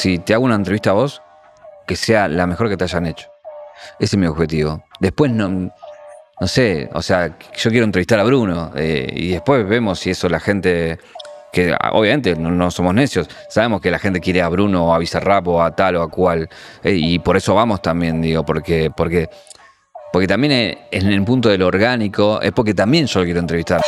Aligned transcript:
si 0.00 0.18
te 0.18 0.32
hago 0.32 0.46
una 0.46 0.54
entrevista 0.54 0.90
a 0.90 0.94
vos, 0.94 1.20
que 1.86 1.94
sea 1.94 2.26
la 2.26 2.46
mejor 2.46 2.70
que 2.70 2.76
te 2.78 2.84
hayan 2.84 3.04
hecho. 3.04 3.28
Ese 3.98 4.16
es 4.16 4.18
mi 4.18 4.26
objetivo. 4.26 4.82
Después 4.98 5.30
no, 5.30 5.48
no 6.40 6.46
sé, 6.46 6.88
o 6.94 7.02
sea, 7.02 7.36
yo 7.54 7.70
quiero 7.70 7.84
entrevistar 7.84 8.18
a 8.18 8.24
Bruno 8.24 8.72
eh, 8.76 9.12
y 9.14 9.28
después 9.32 9.68
vemos 9.68 9.98
si 9.98 10.10
eso 10.10 10.26
la 10.30 10.40
gente, 10.40 10.98
que 11.52 11.76
obviamente 11.92 12.34
no, 12.34 12.70
somos 12.70 12.94
necios, 12.94 13.28
sabemos 13.50 13.82
que 13.82 13.90
la 13.90 13.98
gente 13.98 14.20
quiere 14.20 14.40
a 14.40 14.48
Bruno 14.48 14.86
o 14.86 14.94
a 14.94 14.98
Bizarrap 14.98 15.46
o 15.48 15.62
a 15.62 15.76
tal 15.76 15.96
o 15.96 16.02
a 16.02 16.08
cual, 16.08 16.48
eh, 16.82 16.94
y 16.94 17.18
por 17.18 17.36
eso 17.36 17.54
vamos 17.54 17.82
también, 17.82 18.22
digo, 18.22 18.42
porque, 18.42 18.90
porque, 18.90 19.28
porque 20.14 20.26
también 20.26 20.78
en 20.90 21.06
el 21.08 21.22
punto 21.24 21.50
del 21.50 21.60
orgánico, 21.60 22.40
es 22.40 22.52
porque 22.52 22.72
también 22.72 23.04
yo 23.04 23.20
lo 23.20 23.26
quiero 23.26 23.40
entrevistar. 23.40 23.82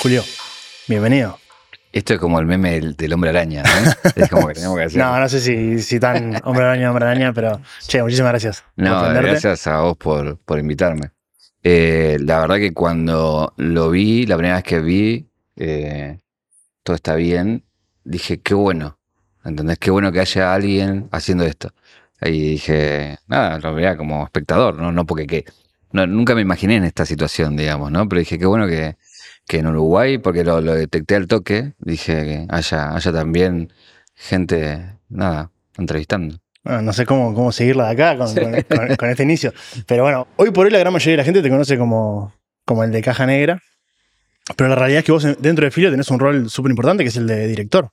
Julio, 0.00 0.22
bienvenido. 0.86 1.40
Esto 1.92 2.14
es 2.14 2.20
como 2.20 2.38
el 2.38 2.46
meme 2.46 2.80
del, 2.80 3.12
hombre 3.12 3.30
araña, 3.30 3.64
¿no? 3.64 4.10
Es 4.14 4.28
como 4.28 4.46
que 4.46 4.54
tenemos 4.54 4.76
que 4.76 4.84
hacer. 4.84 5.02
no, 5.02 5.18
no 5.18 5.28
sé 5.28 5.40
si, 5.40 5.82
si 5.82 5.98
tan 5.98 6.40
hombre 6.44 6.66
araña, 6.66 6.90
hombre 6.90 7.06
araña, 7.06 7.32
pero 7.32 7.60
che, 7.84 8.00
muchísimas 8.00 8.30
gracias. 8.30 8.64
No, 8.76 9.02
gracias 9.12 9.66
a 9.66 9.80
vos 9.80 9.96
por, 9.96 10.38
por 10.38 10.60
invitarme. 10.60 11.10
Eh, 11.64 12.16
la 12.20 12.38
verdad 12.38 12.58
que 12.58 12.72
cuando 12.72 13.52
lo 13.56 13.90
vi, 13.90 14.24
la 14.26 14.36
primera 14.36 14.54
vez 14.54 14.64
que 14.64 14.78
vi, 14.78 15.28
eh, 15.56 16.20
todo 16.84 16.94
está 16.94 17.16
bien, 17.16 17.64
dije, 18.04 18.40
qué 18.40 18.54
bueno. 18.54 19.00
¿Entendés? 19.44 19.78
Qué 19.78 19.90
bueno 19.90 20.12
que 20.12 20.20
haya 20.20 20.54
alguien 20.54 21.08
haciendo 21.10 21.44
esto. 21.44 21.72
Ahí 22.20 22.50
dije, 22.50 23.18
nada, 23.26 23.58
lo 23.58 23.74
veía 23.74 23.96
como 23.96 24.22
espectador, 24.24 24.76
no, 24.76 24.92
no 24.92 25.06
porque 25.06 25.26
qué. 25.26 25.44
nunca 25.90 26.36
me 26.36 26.42
imaginé 26.42 26.76
en 26.76 26.84
esta 26.84 27.04
situación, 27.04 27.56
digamos, 27.56 27.90
¿no? 27.90 28.08
Pero 28.08 28.20
dije, 28.20 28.38
qué 28.38 28.46
bueno 28.46 28.68
que, 28.68 28.96
que 29.48 29.58
en 29.58 29.66
Uruguay, 29.66 30.18
porque 30.18 30.44
lo, 30.44 30.60
detecté 30.60 31.16
al 31.16 31.26
toque, 31.26 31.72
dije 31.78 32.24
que 32.24 32.46
haya, 32.50 32.94
haya 32.94 33.12
también 33.12 33.72
gente, 34.14 34.94
nada, 35.08 35.50
entrevistando. 35.78 36.36
no 36.64 36.92
sé 36.92 37.06
cómo, 37.06 37.34
cómo 37.34 37.50
seguirla 37.50 37.86
de 37.86 37.92
acá 37.92 38.16
con, 38.18 39.08
este 39.10 39.22
inicio. 39.22 39.52
Pero 39.86 40.02
bueno, 40.04 40.28
hoy 40.36 40.50
por 40.50 40.66
hoy 40.66 40.70
la 40.70 40.78
gran 40.78 40.92
mayoría 40.92 41.14
de 41.14 41.16
la 41.16 41.24
gente 41.24 41.42
te 41.42 41.48
conoce 41.48 41.78
como, 41.78 42.34
como 42.64 42.84
el 42.84 42.92
de 42.92 43.02
Caja 43.02 43.26
Negra. 43.26 43.60
Pero 44.54 44.68
la 44.68 44.76
realidad 44.76 45.00
es 45.00 45.04
que 45.04 45.12
vos 45.12 45.26
dentro 45.40 45.64
de 45.64 45.70
Filo 45.70 45.90
tenés 45.90 46.10
un 46.10 46.18
rol 46.18 46.48
súper 46.48 46.70
importante 46.70 47.02
que 47.02 47.08
es 47.08 47.16
el 47.16 47.26
de 47.26 47.46
director. 47.46 47.90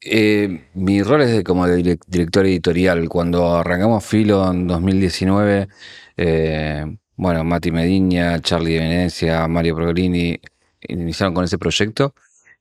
Eh, 0.00 0.68
mi 0.74 1.02
rol 1.02 1.22
es 1.22 1.32
de, 1.32 1.44
como 1.44 1.66
de 1.66 1.98
director 2.06 2.46
editorial. 2.46 3.08
Cuando 3.08 3.56
arrancamos 3.56 4.04
Filo 4.04 4.50
en 4.50 4.66
2019, 4.66 5.68
eh, 6.16 6.84
bueno, 7.16 7.44
Mati 7.44 7.70
Mediña, 7.72 8.40
Charlie 8.40 8.74
de 8.74 8.80
Venecia, 8.80 9.48
Mario 9.48 9.76
Progrini, 9.76 10.38
iniciaron 10.80 11.34
con 11.34 11.44
ese 11.44 11.58
proyecto 11.58 12.14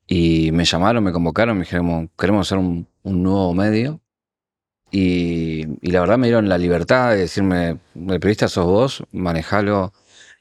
y 0.08 0.52
me 0.54 0.66
llamaron, 0.66 1.04
me 1.04 1.12
convocaron, 1.12 1.58
me 1.58 1.66
dijeron, 1.66 2.10
queremos 2.18 2.48
hacer 2.48 2.58
un, 2.58 2.88
nuevo 3.04 3.54
medio. 3.54 4.02
Y, 4.92 5.66
la 5.92 6.02
verdad 6.02 6.18
me 6.18 6.28
dieron 6.28 6.50
la 6.50 6.58
libertad 6.58 7.12
de 7.12 7.18
decirme, 7.18 7.80
el 7.96 8.20
periodista 8.20 8.48
sos 8.48 8.66
vos, 8.66 9.04
manejalo 9.12 9.94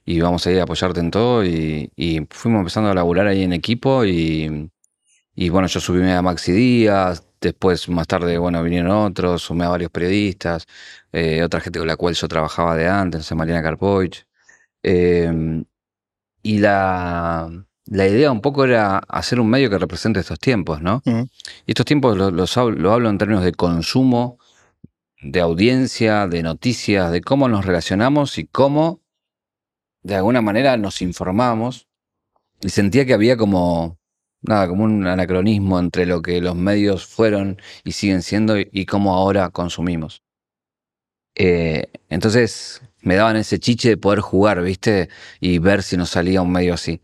y 0.05 0.20
vamos 0.20 0.46
a 0.46 0.52
ir 0.52 0.60
a 0.60 0.64
apoyarte 0.64 1.00
en 1.00 1.10
todo. 1.10 1.44
Y, 1.44 1.91
fuimos 2.30 2.60
empezando 2.60 2.91
a 2.91 2.94
laburar 2.94 3.27
ahí 3.27 3.42
en 3.42 3.52
equipo 3.52 4.05
y, 4.05 4.70
bueno, 5.50 5.68
yo 5.68 5.80
subí 5.80 6.08
a 6.11 6.22
Maxi 6.22 6.52
Díaz, 6.52 7.24
después 7.40 7.88
más 7.88 8.06
tarde, 8.06 8.38
bueno, 8.38 8.62
vinieron 8.62 8.90
otros, 8.90 9.42
sumé 9.42 9.64
a 9.66 9.68
varios 9.68 9.90
periodistas, 9.90 10.66
eh, 11.12 11.42
otra 11.42 11.61
gente 11.61 11.78
con 11.78 11.88
la 11.88 11.96
cual 11.96 12.14
yo 12.14 12.28
trabajaba 12.28 12.77
de 12.77 12.88
antes, 12.88 13.30
Mariana 13.33 13.62
Karpovich. 13.62 14.27
Eh, 14.83 15.64
y 16.42 16.58
la, 16.58 17.66
idea 17.89 18.33
un 18.33 18.41
poco 18.41 18.65
era 18.65 18.98
hacer 18.98 19.41
un 19.41 19.48
medio 19.48 19.70
que 19.70 19.79
represente 19.79 20.20
estos 20.20 20.39
tiempos, 20.39 20.83
¿no? 20.83 21.02
Y 21.05 21.70
estos 21.70 21.86
tiempos 21.86 22.17
lo, 22.17 22.30
lo 22.30 22.92
hablo 22.92 23.11
en 23.11 23.19
términos 23.19 23.45
de 23.45 23.52
consumo, 23.52 24.39
de 25.23 25.41
audiencia, 25.41 26.27
de 26.27 26.42
noticias, 26.42 27.11
de 27.11 27.20
cómo 27.20 27.48
nos 27.48 27.64
relacionamos 27.64 28.39
y 28.39 28.46
cómo 28.46 29.01
de 30.02 30.14
alguna 30.14 30.41
manera 30.41 30.77
nos 30.77 31.02
informamos. 31.02 31.89
Y 32.61 32.69
sentía 32.69 33.05
que 33.05 33.14
había 33.14 33.36
como, 33.36 33.98
nada, 34.42 34.69
como 34.69 34.85
un 34.85 35.07
anacronismo 35.07 35.79
entre 35.79 36.07
lo 36.07 36.23
que 36.23 36.41
los 36.41 36.55
medios 36.55 37.07
fueron 37.07 37.61
y 37.85 37.92
siguen 37.92 38.23
siendo 38.23 38.57
y, 38.58 38.86
cómo 38.86 39.14
ahora 39.14 39.51
consumimos. 39.51 40.23
Eh, 41.35 41.89
entonces, 42.08 42.83
me 43.02 43.17
daban 43.17 43.36
ese 43.36 43.58
chiche 43.58 43.91
de 43.91 43.96
poder 43.96 44.20
jugar, 44.20 44.63
¿viste? 44.63 45.08
Y 45.41 45.58
ver 45.58 45.83
si 45.83 45.96
nos 45.96 46.11
salía 46.11 46.41
un 46.41 46.52
medio 46.52 46.75
así. 46.75 47.01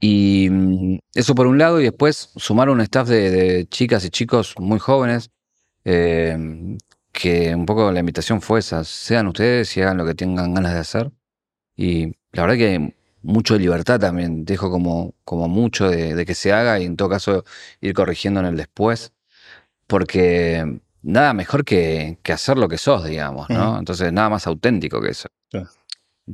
Y 0.00 0.48
mm, 0.50 0.98
eso 1.14 1.34
por 1.34 1.46
un 1.46 1.58
lado, 1.58 1.80
y 1.80 1.84
después 1.84 2.30
sumar 2.36 2.68
un 2.68 2.80
staff 2.80 3.08
de, 3.08 3.66
chicas 3.70 4.04
y 4.04 4.10
chicos 4.10 4.54
muy 4.58 4.78
jóvenes, 4.78 5.30
eh, 5.84 6.36
que 7.12 7.54
un 7.54 7.64
poco 7.64 7.92
la 7.92 8.00
invitación 8.00 8.42
fue 8.42 8.58
esa, 8.58 8.84
sean 8.84 9.28
ustedes 9.28 9.76
y 9.76 9.82
hagan 9.82 9.96
lo 9.96 10.04
que 10.04 10.14
tengan 10.14 10.52
ganas 10.54 10.74
de 10.74 10.80
hacer. 10.80 11.12
Y 11.76 12.06
la 12.32 12.42
verdad 12.42 12.56
que 12.56 12.68
hay 12.68 12.94
mucho 13.22 13.54
de 13.54 13.60
libertad 13.60 14.00
también, 14.00 14.44
dejo 14.44 14.70
como, 14.70 15.14
como 15.24 15.48
mucho 15.48 15.88
de, 15.88 16.26
que 16.26 16.34
se 16.34 16.52
haga 16.52 16.78
y 16.80 16.84
en 16.84 16.96
todo 16.96 17.08
caso 17.08 17.44
ir 17.80 17.94
corrigiendo 17.94 18.40
en 18.40 18.46
el 18.46 18.56
después, 18.56 19.12
porque 19.86 20.80
nada 21.02 21.32
mejor 21.34 21.64
que, 21.64 22.18
hacer 22.32 22.58
lo 22.58 22.68
que 22.68 22.78
sos, 22.78 23.04
digamos, 23.04 23.48
¿no? 23.48 23.78
Entonces 23.78 24.12
nada 24.12 24.28
más 24.30 24.46
auténtico 24.46 25.00
que 25.00 25.10
eso. 25.10 25.28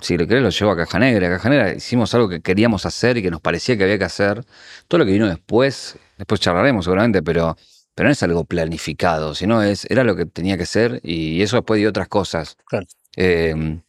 Si 0.01 0.17
lo 0.17 0.27
querés, 0.27 0.43
lo 0.43 0.51
llevo 0.51 0.71
a 0.71 0.77
Caja 0.77 0.99
Negra. 0.99 1.27
A 1.27 1.31
Caja 1.31 1.49
Negra 1.49 1.75
hicimos 1.75 2.15
algo 2.15 2.29
que 2.29 2.41
queríamos 2.41 2.87
hacer 2.87 3.17
y 3.17 3.23
que 3.23 3.31
nos 3.31 3.41
parecía 3.41 3.77
que 3.77 3.85
había 3.85 3.99
que 3.99 4.05
hacer. 4.05 4.45
Todo 4.87 4.99
lo 4.99 5.05
que 5.05 5.13
vino 5.13 5.29
después, 5.29 5.99
después 6.17 6.41
charlaremos 6.41 6.85
seguramente, 6.85 7.23
pero, 7.23 7.57
pero 7.95 8.09
no 8.09 8.13
es 8.13 8.23
algo 8.23 8.45
planificado, 8.45 9.35
sino 9.35 9.63
es, 9.63 9.87
era 9.91 10.05
lo 10.05 10.15
que 10.15 10.27
tenía 10.27 10.57
que 10.57 10.67
ser 10.67 11.01
y 11.03 11.43
eso 11.43 11.57
después 11.57 11.79
dio 11.79 11.89
otras 11.89 12.09
cosas. 12.09 12.57
Eh, 13.17 13.81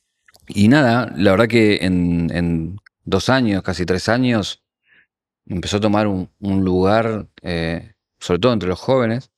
y 0.48 0.68
nada, 0.68 1.12
la 1.16 1.32
verdad 1.32 1.48
que 1.48 1.80
en, 1.82 2.80
dos 3.04 3.30
años, 3.30 3.64
casi 3.64 3.86
tres 3.86 4.10
años, 4.10 4.64
empezó 5.46 5.78
a 5.78 5.82
tomar 5.82 6.08
un, 6.08 6.30
lugar, 6.40 7.28
eh, 7.42 7.94
sobre 8.20 8.40
todo 8.40 8.54
entre 8.54 8.70
los 8.70 8.80
jóvenes, 8.80 9.31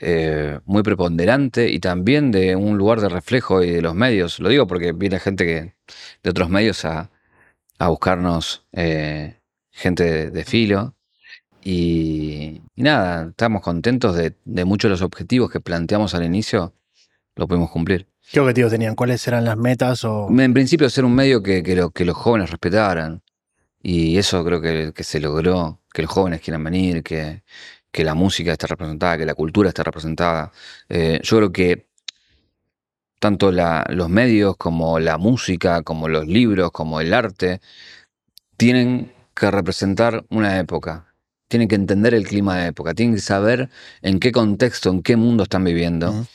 eh, 0.00 0.60
muy 0.64 0.84
preponderante 0.84 1.68
y 1.68 1.80
también 1.80 2.30
de 2.30 2.54
un 2.54 2.78
lugar 2.78 3.00
de 3.00 3.08
reflejo 3.08 3.64
y 3.64 3.70
de 3.70 3.82
los 3.82 3.96
medios. 3.96 4.38
Lo 4.38 4.48
digo 4.48 4.66
porque 4.66 4.92
viene 4.92 5.18
gente 5.18 5.44
que, 5.44 5.74
de 6.22 6.30
otros 6.30 6.48
medios 6.50 6.84
a, 6.84 7.10
buscarnos 7.80 8.64
eh, 8.72 9.40
gente 9.72 10.30
de, 10.30 10.44
filo. 10.44 10.94
Y, 11.64 12.60
nada, 12.76 13.28
estamos 13.30 13.60
contentos 13.60 14.16
de, 14.16 14.64
muchos 14.64 14.88
de 14.88 14.92
los 14.92 15.02
objetivos 15.02 15.50
que 15.50 15.60
planteamos 15.60 16.14
al 16.14 16.24
inicio, 16.24 16.74
lo 17.34 17.48
pudimos 17.48 17.70
cumplir. 17.70 18.06
¿Qué 18.30 18.38
objetivos 18.38 18.70
tenían? 18.70 18.94
¿Cuáles 18.94 19.26
eran 19.26 19.44
las 19.44 19.56
metas? 19.56 20.04
O... 20.04 20.28
En 20.30 20.54
principio, 20.54 20.88
ser 20.90 21.04
un 21.04 21.14
medio 21.14 21.42
que, 21.42 21.62
que, 21.62 22.04
los 22.04 22.16
jóvenes 22.16 22.50
respetaran. 22.50 23.22
Y 23.82 24.18
eso 24.18 24.44
creo 24.44 24.60
que, 24.60 24.92
que, 24.94 25.04
se 25.04 25.18
logró, 25.18 25.80
que 25.92 26.02
los 26.02 26.10
jóvenes 26.10 26.40
quieran 26.40 26.62
venir, 26.62 27.02
que, 27.02 27.42
que 27.90 28.04
la 28.04 28.14
música 28.14 28.52
esté 28.52 28.66
representada, 28.66 29.18
que 29.18 29.26
la 29.26 29.34
cultura 29.34 29.68
esté 29.70 29.82
representada. 29.82 30.52
Eh, 30.88 31.20
yo 31.22 31.36
creo 31.38 31.52
que 31.52 31.88
tanto 33.18 33.50
los 33.52 34.08
medios 34.08 34.56
como 34.56 34.98
la 34.98 35.18
música, 35.18 35.82
como 35.82 36.08
los 36.08 36.26
libros, 36.26 36.70
como 36.72 37.00
el 37.00 37.12
arte, 37.14 37.60
tienen 38.56 39.12
que 39.34 39.50
representar 39.50 40.24
una 40.30 40.58
época. 40.58 41.14
Tienen 41.48 41.68
que 41.68 41.76
entender 41.76 42.14
el 42.14 42.26
clima 42.26 42.58
de 42.58 42.68
época, 42.68 42.94
tienen 42.94 43.16
que 43.16 43.22
saber 43.22 43.70
en 44.02 44.20
qué 44.20 44.32
contexto, 44.32 44.90
en 44.90 45.02
qué 45.02 45.16
mundo 45.16 45.44
están 45.44 45.64
viviendo, 45.64 46.26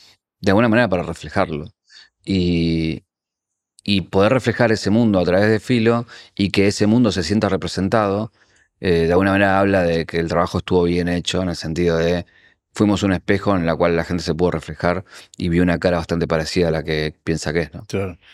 de 0.42 0.52
alguna 0.52 0.70
manera 0.70 0.90
para 0.90 1.04
reflejarlo. 1.04 1.72
Y, 2.26 3.04
y 3.84 4.02
poder 4.02 4.34
reflejar 4.34 4.72
ese 4.72 4.90
mundo 4.90 5.20
a 5.20 5.26
través 5.26 5.50
de 5.50 5.60
Filo 5.60 6.08
y 6.36 6.50
que 6.52 6.68
ese 6.68 6.88
mundo 6.88 7.12
se 7.12 7.24
sienta 7.24 7.50
representado 7.50 8.32
eh, 8.80 9.06
de 9.06 9.12
alguna 9.12 9.32
manera 9.32 9.60
habla 9.60 9.84
de 9.84 10.06
que 10.06 10.18
el 10.18 10.28
trabajo 10.28 10.60
estuvo 10.60 10.84
bien 10.84 11.08
hecho 11.08 11.42
en 11.42 11.50
el 11.50 11.56
sentido 11.56 11.98
de 11.98 12.26
fuimos 12.74 13.04
un 13.04 13.14
espejo 13.14 13.56
en 13.56 13.66
la 13.66 13.76
cual 13.76 13.96
la 13.96 14.04
gente 14.04 14.24
se 14.24 14.34
pudo 14.34 14.52
reflejar 14.52 15.06
y 15.38 15.50
vio 15.50 15.64
una 15.64 15.78
cara 15.78 15.98
bastante 15.98 16.28
parecida 16.28 16.70
a 16.70 16.72
la 16.72 16.84
que 16.84 17.14
piensa 17.24 17.54
que 17.54 17.62
es, 17.62 17.74
¿no? 17.74 17.86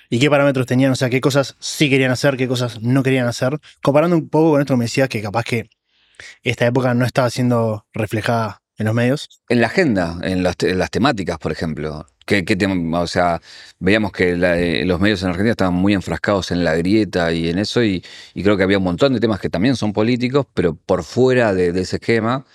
¿Y 0.09 0.19
qué 0.19 0.29
parámetros 0.29 0.65
tenían? 0.65 0.91
O 0.91 0.95
sea, 0.95 1.09
qué 1.09 1.21
cosas 1.21 1.55
sí 1.59 1.89
querían 1.89 2.11
hacer, 2.11 2.37
qué 2.37 2.47
cosas 2.47 2.81
no 2.81 3.03
querían 3.03 3.27
hacer. 3.27 3.59
Comparando 3.81 4.15
un 4.15 4.29
poco 4.29 4.51
con 4.51 4.61
esto 4.61 4.77
me 4.77 4.85
decías 4.85 5.09
que 5.09 5.21
capaz 5.21 5.43
que 5.43 5.69
esta 6.43 6.65
época 6.65 6.93
no 6.93 7.05
estaba 7.05 7.29
siendo 7.29 7.85
reflejada 7.93 8.61
en 8.77 8.85
los 8.85 8.95
medios. 8.95 9.41
En 9.49 9.61
la 9.61 9.67
agenda, 9.67 10.17
en 10.23 10.41
las, 10.43 10.55
temáticas, 10.57 11.37
por 11.37 11.51
ejemplo. 11.51 12.07
Que, 12.29 12.45
o 12.93 13.07
sea, 13.07 13.41
veíamos 13.79 14.11
que 14.11 14.33
eh, 14.33 14.85
los 14.85 14.99
medios 14.99 15.23
en 15.23 15.29
Argentina 15.29 15.51
estaban 15.51 15.73
muy 15.73 15.95
enfrascados 15.95 16.51
en 16.51 16.63
la 16.63 16.75
grieta 16.75 17.33
y 17.33 17.49
en 17.49 17.57
eso, 17.57 17.83
y, 17.83 18.03
creo 18.35 18.55
que 18.55 18.61
había 18.63 18.77
un 18.77 18.83
montón 18.83 19.13
de 19.13 19.19
temas 19.19 19.39
que 19.39 19.49
también 19.49 19.75
son 19.75 19.93
políticos, 19.93 20.45
pero 20.53 20.75
por 20.75 21.03
fuera 21.03 21.53
de, 21.55 21.69
ese 21.69 21.95
esquema, 21.97 22.45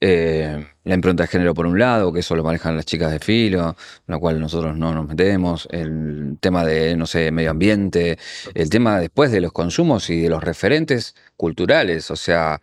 Eh, 0.00 0.66
la 0.84 0.94
impronta 0.94 1.22
de 1.24 1.28
género 1.28 1.54
por 1.54 1.66
un 1.66 1.78
lado, 1.78 2.12
que 2.12 2.20
eso 2.20 2.36
lo 2.36 2.44
manejan 2.44 2.76
las 2.76 2.84
chicas 2.84 3.10
de 3.10 3.18
filo, 3.20 3.74
lo 4.06 4.20
cual 4.20 4.38
nosotros 4.38 4.76
no 4.76 4.92
nos 4.92 5.08
metemos, 5.08 5.66
el 5.70 6.36
tema 6.40 6.64
de, 6.64 6.96
no 6.96 7.06
sé, 7.06 7.30
medio 7.30 7.50
ambiente, 7.52 8.18
el 8.54 8.68
tema 8.70 9.00
después 9.00 9.32
de 9.32 9.40
los 9.40 9.52
consumos 9.52 10.10
y 10.10 10.20
de 10.20 10.28
los 10.28 10.42
referentes 10.44 11.14
culturales, 11.36 12.10
o 12.10 12.16
sea, 12.16 12.60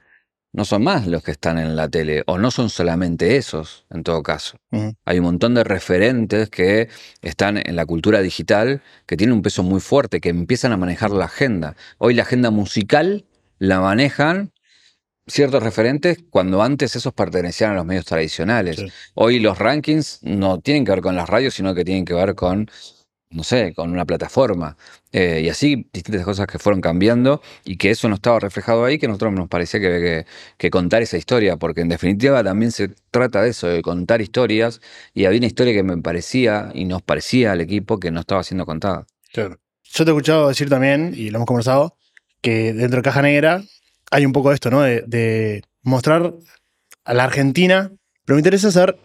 no 0.54 0.66
son 0.66 0.84
más 0.84 1.08
los 1.08 1.24
que 1.24 1.32
están 1.32 1.58
en 1.58 1.76
la 1.76 1.88
tele, 1.88 2.24
o 2.28 2.38
no 2.38 2.52
son 2.52 2.70
solamente 2.70 3.38
esos, 3.38 3.86
en 3.90 4.04
todo 4.04 4.22
caso. 4.22 4.58
Hay 5.06 5.20
un 5.20 5.26
montón 5.26 5.54
de 5.54 5.64
referentes 5.64 6.50
que 6.50 6.90
están 7.22 7.58
en 7.58 7.76
la 7.76 7.86
cultura 7.86 8.22
digital, 8.22 8.82
que 9.06 9.18
tienen 9.18 9.36
un 9.36 9.42
peso 9.42 9.64
muy 9.64 9.80
fuerte, 9.80 10.20
que 10.20 10.30
empiezan 10.30 10.74
a 10.74 10.78
manejar 10.78 11.12
la 11.12 11.26
agenda. 11.26 11.76
Hoy 11.98 12.14
la 12.14 12.24
agenda 12.24 12.52
musical 12.52 13.26
la 13.60 13.80
manejan 13.80 14.52
ciertos 15.28 15.64
referentes 15.64 16.18
cuando 16.30 16.62
antes 16.62 16.96
esos 16.96 17.14
pertenecían 17.14 17.72
a 17.72 17.76
los 17.76 17.86
medios 17.86 18.06
tradicionales. 18.06 18.76
Sí. 18.76 18.88
Hoy 19.14 19.40
los 19.40 19.58
rankings 19.58 20.20
no 20.24 20.60
tienen 20.60 20.84
que 20.84 20.92
ver 20.92 21.02
con 21.02 21.16
las 21.16 21.30
radios, 21.30 21.54
sino 21.54 21.74
que 21.74 21.86
tienen 21.86 22.04
que 22.04 22.14
ver 22.14 22.36
con, 22.36 22.70
no 23.32 23.44
sé, 23.44 23.74
con 23.74 23.92
una 23.92 24.06
plataforma. 24.06 24.78
Eh, 25.12 25.42
y 25.44 25.50
así 25.50 25.90
distintas 25.92 26.24
cosas 26.24 26.48
que 26.48 26.60
fueron 26.60 26.82
cambiando 26.82 27.42
y 27.66 27.78
que 27.78 27.90
eso 27.90 28.08
no 28.08 28.16
estaba 28.16 28.40
reflejado 28.40 28.86
ahí, 28.86 28.98
que 29.00 29.08
a 29.08 29.10
nosotros 29.10 29.34
nos 29.34 29.48
parecía 29.48 29.80
que, 29.80 29.88
que, 29.88 30.26
que 30.58 30.70
contar 30.70 31.02
esa 31.02 31.18
historia, 31.18 31.58
porque 31.58 31.82
en 31.82 31.90
definitiva 31.90 32.44
también 32.44 32.72
se 32.72 32.90
trata 33.10 33.42
de 33.42 33.50
eso, 33.50 33.68
de 33.68 33.82
contar 33.82 34.22
historias, 34.22 34.82
y 35.14 35.26
había 35.26 35.40
una 35.40 35.48
historia 35.48 35.74
que 35.74 35.84
me 35.84 35.98
parecía 35.98 36.72
y 36.74 36.86
nos 36.86 37.02
parecía 37.02 37.52
al 37.52 37.62
equipo 37.62 38.00
que 38.00 38.12
no 38.12 38.20
estaba 38.20 38.44
siendo 38.44 38.66
contada. 38.66 39.06
Claro. 39.34 39.58
Yo 39.84 40.06
te 40.06 40.12
he 40.12 40.14
escuchado 40.14 40.48
decir 40.48 40.70
también, 40.70 41.14
y 41.16 41.30
lo 41.32 41.38
hemos 41.38 41.48
conversado, 41.48 41.98
que 42.42 42.74
dentro 42.74 42.98
de 42.98 43.04
Caja 43.04 43.22
Negra 43.22 43.64
hay 44.10 44.26
un 44.26 44.34
poco 44.34 44.50
de 44.50 44.56
esto, 44.56 44.70
¿no? 44.70 44.82
De, 44.82 45.04
de 45.08 45.64
mostrar 45.84 46.34
a 47.04 47.14
la 47.14 47.24
Argentina. 47.24 47.92
Pero 48.26 48.36
me 48.36 48.40
interesa 48.40 48.72
saber 48.72 48.98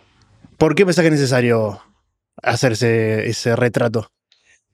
por 0.59 0.75
qué 0.75 0.85
pensás 0.85 1.03
que 1.03 1.09
es 1.09 1.15
necesario 1.15 1.81
hacerse 2.43 3.29
ese 3.29 3.57
retrato. 3.57 4.09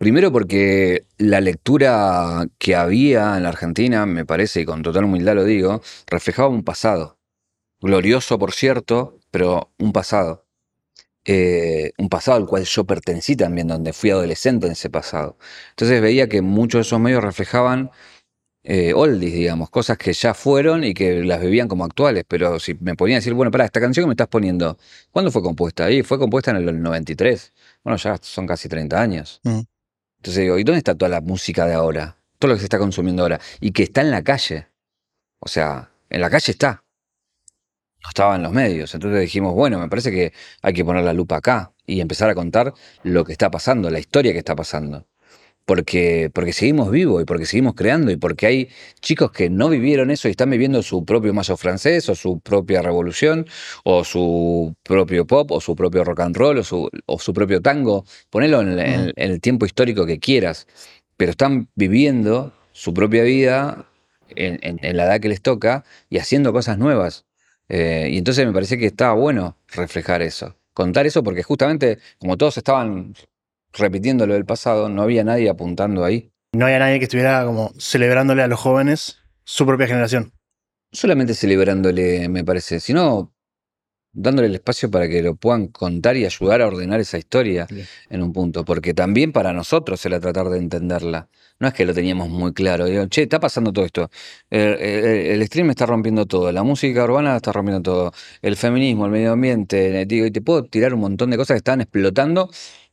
Primero 0.02 0.32
porque 0.32 1.06
la 1.16 1.40
lectura 1.40 2.49
que 2.58 2.75
había 2.75 3.37
en 3.37 3.44
la 3.44 3.50
Argentina, 3.50 4.04
me 4.04 4.26
parece, 4.26 4.62
y 4.62 4.64
con 4.64 4.82
total 4.82 5.04
humildad 5.04 5.37
lo 5.37 5.44
digo, 5.44 5.81
reflejaba 6.08 6.49
un 6.49 6.64
pasado. 6.64 7.20
Glorioso, 7.81 8.37
por 8.37 8.50
cierto, 8.50 9.20
pero 9.31 9.70
un 9.78 9.93
pasado. 9.93 10.44
Eh, 11.25 11.93
un 11.99 12.08
pasado 12.08 12.37
al 12.38 12.46
cual 12.49 12.64
yo 12.64 12.84
pertenecí 12.84 13.37
también, 13.37 13.69
donde 13.69 13.93
fui 13.93 14.10
adolescente 14.10 14.66
en 14.66 14.72
ese 14.72 14.90
pasado. 14.90 15.38
Entonces 15.70 16.02
veía 16.02 16.28
que 16.28 16.43
muchos 16.43 16.81
de 16.81 16.82
esos 16.82 16.99
medios 16.99 17.22
reflejaban 17.22 17.93
eh, 18.64 18.94
oldies, 18.94 19.34
digamos, 19.34 19.70
cosas 19.70 19.99
que 19.99 20.12
ya 20.12 20.34
fueron 20.34 20.82
y 20.82 20.94
que 20.94 21.22
las 21.22 21.40
vivían 21.40 21.69
como 21.69 21.84
actuales. 21.84 22.25
Pero 22.26 22.58
si 22.58 22.75
me 22.75 22.96
ponían 22.96 23.19
a 23.19 23.20
decir, 23.20 23.34
bueno, 23.34 23.52
para 23.52 23.66
esta 23.66 23.81
canción 23.81 24.02
que 24.02 24.08
me 24.08 24.14
estás 24.14 24.26
poniendo, 24.26 24.78
¿cuándo 25.12 25.31
fue 25.31 25.43
compuesta? 25.43 25.88
Y 25.93 26.02
fue 26.02 26.19
compuesta 26.19 26.50
en 26.50 26.56
el 26.56 26.82
93. 26.82 27.52
Bueno, 27.84 27.96
ya 27.99 28.19
son 28.20 28.49
casi 28.49 28.69
30 28.69 29.00
años. 29.00 29.40
Mm. 29.44 29.60
Entonces 30.23 30.45
digo, 30.45 30.57
¿y 30.57 30.63
dónde 30.63 30.79
está 30.79 30.95
toda 30.95 31.09
la 31.09 31.21
música 31.21 31.67
de 31.67 31.75
ahora? 31.75 32.17
Todo 32.39 32.51
lo 32.51 32.55
que 32.55 32.61
se 32.61 32.67
está 32.67 32.79
consumiendo 32.79 33.25
ahora. 33.25 33.41
Y 33.61 33.73
que 33.73 33.83
está 33.83 34.03
en 34.03 34.13
la 34.13 34.23
calle. 34.23 34.69
O 35.41 35.49
sea, 35.49 35.91
en 36.11 36.21
la 36.21 36.31
calle 36.31 36.53
está. 36.53 36.85
No 38.05 38.09
estaba 38.09 38.37
en 38.37 38.45
los 38.45 38.53
medios. 38.53 38.95
Entonces 38.95 39.21
dijimos, 39.21 39.53
bueno, 39.53 39.81
me 39.81 39.89
parece 39.89 40.13
que 40.13 40.33
hay 40.63 40.73
que 40.75 40.85
poner 40.85 41.03
la 41.03 41.13
lupa 41.13 41.39
acá 41.39 41.73
y 41.85 42.01
empezar 42.01 42.31
a 42.31 42.37
contar 42.37 42.73
lo 43.03 43.25
que 43.25 43.33
está 43.33 43.51
pasando, 43.51 43.91
la 43.91 43.99
historia 43.99 44.31
que 44.31 44.39
está 44.39 44.55
pasando. 44.55 45.09
Porque, 45.64 46.29
porque 46.35 46.53
seguimos 46.53 46.91
vivos 46.91 47.23
y 47.23 47.25
porque 47.25 47.47
seguimos 47.47 47.75
creando 47.75 48.11
y 48.11 48.17
porque 48.17 48.47
hay 48.47 48.69
chicos 49.00 49.31
que 49.31 49.49
no 49.49 49.69
vivieron 49.69 50.11
eso 50.11 50.26
y 50.26 50.32
están 50.32 50.50
viviendo 50.50 50.82
su 50.82 51.05
propio 51.05 51.32
mayo 51.32 51.56
francés 51.56 52.09
o 52.09 52.14
su 52.17 52.41
propia 52.41 52.82
revolución 52.82 53.47
o 53.85 54.05
su 54.05 54.75
propio 54.82 55.26
pop 55.26 55.53
o 55.53 55.61
su 55.61 55.76
propio 55.76 56.03
rock 56.05 56.20
and 56.20 56.37
roll 56.37 56.59
o 56.59 56.64
su, 56.64 56.91
o 57.06 57.19
su 57.19 57.32
propio 57.32 57.61
tango. 57.62 58.05
Ponelo 58.31 58.61
en, 58.61 58.79
en- 58.79 59.12
en 59.14 59.31
el 59.31 59.41
tiempo 59.41 59.64
histórico 59.64 60.05
que 60.05 60.19
quieras. 60.19 60.67
Pero 61.17 61.31
están 61.31 61.69
viviendo 61.76 62.53
su 62.73 62.93
propia 62.93 63.23
vida 63.23 63.87
en, 64.35 64.59
en- 64.62 64.81
en 64.82 64.97
la 64.97 65.05
edad 65.05 65.20
que 65.20 65.29
les 65.29 65.43
toca 65.43 65.85
y 66.11 66.19
haciendo 66.19 66.53
cosas 66.53 66.76
nuevas. 66.79 67.25
Eh, 67.69 68.09
y 68.11 68.19
entonces 68.19 68.44
me 68.47 68.53
parece 68.53 68.79
que 68.79 68.87
estaba 68.87 69.14
bueno 69.14 69.56
reflejar 69.69 70.23
eso. 70.23 70.56
Contar 70.75 71.06
eso 71.06 71.23
porque 71.23 71.43
justamente 71.43 71.99
como 72.19 72.37
todos 72.37 72.56
estaban 72.56 73.14
repitiendo 73.73 74.27
lo 74.27 74.35
del 74.35 74.45
pasado, 74.45 74.89
no 74.89 75.03
había 75.03 75.25
nadie 75.25 75.49
apuntando 75.49 76.05
ahí. 76.05 76.31
No 76.55 76.67
había 76.67 76.79
nadie 76.79 76.99
que 76.99 77.05
estuviera 77.05 77.45
como 77.45 77.73
celebrándole 77.79 78.43
a 78.43 78.47
los 78.49 78.61
jóvenes 78.61 79.19
su 79.45 79.65
propia 79.67 79.87
generación. 79.87 80.33
Solamente 80.93 81.35
celebrándole, 81.35 82.29
me 82.29 82.45
parece, 82.45 82.79
sino 82.81 83.33
dándole 84.15 84.49
el 84.49 84.55
espacio 84.57 84.91
para 84.91 85.09
que 85.09 85.23
lo 85.23 85.37
puedan 85.37 85.69
contar 85.69 86.19
y 86.19 86.27
ayudar 86.27 86.61
a 86.61 86.67
ordenar 86.67 87.01
esa 87.01 87.17
historia 87.17 87.67
en 88.11 88.23
un 88.23 88.35
punto. 88.35 88.63
Porque 88.67 88.93
también 88.93 89.33
para 89.33 89.55
nosotros 89.55 90.05
era 90.05 90.21
tratar 90.21 90.51
de 90.51 90.59
entenderla. 90.59 91.31
No 91.59 91.69
es 91.69 91.73
que 91.75 91.87
lo 91.87 91.95
teníamos 91.95 92.29
muy 92.29 92.53
claro. 92.53 92.85
Digo, 92.85 93.07
che, 93.07 93.23
está 93.23 93.41
pasando 93.41 93.73
todo 93.73 93.87
esto. 93.87 94.11
El, 94.51 94.61
el- 94.75 95.41
el 95.41 95.47
stream 95.47 95.71
está 95.71 95.87
rompiendo 95.87 96.27
todo. 96.27 96.53
La 96.53 96.63
música 96.63 97.05
urbana 97.05 97.37
está 97.37 97.53
rompiendo 97.53 97.81
todo. 97.83 98.13
El 98.43 98.57
feminismo, 98.57 99.07
el 99.07 99.13
medio 99.13 99.33
ambiente. 99.33 100.05
Digo, 100.05 100.27
y 100.27 100.31
te 100.31 100.43
puedo 100.43 100.65
tirar 100.65 100.93
un 100.93 101.01
montón 101.01 101.31
de 101.31 101.39
cosas 101.39 101.55
que 101.55 101.59
están 101.59 101.81
explotando. 101.81 102.51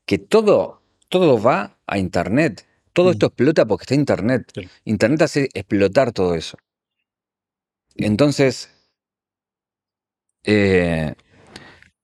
Que 0.09 0.17
todo, 0.17 0.81
todo 1.07 1.39
va 1.39 1.77
a 1.85 1.99
Internet. 1.99 2.65
Todo 2.93 3.09
Mm. 3.09 3.11
esto 3.11 3.25
explota 3.27 3.67
porque 3.67 3.83
está 3.83 3.93
Internet. 3.93 4.51
Internet 4.85 5.21
hace 5.21 5.49
explotar 5.53 6.11
todo 6.13 6.33
eso. 6.33 6.57
Entonces, 7.95 8.71
eh, 10.43 11.13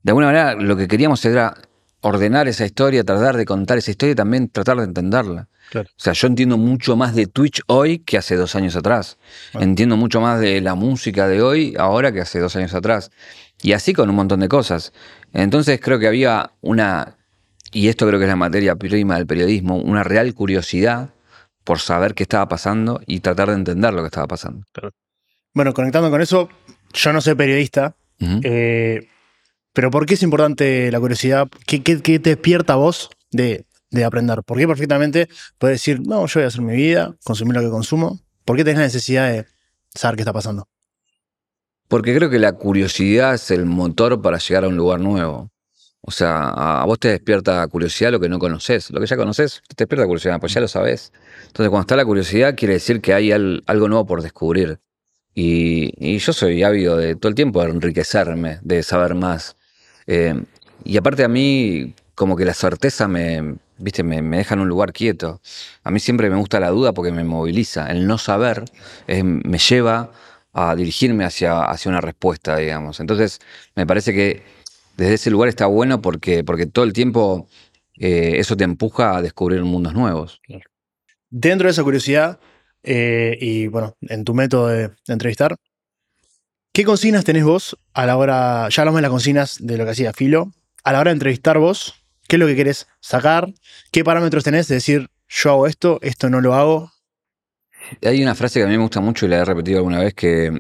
de 0.04 0.12
alguna 0.12 0.28
manera 0.28 0.54
lo 0.54 0.78
que 0.78 0.88
queríamos 0.88 1.26
era 1.26 1.58
ordenar 2.02 2.48
esa 2.48 2.64
historia, 2.64 3.04
tratar 3.04 3.38
de 3.38 3.46
contar 3.46 3.80
esa 3.80 3.90
historia 3.90 4.12
y 4.14 4.16
también 4.16 4.50
tratar 4.50 4.78
de 4.78 4.84
entenderla. 4.84 5.50
Claro. 5.72 5.90
O 5.90 6.00
sea, 6.00 6.14
yo 6.14 6.28
entiendo 6.28 6.60
mucho 6.60 6.96
más 6.96 7.16
de 7.16 7.26
Twitch 7.26 7.62
hoy 7.66 7.98
que 7.98 8.20
hace 8.20 8.36
dos 8.36 8.56
años 8.56 8.76
atrás. 8.76 9.18
Ah. 9.56 9.64
Entiendo 9.64 9.98
mucho 9.98 10.22
más 10.22 10.40
de 10.40 10.62
la 10.62 10.76
música 10.76 11.28
de 11.28 11.42
hoy 11.42 11.74
ahora 11.80 12.12
que 12.12 12.22
hace 12.22 12.40
dos 12.40 12.56
años 12.56 12.76
atrás. 12.76 13.10
Y 13.64 13.74
así 13.74 13.94
con 13.94 14.12
un 14.12 14.16
montón 14.16 14.42
de 14.42 14.48
cosas. 14.48 14.94
Entonces 15.34 15.80
creo 15.82 15.98
que 15.98 16.06
había 16.08 16.52
una, 16.62 17.18
y 17.76 17.90
esto 17.90 18.08
creo 18.08 18.20
que 18.20 18.26
es 18.26 18.30
la 18.30 18.38
materia 18.38 18.76
prima 18.78 19.18
del 19.18 19.28
periodismo, 19.28 19.76
una 19.78 20.04
real 20.04 20.34
curiosidad 20.34 21.10
por 21.66 21.80
saber 21.80 22.14
qué 22.16 22.24
estaba 22.24 22.48
pasando 22.48 23.02
y 23.06 23.20
tratar 23.20 23.50
de 23.50 23.56
entender 23.56 23.94
lo 23.94 24.02
que 24.02 24.08
estaba 24.08 24.28
pasando. 24.28 24.66
Bueno, 25.54 25.74
conectando 25.74 26.10
con 26.10 26.22
eso, 26.22 26.48
yo 26.94 27.12
no 27.14 27.20
soy 27.20 27.36
periodista, 27.36 27.96
eh, 28.44 29.10
pero 29.74 29.92
¿por 29.92 30.06
qué 30.06 30.14
es 30.14 30.24
importante 30.24 30.90
la 30.90 31.00
curiosidad? 31.02 31.50
¿Qué, 31.68 31.84
qué- 31.84 32.02
qué 32.02 32.20
te 32.20 32.30
despierta 32.32 32.74
a 32.74 32.78
vos 32.78 33.10
de, 33.32 33.66
de 33.92 34.04
aprender? 34.06 34.42
¿Por 34.44 34.58
qué 34.58 34.68
perfectamente 34.68 35.28
puedes 35.58 35.76
decir, 35.82 36.00
no, 36.00 36.26
yo 36.28 36.40
voy 36.40 36.44
a 36.46 36.48
hacer 36.48 36.62
mi 36.62 36.76
vida, 36.78 37.14
consumir 37.26 37.56
lo 37.56 37.62
que 37.62 37.70
consumo? 37.70 38.20
¿Por 38.46 38.56
qué 38.56 38.64
tenés 38.64 38.80
la 38.80 38.86
necesidad 38.86 39.30
de 39.32 39.46
saber 39.94 40.16
qué 40.16 40.22
está 40.22 40.32
pasando? 40.34 40.70
Porque 41.90 42.16
creo 42.16 42.30
que 42.30 42.40
la 42.40 42.54
curiosidad 42.54 43.34
es 43.34 43.52
el 43.52 43.66
motor 43.66 44.22
para 44.22 44.38
llegar 44.38 44.64
a 44.64 44.68
un 44.70 44.78
lugar 44.78 45.00
nuevo. 45.02 45.52
O 46.08 46.12
sea, 46.12 46.50
a 46.50 46.86
vos 46.86 47.00
te 47.00 47.08
despierta 47.08 47.68
curiosidad 47.68 48.12
lo 48.12 48.20
que 48.20 48.30
no 48.30 48.38
conoces. 48.38 48.92
Lo 48.92 49.00
que 49.00 49.08
ya 49.08 49.18
conoces 49.18 49.64
te 49.68 49.86
despierta 49.86 50.06
curiosidad, 50.06 50.40
pues 50.40 50.54
ya 50.54 50.62
lo 50.62 50.68
sabes. 50.68 51.12
Entonces, 51.48 51.70
cuando 51.70 51.82
está 51.82 51.96
la 51.96 52.06
curiosidad, 52.06 52.54
quiere 52.56 52.76
decir 52.76 53.02
que 53.02 53.14
hay 53.16 53.32
al- 53.32 53.64
algo 53.66 53.90
nuevo 53.90 54.06
por 54.06 54.22
descubrir. 54.22 54.80
Y, 55.34 56.18
yo 56.20 56.32
soy 56.32 56.64
ávido 56.64 56.96
de 56.98 57.16
todo 57.16 57.30
el 57.30 57.36
tiempo 57.36 57.62
de 57.64 57.72
enriquecerme, 57.72 58.60
de 58.62 58.84
saber 58.84 59.16
más. 59.16 59.56
Eh, 60.06 60.44
y 60.84 60.98
aparte 60.98 61.24
a 61.24 61.28
mí, 61.28 61.96
como 62.14 62.36
que 62.36 62.46
la 62.46 62.54
certeza 62.54 63.08
me, 63.08 63.56
viste, 63.80 64.04
me, 64.04 64.22
deja 64.22 64.54
en 64.54 64.62
un 64.62 64.70
lugar 64.70 64.94
quieto. 64.94 65.42
A 65.84 65.90
mí 65.90 66.00
siempre 66.00 66.30
me 66.30 66.38
gusta 66.38 66.60
la 66.60 66.70
duda 66.70 66.94
porque 66.94 67.12
me 67.12 67.24
moviliza. 67.24 67.90
El 67.92 68.06
no 68.06 68.20
saber 68.20 68.66
me 69.08 69.58
lleva 69.58 70.12
a 70.54 70.76
dirigirme 70.76 71.26
hacia, 71.26 71.64
hacia 71.64 71.90
una 71.90 72.02
respuesta, 72.02 72.58
digamos. 72.58 73.00
Entonces, 73.00 73.40
me 73.76 73.88
parece 73.88 74.14
que 74.14 74.55
desde 74.98 75.14
ese 75.16 75.32
lugar 75.32 75.50
está 75.50 75.66
bueno 75.66 76.02
porque, 76.02 76.44
porque 76.44 76.66
todo 76.66 76.86
el 76.86 76.94
tiempo 76.94 77.48
eh, 77.98 78.34
eso 78.38 78.58
te 78.58 78.64
empuja 78.64 79.18
a 79.18 79.22
descubrir 79.22 79.62
mundos 79.64 79.94
nuevos. 79.94 80.42
Dentro 81.30 81.68
de 81.68 81.72
esa 81.72 81.84
curiosidad, 81.84 82.40
eh, 82.84 83.38
y 83.40 83.68
bueno, 83.68 83.96
en 84.02 84.24
tu 84.24 84.34
método 84.34 84.68
de, 84.68 84.90
de 84.90 85.14
entrevistar, 85.14 85.56
¿qué 86.72 86.84
consignas 86.84 87.24
tenés 87.26 87.44
vos 87.44 87.78
a 87.94 88.06
la 88.06 88.18
hora, 88.18 88.70
ya 88.70 88.82
hablamos 88.82 89.00
de 89.00 89.02
las 89.04 89.12
consignas 89.12 89.58
de 89.60 89.78
lo 89.78 89.86
que 89.86 89.92
hacía 89.92 90.14
Filo, 90.14 90.52
a 90.84 90.94
la 90.94 91.00
hora 91.00 91.10
de 91.10 91.16
entrevistar 91.16 91.58
vos, 91.58 92.06
qué 92.28 92.36
es 92.36 92.40
lo 92.40 92.48
que 92.48 92.56
querés 92.56 92.88
sacar, 93.00 93.54
qué 93.92 94.04
parámetros 94.04 94.44
tenés 94.44 94.68
de 94.68 94.76
decir, 94.76 95.10
yo 95.28 95.52
hago 95.52 95.68
esto, 95.68 96.00
esto 96.02 96.30
no 96.30 96.42
lo 96.42 96.54
hago? 96.54 96.92
Hay 98.04 98.22
una 98.22 98.36
frase 98.36 98.60
que 98.60 98.66
a 98.66 98.68
mí 98.68 98.78
me 98.78 98.84
gusta 98.84 99.00
mucho 99.00 99.26
y 99.26 99.30
la 99.30 99.38
he 99.38 99.46
repetido 99.46 99.78
alguna 99.78 100.00
vez 100.00 100.14
que 100.14 100.52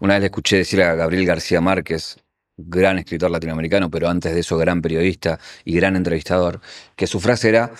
una 0.00 0.14
vez 0.14 0.20
le 0.20 0.26
escuché 0.26 0.56
decir 0.56 0.82
a 0.82 0.94
Gabriel 0.94 1.26
García 1.26 1.60
Márquez, 1.60 2.18
gran 2.66 2.98
escritor 2.98 3.30
latinoamericano, 3.30 3.90
pero 3.90 4.08
antes 4.08 4.32
de 4.34 4.40
eso 4.40 4.56
gran 4.58 4.82
periodista 4.82 5.38
y 5.64 5.74
gran 5.74 5.96
entrevistador, 5.96 6.60
que 6.96 7.06
su 7.06 7.20
frase 7.20 7.48
era, 7.48 7.72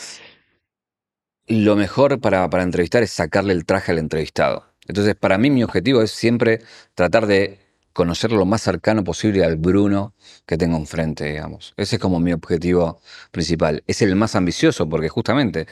lo 1.46 1.76
mejor 1.76 2.20
para, 2.20 2.48
para 2.48 2.62
entrevistar 2.62 3.02
es 3.02 3.10
sacarle 3.10 3.52
el 3.52 3.64
traje 3.64 3.92
al 3.92 3.98
entrevistado. 3.98 4.66
Entonces, 4.86 5.14
para 5.14 5.38
mí 5.38 5.50
mi 5.50 5.62
objetivo 5.62 6.02
es 6.02 6.10
siempre 6.10 6.60
tratar 6.94 7.26
de 7.26 7.58
conocer 7.92 8.32
lo 8.32 8.46
más 8.46 8.62
cercano 8.62 9.04
posible 9.04 9.44
al 9.44 9.56
Bruno 9.56 10.14
que 10.46 10.56
tengo 10.56 10.76
enfrente, 10.76 11.24
digamos. 11.24 11.74
Ese 11.76 11.96
es 11.96 12.02
como 12.02 12.20
mi 12.20 12.32
objetivo 12.32 13.00
principal. 13.30 13.82
Es 13.86 14.02
el 14.02 14.16
más 14.16 14.36
ambicioso 14.36 14.88
porque 14.88 15.08
justamente, 15.08 15.66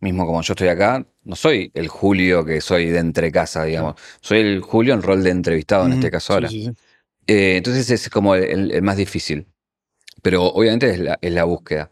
mismo 0.00 0.26
como 0.26 0.42
yo 0.42 0.52
estoy 0.54 0.68
acá, 0.68 1.06
no 1.24 1.36
soy 1.36 1.70
el 1.74 1.88
Julio 1.88 2.44
que 2.44 2.60
soy 2.60 2.86
de 2.86 2.98
entre 2.98 3.30
casa, 3.30 3.64
digamos. 3.64 3.94
Soy 4.20 4.40
el 4.40 4.60
Julio 4.60 4.94
en 4.94 5.02
rol 5.02 5.22
de 5.22 5.30
entrevistado 5.30 5.86
en 5.86 5.92
este 5.92 6.10
caso 6.10 6.34
ahora. 6.34 6.48
Eh, 7.30 7.58
entonces 7.58 7.88
es 7.90 8.10
como 8.10 8.34
el, 8.34 8.82
más 8.82 8.96
difícil. 8.96 9.46
Pero 10.20 10.46
obviamente 10.46 10.90
es 10.90 10.98
la, 10.98 11.16
es 11.22 11.32
la 11.32 11.44
búsqueda. 11.44 11.88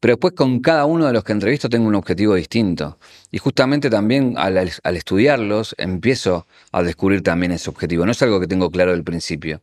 Pero 0.00 0.12
después 0.14 0.34
con 0.34 0.60
cada 0.60 0.84
uno 0.86 1.06
de 1.06 1.12
los 1.12 1.24
que 1.24 1.32
entrevisto 1.32 1.68
tengo 1.68 1.88
un 1.88 1.96
objetivo 1.96 2.36
distinto. 2.36 2.98
Y 3.32 3.38
justamente 3.38 3.90
también 3.90 4.34
al, 4.38 4.56
estudiarlos 4.84 5.74
empiezo 5.78 6.46
a 6.70 6.84
descubrir 6.84 7.22
también 7.22 7.50
ese 7.52 7.70
objetivo. 7.70 8.06
No 8.06 8.12
es 8.12 8.22
algo 8.22 8.38
que 8.38 8.46
tengo 8.46 8.70
claro 8.70 8.92
del 8.92 9.02
principio. 9.02 9.62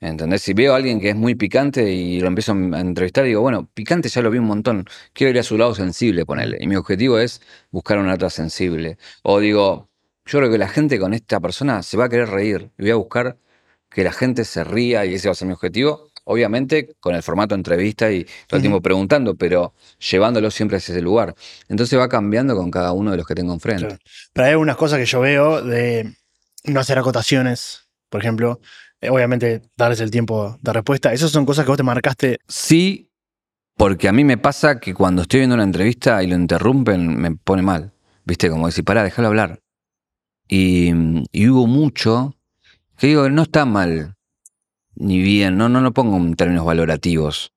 ¿Entendés? 0.00 0.42
Si 0.42 0.52
veo 0.54 0.74
a 0.74 0.76
alguien 0.76 1.00
que 1.00 1.10
es 1.10 1.16
muy 1.16 1.34
picante 1.34 1.92
y 1.92 2.20
lo 2.20 2.28
empiezo 2.28 2.52
a 2.52 2.80
entrevistar, 2.80 3.24
digo, 3.24 3.40
bueno, 3.40 3.68
picante 3.74 4.08
ya 4.08 4.22
lo 4.22 4.30
vi 4.30 4.38
un 4.38 4.46
montón. 4.46 4.86
Quiero 5.12 5.32
ir 5.32 5.38
a 5.40 5.42
su 5.42 5.58
lado 5.58 5.74
sensible, 5.74 6.24
ponerle. 6.24 6.58
Y 6.60 6.68
mi 6.68 6.76
objetivo 6.76 7.18
es 7.18 7.40
buscar 7.72 7.98
una 7.98 8.10
nota 8.12 8.30
sensible. 8.30 8.96
O 9.24 9.40
digo, 9.40 9.88
yo 10.26 10.38
creo 10.38 10.50
que 10.52 10.58
la 10.58 10.68
gente 10.68 11.00
con 11.00 11.14
esta 11.14 11.40
persona 11.40 11.82
se 11.82 11.96
va 11.96 12.04
a 12.04 12.08
querer 12.08 12.28
reír. 12.30 12.70
Y 12.78 12.82
voy 12.82 12.90
a 12.92 12.96
buscar 12.96 13.38
que 13.94 14.04
la 14.04 14.12
gente 14.12 14.44
se 14.44 14.64
ría 14.64 15.04
y 15.04 15.14
ese 15.14 15.28
va 15.28 15.32
a 15.32 15.34
ser 15.34 15.48
mi 15.48 15.54
objetivo 15.54 16.12
obviamente 16.24 16.94
con 17.00 17.14
el 17.14 17.22
formato 17.22 17.54
entrevista 17.54 18.10
y 18.10 18.24
todo 18.46 18.56
el 18.56 18.62
tiempo 18.62 18.80
preguntando, 18.80 19.34
pero 19.34 19.74
llevándolo 20.10 20.50
siempre 20.50 20.76
a 20.76 20.78
ese 20.78 21.00
lugar. 21.00 21.34
Entonces 21.68 21.98
va 21.98 22.08
cambiando 22.08 22.56
con 22.56 22.70
cada 22.70 22.92
uno 22.92 23.10
de 23.10 23.16
los 23.16 23.26
que 23.26 23.34
tengo 23.34 23.52
enfrente. 23.52 23.98
Pero 24.32 24.46
hay 24.46 24.52
algunas 24.52 24.76
cosas 24.76 24.98
que 24.98 25.06
yo 25.06 25.20
veo 25.20 25.62
de 25.62 26.14
no 26.64 26.80
hacer 26.80 26.98
acotaciones, 26.98 27.88
por 28.08 28.20
ejemplo. 28.20 28.60
Eh, 29.00 29.10
obviamente, 29.10 29.62
darles 29.76 30.00
el 30.00 30.10
tiempo 30.10 30.58
de 30.60 30.72
respuesta. 30.72 31.12
¿Esas 31.12 31.30
son 31.30 31.44
cosas 31.44 31.64
que 31.64 31.70
vos 31.70 31.76
te 31.76 31.82
marcaste? 31.82 32.38
Sí, 32.46 33.10
porque 33.76 34.08
a 34.08 34.12
mí 34.12 34.22
me 34.22 34.38
pasa 34.38 34.78
que 34.78 34.94
cuando 34.94 35.22
estoy 35.22 35.40
viendo 35.40 35.54
una 35.54 35.64
entrevista 35.64 36.22
y 36.22 36.28
lo 36.28 36.36
interrumpen, 36.36 37.20
me 37.20 37.34
pone 37.34 37.62
mal. 37.62 37.92
¿Viste? 38.24 38.48
Como 38.48 38.66
decir, 38.66 38.84
pará, 38.84 39.02
déjalo 39.02 39.28
hablar. 39.28 39.58
Y, 40.46 40.92
y 41.32 41.48
hubo 41.48 41.66
mucho 41.66 42.36
digo, 43.06 43.28
no 43.28 43.42
está 43.42 43.64
mal 43.64 44.16
ni 44.94 45.20
bien, 45.22 45.56
no, 45.56 45.68
no 45.68 45.80
lo 45.80 45.92
pongo 45.92 46.16
en 46.16 46.34
términos 46.34 46.64
valorativos. 46.64 47.52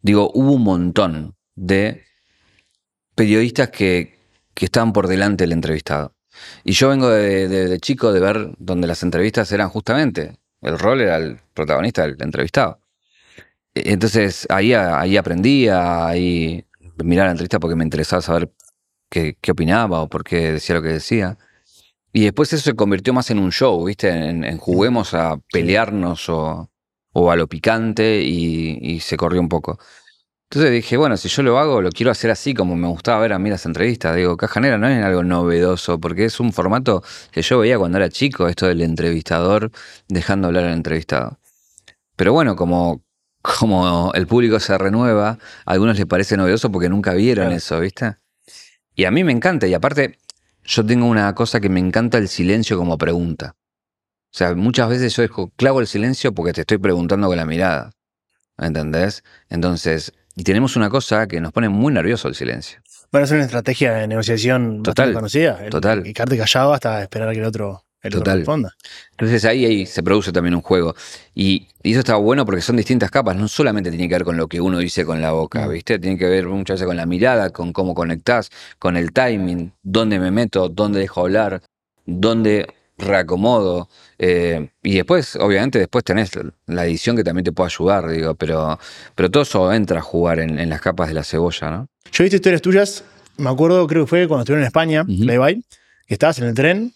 Digo, 0.00 0.30
hubo 0.34 0.52
un 0.52 0.62
montón 0.62 1.36
de 1.54 2.04
periodistas 3.14 3.70
que, 3.70 4.18
que 4.54 4.64
estaban 4.64 4.92
por 4.92 5.08
delante 5.08 5.44
del 5.44 5.52
entrevistado. 5.52 6.14
Y 6.64 6.72
yo 6.72 6.88
vengo 6.88 7.08
de, 7.10 7.78
chico 7.80 8.12
de 8.12 8.20
ver 8.20 8.50
donde 8.58 8.86
las 8.86 9.02
entrevistas 9.02 9.50
eran 9.52 9.68
justamente, 9.68 10.36
el 10.62 10.78
rol 10.78 11.00
era 11.00 11.16
el 11.16 11.38
protagonista 11.54 12.02
del 12.02 12.16
entrevistado. 12.20 12.80
E, 13.74 13.92
entonces 13.92 14.46
ahí, 14.50 14.72
ahí 14.74 15.16
aprendí, 15.16 15.68
ahí 15.68 16.64
mirar 17.02 17.26
la 17.26 17.32
entrevista 17.32 17.60
porque 17.60 17.76
me 17.76 17.84
interesaba 17.84 18.22
saber 18.22 18.52
qué, 19.10 19.36
qué 19.40 19.52
opinaba 19.52 20.00
o 20.02 20.08
por 20.08 20.24
qué 20.24 20.52
decía 20.52 20.76
lo 20.76 20.82
que 20.82 20.88
decía. 20.88 21.38
Y 22.12 22.24
después 22.24 22.52
eso 22.52 22.62
se 22.62 22.74
convirtió 22.74 23.12
más 23.12 23.30
en 23.30 23.38
un 23.38 23.52
show, 23.52 23.84
¿viste? 23.84 24.08
En, 24.08 24.58
juguemos 24.58 25.14
a 25.14 25.38
pelearnos 25.52 26.28
o, 26.28 26.70
a 27.30 27.36
lo 27.36 27.48
picante 27.48 28.22
y, 28.22 29.00
se 29.00 29.16
corrió 29.16 29.40
un 29.40 29.48
poco. 29.48 29.78
Entonces 30.50 30.72
dije, 30.72 30.96
bueno, 30.96 31.16
si 31.18 31.28
yo 31.28 31.42
lo 31.42 31.58
hago, 31.58 31.82
lo 31.82 31.90
quiero 31.90 32.10
hacer 32.10 32.30
así 32.30 32.54
como 32.54 32.74
me 32.74 32.88
gustaba 32.88 33.20
ver 33.20 33.34
a 33.34 33.38
mí 33.38 33.50
las 33.50 33.66
entrevistas. 33.66 34.16
Digo, 34.16 34.36
Cajanera 34.36 34.78
no 34.78 34.88
es 34.88 35.04
algo 35.04 35.22
novedoso, 35.22 36.00
porque 36.00 36.24
es 36.24 36.40
un 36.40 36.52
formato 36.52 37.02
que 37.30 37.42
yo 37.42 37.58
veía 37.58 37.78
cuando 37.78 37.98
era 37.98 38.08
chico, 38.08 38.48
esto 38.48 38.66
del 38.66 38.80
entrevistador 38.80 39.70
dejando 40.08 40.48
hablar 40.48 40.64
al 40.64 40.72
entrevistado. 40.72 41.38
Pero 42.16 42.32
bueno, 42.32 42.56
como, 42.56 43.02
como 43.42 44.12
el 44.14 44.26
público 44.26 44.58
se 44.58 44.76
renueva, 44.78 45.38
a 45.66 45.72
algunos 45.72 45.98
les 45.98 46.06
parece 46.06 46.36
novedoso 46.36 46.72
porque 46.72 46.88
nunca 46.88 47.12
vieron 47.12 47.52
eso, 47.52 47.78
¿viste? 47.80 48.16
Y 48.94 49.04
a 49.04 49.10
mí 49.10 49.22
me 49.22 49.32
encanta, 49.32 49.66
y 49.66 49.74
aparte, 49.74 50.18
yo 50.68 50.84
tengo 50.84 51.06
una 51.06 51.34
cosa 51.34 51.60
que 51.60 51.70
me 51.70 51.80
encanta 51.80 52.18
el 52.18 52.28
silencio 52.28 52.76
como 52.76 52.98
pregunta. 52.98 53.56
O 54.30 54.36
sea, 54.36 54.54
muchas 54.54 54.90
veces 54.90 55.16
yo 55.16 55.22
dejo, 55.22 55.50
clavo 55.56 55.80
el 55.80 55.86
silencio 55.86 56.34
porque 56.34 56.52
te 56.52 56.60
estoy 56.60 56.76
preguntando 56.76 57.26
con 57.26 57.38
la 57.38 57.46
mirada. 57.46 57.90
¿Entendés? 58.58 59.24
Entonces, 59.48 60.12
y 60.36 60.44
tenemos 60.44 60.76
una 60.76 60.90
cosa 60.90 61.26
que 61.26 61.40
nos 61.40 61.52
pone 61.52 61.70
muy 61.70 61.92
nervioso 61.92 62.28
el 62.28 62.34
silencio. 62.34 62.80
Bueno, 63.10 63.24
es 63.24 63.30
una 63.30 63.44
estrategia 63.44 63.94
de 63.94 64.06
negociación 64.06 64.82
total, 64.82 65.14
conocida. 65.14 65.64
El, 65.64 65.70
total. 65.70 66.06
Y 66.06 66.12
quedarte 66.12 66.36
callado 66.36 66.74
hasta 66.74 67.02
esperar 67.02 67.30
a 67.30 67.32
que 67.32 67.38
el 67.38 67.46
otro 67.46 67.86
Total. 68.00 68.44
Entonces 69.10 69.44
ahí, 69.44 69.64
ahí, 69.64 69.86
se 69.86 70.02
produce 70.02 70.30
también 70.30 70.54
un 70.54 70.62
juego. 70.62 70.94
Y, 71.34 71.66
eso 71.82 72.00
está 72.00 72.16
bueno 72.16 72.44
porque 72.44 72.60
son 72.60 72.76
distintas 72.76 73.10
capas. 73.10 73.34
No 73.36 73.48
solamente 73.48 73.90
tiene 73.90 74.08
que 74.08 74.14
ver 74.14 74.24
con 74.24 74.36
lo 74.36 74.46
que 74.46 74.60
uno 74.60 74.78
dice 74.78 75.04
con 75.04 75.20
la 75.20 75.32
boca, 75.32 75.66
mm. 75.66 75.72
¿viste? 75.72 75.98
Tiene 75.98 76.18
que 76.18 76.26
ver 76.26 76.46
muchas 76.46 76.74
veces 76.74 76.86
con 76.86 76.96
la 76.96 77.06
mirada, 77.06 77.50
con 77.50 77.72
cómo 77.72 77.94
conectás, 77.94 78.50
con 78.78 78.96
el 78.96 79.12
timing, 79.12 79.72
dónde 79.82 80.18
me 80.18 80.30
meto, 80.30 80.68
dónde 80.68 81.00
dejo 81.00 81.22
hablar, 81.22 81.62
dónde 82.06 82.66
reacomodo. 82.98 83.88
Eh, 84.18 84.68
y 84.82 84.96
después, 84.96 85.36
obviamente, 85.36 85.78
después 85.78 86.04
tenés 86.04 86.30
la 86.66 86.84
edición 86.84 87.16
que 87.16 87.24
también 87.24 87.44
te 87.44 87.52
puede 87.52 87.70
ayudar, 87.72 88.08
digo, 88.08 88.34
pero, 88.34 88.78
pero 89.14 89.30
todo 89.30 89.42
eso 89.42 89.72
entra 89.72 90.00
a 90.00 90.02
jugar 90.02 90.40
en, 90.40 90.68
las 90.68 90.80
capas 90.80 91.08
de 91.08 91.14
la 91.14 91.24
cebolla, 91.24 91.70
¿no? 91.70 91.88
Yo 92.12 92.22
he 92.22 92.24
visto 92.24 92.36
historias 92.36 92.62
tuyas, 92.62 93.04
me 93.36 93.50
acuerdo, 93.50 93.86
creo 93.86 94.04
que 94.04 94.08
fue 94.08 94.28
cuando 94.28 94.42
estuvieron 94.42 94.62
en 94.62 94.66
España, 94.66 95.04
uh 95.08 95.62
que 96.06 96.14
estabas 96.14 96.38
en 96.38 96.46
el 96.46 96.54
tren 96.54 96.92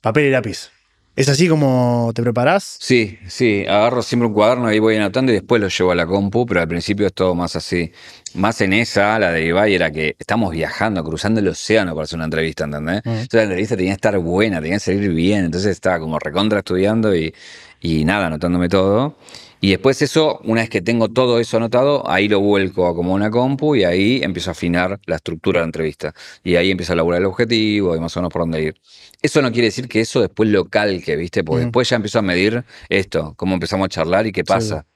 papel 0.00 0.26
y 0.26 0.30
lápiz. 0.30 0.70
¿Es 1.18 1.28
así 1.28 1.48
como 1.48 2.12
te 2.14 2.22
preparás? 2.22 2.76
Sí, 2.78 3.18
sí, 3.26 3.64
agarro 3.66 4.02
siempre 4.02 4.28
un 4.28 4.34
cuaderno, 4.34 4.68
ahí 4.68 4.78
voy 4.78 4.94
anotando 4.94 5.32
y 5.32 5.34
después 5.34 5.60
lo 5.60 5.66
llevo 5.66 5.90
a 5.90 5.96
la 5.96 6.06
compu, 6.06 6.46
pero 6.46 6.60
al 6.60 6.68
principio 6.68 7.08
es 7.08 7.12
todo 7.12 7.34
más 7.34 7.56
así. 7.56 7.90
Más 8.34 8.60
en 8.60 8.72
esa, 8.72 9.18
la 9.18 9.32
de 9.32 9.46
Ibai, 9.46 9.74
era 9.74 9.90
que 9.90 10.14
estamos 10.16 10.52
viajando, 10.52 11.02
cruzando 11.02 11.40
el 11.40 11.48
océano 11.48 11.92
para 11.96 12.04
hacer 12.04 12.18
una 12.18 12.26
entrevista, 12.26 12.66
¿entendés? 12.66 13.02
Entonces 13.04 13.32
la 13.34 13.42
entrevista 13.42 13.76
tenía 13.76 13.90
que 13.90 13.96
estar 13.96 14.16
buena, 14.18 14.60
tenía 14.60 14.76
que 14.76 14.80
salir 14.80 15.10
bien, 15.12 15.46
entonces 15.46 15.72
estaba 15.72 15.98
como 15.98 16.20
recontra 16.20 16.60
estudiando 16.60 17.12
y, 17.16 17.34
y 17.80 18.04
nada, 18.04 18.28
anotándome 18.28 18.68
todo. 18.68 19.16
Y 19.60 19.70
después 19.70 20.00
eso, 20.02 20.40
una 20.44 20.60
vez 20.60 20.70
que 20.70 20.80
tengo 20.80 21.08
todo 21.08 21.40
eso 21.40 21.56
anotado, 21.56 22.08
ahí 22.08 22.28
lo 22.28 22.40
vuelco 22.40 22.94
como 22.94 23.12
una 23.12 23.30
compu 23.30 23.74
y 23.74 23.84
ahí 23.84 24.20
empiezo 24.22 24.50
a 24.50 24.52
afinar 24.52 25.00
la 25.06 25.16
estructura 25.16 25.60
de 25.60 25.62
la 25.62 25.68
entrevista. 25.68 26.14
Y 26.44 26.56
ahí 26.56 26.70
empiezo 26.70 26.92
a 26.92 26.94
elaborar 26.94 27.20
el 27.20 27.26
objetivo 27.26 27.96
y 27.96 28.00
más 28.00 28.16
o 28.16 28.20
menos 28.20 28.32
por 28.32 28.42
dónde 28.42 28.62
ir. 28.62 28.80
Eso 29.20 29.42
no 29.42 29.50
quiere 29.50 29.66
decir 29.66 29.88
que 29.88 30.00
eso 30.00 30.20
después 30.20 30.48
lo 30.48 30.66
calque, 30.66 31.16
¿viste? 31.16 31.42
Porque 31.42 31.64
después 31.64 31.88
ya 31.88 31.96
empiezo 31.96 32.20
a 32.20 32.22
medir 32.22 32.64
esto, 32.88 33.34
cómo 33.36 33.54
empezamos 33.54 33.86
a 33.86 33.88
charlar 33.88 34.26
y 34.26 34.32
qué 34.32 34.44
pasa. 34.44 34.86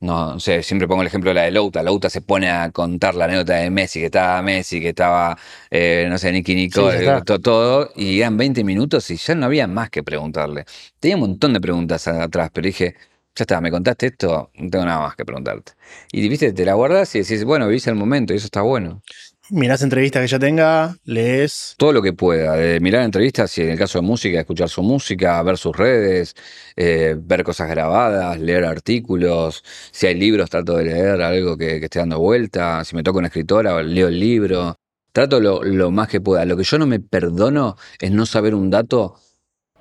No, 0.00 0.38
sé, 0.38 0.62
siempre 0.62 0.86
pongo 0.86 1.00
el 1.00 1.08
ejemplo 1.08 1.30
de 1.30 1.34
la 1.34 1.42
de 1.42 1.50
Louta. 1.50 1.82
Louta 1.82 2.10
se 2.10 2.20
pone 2.20 2.50
a 2.50 2.70
contar 2.70 3.14
la 3.14 3.24
anécdota 3.24 3.54
de 3.54 3.70
Messi, 3.70 4.00
que 4.00 4.06
estaba 4.06 4.42
Messi, 4.42 4.80
que 4.80 4.90
estaba, 4.90 5.36
eh, 5.70 6.06
no 6.10 6.18
sé, 6.18 6.30
Nicky 6.30 6.54
Nico, 6.54 6.90
todo, 7.24 7.40
todo, 7.40 7.90
y 7.96 8.20
eran 8.20 8.36
20 8.36 8.64
minutos 8.64 9.10
y 9.10 9.16
ya 9.16 9.34
no 9.34 9.46
había 9.46 9.66
más 9.66 9.88
que 9.88 10.02
preguntarle. 10.02 10.66
Tenía 11.00 11.16
un 11.16 11.22
montón 11.22 11.54
de 11.54 11.60
preguntas 11.60 12.06
atrás, 12.06 12.50
pero 12.52 12.66
dije, 12.66 12.96
ya 13.36 13.42
está, 13.42 13.60
me 13.60 13.70
contaste 13.70 14.06
esto, 14.06 14.50
no 14.54 14.70
tengo 14.70 14.84
nada 14.84 15.00
más 15.00 15.16
que 15.16 15.24
preguntarte. 15.24 15.72
Y 16.12 16.28
viste, 16.28 16.52
te 16.52 16.64
la 16.64 16.74
guardas 16.74 17.14
y 17.16 17.20
decís, 17.20 17.44
bueno, 17.44 17.66
viste 17.68 17.90
el 17.90 17.96
momento 17.96 18.32
y 18.32 18.36
eso 18.36 18.46
está 18.46 18.62
bueno. 18.62 19.02
Mirás 19.50 19.82
entrevistas 19.82 20.22
que 20.22 20.28
ya 20.28 20.38
tenga, 20.38 20.96
lees. 21.04 21.74
Todo 21.76 21.92
lo 21.92 22.00
que 22.00 22.14
pueda. 22.14 22.54
De 22.56 22.80
mirar 22.80 23.02
entrevistas, 23.02 23.50
si 23.50 23.60
en 23.60 23.70
el 23.70 23.78
caso 23.78 23.98
de 23.98 24.06
música, 24.06 24.40
escuchar 24.40 24.70
su 24.70 24.82
música, 24.82 25.42
ver 25.42 25.58
sus 25.58 25.76
redes, 25.76 26.34
eh, 26.76 27.14
ver 27.18 27.44
cosas 27.44 27.68
grabadas, 27.68 28.40
leer 28.40 28.64
artículos. 28.64 29.62
Si 29.90 30.06
hay 30.06 30.14
libros, 30.14 30.48
trato 30.48 30.76
de 30.78 30.84
leer 30.84 31.20
algo 31.20 31.58
que, 31.58 31.76
esté 31.76 31.98
dando 31.98 32.20
vuelta. 32.20 32.84
Si 32.84 32.96
me 32.96 33.02
toca 33.02 33.18
una 33.18 33.28
escritora, 33.28 33.82
leo 33.82 34.08
el 34.08 34.18
libro. 34.18 34.76
Trato 35.12 35.40
lo, 35.40 35.62
lo 35.62 35.90
más 35.90 36.08
que 36.08 36.22
pueda. 36.22 36.46
Lo 36.46 36.56
que 36.56 36.64
yo 36.64 36.78
no 36.78 36.86
me 36.86 37.00
perdono 37.00 37.76
es 38.00 38.12
no 38.12 38.24
saber 38.24 38.54
un 38.54 38.70
dato 38.70 39.16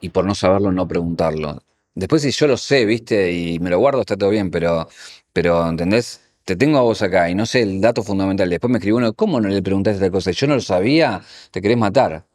y 0.01 0.09
por 0.09 0.25
no 0.25 0.35
saberlo 0.35 0.73
no 0.73 0.87
preguntarlo. 0.87 1.61
Después 1.95 2.21
si 2.23 2.31
yo 2.31 2.47
lo 2.47 2.57
sé, 2.57 2.85
viste, 2.85 3.31
y 3.31 3.59
me 3.59 3.69
lo 3.69 3.79
guardo, 3.79 4.01
está 4.01 4.17
todo 4.17 4.29
bien, 4.29 4.49
pero, 4.49 4.87
pero 5.31 5.67
¿entendés? 5.67 6.21
Te 6.43 6.55
tengo 6.55 6.77
a 6.77 6.81
vos 6.81 7.01
acá 7.01 7.29
y 7.29 7.35
no 7.35 7.45
sé 7.45 7.61
el 7.61 7.79
dato 7.79 8.03
fundamental. 8.03 8.49
Después 8.49 8.69
me 8.71 8.77
escribió 8.79 8.97
uno, 8.97 9.13
¿cómo 9.13 9.39
no 9.39 9.47
le 9.47 9.61
preguntaste 9.61 9.97
esta 9.97 10.11
cosa? 10.11 10.31
Yo 10.31 10.47
no 10.47 10.55
lo 10.55 10.61
sabía, 10.61 11.21
te 11.51 11.61
querés 11.61 11.77
matar. 11.77 12.25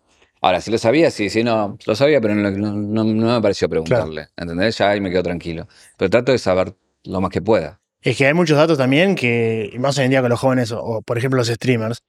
Ahora, 0.41 0.61
si 0.61 0.71
lo 0.71 0.79
sabía, 0.79 1.11
sí, 1.11 1.31
sí, 1.31 1.43
no, 1.43 1.77
lo 1.85 1.95
sabía, 1.97 2.21
pero 2.21 2.35
no, 2.35 3.05
me 3.05 3.43
pareció 3.43 3.69
preguntarle. 3.69 4.29
¿Entendés? 4.37 4.79
Ya 4.79 4.91
ahí 4.91 5.01
me 5.01 5.11
quedo 5.11 5.25
tranquilo. 5.25 5.67
Pero 5.97 6.11
trato 6.11 6.33
de 6.33 6.39
saber 6.39 6.75
lo 7.05 7.21
más 7.21 7.31
que 7.31 7.43
pueda. 7.43 7.81
Es 8.01 8.17
que 8.17 8.27
hay 8.27 8.35
muchos 8.35 8.57
datos 8.57 8.79
también 8.79 9.17
que, 9.17 9.75
más 9.79 9.99
hoy 9.99 10.05
en 10.05 10.11
día 10.11 10.21
con 10.21 10.31
los 10.31 10.39
jóvenes, 10.39 10.71
o, 10.73 11.03
por 11.03 11.19
ejemplo 11.19 11.39
los 11.39 11.49
streamers, 11.49 12.03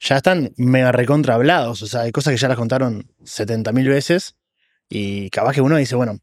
ya 0.00 0.16
están 0.16 0.52
mega 0.56 0.90
recontra 0.90 1.34
hablados. 1.34 1.82
O 1.82 1.86
sea, 1.86 2.02
hay 2.02 2.12
cosas 2.12 2.32
que 2.32 2.38
ya 2.38 2.48
las 2.48 2.56
contaron 2.56 3.12
70.000 3.24 3.88
veces 3.88 4.34
y 4.88 5.30
capaz 5.30 5.54
que 5.54 5.60
uno 5.60 5.76
dice, 5.76 5.94
bueno, 5.94 6.18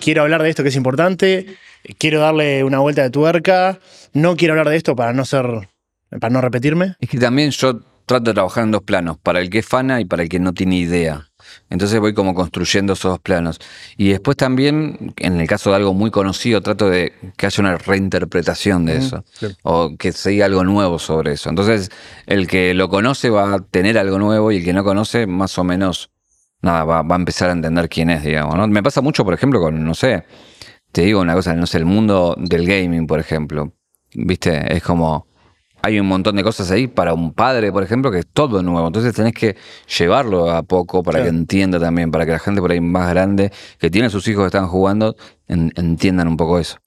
quiero 0.00 0.22
hablar 0.22 0.42
de 0.42 0.50
esto 0.50 0.62
que 0.62 0.70
es 0.70 0.76
importante, 0.76 1.56
quiero 1.98 2.20
darle 2.20 2.64
una 2.64 2.78
vuelta 2.78 3.02
de 3.02 3.10
tuerca, 3.10 3.78
no 4.12 4.36
quiero 4.36 4.52
hablar 4.54 4.68
de 4.68 4.76
esto 4.76 4.96
para 4.96 5.12
no 5.12 5.24
ser, 5.24 5.68
para 6.20 6.30
no 6.30 6.40
repetirme. 6.40 6.96
Es 6.98 7.08
que 7.08 7.18
también 7.18 7.50
yo 7.50 7.80
trato 8.06 8.30
de 8.30 8.34
trabajar 8.34 8.64
en 8.64 8.72
dos 8.72 8.82
planos, 8.82 9.18
para 9.18 9.40
el 9.40 9.50
que 9.50 9.60
es 9.60 9.66
fana 9.66 10.00
y 10.00 10.04
para 10.04 10.24
el 10.24 10.28
que 10.28 10.40
no 10.40 10.52
tiene 10.52 10.76
idea. 10.76 11.30
Entonces 11.68 12.00
voy 12.00 12.12
como 12.12 12.34
construyendo 12.34 12.94
esos 12.94 13.12
dos 13.12 13.20
planos. 13.20 13.60
Y 13.96 14.10
después 14.10 14.36
también, 14.36 15.14
en 15.16 15.40
el 15.40 15.46
caso 15.46 15.70
de 15.70 15.76
algo 15.76 15.94
muy 15.94 16.10
conocido, 16.10 16.60
trato 16.60 16.90
de 16.90 17.12
que 17.36 17.46
haya 17.46 17.60
una 17.60 17.78
reinterpretación 17.78 18.84
de 18.84 18.96
eso. 18.96 19.24
O 19.62 19.96
que 19.96 20.12
se 20.12 20.30
diga 20.30 20.46
algo 20.46 20.64
nuevo 20.64 20.98
sobre 20.98 21.32
eso. 21.32 21.48
Entonces, 21.50 21.90
el 22.26 22.48
que 22.48 22.74
lo 22.74 22.88
conoce 22.88 23.30
va 23.30 23.54
a 23.54 23.60
tener 23.60 23.96
algo 23.96 24.18
nuevo 24.18 24.50
y 24.50 24.58
el 24.58 24.64
que 24.64 24.72
no 24.72 24.84
conoce, 24.84 25.26
más 25.26 25.56
o 25.58 25.64
menos, 25.64 26.09
nada, 26.62 26.84
va, 26.84 27.02
va 27.02 27.14
a 27.16 27.18
empezar 27.18 27.50
a 27.50 27.52
entender 27.52 27.88
quién 27.88 28.10
es, 28.10 28.24
digamos. 28.24 28.56
¿no? 28.56 28.66
Me 28.68 28.82
pasa 28.82 29.00
mucho, 29.00 29.24
por 29.24 29.34
ejemplo, 29.34 29.60
con, 29.60 29.82
no 29.84 29.94
sé, 29.94 30.24
te 30.92 31.02
digo 31.02 31.20
una 31.20 31.34
cosa, 31.34 31.54
no 31.54 31.66
sé, 31.66 31.78
el 31.78 31.86
mundo 31.86 32.36
del 32.38 32.66
gaming, 32.66 33.06
por 33.06 33.20
ejemplo. 33.20 33.72
¿Viste? 34.12 34.74
Es 34.74 34.82
como 34.82 35.30
hay 35.82 35.98
un 35.98 36.06
montón 36.06 36.36
de 36.36 36.42
cosas 36.42 36.70
ahí 36.70 36.86
para 36.86 37.14
un 37.14 37.32
padre, 37.32 37.72
por 37.72 37.82
ejemplo, 37.82 38.10
que 38.10 38.20
es 38.20 38.26
todo 38.26 38.62
nuevo. 38.62 38.86
Entonces 38.86 39.14
tenés 39.14 39.32
que 39.32 39.56
llevarlo 39.98 40.50
a 40.50 40.62
poco 40.62 41.02
para 41.02 41.22
que 41.22 41.28
entienda 41.28 41.78
también, 41.78 42.10
para 42.10 42.26
que 42.26 42.32
la 42.32 42.38
gente 42.38 42.60
por 42.60 42.70
ahí 42.70 42.80
más 42.80 43.08
grande, 43.10 43.50
que 43.78 43.90
tiene 43.90 44.10
sus 44.10 44.26
hijos 44.28 44.42
que 44.42 44.46
están 44.46 44.68
jugando, 44.68 45.16
entiendan 45.46 46.28
un 46.28 46.36
poco 46.36 46.58
eso. 46.58 46.78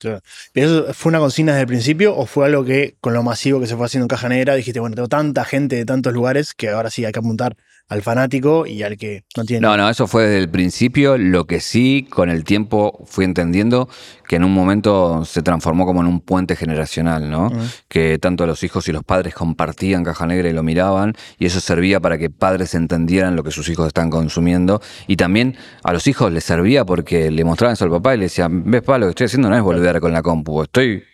¿Y 0.54 0.60
eso 0.60 0.92
fue 0.94 1.10
una 1.10 1.18
consigna 1.18 1.52
desde 1.52 1.62
el 1.62 1.68
principio 1.68 2.16
o 2.16 2.26
fue 2.26 2.46
algo 2.46 2.64
que 2.64 2.96
con 3.00 3.14
lo 3.14 3.22
masivo 3.22 3.60
que 3.60 3.66
se 3.66 3.76
fue 3.76 3.86
haciendo 3.86 4.04
en 4.04 4.08
Caja 4.08 4.28
Negra 4.28 4.54
dijiste, 4.54 4.80
bueno, 4.80 4.94
tengo 4.94 5.08
tanta 5.08 5.44
gente 5.44 5.76
de 5.76 5.84
tantos 5.84 6.12
lugares 6.12 6.54
que 6.54 6.70
ahora 6.70 6.90
sí 6.90 7.04
hay 7.04 7.12
que 7.12 7.18
apuntar 7.18 7.56
al 7.88 8.02
fanático 8.02 8.66
y 8.66 8.82
al 8.82 8.96
que 8.96 9.24
no 9.36 9.44
tiene. 9.44 9.60
No, 9.66 9.76
no, 9.76 9.88
eso 9.88 10.06
fue 10.06 10.24
desde 10.24 10.38
el 10.38 10.48
principio. 10.48 11.18
Lo 11.18 11.46
que 11.46 11.60
sí, 11.60 12.06
con 12.10 12.30
el 12.30 12.44
tiempo 12.44 13.04
fui 13.06 13.24
entendiendo 13.24 13.88
que 14.26 14.36
en 14.36 14.44
un 14.44 14.52
momento 14.52 15.24
se 15.24 15.42
transformó 15.42 15.84
como 15.84 16.00
en 16.00 16.06
un 16.06 16.20
puente 16.20 16.56
generacional, 16.56 17.30
¿no? 17.30 17.50
Que 17.88 18.18
tanto 18.18 18.46
los 18.46 18.62
hijos 18.62 18.88
y 18.88 18.92
los 18.92 19.04
padres 19.04 19.34
compartían 19.34 20.02
Caja 20.02 20.26
Negra 20.26 20.48
y 20.48 20.52
lo 20.52 20.62
miraban, 20.62 21.14
y 21.38 21.46
eso 21.46 21.60
servía 21.60 22.00
para 22.00 22.16
que 22.16 22.30
padres 22.30 22.74
entendieran 22.74 23.36
lo 23.36 23.44
que 23.44 23.50
sus 23.50 23.68
hijos 23.68 23.86
están 23.86 24.08
consumiendo. 24.10 24.80
Y 25.06 25.16
también 25.16 25.56
a 25.82 25.92
los 25.92 26.06
hijos 26.06 26.32
les 26.32 26.44
servía 26.44 26.84
porque 26.84 27.30
le 27.30 27.44
mostraban 27.44 27.74
eso 27.74 27.84
al 27.84 27.90
papá 27.90 28.14
y 28.14 28.18
le 28.18 28.24
decían, 28.24 28.70
ves, 28.70 28.82
pa, 28.82 28.98
lo 28.98 29.06
que 29.06 29.10
estoy 29.10 29.26
haciendo 29.26 29.50
no 29.50 29.56
es 29.56 29.62
volver 29.62 30.00
con 30.00 30.12
la 30.12 30.22
compu, 30.22 30.62
estoy 30.62 31.04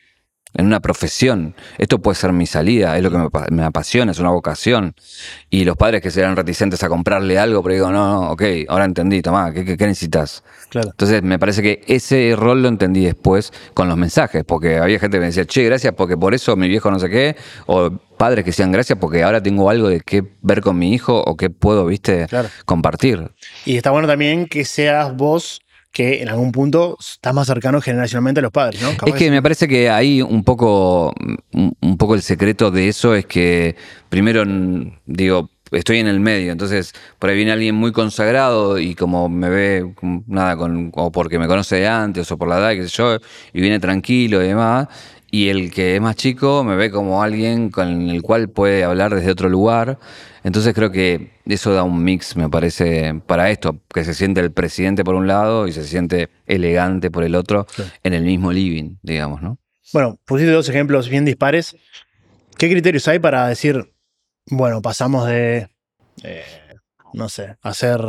en 0.54 0.66
una 0.66 0.80
profesión. 0.80 1.54
Esto 1.78 1.98
puede 1.98 2.16
ser 2.16 2.32
mi 2.32 2.46
salida, 2.46 2.96
es 2.96 3.02
lo 3.02 3.10
que 3.10 3.50
me, 3.50 3.62
apasiona, 3.62 4.12
es 4.12 4.18
una 4.18 4.30
vocación. 4.30 4.94
Y 5.48 5.64
los 5.64 5.76
padres 5.76 6.00
que 6.02 6.10
serán 6.10 6.36
reticentes 6.36 6.82
a 6.82 6.88
comprarle 6.88 7.38
algo, 7.38 7.62
pero 7.62 7.74
digo, 7.74 7.90
no, 7.90 8.08
no, 8.08 8.30
ok, 8.32 8.42
ahora 8.68 8.84
entendí, 8.84 9.22
tomá, 9.22 9.52
¿qué, 9.52 9.64
qué, 9.64 9.86
necesitas? 9.86 10.42
Claro. 10.68 10.90
Entonces 10.90 11.22
me 11.22 11.38
parece 11.38 11.62
que 11.62 11.82
ese 11.86 12.34
rol 12.36 12.62
lo 12.62 12.68
entendí 12.68 13.04
después 13.04 13.52
con 13.74 13.88
los 13.88 13.96
mensajes, 13.96 14.44
porque 14.44 14.78
había 14.78 14.98
gente 14.98 15.16
que 15.16 15.20
me 15.20 15.26
decía, 15.26 15.44
che, 15.44 15.64
gracias 15.64 15.94
porque 15.96 16.16
por 16.16 16.34
eso 16.34 16.56
mi 16.56 16.68
viejo 16.68 16.90
no 16.90 16.98
sé 16.98 17.08
qué, 17.08 17.36
o 17.66 17.90
padres 18.16 18.44
que 18.44 18.50
decían 18.50 18.70
gracias 18.70 18.98
porque 18.98 19.22
ahora 19.22 19.42
tengo 19.42 19.70
algo 19.70 19.88
de 19.88 20.00
qué 20.00 20.22
ver 20.42 20.60
con 20.60 20.78
mi 20.78 20.92
hijo 20.92 21.22
o 21.22 21.36
qué 21.36 21.48
puedo, 21.48 21.86
viste, 21.86 22.26
compartir. 22.66 23.30
Y 23.64 23.76
está 23.76 23.90
bueno 23.90 24.06
también 24.06 24.46
que 24.46 24.64
seas 24.64 25.16
vos 25.16 25.62
que 25.92 26.22
en 26.22 26.28
algún 26.28 26.52
punto 26.52 26.96
está 27.00 27.32
más 27.32 27.46
cercano 27.46 27.80
generacionalmente 27.80 28.40
a 28.40 28.42
los 28.42 28.52
padres, 28.52 28.80
¿no? 28.80 28.90
es 28.90 29.14
que 29.14 29.30
me 29.30 29.42
parece 29.42 29.66
que 29.66 29.90
ahí 29.90 30.22
un 30.22 30.44
poco, 30.44 31.12
un 31.52 31.96
poco 31.98 32.14
el 32.14 32.22
secreto 32.22 32.70
de 32.70 32.88
eso 32.88 33.14
es 33.14 33.26
que 33.26 33.74
primero, 34.08 34.44
digo, 35.06 35.50
estoy 35.72 35.98
en 35.98 36.06
el 36.06 36.20
medio, 36.20 36.52
entonces 36.52 36.92
por 37.18 37.30
ahí 37.30 37.36
viene 37.36 37.52
alguien 37.52 37.74
muy 37.74 37.92
consagrado 37.92 38.78
y 38.78 38.94
como 38.94 39.28
me 39.28 39.48
ve 39.48 39.94
nada 40.26 40.56
con, 40.56 40.90
o 40.94 41.12
porque 41.12 41.38
me 41.38 41.46
conoce 41.46 41.76
de 41.76 41.88
antes 41.88 42.30
o 42.30 42.38
por 42.38 42.48
la 42.48 42.58
edad, 42.58 42.72
qué 42.72 42.82
sé 42.84 42.96
yo, 42.96 43.18
y 43.52 43.60
viene 43.60 43.78
tranquilo 43.78 44.42
y 44.42 44.48
demás, 44.48 44.88
y 45.30 45.48
el 45.48 45.70
que 45.70 45.96
es 45.96 46.00
más 46.00 46.16
chico 46.16 46.64
me 46.64 46.76
ve 46.76 46.90
como 46.90 47.22
alguien 47.22 47.70
con 47.70 48.08
el 48.10 48.22
cual 48.22 48.48
puede 48.48 48.84
hablar 48.84 49.14
desde 49.14 49.30
otro 49.30 49.48
lugar. 49.48 49.98
Entonces 50.42 50.74
creo 50.74 50.90
que 50.90 51.30
eso 51.44 51.72
da 51.72 51.82
un 51.82 52.02
mix, 52.02 52.36
me 52.36 52.48
parece, 52.48 53.20
para 53.26 53.50
esto, 53.50 53.78
que 53.92 54.04
se 54.04 54.14
siente 54.14 54.40
el 54.40 54.52
presidente 54.52 55.04
por 55.04 55.14
un 55.14 55.26
lado 55.26 55.68
y 55.68 55.72
se 55.72 55.84
siente 55.84 56.30
elegante 56.46 57.10
por 57.10 57.24
el 57.24 57.34
otro 57.34 57.66
en 58.02 58.14
el 58.14 58.22
mismo 58.22 58.52
living, 58.52 58.96
digamos, 59.02 59.42
¿no? 59.42 59.58
Bueno, 59.92 60.18
pusiste 60.24 60.52
dos 60.52 60.68
ejemplos 60.68 61.08
bien 61.08 61.24
dispares. 61.24 61.76
¿Qué 62.56 62.70
criterios 62.70 63.06
hay 63.08 63.18
para 63.18 63.46
decir, 63.48 63.92
bueno, 64.46 64.82
pasamos 64.82 65.26
de, 65.26 65.68
eh, 66.22 66.44
no 67.12 67.28
sé, 67.28 67.56
hacer, 67.62 68.00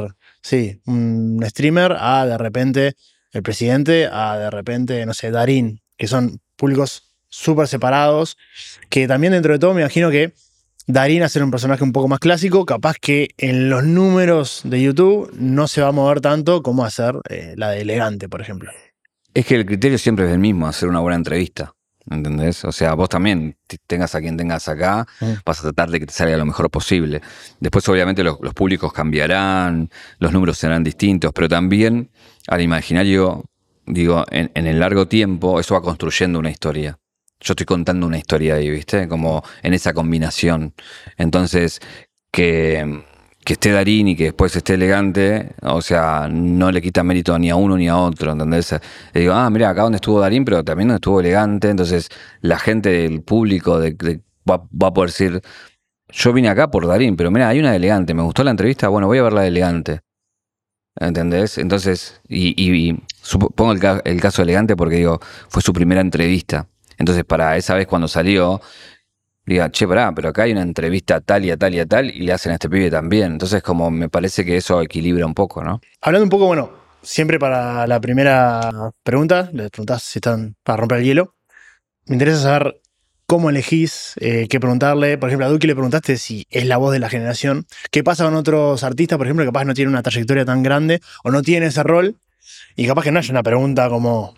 sí, 0.41 0.81
un 0.85 1.43
streamer 1.45 1.95
a 1.99 2.25
de 2.25 2.37
repente 2.37 2.93
el 3.31 3.43
presidente, 3.43 4.07
a 4.11 4.37
de 4.37 4.49
repente, 4.49 5.05
no 5.05 5.13
sé, 5.13 5.31
Darín, 5.31 5.81
que 5.97 6.07
son 6.07 6.41
públicos 6.55 7.10
súper 7.31 7.67
separados, 7.67 8.37
que 8.89 9.07
también 9.07 9.33
dentro 9.33 9.53
de 9.53 9.57
todo 9.57 9.73
me 9.73 9.81
imagino 9.81 10.11
que 10.11 10.33
Darín 10.87 11.23
a 11.23 11.29
ser 11.29 11.43
un 11.43 11.51
personaje 11.51 11.83
un 11.83 11.93
poco 11.93 12.07
más 12.07 12.19
clásico, 12.19 12.65
capaz 12.65 12.97
que 12.99 13.29
en 13.37 13.69
los 13.69 13.83
números 13.83 14.61
de 14.63 14.81
YouTube 14.81 15.31
no 15.33 15.67
se 15.67 15.81
va 15.81 15.87
a 15.87 15.91
mover 15.91 16.21
tanto 16.21 16.61
como 16.61 16.83
hacer 16.83 17.15
eh, 17.29 17.53
la 17.55 17.69
de 17.69 17.81
elegante, 17.81 18.27
por 18.27 18.41
ejemplo. 18.41 18.71
Es 19.33 19.45
que 19.45 19.55
el 19.55 19.65
criterio 19.65 19.97
siempre 19.97 20.25
es 20.25 20.31
el 20.31 20.39
mismo, 20.39 20.67
hacer 20.67 20.89
una 20.89 20.99
buena 20.99 21.15
entrevista. 21.15 21.73
¿Entendés? 22.09 22.65
O 22.65 22.71
sea, 22.71 22.95
vos 22.95 23.09
también, 23.09 23.55
tengas 23.85 24.15
a 24.15 24.21
quien 24.21 24.35
tengas 24.35 24.67
acá, 24.67 25.05
vas 25.45 25.59
a 25.59 25.61
tratar 25.61 25.91
de 25.91 25.99
que 25.99 26.07
te 26.07 26.13
salga 26.13 26.35
lo 26.35 26.45
mejor 26.47 26.69
posible. 26.71 27.21
Después, 27.59 27.87
obviamente, 27.89 28.23
los, 28.23 28.37
públicos 28.55 28.91
cambiarán, 28.91 29.87
los 30.17 30.33
números 30.33 30.57
serán 30.57 30.83
distintos, 30.83 31.31
pero 31.31 31.47
también 31.47 32.09
al 32.47 32.59
imaginario, 32.61 33.45
digo, 33.85 34.25
en 34.31 34.65
el 34.65 34.79
largo 34.79 35.07
tiempo, 35.07 35.59
eso 35.59 35.75
va 35.75 35.81
construyendo 35.83 36.39
una 36.39 36.49
historia 36.49 36.97
yo 37.41 37.53
estoy 37.53 37.65
contando 37.65 38.05
una 38.07 38.17
historia 38.17 38.55
ahí, 38.55 38.69
¿viste? 38.69 39.07
Como 39.07 39.43
en 39.63 39.73
esa 39.73 39.93
combinación. 39.93 40.73
Entonces, 41.17 41.79
que, 42.31 43.03
esté 43.45 43.71
Darín 43.71 44.07
y 44.09 44.15
que 44.15 44.25
después 44.25 44.55
esté 44.55 44.75
elegante, 44.75 45.53
o 45.63 45.81
sea, 45.81 46.29
no 46.31 46.71
le 46.71 46.81
quita 46.81 47.03
mérito 47.03 47.37
ni 47.39 47.49
a 47.49 47.55
uno 47.55 47.77
ni 47.77 47.87
a 47.89 47.97
otro, 47.97 48.31
¿entendés? 48.31 48.71
Le 49.13 49.21
digo, 49.21 49.33
ah, 49.33 49.49
mira, 49.49 49.69
acá 49.69 49.83
donde 49.83 49.97
estuvo 49.97 50.19
Darín, 50.19 50.45
pero 50.45 50.63
también 50.63 50.89
donde 50.89 50.97
estuvo 50.97 51.19
elegante, 51.19 51.69
entonces 51.69 52.09
la 52.41 52.59
gente 52.59 52.89
del 52.89 53.23
público 53.23 53.79
va, 54.49 54.87
a 54.87 54.93
poder 54.93 55.09
decir, 55.09 55.41
yo 56.09 56.33
vine 56.33 56.49
acá 56.49 56.69
por 56.71 56.87
Darín, 56.87 57.15
pero 57.17 57.31
mira, 57.31 57.49
hay 57.49 57.59
una 57.59 57.71
de 57.71 57.77
elegante, 57.77 58.13
me 58.13 58.23
gustó 58.23 58.43
la 58.43 58.51
entrevista, 58.51 58.87
bueno, 58.87 59.07
voy 59.07 59.17
a 59.17 59.23
ver 59.23 59.33
la 59.33 59.41
de 59.41 59.47
elegante. 59.47 60.01
¿Entendés? 60.99 61.57
Entonces, 61.57 62.21
y, 62.27 62.53
y, 62.57 62.93
pongo 63.55 63.71
el, 63.71 63.79
el 64.03 64.21
caso 64.21 64.41
elegante 64.41 64.75
porque 64.75 64.97
digo, 64.97 65.19
fue 65.49 65.61
su 65.61 65.71
primera 65.73 66.01
entrevista. 66.01 66.67
Entonces, 67.01 67.25
para 67.25 67.57
esa 67.57 67.73
vez 67.73 67.87
cuando 67.87 68.07
salió, 68.07 68.61
diga, 69.43 69.71
che, 69.71 69.87
pará, 69.87 70.13
pero 70.13 70.29
acá 70.29 70.43
hay 70.43 70.51
una 70.51 70.61
entrevista 70.61 71.19
tal 71.19 71.43
y 71.43 71.49
a 71.49 71.57
tal 71.57 71.73
y 71.73 71.79
a 71.79 71.85
tal, 71.87 72.11
y 72.11 72.19
le 72.21 72.31
hacen 72.31 72.51
a 72.51 72.55
este 72.55 72.69
pibe 72.69 72.91
también. 72.91 73.33
Entonces, 73.33 73.63
como 73.63 73.89
me 73.89 74.07
parece 74.07 74.45
que 74.45 74.55
eso 74.55 74.79
equilibra 74.81 75.25
un 75.25 75.33
poco, 75.33 75.63
¿no? 75.63 75.81
Hablando 75.99 76.25
un 76.25 76.29
poco, 76.29 76.45
bueno, 76.45 76.71
siempre 77.01 77.39
para 77.39 77.87
la 77.87 77.99
primera 77.99 78.91
pregunta, 79.01 79.49
le 79.51 79.71
preguntás 79.71 80.03
si 80.03 80.19
están 80.19 80.55
para 80.63 80.77
romper 80.77 80.99
el 80.99 81.05
hielo. 81.05 81.35
Me 82.05 82.15
interesa 82.15 82.39
saber 82.43 82.79
cómo 83.25 83.49
elegís, 83.49 84.13
eh, 84.19 84.47
qué 84.47 84.59
preguntarle. 84.59 85.17
Por 85.17 85.29
ejemplo, 85.29 85.47
a 85.47 85.49
Duki 85.49 85.65
le 85.65 85.73
preguntaste 85.73 86.17
si 86.17 86.45
es 86.51 86.67
la 86.67 86.77
voz 86.77 86.93
de 86.93 86.99
la 86.99 87.09
generación. 87.09 87.65
¿Qué 87.89 88.03
pasa 88.03 88.25
con 88.25 88.35
otros 88.35 88.83
artistas, 88.83 89.17
por 89.17 89.25
ejemplo, 89.25 89.43
que 89.43 89.47
capaz 89.47 89.65
no 89.65 89.73
tienen 89.73 89.91
una 89.91 90.03
trayectoria 90.03 90.45
tan 90.45 90.61
grande 90.61 91.01
o 91.23 91.31
no 91.31 91.41
tienen 91.41 91.69
ese 91.69 91.81
rol? 91.81 92.17
Y 92.75 92.85
capaz 92.85 93.03
que 93.03 93.11
no 93.11 93.17
haya 93.17 93.31
una 93.31 93.41
pregunta 93.41 93.89
como 93.89 94.35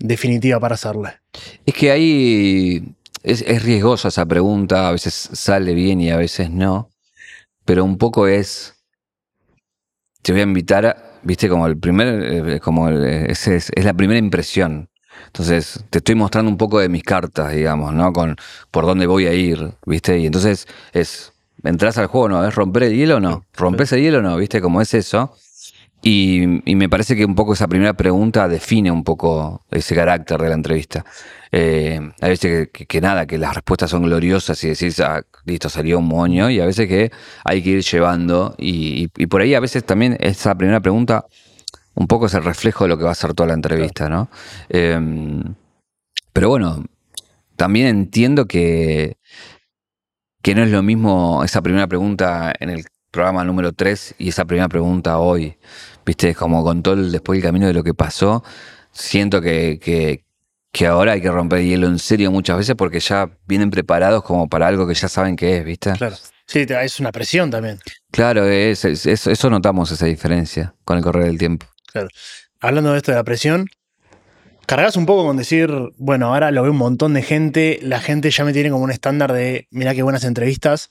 definitiva 0.00 0.58
para 0.58 0.74
hacerle. 0.74 1.10
Es 1.64 1.74
que 1.74 1.90
ahí 1.92 2.94
es, 3.22 3.62
riesgosa 3.62 4.08
esa 4.08 4.26
pregunta, 4.26 4.88
a 4.88 4.92
veces 4.92 5.14
sale 5.14 5.74
bien 5.74 6.00
y 6.00 6.10
a 6.10 6.16
veces 6.16 6.50
no, 6.50 6.90
pero 7.64 7.84
un 7.84 7.98
poco 7.98 8.26
es, 8.26 8.74
te 10.22 10.32
voy 10.32 10.40
a 10.40 10.44
invitar, 10.44 11.20
viste, 11.22 11.48
como 11.48 11.66
el 11.66 11.78
primer, 11.78 12.48
eh, 12.48 12.60
como 12.60 12.88
es, 12.88 13.46
es, 13.46 13.70
la 13.76 13.94
primera 13.94 14.18
impresión. 14.18 14.88
Entonces, 15.26 15.84
te 15.90 15.98
estoy 15.98 16.14
mostrando 16.14 16.50
un 16.50 16.56
poco 16.56 16.80
de 16.80 16.88
mis 16.88 17.02
cartas, 17.02 17.52
digamos, 17.52 17.92
¿no? 17.92 18.12
Con 18.12 18.36
por 18.70 18.86
dónde 18.86 19.06
voy 19.06 19.26
a 19.26 19.34
ir, 19.34 19.74
¿viste? 19.84 20.18
Y 20.18 20.26
entonces 20.26 20.66
es, 20.92 21.34
entras 21.62 21.98
al 21.98 22.06
juego, 22.06 22.30
¿no? 22.30 22.48
¿Es 22.48 22.54
romper 22.54 22.84
el 22.84 22.96
hielo 22.96 23.16
o 23.16 23.20
no? 23.20 23.44
¿Rompes 23.54 23.92
el 23.92 24.00
hielo 24.00 24.18
o 24.18 24.22
no? 24.22 24.36
¿Viste? 24.36 24.60
Como 24.60 24.80
es 24.80 24.94
eso. 24.94 25.34
Y, 26.02 26.46
me 26.64 26.88
parece 26.88 27.14
que 27.14 27.24
un 27.24 27.34
poco 27.34 27.52
esa 27.52 27.68
primera 27.68 27.92
pregunta 27.92 28.48
define 28.48 28.90
un 28.90 29.04
poco 29.04 29.64
ese 29.70 29.94
carácter 29.94 30.40
de 30.40 30.48
la 30.48 30.54
entrevista. 30.54 31.04
Eh, 31.52 32.00
hay 32.20 32.30
veces 32.30 32.68
que, 32.72 33.00
nada, 33.00 33.26
que 33.26 33.36
las 33.36 33.54
respuestas 33.54 33.90
son 33.90 34.04
gloriosas 34.04 34.62
y 34.64 34.68
decís, 34.68 35.00
ah, 35.00 35.22
listo, 35.44 35.68
salió 35.68 35.98
un 35.98 36.08
moño, 36.08 36.48
y 36.48 36.60
a 36.60 36.66
veces 36.66 36.88
que 36.88 37.10
hay 37.44 37.62
que 37.62 37.70
ir 37.70 37.82
llevando. 37.82 38.54
Y, 38.58 39.08
por 39.08 39.42
ahí 39.42 39.54
a 39.54 39.60
veces 39.60 39.84
también 39.84 40.16
esa 40.20 40.54
primera 40.54 40.80
pregunta 40.80 41.26
un 41.94 42.06
poco 42.06 42.26
es 42.26 42.34
el 42.34 42.44
reflejo 42.44 42.84
de 42.84 42.88
lo 42.88 42.98
que 42.98 43.04
va 43.04 43.10
a 43.10 43.14
ser 43.14 43.34
toda 43.34 43.48
la 43.48 43.54
entrevista, 43.54 44.08
¿no? 44.08 44.30
Em, 44.68 45.54
pero 46.32 46.48
bueno, 46.48 46.84
también 47.56 47.86
entiendo 47.88 48.46
que, 48.46 49.18
que 50.42 50.54
no 50.54 50.62
es 50.62 50.70
lo 50.70 50.82
mismo 50.82 51.44
esa 51.44 51.60
primera 51.62 51.86
pregunta 51.88 52.54
en 52.58 52.70
el 52.70 52.86
programa 53.10 53.44
número 53.44 53.72
3 53.72 54.14
y 54.18 54.28
esa 54.28 54.44
primera 54.44 54.68
pregunta 54.68 55.18
hoy, 55.18 55.56
viste, 56.10 56.34
como 56.34 56.64
con 56.64 56.82
todo 56.82 56.94
el, 56.94 57.12
después 57.12 57.36
el 57.38 57.42
camino 57.44 57.66
de 57.68 57.72
lo 57.72 57.84
que 57.84 57.94
pasó, 57.94 58.42
siento 58.90 59.40
que, 59.40 59.78
que, 59.80 60.24
que 60.72 60.86
ahora 60.88 61.12
hay 61.12 61.20
que 61.22 61.30
romper 61.30 61.62
hielo 61.62 61.86
en 61.86 62.00
serio 62.00 62.32
muchas 62.32 62.56
veces 62.58 62.74
porque 62.76 62.98
ya 62.98 63.30
vienen 63.46 63.70
preparados 63.70 64.24
como 64.24 64.48
para 64.48 64.66
algo 64.66 64.88
que 64.88 64.94
ya 64.94 65.06
saben 65.08 65.36
que 65.36 65.58
es, 65.58 65.64
¿viste? 65.64 65.92
Claro. 65.92 66.16
Sí, 66.46 66.66
es 66.68 66.98
una 66.98 67.12
presión 67.12 67.48
también. 67.48 67.78
Claro, 68.10 68.44
es, 68.44 68.84
es- 68.84 69.06
es- 69.06 69.28
eso 69.28 69.50
notamos 69.50 69.92
esa 69.92 70.06
diferencia 70.06 70.74
con 70.84 70.96
el 70.98 71.04
correr 71.04 71.26
del 71.26 71.38
tiempo. 71.38 71.66
Hablando 72.60 72.90
de 72.90 72.96
esto 72.98 73.12
de 73.12 73.16
la 73.16 73.22
presión, 73.24 73.66
cargas 74.66 74.96
un 74.96 75.06
poco 75.06 75.24
con 75.24 75.36
decir, 75.36 75.70
bueno, 75.96 76.26
ahora 76.34 76.50
lo 76.50 76.64
ve 76.64 76.70
un 76.70 76.76
montón 76.76 77.14
de 77.14 77.22
gente, 77.22 77.78
la 77.82 78.00
gente 78.00 78.32
ya 78.32 78.44
me 78.44 78.52
tiene 78.52 78.70
como 78.70 78.82
un 78.82 78.90
estándar 78.90 79.32
de, 79.32 79.68
mirá 79.70 79.94
qué 79.94 80.02
buenas 80.02 80.24
entrevistas, 80.24 80.90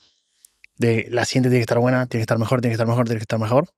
de 0.80 1.06
la 1.10 1.26
siguiente 1.26 1.50
tiene 1.50 1.60
que 1.60 1.64
estar 1.64 1.78
buena, 1.78 2.06
tiene 2.06 2.20
que 2.20 2.22
estar 2.22 2.38
mejor, 2.38 2.62
tiene 2.62 2.72
que 2.72 2.74
estar 2.74 2.88
mejor, 2.88 3.04
tiene 3.04 3.18
que 3.18 3.24
estar 3.24 3.38
mejor. 3.38 3.68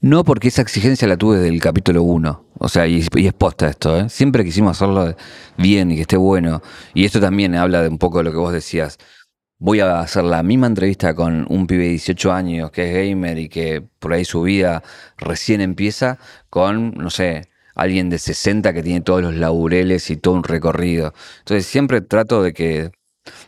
No, 0.00 0.24
porque 0.24 0.48
esa 0.48 0.60
exigencia 0.60 1.06
la 1.06 1.16
tuve 1.16 1.36
desde 1.36 1.48
el 1.48 1.60
capítulo 1.60 2.02
1. 2.02 2.46
O 2.58 2.68
sea, 2.68 2.88
y, 2.88 3.06
y 3.14 3.26
es 3.26 3.32
posta 3.32 3.68
esto, 3.68 3.96
¿eh? 3.96 4.08
Siempre 4.08 4.44
quisimos 4.44 4.76
hacerlo 4.76 5.14
bien 5.56 5.92
y 5.92 5.94
que 5.94 6.02
esté 6.02 6.16
bueno. 6.16 6.60
Y 6.94 7.04
esto 7.04 7.20
también 7.20 7.54
habla 7.54 7.82
de 7.82 7.88
un 7.88 7.98
poco 7.98 8.18
de 8.18 8.24
lo 8.24 8.32
que 8.32 8.38
vos 8.38 8.52
decías. 8.52 8.98
Voy 9.58 9.78
a 9.78 10.00
hacer 10.00 10.24
la 10.24 10.42
misma 10.42 10.66
entrevista 10.66 11.14
con 11.14 11.46
un 11.48 11.68
pibe 11.68 11.84
de 11.84 11.90
18 11.90 12.32
años 12.32 12.70
que 12.72 12.88
es 12.88 13.08
gamer 13.10 13.38
y 13.38 13.48
que 13.48 13.84
por 14.00 14.12
ahí 14.12 14.24
su 14.24 14.42
vida 14.42 14.82
recién 15.18 15.60
empieza 15.60 16.18
con, 16.50 16.94
no 16.94 17.10
sé, 17.10 17.48
alguien 17.76 18.10
de 18.10 18.18
60 18.18 18.72
que 18.72 18.82
tiene 18.82 19.00
todos 19.02 19.22
los 19.22 19.36
laureles 19.36 20.10
y 20.10 20.16
todo 20.16 20.34
un 20.34 20.42
recorrido. 20.42 21.14
Entonces 21.38 21.66
siempre 21.66 22.00
trato 22.00 22.42
de 22.42 22.52
que 22.52 22.90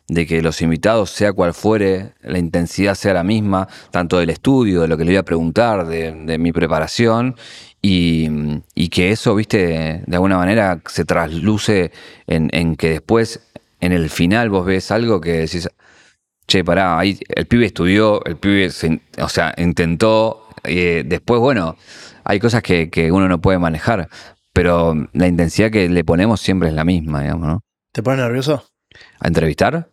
de 0.09 0.27
que 0.27 0.43
los 0.43 0.63
invitados, 0.63 1.11
sea 1.11 1.33
cual 1.33 1.55
fuere, 1.55 2.13
la 2.23 2.39
intensidad 2.39 2.95
sea 2.95 3.15
la 3.15 3.25
misma, 3.25 3.69
tanto 3.91 4.19
del 4.19 4.31
estudio, 4.31 4.83
de 4.83 4.89
lo 4.89 4.97
que 4.97 5.05
le 5.05 5.13
voy 5.13 5.17
a 5.19 5.25
preguntar, 5.25 5.87
de, 5.87 6.39
mi 6.39 6.53
preparación, 6.53 7.37
y, 7.83 8.29
y 8.75 8.89
que 8.89 9.11
eso, 9.11 9.35
viste, 9.35 10.03
de 10.07 10.15
alguna 10.17 10.37
manera 10.39 10.81
se 10.87 11.05
trasluce 11.05 11.93
en, 12.27 12.77
que 12.77 12.91
después, 12.91 13.41
en 13.81 13.93
el 13.93 14.11
final, 14.11 14.51
vos 14.51 14.65
ves 14.65 14.91
algo 14.91 15.21
que 15.21 15.33
decís, 15.33 15.69
che, 16.47 16.65
pará, 16.65 16.99
ahí 16.99 17.19
el 17.29 17.47
pibe 17.47 17.67
estudió, 17.67 18.25
el 18.25 18.37
pibe, 18.37 18.71
se- 18.71 19.01
o 19.21 19.29
sea, 19.29 19.55
intentó, 19.57 20.47
eh, 20.63 21.03
después, 21.07 21.41
bueno, 21.41 21.77
hay 22.25 22.39
cosas 22.41 22.63
que, 22.63 22.91
que 22.91 23.13
uno 23.13 23.29
no 23.29 23.41
puede 23.41 23.59
manejar, 23.59 24.09
pero 24.53 24.95
la 25.13 25.27
intensidad 25.27 25.71
que 25.71 25.89
le 25.89 26.05
ponemos 26.05 26.41
siempre 26.41 26.69
es 26.69 26.75
la 26.75 26.85
misma, 26.85 27.23
digamos, 27.23 27.47
¿no? 27.49 27.61
¿Te 27.93 28.03
pones 28.03 28.21
nervioso? 28.21 28.65
¿A 29.21 29.29
entrevistar? 29.29 29.91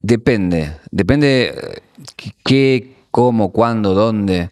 Depende, 0.00 0.76
depende 0.90 1.54
eh, 1.56 1.80
qué, 2.44 2.96
cómo, 3.10 3.52
cuándo, 3.52 3.94
dónde. 3.94 4.50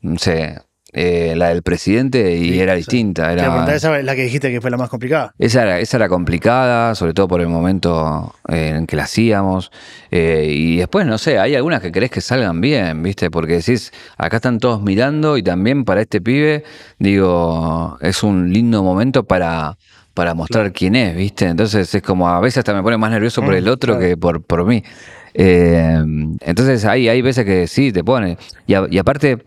No 0.00 0.18
sé, 0.18 0.56
eh, 0.98 1.34
la 1.36 1.50
del 1.50 1.62
presidente 1.62 2.36
y 2.36 2.52
Sí, 2.52 2.60
era 2.60 2.74
distinta. 2.74 3.30
Era, 3.30 3.70
esa 3.74 3.98
es 3.98 4.04
la 4.06 4.16
que 4.16 4.22
dijiste 4.22 4.50
que 4.50 4.62
fue 4.62 4.70
la 4.70 4.78
más 4.78 4.88
complicada. 4.88 5.34
esa, 5.38 5.62
era, 5.62 5.78
esa 5.78 5.98
era 5.98 6.08
complicada, 6.08 6.94
sobre 6.94 7.12
todo 7.12 7.28
por 7.28 7.42
el 7.42 7.48
momento 7.48 8.34
eh, 8.48 8.72
en 8.74 8.86
que 8.86 8.96
la 8.96 9.02
hacíamos. 9.02 9.70
Eh, 10.10 10.46
y 10.48 10.78
después, 10.78 11.04
no 11.04 11.18
sé, 11.18 11.38
hay 11.38 11.54
algunas 11.54 11.82
que 11.82 11.92
querés 11.92 12.10
que 12.10 12.22
salgan 12.22 12.62
bien, 12.62 13.02
¿viste? 13.02 13.30
Porque 13.30 13.58
decís, 13.58 13.92
acá 14.16 14.36
están 14.36 14.58
todos 14.58 14.80
mirando 14.80 15.36
y 15.36 15.42
también 15.42 15.84
para 15.84 16.00
este 16.00 16.22
pibe, 16.22 16.64
digo, 16.98 17.98
es 18.00 18.22
un 18.22 18.50
lindo 18.54 18.82
momento 18.82 19.24
para, 19.24 19.76
para 20.16 20.32
mostrar 20.34 20.72
quién 20.72 20.96
es, 20.96 21.14
¿viste? 21.14 21.44
Entonces 21.46 21.94
es 21.94 22.02
como, 22.02 22.26
a 22.26 22.40
veces 22.40 22.58
hasta 22.58 22.72
me 22.72 22.82
pone 22.82 22.96
más 22.96 23.10
nervioso 23.10 23.42
por 23.42 23.52
Mm, 23.52 23.58
el 23.58 23.68
otro 23.68 23.98
que 23.98 24.16
por, 24.16 24.42
por 24.42 24.64
mí. 24.64 24.82
Eh, 25.34 26.02
entonces 26.40 26.86
hay, 26.86 27.08
hay 27.10 27.20
veces 27.20 27.44
que 27.44 27.66
sí, 27.68 27.92
te 27.92 28.02
pone. 28.02 28.38
Y, 28.66 28.72
a- 28.72 28.86
y 28.90 28.96
aparte, 28.96 29.44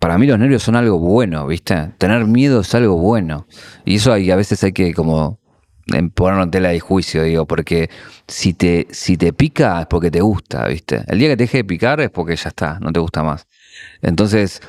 para 0.00 0.18
mí 0.18 0.26
los 0.26 0.38
nervios 0.40 0.64
son 0.64 0.74
algo 0.74 0.98
bueno, 0.98 1.46
¿viste? 1.46 1.92
Tener 1.98 2.24
miedo 2.26 2.62
es 2.62 2.74
algo 2.74 2.96
bueno. 2.96 3.46
Y 3.84 3.96
eso 3.96 4.12
hay, 4.12 4.28
a 4.32 4.36
veces 4.36 4.62
hay 4.64 4.72
que 4.72 4.92
como 4.92 5.38
em, 5.94 6.10
ponerlo 6.10 6.42
en 6.42 6.50
tela 6.50 6.70
de 6.70 6.80
juicio, 6.80 7.22
digo, 7.22 7.46
porque 7.46 7.88
si 8.26 8.54
te, 8.54 8.88
si 8.90 9.16
te 9.16 9.32
pica 9.32 9.80
es 9.82 9.86
porque 9.86 10.10
te 10.10 10.20
gusta, 10.20 10.66
¿viste? 10.66 11.04
El 11.06 11.20
día 11.20 11.28
que 11.28 11.36
te 11.36 11.44
deje 11.44 11.58
de 11.58 11.64
picar 11.64 12.00
es 12.00 12.10
porque 12.10 12.34
ya 12.34 12.48
está, 12.48 12.78
no 12.80 12.92
te 12.92 12.98
gusta 12.98 13.22
más. 13.22 13.46
Entonces, 14.02 14.60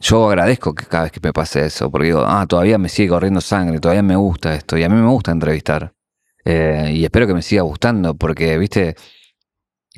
yo 0.00 0.28
agradezco 0.28 0.74
que 0.74 0.84
cada 0.86 1.04
vez 1.04 1.12
que 1.12 1.20
me 1.22 1.32
pase 1.32 1.64
eso, 1.66 1.90
porque 1.90 2.06
digo, 2.08 2.22
ah, 2.26 2.46
todavía 2.48 2.78
me 2.78 2.88
sigue 2.88 3.08
corriendo 3.08 3.40
sangre, 3.40 3.78
todavía 3.80 4.02
me 4.02 4.16
gusta 4.16 4.54
esto, 4.54 4.76
y 4.76 4.84
a 4.84 4.88
mí 4.88 4.94
me 5.00 5.08
gusta 5.08 5.32
entrevistar. 5.32 5.92
Eh, 6.44 6.92
y 6.94 7.04
espero 7.04 7.26
que 7.26 7.34
me 7.34 7.42
siga 7.42 7.62
gustando, 7.62 8.14
porque, 8.14 8.56
viste, 8.58 8.94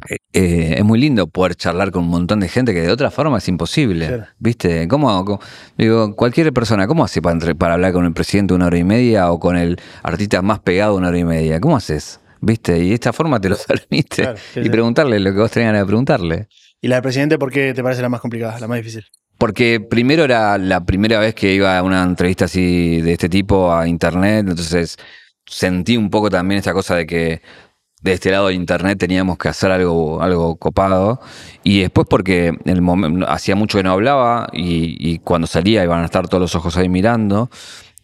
eh, 0.08 0.16
eh, 0.32 0.74
es 0.78 0.84
muy 0.84 0.98
lindo 1.00 1.26
poder 1.26 1.56
charlar 1.56 1.90
con 1.90 2.04
un 2.04 2.10
montón 2.10 2.40
de 2.40 2.48
gente 2.48 2.72
que 2.72 2.80
de 2.82 2.90
otra 2.90 3.10
forma 3.10 3.38
es 3.38 3.48
imposible. 3.48 4.06
Claro. 4.06 4.26
¿Viste? 4.38 4.86
¿Cómo, 4.88 5.24
cómo- 5.24 5.40
digo, 5.76 6.14
cualquier 6.14 6.52
persona, 6.52 6.86
¿cómo 6.86 7.04
hace 7.04 7.20
para, 7.20 7.34
entre- 7.34 7.54
para 7.56 7.74
hablar 7.74 7.92
con 7.92 8.04
el 8.06 8.12
presidente 8.12 8.54
una 8.54 8.66
hora 8.66 8.78
y 8.78 8.84
media 8.84 9.30
o 9.32 9.40
con 9.40 9.56
el 9.56 9.78
artista 10.02 10.40
más 10.40 10.60
pegado 10.60 10.94
una 10.96 11.08
hora 11.08 11.18
y 11.18 11.24
media? 11.24 11.60
¿Cómo 11.60 11.76
haces? 11.76 12.20
¿Viste? 12.40 12.78
Y 12.78 12.90
de 12.90 12.94
esta 12.94 13.12
forma 13.12 13.40
te 13.40 13.48
lo 13.48 13.56
permite. 13.66 14.22
Claro, 14.22 14.38
sí, 14.54 14.60
y 14.60 14.64
sí. 14.64 14.70
preguntarle 14.70 15.18
lo 15.18 15.32
que 15.32 15.38
vos 15.40 15.50
tenías 15.50 15.70
ganas 15.70 15.82
de 15.82 15.86
preguntarle. 15.86 16.48
¿Y 16.80 16.86
la 16.86 16.96
del 16.96 17.02
presidente 17.02 17.36
por 17.38 17.50
qué 17.50 17.74
te 17.74 17.82
parece 17.82 18.00
la 18.00 18.08
más 18.08 18.20
complicada, 18.20 18.58
la 18.60 18.68
más 18.68 18.78
difícil? 18.78 19.04
Porque 19.38 19.80
primero 19.80 20.24
era 20.24 20.58
la 20.58 20.84
primera 20.84 21.20
vez 21.20 21.34
que 21.34 21.54
iba 21.54 21.78
a 21.78 21.82
una 21.82 22.02
entrevista 22.02 22.46
así 22.46 23.00
de 23.00 23.12
este 23.12 23.28
tipo 23.28 23.72
a 23.72 23.86
internet, 23.86 24.46
entonces 24.48 24.96
sentí 25.46 25.96
un 25.96 26.10
poco 26.10 26.28
también 26.28 26.58
esta 26.58 26.72
cosa 26.72 26.96
de 26.96 27.06
que 27.06 27.40
de 28.02 28.12
este 28.12 28.30
lado 28.30 28.48
de 28.48 28.54
internet 28.54 28.98
teníamos 28.98 29.38
que 29.38 29.48
hacer 29.48 29.70
algo, 29.70 30.20
algo 30.22 30.56
copado. 30.56 31.20
Y 31.62 31.80
después 31.80 32.06
porque 32.10 32.48
el 32.64 32.82
momen- 32.82 33.24
hacía 33.28 33.54
mucho 33.56 33.78
que 33.78 33.84
no 33.84 33.92
hablaba 33.92 34.48
y 34.52 35.18
cuando 35.20 35.46
salía 35.46 35.84
iban 35.84 36.02
a 36.02 36.06
estar 36.06 36.28
todos 36.28 36.40
los 36.40 36.54
ojos 36.56 36.76
ahí 36.76 36.88
mirando. 36.88 37.48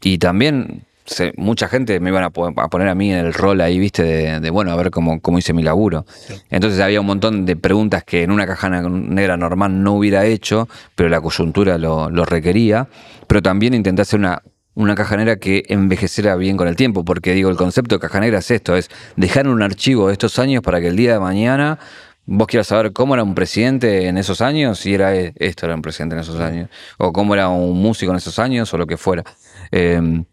Y 0.02 0.18
también 0.18 0.84
se- 1.04 1.32
mucha 1.36 1.68
gente 1.68 2.00
me 2.00 2.10
iban 2.10 2.24
a, 2.24 2.30
po- 2.30 2.46
a 2.56 2.68
poner 2.68 2.88
a 2.88 2.94
mí 2.94 3.12
en 3.12 3.18
el 3.18 3.34
rol 3.34 3.60
ahí, 3.60 3.78
viste, 3.78 4.02
de, 4.02 4.40
de, 4.40 4.50
bueno, 4.50 4.70
a 4.72 4.76
ver 4.76 4.90
cómo, 4.90 5.20
cómo 5.20 5.38
hice 5.38 5.52
mi 5.52 5.62
laburo. 5.62 6.06
Entonces 6.50 6.80
había 6.80 7.00
un 7.00 7.06
montón 7.06 7.44
de 7.46 7.56
preguntas 7.56 8.04
que 8.04 8.22
en 8.22 8.30
una 8.30 8.46
caja 8.46 8.68
negra 8.70 9.36
normal 9.36 9.82
no 9.82 9.92
hubiera 9.94 10.24
hecho, 10.26 10.68
pero 10.94 11.08
la 11.08 11.20
coyuntura 11.20 11.78
lo, 11.78 12.10
lo 12.10 12.24
requería. 12.24 12.88
Pero 13.26 13.42
también 13.42 13.74
intenté 13.74 14.02
hacer 14.02 14.18
una, 14.20 14.42
una 14.74 14.94
caja 14.94 15.16
negra 15.16 15.36
que 15.36 15.64
envejeciera 15.68 16.36
bien 16.36 16.56
con 16.56 16.68
el 16.68 16.76
tiempo, 16.76 17.04
porque 17.04 17.32
digo, 17.34 17.50
el 17.50 17.56
concepto 17.56 17.96
de 17.96 18.00
caja 18.00 18.20
negra 18.20 18.38
es 18.38 18.50
esto, 18.50 18.76
es 18.76 18.90
dejar 19.16 19.46
un 19.48 19.62
archivo 19.62 20.06
de 20.08 20.12
estos 20.14 20.38
años 20.38 20.62
para 20.62 20.80
que 20.80 20.88
el 20.88 20.96
día 20.96 21.12
de 21.14 21.20
mañana 21.20 21.78
vos 22.26 22.46
quieras 22.46 22.68
saber 22.68 22.92
cómo 22.94 23.12
era 23.14 23.22
un 23.22 23.34
presidente 23.34 24.08
en 24.08 24.16
esos 24.16 24.40
años, 24.40 24.84
y 24.86 24.94
era 24.94 25.14
e- 25.14 25.34
esto 25.36 25.66
era 25.66 25.74
un 25.74 25.82
presidente 25.82 26.14
en 26.16 26.22
esos 26.22 26.40
años, 26.40 26.70
o 26.96 27.12
cómo 27.12 27.34
era 27.34 27.48
un 27.50 27.78
músico 27.80 28.12
en 28.12 28.16
esos 28.16 28.38
años, 28.38 28.72
o 28.72 28.78
lo 28.78 28.86
que 28.86 28.96
fuera. 28.96 29.22
Eh, 29.70 30.24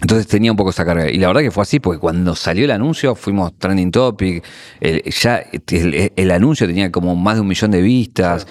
entonces 0.00 0.26
tenía 0.26 0.50
un 0.50 0.56
poco 0.56 0.70
esa 0.70 0.84
carga. 0.84 1.10
Y 1.10 1.18
la 1.18 1.28
verdad 1.28 1.42
que 1.42 1.50
fue 1.50 1.62
así, 1.62 1.80
porque 1.80 1.98
cuando 1.98 2.34
salió 2.34 2.64
el 2.64 2.70
anuncio 2.70 3.14
fuimos 3.14 3.56
trending 3.58 3.90
topic. 3.90 4.44
el- 4.80 5.02
ya 5.04 5.38
el, 5.38 6.12
el 6.14 6.30
anuncio 6.30 6.66
tenía 6.66 6.90
como 6.92 7.14
más 7.16 7.34
de 7.36 7.40
un 7.42 7.48
millón 7.48 7.70
de 7.70 7.80
vistas. 7.82 8.46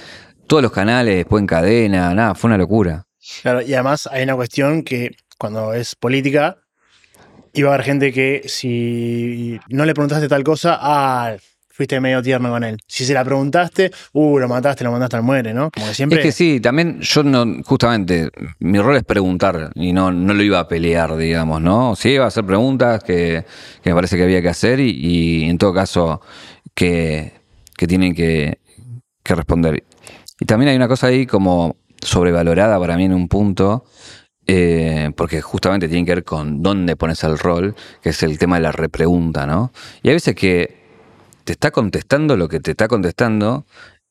Todos 0.48 0.64
los 0.64 0.72
canales, 0.72 1.16
después 1.16 1.42
en 1.42 1.48
cadena, 1.48 2.14
nada, 2.14 2.36
fue 2.36 2.48
una 2.50 2.58
locura. 2.58 3.06
Claro, 3.42 3.62
y 3.62 3.74
además 3.74 4.08
hay 4.12 4.24
una 4.24 4.36
cuestión 4.36 4.84
que 4.84 5.12
cuando 5.38 5.74
es 5.74 5.96
política, 5.96 6.58
iba 7.54 7.70
a 7.72 7.74
haber 7.74 7.86
gente 7.86 8.14
que 8.14 8.44
si 8.48 9.60
no 9.70 9.86
le 9.86 9.94
preguntaste 9.94 10.28
tal 10.28 10.44
cosa, 10.44 10.78
ah, 10.80 11.36
fuiste 11.78 12.00
medio 12.02 12.24
tierno 12.24 12.50
con 12.50 12.64
él. 12.64 12.80
Si 12.88 13.06
se 13.06 13.14
la 13.14 13.24
preguntaste, 13.24 13.92
uh, 14.14 14.40
lo 14.40 14.48
mataste, 14.48 14.84
lo 14.84 14.92
mandaste 14.92 15.16
al 15.16 15.22
muere, 15.22 15.54
¿no? 15.54 15.70
Como 15.70 15.86
que 15.86 15.94
siempre. 15.94 16.20
Es 16.20 16.26
que 16.26 16.32
sí, 16.32 16.60
también 16.60 17.00
yo 17.02 17.22
no, 17.22 17.46
justamente, 17.64 18.32
mi 18.60 18.80
rol 18.80 18.96
es 18.96 19.04
preguntar 19.04 19.70
y 19.76 19.94
no, 19.94 20.12
no 20.12 20.34
lo 20.34 20.42
iba 20.42 20.60
a 20.60 20.68
pelear, 20.68 21.16
digamos, 21.16 21.62
¿no? 21.62 21.96
Sí, 21.96 22.10
iba 22.10 22.26
a 22.26 22.30
hacer 22.30 22.46
preguntas 22.46 23.04
que, 23.04 23.46
que 23.84 23.90
me 23.92 23.96
parece 23.96 24.18
que 24.18 24.24
había 24.24 24.42
que 24.42 24.50
hacer 24.50 24.80
y, 24.80 25.44
en 25.44 25.60
todo 25.60 25.72
caso 25.72 26.20
que, 26.74 27.34
que 27.78 27.86
tienen 27.86 28.16
que, 28.16 28.58
que 29.22 29.36
responder. 29.36 29.84
Y 30.40 30.46
también 30.46 30.70
hay 30.70 30.76
una 30.76 30.88
cosa 30.88 31.08
ahí 31.08 31.28
como 31.28 31.76
sobrevalorada 32.02 32.80
para 32.80 32.98
mí 32.98 33.06
en 33.06 33.14
un 33.14 33.28
punto, 33.28 33.86
eh, 34.48 35.12
porque 35.16 35.42
justamente 35.42 35.88
tiene 35.88 36.06
que 36.06 36.16
ver 36.16 36.24
con 36.24 36.64
dónde 36.64 36.96
pones 36.96 37.24
el 37.24 37.38
rol, 37.38 37.76
que 38.02 38.10
es 38.10 38.24
el 38.24 38.40
tema 38.40 38.56
de 38.56 38.64
la 38.64 38.72
repregunta, 38.72 39.46
¿no? 39.46 39.72
Y 40.02 40.08
hay 40.08 40.16
veces 40.16 40.34
que 40.34 40.87
te 41.48 41.54
está 41.54 41.72
contestando 41.72 42.36
lo 42.36 42.50
que 42.50 42.60
te 42.60 42.72
está 42.72 42.90
contestando 42.90 43.66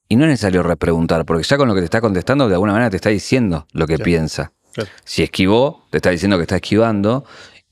y 0.08 0.16
no 0.16 0.24
es 0.24 0.30
necesario 0.30 0.62
repreguntar, 0.62 1.26
porque 1.26 1.42
ya 1.42 1.58
con 1.58 1.68
lo 1.68 1.74
que 1.74 1.80
te 1.82 1.84
está 1.84 2.00
contestando 2.00 2.48
de 2.48 2.54
alguna 2.54 2.72
manera 2.72 2.88
te 2.88 2.96
está 2.96 3.10
diciendo 3.10 3.66
lo 3.72 3.86
que 3.86 3.98
piensa. 3.98 4.52
Si 5.04 5.22
esquivó, 5.22 5.84
te 5.90 5.98
está 5.98 6.08
diciendo 6.10 6.38
que 6.38 6.42
está 6.44 6.56
esquivando. 6.56 7.24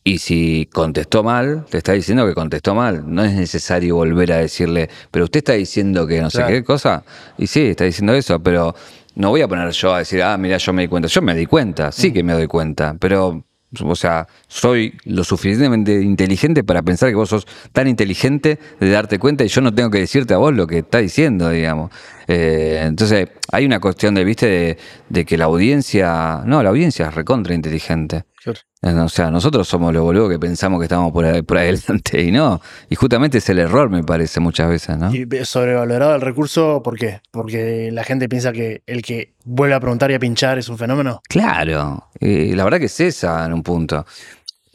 Y 0.06 0.18
si 0.18 0.68
contestó 0.70 1.22
mal, 1.22 1.64
te 1.70 1.78
está 1.78 1.92
diciendo 1.92 2.26
que 2.26 2.34
contestó 2.34 2.74
mal. 2.74 3.04
No 3.06 3.24
es 3.24 3.32
necesario 3.32 3.96
volver 3.96 4.32
a 4.32 4.36
decirle, 4.36 4.90
pero 5.10 5.24
usted 5.24 5.38
está 5.38 5.54
diciendo 5.54 6.06
que 6.06 6.20
no 6.20 6.28
Claro. 6.28 6.46
sé 6.48 6.52
qué 6.52 6.62
cosa. 6.62 7.02
Y 7.38 7.46
sí, 7.46 7.62
está 7.68 7.84
diciendo 7.84 8.12
eso, 8.12 8.38
pero 8.42 8.74
no 9.14 9.30
voy 9.30 9.40
a 9.40 9.48
poner 9.48 9.70
yo 9.70 9.94
a 9.94 10.00
decir, 10.00 10.22
ah, 10.22 10.36
mira, 10.36 10.58
yo 10.58 10.74
me 10.74 10.82
di 10.82 10.88
cuenta. 10.88 11.08
Yo 11.08 11.22
me 11.22 11.34
di 11.34 11.46
cuenta, 11.46 11.90
sí 11.90 12.12
que 12.12 12.22
me 12.22 12.34
doy 12.34 12.46
cuenta, 12.48 12.96
pero, 13.00 13.44
o 13.82 13.96
sea, 13.96 14.26
soy 14.48 14.94
lo 15.04 15.24
suficientemente 15.24 16.00
inteligente 16.02 16.64
para 16.64 16.82
pensar 16.82 17.08
que 17.10 17.14
vos 17.14 17.28
sos 17.28 17.46
tan 17.72 17.88
inteligente 17.88 18.58
de 18.80 18.90
darte 18.90 19.18
cuenta 19.18 19.44
y 19.44 19.48
yo 19.48 19.60
no 19.60 19.74
tengo 19.74 19.90
que 19.90 19.98
decirte 19.98 20.34
a 20.34 20.38
vos 20.38 20.54
lo 20.54 20.66
que 20.66 20.78
está 20.78 20.98
diciendo, 20.98 21.50
digamos. 21.50 21.90
Eh, 22.26 22.80
entonces, 22.82 23.28
hay 23.52 23.64
una 23.66 23.80
cuestión 23.80 24.14
de, 24.14 24.24
viste, 24.24 24.46
de, 24.46 24.78
de 25.08 25.24
que 25.24 25.36
la 25.36 25.44
audiencia, 25.44 26.42
no, 26.46 26.62
la 26.62 26.70
audiencia 26.70 27.08
es 27.08 27.14
recontra 27.14 27.54
inteligente. 27.54 28.24
O 28.46 29.08
sea, 29.08 29.30
nosotros 29.30 29.66
somos 29.66 29.92
los 29.92 30.02
boludos 30.02 30.30
que 30.30 30.38
pensamos 30.38 30.78
que 30.78 30.84
estamos 30.84 31.12
por, 31.12 31.24
adelante 31.58 32.22
y 32.22 32.30
no. 32.30 32.60
Y 32.88 32.94
justamente 32.94 33.38
es 33.38 33.48
el 33.48 33.58
error, 33.58 33.90
me 33.90 34.02
parece, 34.02 34.40
muchas 34.40 34.68
veces, 34.68 34.98
¿no? 34.98 35.14
Y 35.14 35.26
sobrevalorado 35.44 36.14
el 36.14 36.20
recurso, 36.20 36.82
¿por 36.82 36.98
qué? 36.98 37.20
Porque 37.30 37.90
la 37.92 38.04
gente 38.04 38.28
piensa 38.28 38.52
que 38.52 38.82
el 38.86 39.02
que 39.02 39.34
vuelve 39.44 39.74
a 39.74 39.80
preguntar 39.80 40.10
y 40.10 40.14
a 40.14 40.18
pinchar 40.18 40.58
es 40.58 40.68
un 40.68 40.78
fenómeno. 40.78 41.22
Claro, 41.28 42.08
la 42.20 42.64
verdad 42.64 42.78
que 42.78 42.86
es 42.86 43.00
esa 43.00 43.44
en 43.46 43.52
un 43.52 43.62
punto. 43.62 44.04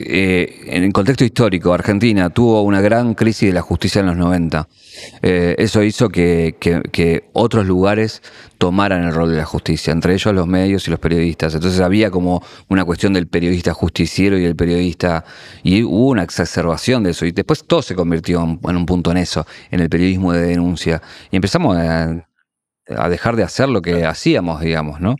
Eh, 0.01 0.62
en 0.67 0.85
el 0.85 0.93
contexto 0.93 1.25
histórico, 1.25 1.73
Argentina 1.73 2.29
tuvo 2.29 2.62
una 2.62 2.79
gran 2.79 3.15
crisis 3.15 3.49
de 3.49 3.53
la 3.53 3.62
justicia 3.62 3.99
en 3.99 4.05
los 4.05 4.15
90. 4.15 4.69
Eh, 5.21 5.55
eso 5.57 5.83
hizo 5.83 6.07
que, 6.07 7.29
otros 7.33 7.65
lugares 7.65 8.21
tomaran 8.57 9.03
el 9.03 9.13
rol 9.13 9.31
de 9.31 9.38
la 9.38 9.45
justicia, 9.45 9.91
entre 9.91 10.13
ellos 10.13 10.33
los 10.33 10.47
medios 10.47 10.88
y 10.88 10.91
los 10.91 11.01
periodistas. 11.01 11.53
Entonces 11.53 11.81
había 11.81 12.12
como 12.12 12.41
una 12.69 12.85
cuestión 12.85 13.12
del 13.12 13.27
periodista 13.27 13.73
justiciero 13.73 14.38
y 14.38 14.43
del 14.43 14.55
periodista, 14.55 15.25
y 15.63 15.83
hubo 15.83 16.07
una 16.07 16.23
exacerbación 16.23 17.03
de 17.03 17.09
eso. 17.09 17.25
Y 17.25 17.33
después 17.33 17.65
todo 17.65 17.81
se 17.81 17.93
convirtió 17.93 18.41
en, 18.41 18.77
un 18.77 18.85
punto 18.85 19.12
en 19.12 19.17
eso, 19.17 19.45
en 19.69 19.81
el 19.81 19.89
periodismo 19.89 20.31
de 20.31 20.43
denuncia. 20.43 21.01
Y 21.29 21.35
empezamos 21.35 21.75
a, 21.75 22.25
dejar 23.09 23.35
de 23.35 23.43
hacer 23.43 23.67
lo 23.67 23.81
que 23.81 24.05
hacíamos, 24.05 24.62
digamos, 24.62 24.99
¿no? 25.01 25.15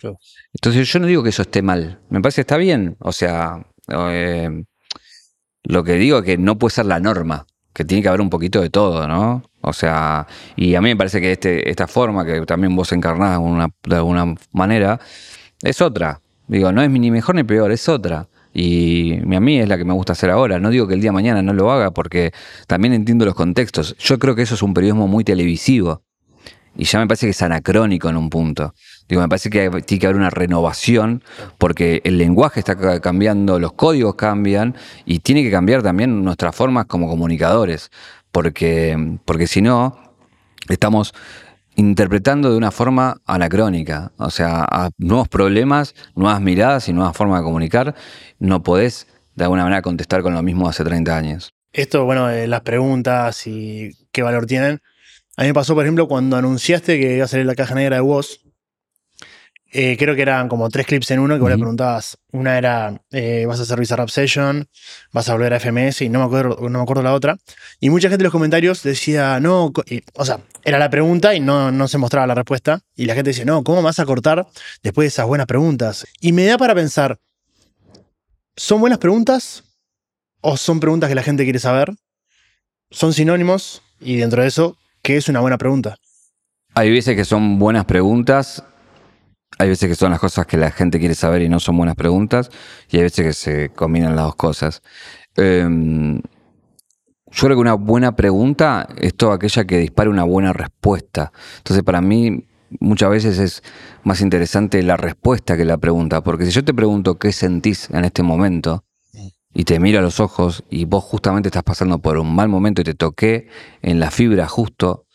Entonces 0.54 0.92
yo 0.92 1.00
no 1.00 1.06
digo 1.06 1.22
que 1.22 1.30
eso 1.30 1.44
esté 1.44 1.62
mal, 1.62 2.00
me 2.10 2.20
parece 2.22 2.38
que 2.38 2.42
está 2.42 2.58
bien, 2.58 2.96
o 3.00 3.12
sea, 3.12 3.64
eh, 3.92 4.64
lo 5.64 5.84
que 5.84 5.94
digo 5.94 6.20
es 6.20 6.26
que 6.26 6.38
no 6.38 6.58
puede 6.58 6.76
ser 6.76 6.86
la 6.86 7.00
norma, 7.00 7.46
que 7.74 7.86
tiene 7.86 8.02
que 8.02 8.10
haber 8.10 8.22
un 8.22 8.30
poquito 8.30 8.62
de 8.62 8.70
todo, 8.70 9.08
¿no? 9.08 9.44
O 9.62 9.74
sea, 9.74 10.28
y 10.56 10.76
a 10.76 10.82
mí 10.82 10.90
me 10.90 10.96
parece 10.96 11.20
que 11.20 11.34
este, 11.34 11.70
esta 11.70 11.88
forma 11.88 12.26
que 12.26 12.46
también 12.46 12.76
vos 12.76 12.92
encarnás 12.92 13.40
de 13.84 13.96
alguna 13.96 14.36
manera 14.54 15.00
es 15.62 15.82
otra. 15.82 16.22
Digo, 16.48 16.72
no 16.72 16.82
es 16.82 16.90
ni 16.90 17.12
mejor 17.12 17.36
ni 17.36 17.44
peor, 17.44 17.72
es 17.72 17.88
otra. 17.90 18.28
Y 18.54 19.20
a 19.36 19.40
mí 19.40 19.60
es 19.60 19.70
la 19.70 19.78
que 19.78 19.86
me 19.86 19.94
gusta 19.94 20.14
hacer 20.14 20.30
ahora. 20.32 20.60
No 20.60 20.70
digo 20.70 20.88
que 20.88 20.96
el 20.96 21.02
día 21.02 21.10
de 21.10 21.14
mañana 21.14 21.42
no 21.42 21.54
lo 21.54 21.72
haga 21.72 21.92
porque 21.92 22.32
también 22.68 22.94
entiendo 22.94 23.26
los 23.26 23.36
contextos. 23.36 23.96
Yo 24.00 24.18
creo 24.18 24.36
que 24.36 24.42
eso 24.42 24.56
es 24.56 24.64
un 24.64 24.74
periodismo 24.74 25.08
muy 25.08 25.24
televisivo. 25.24 26.04
Y 26.76 26.86
ya 26.86 27.00
me 27.00 27.08
parece 27.08 27.28
que 27.28 27.32
es 27.32 27.42
anacrónico 27.42 28.10
en 28.10 28.18
un 28.18 28.30
punto. 28.30 28.74
Digo, 29.10 29.22
me 29.22 29.28
parece 29.28 29.50
que 29.50 29.70
tiene 29.82 30.00
que 30.00 30.08
haber 30.08 30.16
una 30.16 30.30
renovación 30.30 31.24
porque 31.58 32.02
el 32.04 32.20
lenguaje 32.20 32.60
está 32.60 33.02
cambiando, 33.02 33.60
los 33.60 33.74
códigos 33.74 34.16
cambian 34.16 34.76
y 35.06 35.20
tiene 35.20 35.44
que 35.44 35.50
cambiar 35.50 35.82
también 35.82 36.24
nuestras 36.24 36.56
formas 36.56 36.86
como 36.86 37.10
comunicadores. 37.10 37.90
Porque, 38.32 39.18
porque 39.26 39.48
si 39.48 39.64
no, 39.64 40.00
estamos 40.70 41.14
interpretando 41.76 42.52
de 42.52 42.58
una 42.58 42.72
forma 42.72 43.18
anacrónica. 43.26 44.12
O 44.18 44.30
sea, 44.30 44.64
a 44.70 44.92
nuevos 45.00 45.28
problemas, 45.28 45.96
nuevas 46.14 46.40
miradas 46.40 46.88
y 46.88 46.94
nuevas 46.94 47.18
formas 47.18 47.40
de 47.40 47.46
comunicar, 47.46 47.96
no 48.38 48.62
podés 48.62 49.08
de 49.34 49.46
alguna 49.46 49.64
manera 49.64 49.82
contestar 49.82 50.22
con 50.22 50.36
lo 50.36 50.44
mismo 50.44 50.70
hace 50.70 50.84
30 50.84 51.18
años. 51.18 51.54
Esto, 51.74 52.06
bueno, 52.06 52.30
las 52.30 52.62
preguntas 52.62 53.48
y 53.48 53.92
qué 54.12 54.22
valor 54.22 54.46
tienen, 54.46 54.82
a 55.40 55.44
mí 55.44 55.48
me 55.48 55.54
pasó, 55.54 55.74
por 55.74 55.86
ejemplo, 55.86 56.10
cuando 56.10 56.36
anunciaste 56.36 57.00
que 57.00 57.16
iba 57.16 57.24
a 57.24 57.28
salir 57.30 57.46
la 57.46 57.56
caja 57.56 57.74
negra 57.74 57.96
de 57.96 58.02
Woz. 58.02 58.42
Eh, 59.72 59.96
creo 59.98 60.16
que 60.16 60.22
eran 60.22 60.50
como 60.50 60.70
tres 60.70 60.86
clips 60.86 61.12
en 61.12 61.20
uno 61.20 61.36
que 61.36 61.42
vos 61.42 61.50
le 61.50 61.58
preguntabas. 61.58 62.18
Una 62.32 62.58
era, 62.58 63.02
eh, 63.12 63.46
vas 63.48 63.60
a 63.60 63.64
hacer 63.64 63.80
Bizarrap 63.80 64.10
Session, 64.10 64.68
vas 65.12 65.30
a 65.30 65.34
volver 65.34 65.54
a 65.54 65.60
FMS 65.60 66.02
y 66.02 66.10
no 66.10 66.20
me 66.20 66.26
acuerdo, 66.26 66.58
no 66.70 66.80
me 66.80 66.84
acuerdo 66.84 67.04
la 67.04 67.14
otra. 67.14 67.38
Y 67.80 67.90
mucha 67.90 68.10
gente 68.10 68.24
en 68.24 68.26
los 68.26 68.32
comentarios 68.32 68.82
decía, 68.84 69.40
no, 69.40 69.72
o 70.14 70.26
sea, 70.26 70.40
era 70.64 70.80
la 70.80 70.90
pregunta 70.90 71.36
y 71.36 71.40
no, 71.40 71.72
no 71.72 71.88
se 71.88 71.98
mostraba 71.98 72.28
la 72.28 72.36
respuesta. 72.36 72.82
Y 72.96 73.06
la 73.06 73.14
gente 73.14 73.30
decía, 73.30 73.46
no, 73.46 73.64
¿cómo 73.64 73.82
vas 73.82 74.00
a 74.00 74.06
cortar 74.06 74.48
después 74.84 75.06
de 75.06 75.10
esas 75.10 75.28
buenas 75.28 75.48
preguntas? 75.48 76.06
Y 76.20 76.32
me 76.32 76.46
da 76.46 76.58
para 76.58 76.74
pensar, 76.76 77.20
¿son 78.56 78.82
buenas 78.82 79.00
preguntas 79.00 79.64
o 80.42 80.58
son 80.58 80.80
preguntas 80.80 81.10
que 81.10 81.16
la 81.16 81.24
gente 81.24 81.44
quiere 81.44 81.60
saber? 81.60 81.94
¿Son 82.92 83.14
sinónimos? 83.14 83.84
Y 84.02 84.16
dentro 84.16 84.42
de 84.42 84.48
eso, 84.48 84.78
¿Qué 85.02 85.18
es 85.18 85.30
una 85.30 85.40
buena 85.40 85.58
pregunta? 85.58 85.98
Hay 86.76 86.92
veces 86.92 87.16
que 87.16 87.26
son 87.26 87.58
buenas 87.58 87.86
preguntas, 87.86 88.64
hay 89.60 89.68
veces 89.70 89.90
que 89.90 89.96
son 89.96 90.12
las 90.12 90.20
cosas 90.20 90.48
que 90.48 90.58
la 90.58 90.72
gente 90.72 91.00
quiere 91.00 91.16
saber 91.16 91.42
y 91.42 91.50
no 91.50 91.60
son 91.60 91.78
buenas 91.78 91.96
preguntas, 91.96 92.50
y 92.90 92.98
hay 92.98 93.04
veces 93.04 93.26
que 93.26 93.34
se 93.34 93.70
combinan 93.70 94.16
las 94.16 94.26
dos 94.26 94.36
cosas. 94.36 94.82
Em, 95.36 96.22
yo 97.32 97.46
creo 97.46 97.58
que 97.58 97.62
una 97.62 97.74
buena 97.74 98.16
pregunta 98.16 98.88
es 98.98 99.14
toda 99.14 99.36
aquella 99.36 99.66
que 99.66 99.78
dispare 99.78 100.10
una 100.10 100.24
buena 100.24 100.54
respuesta. 100.54 101.32
Entonces, 101.58 101.84
para 101.84 102.02
mí, 102.02 102.48
muchas 102.80 103.10
veces 103.10 103.38
es 103.38 103.64
más 104.04 104.22
interesante 104.22 104.82
la 104.82 104.96
respuesta 104.98 105.58
que 105.58 105.66
la 105.66 105.78
pregunta, 105.78 106.24
porque 106.24 106.46
si 106.46 106.52
yo 106.52 106.64
te 106.64 106.74
pregunto 106.74 107.20
qué 107.20 107.34
sentís 107.34 107.90
en 107.92 108.06
este 108.06 108.24
momento, 108.24 108.86
y 109.54 109.64
te 109.66 109.80
miro 109.80 110.00
a 110.00 110.02
los 110.02 110.20
ojos 110.20 110.64
y 110.70 110.86
vos 110.86 111.04
justamente 111.04 111.50
estás 111.50 111.64
pasando 111.64 112.00
por 112.00 112.18
un 112.18 112.34
mal 112.34 112.48
momento 112.48 112.82
y 112.82 112.86
te 112.86 112.94
toqué 112.94 113.48
en 113.82 114.00
la 114.00 114.12
fibra 114.12 114.48
justo 114.48 115.06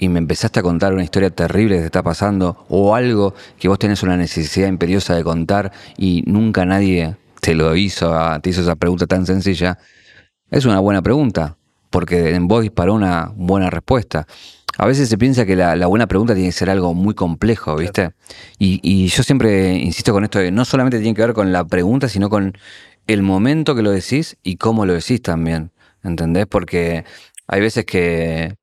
y 0.00 0.08
me 0.08 0.18
empezaste 0.18 0.60
a 0.60 0.62
contar 0.62 0.94
una 0.94 1.04
historia 1.04 1.28
terrible 1.28 1.74
que 1.74 1.80
te 1.82 1.86
está 1.86 2.02
pasando 2.02 2.64
o 2.70 2.94
algo 2.94 3.34
que 3.58 3.68
vos 3.68 3.78
tenés 3.78 4.02
una 4.02 4.16
necesidad 4.16 4.66
imperiosa 4.66 5.14
de 5.14 5.22
contar 5.22 5.72
y 5.98 6.22
nunca 6.26 6.64
nadie 6.64 7.16
te 7.42 7.54
lo 7.54 7.76
hizo, 7.76 8.10
te 8.40 8.48
hizo 8.48 8.62
esa 8.62 8.76
pregunta 8.76 9.06
tan 9.06 9.26
sencilla, 9.26 9.78
es 10.50 10.64
una 10.64 10.80
buena 10.80 11.02
pregunta, 11.02 11.58
porque 11.90 12.34
en 12.34 12.48
vos 12.48 12.62
disparó 12.62 12.94
una 12.94 13.30
buena 13.36 13.68
respuesta. 13.68 14.26
A 14.78 14.86
veces 14.86 15.10
se 15.10 15.18
piensa 15.18 15.44
que 15.44 15.54
la, 15.54 15.86
buena 15.86 16.06
pregunta 16.06 16.32
tiene 16.32 16.48
que 16.48 16.52
ser 16.52 16.70
algo 16.70 16.94
muy 16.94 17.12
complejo, 17.12 17.76
¿viste? 17.76 18.12
Y, 18.58 18.80
y, 18.82 19.08
yo 19.08 19.22
siempre 19.22 19.74
insisto 19.74 20.12
con 20.14 20.24
esto 20.24 20.38
de 20.38 20.50
no 20.50 20.64
solamente 20.64 20.98
tiene 20.98 21.14
que 21.14 21.20
ver 21.20 21.34
con 21.34 21.52
la 21.52 21.66
pregunta, 21.66 22.08
sino 22.08 22.30
con 22.30 22.56
el 23.06 23.22
momento 23.22 23.74
que 23.74 23.82
lo 23.82 23.90
decís 23.90 24.38
y 24.42 24.56
cómo 24.56 24.86
lo 24.86 24.94
decís 24.94 25.20
también. 25.20 25.72
¿Entendés? 26.02 26.46
Porque 26.46 27.04
hay 27.46 27.60
veces 27.60 27.84
que, 27.84 28.56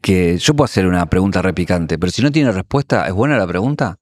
que 0.00 0.38
yo 0.38 0.54
puedo 0.54 0.64
hacer 0.64 0.86
una 0.86 1.06
pregunta 1.06 1.42
repicante, 1.42 1.98
pero 1.98 2.10
si 2.10 2.22
no 2.22 2.30
tiene 2.30 2.52
respuesta, 2.52 3.06
¿es 3.06 3.12
buena 3.12 3.36
la 3.36 3.46
pregunta? 3.46 3.98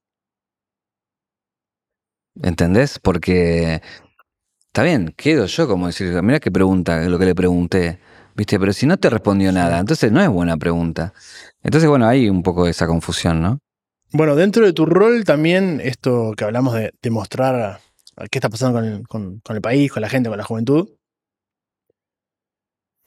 ¿Entendés? 2.41 2.99
Porque 2.99 3.81
está 4.67 4.83
bien, 4.83 5.13
quedo 5.17 5.45
yo 5.45 5.67
como 5.67 5.87
decir, 5.87 6.21
mira 6.23 6.39
qué 6.39 6.51
pregunta, 6.51 7.01
lo 7.01 7.19
que 7.19 7.25
le 7.25 7.35
pregunté, 7.35 7.99
¿viste? 8.35 8.59
Pero 8.59 8.71
si 8.71 8.85
no 8.85 8.97
te 8.97 9.09
respondió 9.09 9.51
nada, 9.51 9.79
entonces 9.79 10.11
no 10.11 10.21
es 10.21 10.29
buena 10.29 10.57
pregunta. 10.57 11.13
Entonces, 11.63 11.89
bueno, 11.89 12.07
hay 12.07 12.29
un 12.29 12.43
poco 12.43 12.65
de 12.65 12.71
esa 12.71 12.87
confusión, 12.87 13.41
¿no? 13.41 13.59
Bueno, 14.11 14.35
dentro 14.35 14.65
de 14.65 14.73
tu 14.73 14.85
rol 14.85 15.23
también, 15.23 15.81
esto 15.83 16.33
que 16.35 16.45
hablamos 16.45 16.73
de, 16.73 16.93
demostrar 17.01 17.79
qué 18.31 18.39
está 18.39 18.49
pasando 18.49 19.03
con 19.07 19.41
el, 19.49 19.61
país, 19.61 19.91
con 19.91 20.01
la 20.01 20.09
gente, 20.09 20.29
con 20.29 20.37
la 20.37 20.43
juventud, 20.43 20.89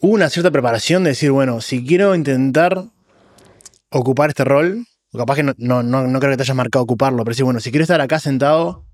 hubo 0.02 0.12
una 0.12 0.28
cierta 0.28 0.50
preparación 0.50 1.04
de 1.04 1.10
decir, 1.10 1.30
bueno, 1.30 1.60
si 1.60 1.84
quiero 1.84 2.14
intentar 2.14 2.84
ocupar 3.90 4.28
este 4.28 4.44
rol, 4.44 4.84
capaz 5.16 5.36
que 5.36 5.42
no, 5.42 5.82
no, 5.82 6.20
creo 6.20 6.32
que 6.32 6.36
te 6.36 6.42
hayas 6.42 6.56
marcado 6.56 6.82
ocuparlo, 6.82 7.24
pero 7.24 7.34
sí, 7.34 7.42
bueno, 7.42 7.60
si 7.60 7.70
quiero 7.70 7.84
estar 7.84 8.00
acá 8.00 8.18
sentado, 8.18 8.84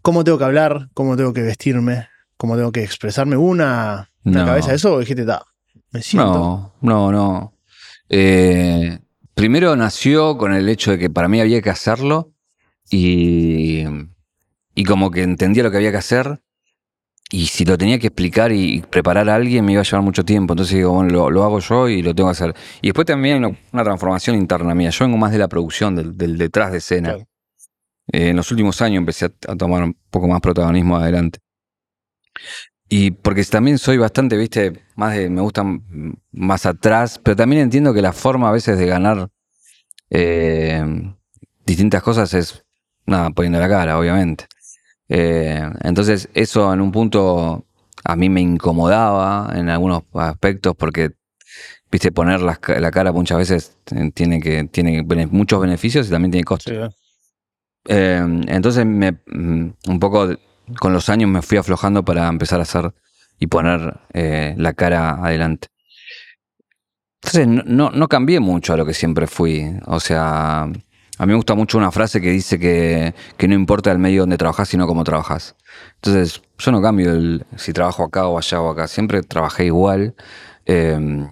¿cómo 0.00 0.24
tengo 0.24 0.38
que 0.38 0.44
hablar? 0.44 0.88
¿Cómo 0.94 1.16
tengo 1.16 1.32
que 1.32 1.42
vestirme? 1.42 2.08
¿Cómo 2.36 2.56
tengo 2.56 2.72
que 2.72 2.82
expresarme? 2.82 3.36
¿Una, 3.36 4.10
una 4.24 4.46
cabeza 4.46 4.70
de 4.70 4.76
eso 4.76 4.94
o 4.94 5.00
dijiste, 5.00 5.26
ta, 5.26 5.42
me 5.90 6.00
siento? 6.00 6.74
No, 6.80 7.10
no, 7.10 7.12
no. 7.12 7.54
Eh, 8.08 8.98
primero 9.34 9.76
nació 9.76 10.38
con 10.38 10.54
el 10.54 10.68
hecho 10.68 10.92
de 10.92 10.98
que 10.98 11.10
para 11.10 11.28
mí 11.28 11.40
había 11.40 11.60
que 11.60 11.70
hacerlo 11.70 12.32
y 12.90 13.84
y 14.78 14.84
como 14.84 15.10
que 15.10 15.22
entendía 15.22 15.64
lo 15.64 15.72
que 15.72 15.78
había 15.78 15.90
que 15.90 15.96
hacer. 15.96 16.40
Y 17.30 17.46
si 17.46 17.66
lo 17.66 17.76
tenía 17.76 17.98
que 17.98 18.06
explicar 18.06 18.52
y 18.52 18.80
preparar 18.80 19.28
a 19.28 19.34
alguien, 19.34 19.64
me 19.64 19.72
iba 19.72 19.82
a 19.82 19.84
llevar 19.84 20.02
mucho 20.02 20.24
tiempo. 20.24 20.54
Entonces 20.54 20.76
digo, 20.76 20.92
bueno, 20.92 21.28
lo, 21.30 21.44
hago 21.44 21.58
yo 21.60 21.88
y 21.88 22.02
lo 22.02 22.14
tengo 22.14 22.28
que 22.28 22.32
hacer. 22.32 22.54
Y 22.80 22.88
después 22.88 23.06
también 23.06 23.44
hay 23.44 23.56
una, 23.72 23.84
transformación 23.84 24.36
interna 24.36 24.74
mía. 24.74 24.88
Yo 24.90 25.04
vengo 25.04 25.18
más 25.18 25.32
de 25.32 25.38
la 25.38 25.48
producción, 25.48 25.94
del, 25.94 26.38
detrás 26.38 26.72
de 26.72 26.78
escena. 26.78 27.16
Eh, 28.10 28.30
en 28.30 28.36
los 28.36 28.50
últimos 28.50 28.80
años 28.80 28.98
empecé 28.98 29.26
a, 29.26 29.56
tomar 29.56 29.82
un 29.82 29.96
poco 30.10 30.26
más 30.26 30.40
protagonismo 30.40 30.96
adelante. 30.96 31.40
Y 32.88 33.10
porque 33.10 33.44
también 33.44 33.76
soy 33.76 33.98
bastante, 33.98 34.38
viste, 34.38 34.84
más 34.96 35.14
de, 35.14 35.28
me 35.28 35.42
gusta 35.42 35.62
más 36.32 36.64
atrás, 36.64 37.20
pero 37.22 37.36
también 37.36 37.60
entiendo 37.60 37.92
que 37.92 38.00
la 38.00 38.14
forma 38.14 38.48
a 38.48 38.52
veces 38.52 38.78
de 38.78 38.86
ganar 38.86 39.28
eh, 40.08 40.82
distintas 41.66 42.02
cosas 42.02 42.32
es, 42.32 42.64
nada, 43.04 43.28
poniendo 43.28 43.60
la 43.60 43.68
cara, 43.68 43.98
obviamente. 43.98 44.46
Eh, 45.08 45.62
entonces 45.82 46.28
eso 46.34 46.72
en 46.72 46.80
un 46.80 46.92
punto 46.92 47.64
a 48.04 48.16
mí 48.16 48.28
me 48.28 48.40
incomodaba 48.40 49.50
en 49.54 49.68
algunos 49.70 50.02
aspectos 50.14 50.74
porque, 50.76 51.12
viste, 51.90 52.12
poner 52.12 52.40
la, 52.40 52.56
cara 52.56 53.12
muchas 53.12 53.38
veces 53.38 53.76
tiene, 54.14 54.40
que, 54.40 54.64
tiene 54.64 55.02
muchos 55.30 55.60
beneficios 55.60 56.08
y 56.08 56.10
también 56.10 56.30
tiene 56.32 56.44
costos. 56.44 56.94
Eh, 57.86 58.22
entonces 58.48 58.84
me, 58.84 59.12
mm, 59.12 59.72
un 59.88 60.00
poco 60.00 60.28
con 60.78 60.92
los 60.92 61.08
años 61.08 61.30
me 61.30 61.42
fui 61.42 61.58
aflojando 61.58 62.04
para 62.04 62.28
empezar 62.28 62.60
a 62.60 62.64
hacer 62.64 62.92
y 63.38 63.46
poner 63.46 64.00
eh, 64.12 64.54
la 64.56 64.72
cara 64.74 65.22
adelante. 65.24 65.68
Entonces 67.22 67.66
no, 67.66 67.90
no, 67.90 68.08
cambié 68.08 68.40
mucho 68.40 68.74
a 68.74 68.76
lo 68.76 68.86
que 68.86 68.94
siempre 68.94 69.26
fui. 69.26 69.64
O 69.86 70.00
sea, 70.00 70.70
a 71.18 71.26
mí 71.26 71.30
me 71.32 71.36
gusta 71.36 71.54
mucho 71.54 71.78
una 71.78 71.90
frase 71.90 72.20
que 72.20 72.30
dice 72.30 72.58
que, 72.58 73.14
que 73.36 73.48
no 73.48 73.54
importa 73.54 73.90
el 73.92 73.98
medio 73.98 74.22
donde 74.22 74.38
trabajas, 74.38 74.68
sino 74.68 74.86
cómo 74.86 75.04
trabajas. 75.04 75.56
Entonces, 75.96 76.42
yo 76.58 76.72
no 76.72 76.80
cambio 76.80 77.12
el, 77.12 77.44
si 77.56 77.72
trabajo 77.72 78.04
acá 78.04 78.26
o 78.28 78.38
allá 78.38 78.60
o 78.60 78.70
acá. 78.70 78.88
Siempre 78.88 79.22
trabajé 79.22 79.66
igual. 79.66 80.14
eh, 80.66 81.26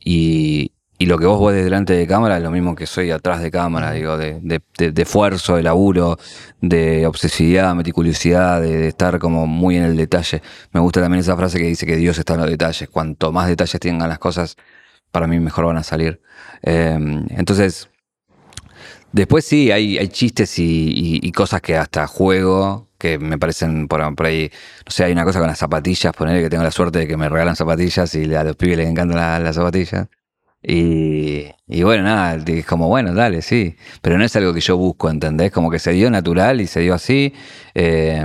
y, 0.00 0.72
y 0.98 1.06
lo 1.06 1.18
que 1.18 1.26
vos 1.26 1.52
ves 1.52 1.62
delante 1.64 1.92
de 1.92 2.06
cámara 2.06 2.38
es 2.38 2.42
lo 2.42 2.50
mismo 2.50 2.74
que 2.74 2.86
soy 2.86 3.10
atrás 3.10 3.42
de 3.42 3.50
cámara, 3.50 3.92
digo, 3.92 4.16
de, 4.16 4.40
de- 4.42 5.02
esfuerzo, 5.02 5.56
de 5.56 5.62
laburo, 5.62 6.18
de 6.60 7.06
obsesividad, 7.06 7.74
meticulosidad, 7.74 8.62
de, 8.62 8.88
estar 8.88 9.18
como 9.18 9.46
muy 9.46 9.76
en 9.76 9.82
el 9.84 9.96
detalle. 9.96 10.42
Me 10.72 10.80
gusta 10.80 11.00
también 11.02 11.20
esa 11.20 11.36
frase 11.36 11.58
que 11.58 11.66
dice 11.66 11.84
que 11.86 11.96
Dios 11.96 12.18
está 12.18 12.34
en 12.34 12.40
los 12.40 12.50
detalles. 12.50 12.88
Cuanto 12.88 13.32
más 13.32 13.48
detalles 13.48 13.78
tengan 13.80 14.08
las 14.08 14.18
cosas, 14.18 14.56
para 15.10 15.26
mí 15.26 15.38
mejor 15.40 15.66
van 15.66 15.76
a 15.78 15.82
salir. 15.82 16.20
Eh, 16.62 16.98
entonces, 17.30 17.90
después 19.16 19.44
sí, 19.44 19.70
hay, 19.70 19.98
hay 19.98 20.08
chistes 20.08 20.58
y, 20.58 20.62
y- 20.64 21.20
y 21.22 21.32
cosas 21.32 21.60
que 21.62 21.76
hasta 21.76 22.06
juego, 22.06 22.88
que 22.98 23.18
me 23.18 23.38
parecen 23.38 23.88
por, 23.88 24.14
por 24.14 24.26
ahí, 24.26 24.50
no 24.86 24.90
sé, 24.92 25.04
hay 25.04 25.12
una 25.12 25.24
cosa 25.24 25.38
con 25.40 25.48
las 25.48 25.58
zapatillas, 25.58 26.12
ponerle 26.14 26.42
que 26.42 26.50
tengo 26.50 26.62
la 26.64 26.70
suerte 26.70 27.00
de 27.00 27.06
que 27.08 27.16
me 27.16 27.28
regalan 27.28 27.56
zapatillas 27.56 28.14
y 28.14 28.32
a 28.34 28.44
los 28.44 28.56
pibes 28.56 28.76
les 28.78 28.88
encantan 28.88 29.16
la- 29.18 29.38
las 29.40 29.56
zapatillas. 29.56 30.06
Y, 30.68 31.44
y 31.68 31.82
bueno, 31.84 32.02
nada, 32.02 32.42
es 32.44 32.66
como, 32.66 32.88
bueno, 32.88 33.14
dale, 33.14 33.40
sí. 33.40 33.76
Pero 34.02 34.18
no 34.18 34.24
es 34.24 34.34
algo 34.34 34.52
que 34.52 34.60
yo 34.60 34.76
busco, 34.76 35.08
¿entendés? 35.08 35.52
Como 35.52 35.70
que 35.70 35.78
se 35.78 35.92
dio 35.92 36.10
natural 36.10 36.60
y 36.60 36.66
se 36.66 36.80
dio 36.80 36.94
así. 36.94 37.32
eh, 37.74 38.24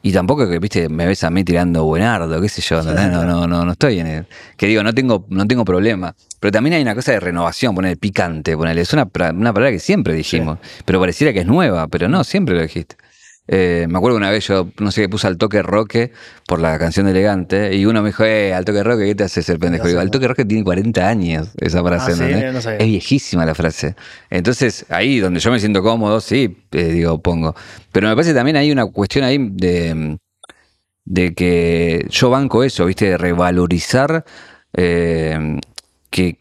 y 0.00 0.12
tampoco 0.12 0.48
que, 0.48 0.58
viste, 0.58 0.88
me 0.88 1.04
ves 1.06 1.24
a 1.24 1.30
mí 1.30 1.44
tirando 1.44 1.84
buenardo, 1.84 2.40
qué 2.40 2.48
sé 2.48 2.62
yo, 2.62 2.78
¿entendés? 2.80 3.10
No, 3.10 3.24
no, 3.24 3.46
no, 3.46 3.64
no 3.66 3.72
estoy 3.72 3.98
en 4.00 4.06
el. 4.06 4.26
Que 4.56 4.66
digo, 4.66 4.82
no 4.82 4.94
tengo, 4.94 5.26
no 5.28 5.46
tengo 5.46 5.64
problema. 5.66 6.14
Pero 6.44 6.52
también 6.52 6.74
hay 6.74 6.82
una 6.82 6.94
cosa 6.94 7.12
de 7.12 7.20
renovación, 7.20 7.74
poner 7.74 7.96
picante, 7.96 8.54
ponerle. 8.54 8.82
Es 8.82 8.92
una, 8.92 9.04
una 9.04 9.54
palabra 9.54 9.70
que 9.70 9.78
siempre 9.78 10.12
dijimos. 10.12 10.58
Pero 10.84 11.00
pareciera 11.00 11.32
que 11.32 11.38
es 11.38 11.46
nueva, 11.46 11.88
pero 11.88 12.06
no, 12.06 12.22
siempre 12.22 12.54
lo 12.54 12.60
dijiste. 12.60 12.96
Eh, 13.48 13.86
me 13.88 13.96
acuerdo 13.96 14.18
una 14.18 14.30
vez 14.30 14.46
yo, 14.48 14.68
no 14.78 14.90
sé 14.90 15.00
qué 15.00 15.08
puse 15.08 15.26
al 15.26 15.38
toque 15.38 15.62
roque 15.62 16.12
por 16.46 16.60
la 16.60 16.78
canción 16.78 17.06
de 17.06 17.12
Elegante 17.12 17.74
y 17.74 17.86
uno 17.86 18.02
me 18.02 18.10
dijo, 18.10 18.26
eh, 18.26 18.52
al 18.52 18.66
toque 18.66 18.82
roque, 18.82 19.06
¿qué 19.06 19.14
te 19.14 19.24
haces 19.24 19.48
el 19.48 19.58
pendejo? 19.58 19.88
Digo, 19.88 20.00
al 20.00 20.10
toque 20.10 20.28
roque 20.28 20.44
tiene 20.44 20.62
40 20.64 21.08
años 21.08 21.48
esa 21.62 21.82
frase, 21.82 22.12
Ah, 22.12 22.14
¿sí? 22.14 22.52
No 22.52 22.60
sabía. 22.60 22.78
Es 22.78 22.86
viejísima 22.88 23.46
la 23.46 23.54
frase. 23.54 23.96
Entonces, 24.28 24.84
ahí 24.90 25.20
donde 25.20 25.40
yo 25.40 25.50
me 25.50 25.58
siento 25.58 25.82
cómodo, 25.82 26.20
sí, 26.20 26.58
eh, 26.72 26.84
digo, 26.92 27.22
pongo. 27.22 27.54
Pero 27.90 28.06
me 28.08 28.14
parece 28.14 28.34
también 28.34 28.58
hay 28.58 28.70
una 28.70 28.84
cuestión 28.84 29.24
ahí 29.24 29.38
de, 29.40 30.18
de 31.06 31.34
que 31.34 32.06
yo 32.10 32.28
banco 32.28 32.62
eso, 32.64 32.84
¿viste? 32.84 33.06
De 33.06 33.16
revalorizar 33.16 34.26
eh, 34.76 35.58
que, 36.14 36.38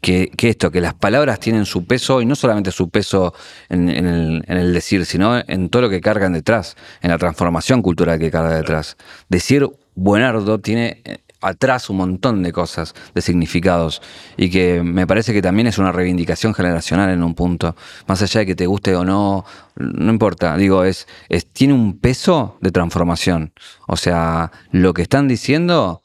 que, 0.00 0.48
esto, 0.48 0.70
que 0.70 0.80
las 0.80 0.94
palabras 0.94 1.40
tienen 1.40 1.66
su 1.66 1.86
peso 1.86 2.20
y 2.22 2.26
no 2.26 2.36
solamente 2.36 2.70
su 2.70 2.88
peso 2.88 3.34
en, 3.68 3.88
en 3.88 4.06
el, 4.06 4.44
en 4.46 4.56
el 4.56 4.72
decir, 4.72 5.04
sino 5.06 5.42
en 5.46 5.68
todo 5.70 5.82
lo 5.82 5.90
que 5.90 6.00
cargan 6.00 6.32
detrás, 6.32 6.76
en 7.00 7.10
la 7.10 7.18
transformación 7.18 7.82
cultural 7.82 8.18
que 8.18 8.30
carga 8.30 8.56
detrás. 8.56 8.96
Decir 9.28 9.68
buenardo 9.94 10.60
tiene 10.60 11.02
eh, 11.04 11.18
atrás 11.40 11.90
un 11.90 11.96
montón 11.96 12.44
de 12.44 12.52
cosas, 12.52 12.94
de 13.12 13.22
significados, 13.22 14.00
y 14.36 14.50
que 14.50 14.82
me 14.82 15.06
parece 15.06 15.32
que 15.32 15.42
también 15.42 15.66
es 15.66 15.78
una 15.78 15.90
reivindicación 15.90 16.54
generacional 16.54 17.10
en 17.10 17.24
un 17.24 17.34
punto, 17.34 17.74
más 18.06 18.22
allá 18.22 18.40
de 18.40 18.46
que 18.46 18.54
te 18.54 18.66
guste 18.66 18.94
o 18.94 19.04
no, 19.04 19.44
no 19.74 20.12
importa, 20.12 20.56
digo, 20.56 20.84
es, 20.84 21.08
es 21.28 21.46
tiene 21.46 21.74
un 21.74 21.98
peso 21.98 22.56
de 22.60 22.70
transformación, 22.70 23.52
o 23.88 23.96
sea, 23.96 24.52
lo 24.70 24.94
que 24.94 25.02
están 25.02 25.26
diciendo 25.26 26.01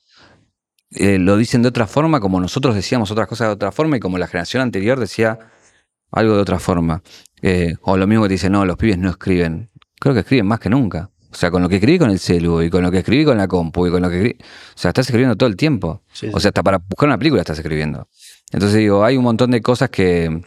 eh, 1.00 1.20
lo 1.20 1.38
dicen 1.38 1.62
de 1.62 1.70
otra 1.70 1.88
forma, 1.88 2.20
como 2.20 2.40
nosotros 2.40 2.76
decíamos 2.76 3.12
otras 3.12 3.28
cosas 3.28 3.48
de 3.50 3.54
otra 3.54 3.72
forma 3.72 3.98
y 3.98 4.00
como 4.00 4.18
la 4.18 4.28
generación 4.28 4.62
anterior 4.62 5.00
decía 5.00 5.40
algo 6.12 6.36
de 6.36 6.42
otra 6.42 6.60
forma. 6.60 7.02
Eh, 7.42 7.76
o 7.82 7.98
lo 7.98 8.08
mismo 8.08 8.24
que 8.24 8.30
te 8.30 8.34
dicen, 8.36 8.52
no, 8.52 8.66
los 8.66 8.78
pibes 8.78 8.98
no 8.98 9.10
escriben. 9.10 9.70
Creo 10.00 10.14
que 10.14 10.22
escriben 10.22 10.46
más 10.48 10.60
que 10.60 10.70
nunca. 10.70 11.10
O 11.32 11.36
sea, 11.36 11.52
con 11.52 11.62
lo 11.62 11.70
que 11.70 11.76
escribí 11.76 12.00
con 12.00 12.10
el 12.10 12.20
celu 12.20 12.62
y 12.62 12.70
con 12.70 12.82
lo 12.84 12.90
que 12.92 13.00
escribí 13.00 13.26
con 13.26 13.38
la 13.38 13.48
compu 13.48 13.88
y 13.88 13.92
con 13.92 14.02
lo 14.02 14.10
que 14.10 14.16
escribí... 14.16 14.38
O 14.42 14.78
sea, 14.78 14.90
estás 14.90 15.06
escribiendo 15.08 15.36
todo 15.36 15.50
el 15.50 15.56
tiempo. 15.56 16.02
Sí, 16.14 16.30
O 16.34 16.40
sea, 16.40 16.50
hasta 16.50 16.64
para 16.64 16.78
buscar 16.80 17.08
una 17.10 17.18
película 17.18 17.42
estás 17.42 17.58
escribiendo. 17.60 18.08
Entonces 18.52 18.80
digo, 18.80 19.04
hay 19.04 19.18
un 19.18 19.24
montón 19.26 19.52
de 19.52 19.62
cosas 19.62 19.90
que, 19.90 20.42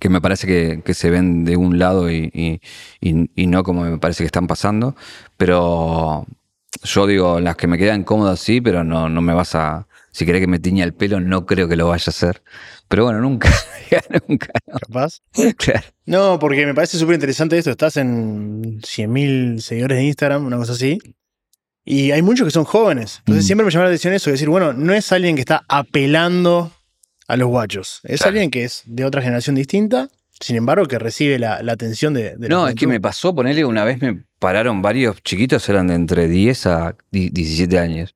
que 0.00 0.08
me 0.08 0.20
parece 0.20 0.46
que, 0.46 0.82
que 0.84 0.94
se 0.94 1.10
ven 1.10 1.44
de 1.44 1.56
un 1.56 1.78
lado 1.78 2.10
y, 2.10 2.30
y- 2.32 2.60
y- 3.00 3.30
y 3.34 3.46
no 3.48 3.64
como 3.64 3.82
me 3.82 3.98
parece 3.98 4.22
que 4.22 4.26
están 4.26 4.46
pasando. 4.46 4.94
Pero 5.36 6.26
yo 6.82 7.06
digo, 7.06 7.40
las 7.40 7.56
que 7.56 7.66
me 7.66 7.78
quedan 7.78 8.04
cómodas 8.04 8.40
sí, 8.40 8.60
pero 8.60 8.84
no, 8.84 9.08
no 9.08 9.20
me 9.20 9.32
vas 9.34 9.54
a... 9.54 9.86
Si 10.12 10.24
querés 10.24 10.40
que 10.42 10.46
me 10.46 10.58
tiña 10.60 10.84
el 10.84 10.94
pelo, 10.94 11.20
no 11.20 11.44
creo 11.44 11.68
que 11.68 11.74
lo 11.76 11.88
vaya 11.88 12.04
a 12.06 12.10
hacer. 12.10 12.42
Pero 12.88 13.04
bueno, 13.04 13.20
nunca, 13.20 13.50
nunca. 14.28 14.48
Capaz. 14.86 15.20
Claro. 15.56 15.86
No, 16.06 16.38
porque 16.38 16.64
me 16.66 16.74
parece 16.74 16.98
súper 16.98 17.14
interesante 17.14 17.58
esto. 17.58 17.70
Estás 17.70 17.96
en 17.96 18.80
100.000 18.80 19.58
seguidores 19.58 19.98
de 19.98 20.04
Instagram, 20.04 20.46
una 20.46 20.56
cosa 20.56 20.72
así. 20.72 20.98
Y 21.84 22.12
hay 22.12 22.22
muchos 22.22 22.46
que 22.46 22.50
son 22.52 22.64
jóvenes. 22.64 23.18
Entonces 23.20 23.44
Mm. 23.44 23.46
siempre 23.46 23.64
me 23.64 23.70
llama 23.72 23.84
la 23.84 23.90
atención 23.90 24.14
eso, 24.14 24.30
decir, 24.30 24.48
bueno, 24.48 24.72
no 24.72 24.92
es 24.94 25.10
alguien 25.12 25.34
que 25.34 25.40
está 25.40 25.64
apelando 25.68 26.70
a 27.26 27.36
los 27.36 27.48
guachos. 27.48 28.00
Es 28.04 28.20
Claro. 28.20 28.30
alguien 28.30 28.50
que 28.50 28.64
es 28.64 28.82
de 28.86 29.04
otra 29.04 29.20
generación 29.22 29.56
distinta, 29.56 30.08
sin 30.44 30.56
embargo, 30.56 30.84
que 30.86 30.98
recibe 30.98 31.38
la, 31.38 31.62
la 31.62 31.72
atención 31.72 32.12
de, 32.12 32.36
de 32.36 32.48
No, 32.48 32.68
es 32.68 32.74
que 32.74 32.86
me 32.86 33.00
pasó, 33.00 33.34
ponerle 33.34 33.64
una 33.64 33.82
vez 33.84 34.00
me 34.02 34.24
pararon 34.38 34.82
varios 34.82 35.22
chiquitos, 35.22 35.66
eran 35.70 35.86
de 35.86 35.94
entre 35.94 36.28
10 36.28 36.66
a 36.66 36.96
di- 37.10 37.30
17 37.30 37.78
años. 37.78 38.14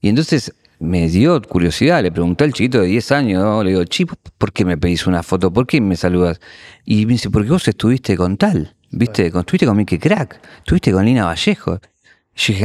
Y 0.00 0.08
entonces 0.08 0.52
me 0.80 1.08
dio 1.08 1.40
curiosidad, 1.42 2.02
le 2.02 2.10
pregunté 2.10 2.44
al 2.44 2.52
chiquito 2.52 2.80
de 2.80 2.88
10 2.88 3.12
años, 3.12 3.42
¿no? 3.42 3.62
le 3.62 3.70
digo, 3.70 3.84
chico, 3.84 4.16
¿por 4.38 4.52
qué 4.52 4.64
me 4.64 4.76
pedís 4.78 5.06
una 5.06 5.22
foto? 5.22 5.52
¿Por 5.52 5.66
qué 5.66 5.80
me 5.80 5.94
saludas? 5.94 6.40
Y 6.84 7.06
me 7.06 7.12
dice, 7.12 7.30
porque 7.30 7.50
vos 7.50 7.68
estuviste 7.68 8.16
con 8.16 8.36
tal, 8.36 8.74
¿viste? 8.90 9.26
Estuviste 9.26 9.66
con 9.66 9.76
Mickey 9.76 9.98
Crack, 9.98 10.40
estuviste 10.58 10.90
con 10.90 11.04
Lina 11.04 11.24
Vallejo. 11.26 11.78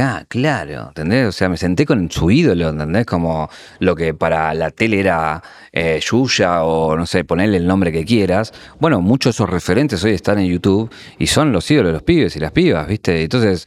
Ah, 0.00 0.24
claro, 0.26 0.88
¿entendés? 0.88 1.28
O 1.28 1.32
sea, 1.32 1.48
me 1.50 1.58
senté 1.58 1.84
con 1.84 2.10
su 2.10 2.30
ídolo, 2.30 2.70
¿entendés? 2.70 3.04
Como 3.04 3.50
lo 3.78 3.94
que 3.94 4.14
para 4.14 4.54
la 4.54 4.70
tele 4.70 5.00
era 5.00 5.42
eh, 5.70 6.00
Yuya 6.02 6.64
o 6.64 6.96
no 6.96 7.04
sé, 7.04 7.24
ponerle 7.24 7.58
el 7.58 7.66
nombre 7.66 7.92
que 7.92 8.04
quieras. 8.04 8.54
Bueno, 8.80 9.02
muchos 9.02 9.34
de 9.34 9.36
esos 9.36 9.50
referentes 9.50 10.02
hoy 10.02 10.12
están 10.12 10.38
en 10.38 10.46
YouTube 10.46 10.90
y 11.18 11.26
son 11.26 11.52
los 11.52 11.70
ídolos 11.70 11.90
de 11.90 11.92
los 11.92 12.02
pibes 12.02 12.36
y 12.36 12.40
las 12.40 12.52
pibas, 12.52 12.88
¿viste? 12.88 13.22
Entonces, 13.22 13.66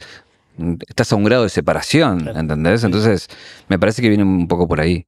estás 0.88 1.12
a 1.12 1.16
un 1.16 1.24
grado 1.24 1.44
de 1.44 1.48
separación. 1.48 2.28
¿entendés? 2.34 2.82
Entonces, 2.82 3.28
me 3.68 3.78
parece 3.78 4.02
que 4.02 4.08
viene 4.08 4.24
un 4.24 4.48
poco 4.48 4.66
por 4.66 4.80
ahí. 4.80 5.06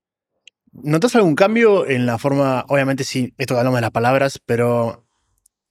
¿Notas 0.73 1.17
algún 1.17 1.35
cambio 1.35 1.87
en 1.87 2.07
la 2.07 2.17
forma, 2.17 2.65
obviamente 2.69 3.05
sí, 3.05 3.35
esto 3.38 3.55
que 3.55 3.59
hablamos 3.59 3.79
de 3.79 3.83
las 3.83 3.91
palabras, 3.91 4.41
pero 4.47 5.05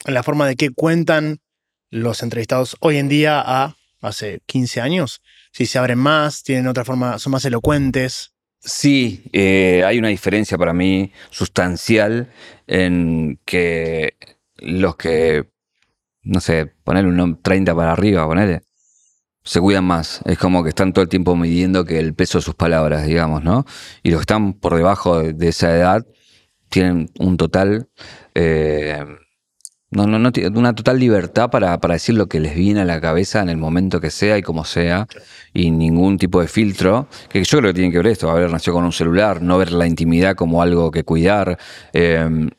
en 0.06 0.14
la 0.14 0.24
forma 0.24 0.46
de 0.46 0.56
qué 0.56 0.72
cuentan 0.72 1.40
los 1.90 2.22
entrevistados 2.22 2.76
hoy 2.82 2.98
en 2.98 3.08
día 3.08 3.42
a 3.44 3.76
hace 4.02 4.42
15 4.46 4.82
años? 4.82 5.22
Si 5.52 5.66
se 5.66 5.80
abren 5.80 6.00
más, 6.00 6.44
tienen 6.44 6.68
otra 6.68 6.86
forma, 6.86 7.20
son 7.20 7.32
más 7.32 7.46
elocuentes. 7.46 8.34
Sí, 8.60 9.24
eh, 9.34 9.84
hay 9.86 9.98
una 9.98 10.10
diferencia 10.10 10.58
para 10.58 10.74
mí 10.74 11.12
sustancial 11.32 12.32
en 12.68 13.40
que 13.46 14.16
los 14.58 14.96
que, 14.98 15.50
no 16.24 16.40
sé, 16.42 16.68
ponerle 16.84 17.10
un 17.10 17.18
nom- 17.18 17.40
30 17.42 17.74
para 17.76 17.92
arriba, 17.94 18.28
ponerle, 18.28 18.62
se 19.44 19.60
cuidan 19.60 19.86
más. 19.86 20.22
Es 20.26 20.38
como 20.38 20.62
que 20.64 20.70
están 20.70 20.94
todo 20.94 21.02
el 21.04 21.10
tiempo 21.10 21.36
midiendo 21.36 21.86
que 21.86 21.98
el 21.98 22.14
peso 22.14 22.38
de 22.38 22.44
sus 22.44 22.54
palabras, 22.54 23.08
digamos, 23.08 23.44
¿no? 23.44 23.66
Y 24.04 24.12
los 24.12 24.20
que 24.20 24.24
están 24.24 24.54
por 24.54 24.76
debajo 24.76 25.20
de, 25.20 25.34
de 25.34 25.48
esa 25.48 25.76
edad 25.76 26.06
tienen 26.70 27.10
un 27.20 27.38
total, 27.38 27.90
eh, 28.36 29.04
no, 29.92 30.08
no, 30.08 30.18
no, 30.20 30.32
una 30.56 30.74
total 30.74 31.00
libertad 31.00 31.50
para, 31.50 31.78
para 31.80 31.96
decir 31.96 32.16
lo 32.16 32.28
que 32.28 32.40
les 32.40 32.56
viene 32.56 32.82
a 32.82 32.86
la 32.86 33.02
cabeza 33.02 33.42
en 33.42 33.50
el 33.50 33.58
momento 33.58 34.00
que 34.00 34.10
sea 34.10 34.38
y 34.38 34.42
como 34.42 34.64
sea, 34.66 35.06
y 35.54 35.70
ningún 35.72 36.18
tipo 36.18 36.40
de 36.42 36.48
filtro, 36.48 37.08
que 37.30 37.44
yo 37.44 37.58
creo 37.60 37.70
que 37.72 37.76
tiene 37.80 37.92
que 37.92 37.98
ver 37.98 38.08
esto, 38.08 38.30
haber 38.32 38.50
nacido 38.52 38.76
con 38.76 38.86
un 38.86 38.94
celular, 38.94 39.42
no 39.42 39.58
ver 39.58 39.72
la 39.74 39.86
intimidad 39.88 40.36
como 40.36 40.62
algo 40.62 40.92
que 40.92 41.04
cuidar, 41.04 41.58
eh, 41.92 42.50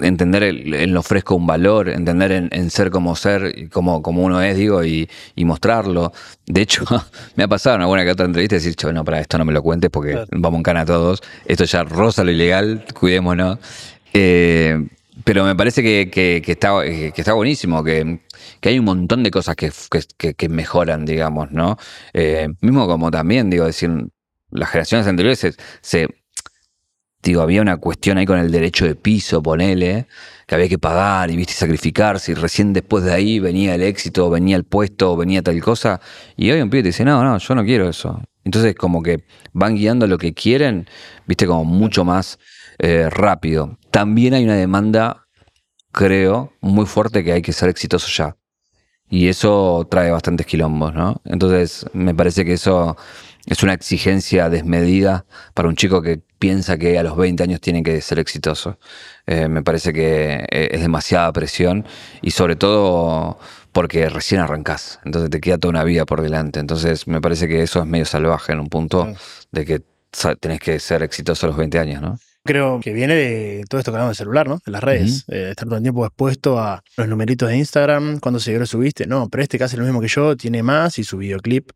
entender 0.00 0.42
el- 0.42 0.72
en 0.74 0.94
lo 0.94 1.00
ofrezco 1.00 1.34
un 1.34 1.46
valor, 1.46 1.88
entender 1.90 2.32
en, 2.32 2.48
en 2.52 2.70
ser 2.70 2.90
como 2.90 3.14
ser, 3.16 3.68
como, 3.70 4.00
como 4.02 4.22
uno 4.22 4.40
es, 4.40 4.56
digo, 4.56 4.82
y, 4.84 5.08
y 5.34 5.44
mostrarlo. 5.44 6.12
De 6.46 6.62
hecho, 6.62 6.84
me 7.36 7.44
ha 7.44 7.48
pasado 7.48 7.76
en 7.76 7.82
alguna 7.82 8.04
que 8.04 8.10
otra 8.10 8.24
entrevista 8.26 8.56
decir, 8.56 8.74
"Che, 8.74 8.90
no, 8.92 9.04
para 9.04 9.20
esto 9.20 9.36
no 9.38 9.44
me 9.44 9.52
lo 9.52 9.62
cuentes 9.62 9.90
porque 9.90 10.12
Claro. 10.12 10.26
vamos 10.32 10.58
en 10.58 10.62
cana 10.62 10.84
todos, 10.86 11.22
esto 11.46 11.64
ya 11.64 11.84
roza 11.84 12.24
lo 12.24 12.30
ilegal, 12.30 12.84
cuidémonos. 12.98 13.58
Eh, 14.14 14.86
pero 15.24 15.44
me 15.44 15.54
parece 15.54 15.82
que, 15.82 16.42
está, 16.46 16.82
que 16.84 17.12
está 17.14 17.32
buenísimo, 17.34 17.84
que, 17.84 18.20
que 18.60 18.68
hay 18.70 18.78
un 18.78 18.84
montón 18.86 19.22
de 19.22 19.30
cosas 19.30 19.56
que, 19.56 19.70
que- 20.34 20.48
mejoran, 20.48 21.04
digamos, 21.04 21.52
¿no? 21.52 21.78
Eh, 22.12 22.48
mismo 22.60 22.86
como 22.86 23.10
también, 23.10 23.50
digo, 23.50 23.66
decir, 23.66 23.90
las 24.50 24.70
generaciones 24.70 25.06
anteriores 25.06 25.38
se, 25.38 25.54
se- 25.80 26.08
digo, 27.22 27.40
había 27.42 27.62
una 27.62 27.76
cuestión 27.76 28.18
ahí 28.18 28.26
con 28.26 28.38
el 28.38 28.50
derecho 28.50 28.84
de 28.84 28.96
piso, 28.96 29.42
ponele, 29.42 30.06
que 30.46 30.54
había 30.54 30.68
que 30.68 30.78
pagar 30.78 31.30
y 31.30 31.36
viste 31.36 31.52
sacrificarse, 31.52 32.32
y 32.32 32.34
recién 32.34 32.72
después 32.72 33.04
de 33.04 33.12
ahí 33.12 33.38
venía 33.38 33.74
el 33.74 33.82
éxito, 33.82 34.28
venía 34.28 34.56
el 34.56 34.64
puesto, 34.64 35.16
venía 35.16 35.42
tal 35.42 35.60
cosa, 35.62 36.00
y 36.36 36.50
hoy 36.50 36.60
un 36.60 36.70
pibe 36.70 36.82
te 36.82 36.88
dice, 36.88 37.04
no, 37.04 37.22
no, 37.22 37.38
yo 37.38 37.54
no 37.54 37.64
quiero 37.64 37.88
eso. 37.88 38.20
Entonces 38.44 38.74
como 38.74 39.02
que 39.02 39.24
van 39.52 39.76
guiando 39.76 40.06
lo 40.08 40.18
que 40.18 40.34
quieren, 40.34 40.88
viste, 41.26 41.46
como 41.46 41.64
mucho 41.64 42.04
más 42.04 42.38
eh, 42.78 43.08
rápido. 43.08 43.78
También 43.92 44.34
hay 44.34 44.44
una 44.44 44.56
demanda 44.56 45.28
creo 45.92 46.52
muy 46.60 46.86
fuerte 46.86 47.22
que 47.22 47.32
hay 47.32 47.42
que 47.42 47.52
ser 47.52 47.68
exitoso 47.68 48.08
ya. 48.08 48.36
Y 49.08 49.28
eso 49.28 49.86
trae 49.90 50.10
bastantes 50.10 50.46
quilombos, 50.46 50.94
¿no? 50.94 51.20
Entonces, 51.26 51.84
me 51.92 52.14
parece 52.14 52.46
que 52.46 52.54
eso 52.54 52.96
es 53.44 53.62
una 53.62 53.74
exigencia 53.74 54.48
desmedida 54.48 55.26
para 55.52 55.68
un 55.68 55.76
chico 55.76 56.00
que 56.00 56.22
piensa 56.38 56.78
que 56.78 56.98
a 56.98 57.02
los 57.02 57.16
20 57.16 57.42
años 57.42 57.60
tiene 57.60 57.82
que 57.82 58.00
ser 58.00 58.18
exitoso. 58.18 58.78
Eh, 59.26 59.48
me 59.48 59.62
parece 59.62 59.92
que 59.92 60.46
eh, 60.50 60.68
es 60.72 60.80
demasiada 60.80 61.30
presión 61.32 61.84
y 62.22 62.30
sobre 62.30 62.56
todo 62.56 63.38
porque 63.72 64.08
recién 64.08 64.40
arrancás, 64.40 65.00
entonces 65.04 65.30
te 65.30 65.40
queda 65.40 65.58
toda 65.58 65.70
una 65.70 65.84
vida 65.84 66.06
por 66.06 66.22
delante. 66.22 66.60
Entonces 66.60 67.06
me 67.06 67.20
parece 67.20 67.48
que 67.48 67.62
eso 67.62 67.80
es 67.80 67.86
medio 67.86 68.06
salvaje 68.06 68.52
en 68.52 68.60
un 68.60 68.68
punto 68.68 69.12
de 69.50 69.66
que 69.66 69.82
tenés 70.40 70.60
que 70.60 70.78
ser 70.78 71.02
exitoso 71.02 71.46
a 71.46 71.48
los 71.50 71.58
20 71.58 71.78
años, 71.78 72.00
¿no? 72.00 72.18
Creo 72.44 72.80
que 72.80 72.92
viene 72.92 73.14
de 73.14 73.64
todo 73.68 73.78
esto 73.78 73.92
que 73.92 73.96
hablamos 73.96 74.16
de 74.16 74.20
celular, 74.22 74.48
¿no? 74.48 74.60
De 74.64 74.72
las 74.72 74.82
redes. 74.82 75.24
Eh, 75.28 75.50
estar 75.50 75.66
todo 75.68 75.76
el 75.76 75.82
tiempo 75.82 76.04
expuesto 76.04 76.58
a 76.58 76.82
los 76.96 77.08
numeritos 77.08 77.48
de 77.48 77.56
Instagram, 77.56 78.18
cuando 78.18 78.40
seguidores 78.40 78.70
subiste. 78.70 79.06
No, 79.06 79.28
pero 79.28 79.42
este 79.42 79.58
que 79.58 79.64
hace 79.64 79.76
lo 79.76 79.84
mismo 79.84 80.00
que 80.00 80.08
yo 80.08 80.36
tiene 80.36 80.62
más 80.62 80.98
y 80.98 81.04
su 81.04 81.18
videoclip 81.18 81.70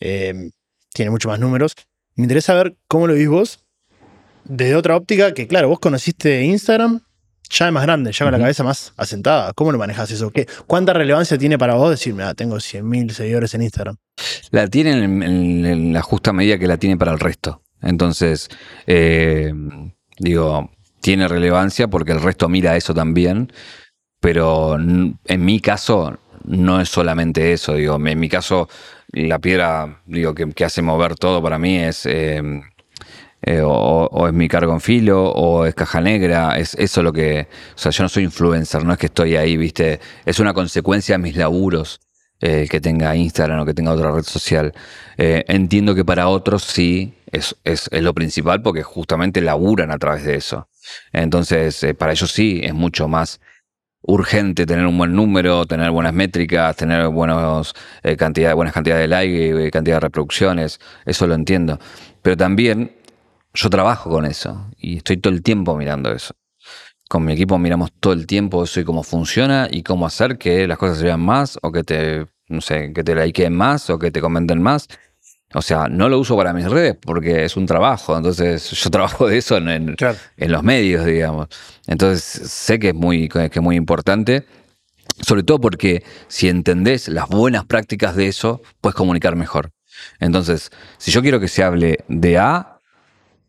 eh, 0.00 0.50
tiene 0.92 1.10
mucho 1.10 1.28
más 1.28 1.38
números. 1.38 1.74
Me 2.16 2.24
interesa 2.24 2.54
ver 2.54 2.76
cómo 2.88 3.06
lo 3.06 3.14
vís 3.14 3.28
vos 3.28 3.64
desde 4.44 4.74
otra 4.74 4.96
óptica, 4.96 5.32
que 5.34 5.46
claro, 5.46 5.68
vos 5.68 5.78
conociste 5.78 6.42
Instagram 6.42 7.00
ya 7.50 7.66
es 7.66 7.72
más 7.72 7.82
grande, 7.82 8.12
ya 8.12 8.24
con 8.24 8.32
la 8.32 8.38
cabeza 8.38 8.62
más 8.62 8.92
asentada. 8.96 9.52
¿Cómo 9.54 9.72
lo 9.72 9.78
manejas 9.78 10.10
eso? 10.10 10.30
¿Qué, 10.30 10.46
¿Cuánta 10.66 10.92
relevancia 10.92 11.38
tiene 11.38 11.58
para 11.58 11.74
vos 11.74 11.90
decir, 11.90 12.12
mira, 12.12 12.34
tengo 12.34 12.56
100.000 12.56 13.10
seguidores 13.10 13.54
en 13.54 13.62
Instagram? 13.62 13.96
La 14.50 14.68
tiene 14.68 14.92
en, 15.04 15.92
la 15.92 16.02
justa 16.02 16.32
medida 16.32 16.58
que 16.58 16.66
la 16.66 16.76
tiene 16.76 16.96
para 16.96 17.12
el 17.12 17.20
resto. 17.20 17.62
Entonces, 17.80 18.48
eh, 18.86 19.52
digo, 20.18 20.70
tiene 21.00 21.28
relevancia 21.28 21.88
porque 21.88 22.12
el 22.12 22.20
resto 22.20 22.48
mira 22.48 22.76
eso 22.76 22.94
también, 22.94 23.52
pero 24.20 24.76
en 24.76 25.44
mi 25.44 25.60
caso 25.60 26.18
no 26.44 26.80
es 26.80 26.88
solamente 26.88 27.52
eso, 27.52 27.74
digo, 27.74 27.96
en 27.96 28.18
mi 28.18 28.28
caso 28.28 28.68
la 29.12 29.38
piedra 29.38 30.02
digo, 30.06 30.34
que, 30.34 30.64
hace 30.64 30.82
mover 30.82 31.14
todo 31.14 31.42
para 31.42 31.58
mí 31.58 31.78
es... 31.78 32.06
Eh, 32.06 32.42
eh, 33.42 33.62
o, 33.64 34.26
es 34.26 34.34
mi 34.34 34.48
cargo 34.48 34.72
en 34.72 34.80
filo, 34.80 35.30
o 35.30 35.64
es 35.64 35.72
caja 35.74 36.00
negra, 36.00 36.58
es 36.58 36.74
eso 36.74 37.04
lo 37.04 37.12
que. 37.12 37.46
O 37.76 37.78
sea, 37.78 37.92
yo 37.92 38.02
no 38.02 38.08
soy 38.08 38.24
influencer, 38.24 38.84
no 38.84 38.92
es 38.92 38.98
que 38.98 39.06
estoy 39.06 39.36
ahí, 39.36 39.56
viste. 39.56 40.00
Es 40.24 40.40
una 40.40 40.52
consecuencia 40.52 41.14
de 41.14 41.22
mis 41.22 41.36
laburos 41.36 42.00
eh, 42.40 42.66
que 42.70 42.80
tenga 42.80 43.16
Instagram 43.16 43.60
o 43.60 43.66
que 43.66 43.74
tenga 43.74 43.92
otra 43.92 44.12
red 44.12 44.24
social. 44.24 44.72
entiendo 45.16 45.94
que 45.94 46.04
para 46.04 46.28
otros 46.28 46.62
sí 46.64 47.14
es, 47.32 47.56
es, 47.64 47.88
lo 47.92 48.14
principal 48.14 48.62
porque 48.62 48.82
justamente 48.82 49.40
laburan 49.40 49.90
a 49.90 49.98
través 49.98 50.24
de 50.24 50.36
eso. 50.36 50.68
Entonces, 51.12 51.84
para 51.98 52.12
ellos 52.12 52.30
sí 52.30 52.60
es 52.62 52.74
mucho 52.74 53.08
más 53.08 53.40
urgente 54.02 54.64
tener 54.64 54.86
un 54.86 54.96
buen 54.96 55.14
número, 55.14 55.66
tener 55.66 55.90
buenas 55.90 56.14
métricas, 56.14 56.76
tener 56.76 57.10
eh, 58.02 58.16
cantidad, 58.16 58.54
buenas 58.54 58.74
cantidades 58.74 59.02
de 59.02 59.08
likes, 59.08 59.70
cantidad 59.70 59.96
de 59.96 60.00
reproducciones, 60.00 60.80
eso 61.04 61.26
lo 61.26 61.34
entiendo. 61.34 61.78
Pero 62.22 62.36
también 62.36 62.96
yo 63.54 63.70
trabajo 63.70 64.10
con 64.10 64.24
eso 64.24 64.70
y 64.78 64.98
estoy 64.98 65.18
todo 65.18 65.32
el 65.32 65.42
tiempo 65.42 65.76
mirando 65.76 66.12
eso. 66.12 66.34
Con 67.08 67.24
mi 67.24 67.32
equipo 67.32 67.58
miramos 67.58 67.90
todo 67.98 68.12
el 68.12 68.26
tiempo 68.26 68.64
eso 68.64 68.80
y 68.80 68.84
cómo 68.84 69.02
funciona 69.02 69.66
y 69.70 69.82
cómo 69.82 70.06
hacer 70.06 70.36
que 70.36 70.68
las 70.68 70.78
cosas 70.78 70.98
se 70.98 71.04
vean 71.04 71.20
más 71.20 71.58
o 71.62 71.72
que 71.72 71.82
te, 71.82 72.26
no 72.48 72.60
sé, 72.60 72.92
que 72.92 73.02
te 73.02 73.14
likeen 73.14 73.54
más 73.54 73.88
o 73.90 73.98
que 73.98 74.10
te 74.10 74.20
comenten 74.20 74.62
más. 74.62 74.88
O 75.54 75.62
sea, 75.62 75.88
no 75.88 76.10
lo 76.10 76.18
uso 76.18 76.36
para 76.36 76.52
mis 76.52 76.66
redes 76.66 76.96
porque 77.00 77.44
es 77.44 77.56
un 77.56 77.64
trabajo, 77.64 78.14
entonces 78.14 78.70
yo 78.82 78.90
trabajo 78.90 79.26
de 79.26 79.38
eso 79.38 79.56
en, 79.56 79.68
en 79.68 80.52
los 80.52 80.62
medios, 80.62 81.06
digamos. 81.06 81.48
Entonces 81.86 82.22
sé 82.22 82.78
que 82.78 82.88
es 82.88 82.94
muy, 82.94 83.28
que 83.28 83.50
es 83.50 83.62
muy 83.62 83.76
importante, 83.76 84.44
sobre 85.20 85.42
todo 85.42 85.60
porque 85.60 86.04
si 86.28 86.48
entendés 86.48 87.08
las 87.08 87.28
buenas 87.28 87.64
prácticas 87.64 88.14
de 88.14 88.28
eso, 88.28 88.60
puedes 88.80 88.94
comunicar 88.94 89.34
mejor. 89.36 89.70
Entonces, 90.20 90.70
si 90.98 91.10
yo 91.10 91.22
quiero 91.22 91.40
que 91.40 91.48
se 91.48 91.64
hable 91.64 92.04
de 92.08 92.38
A 92.38 92.78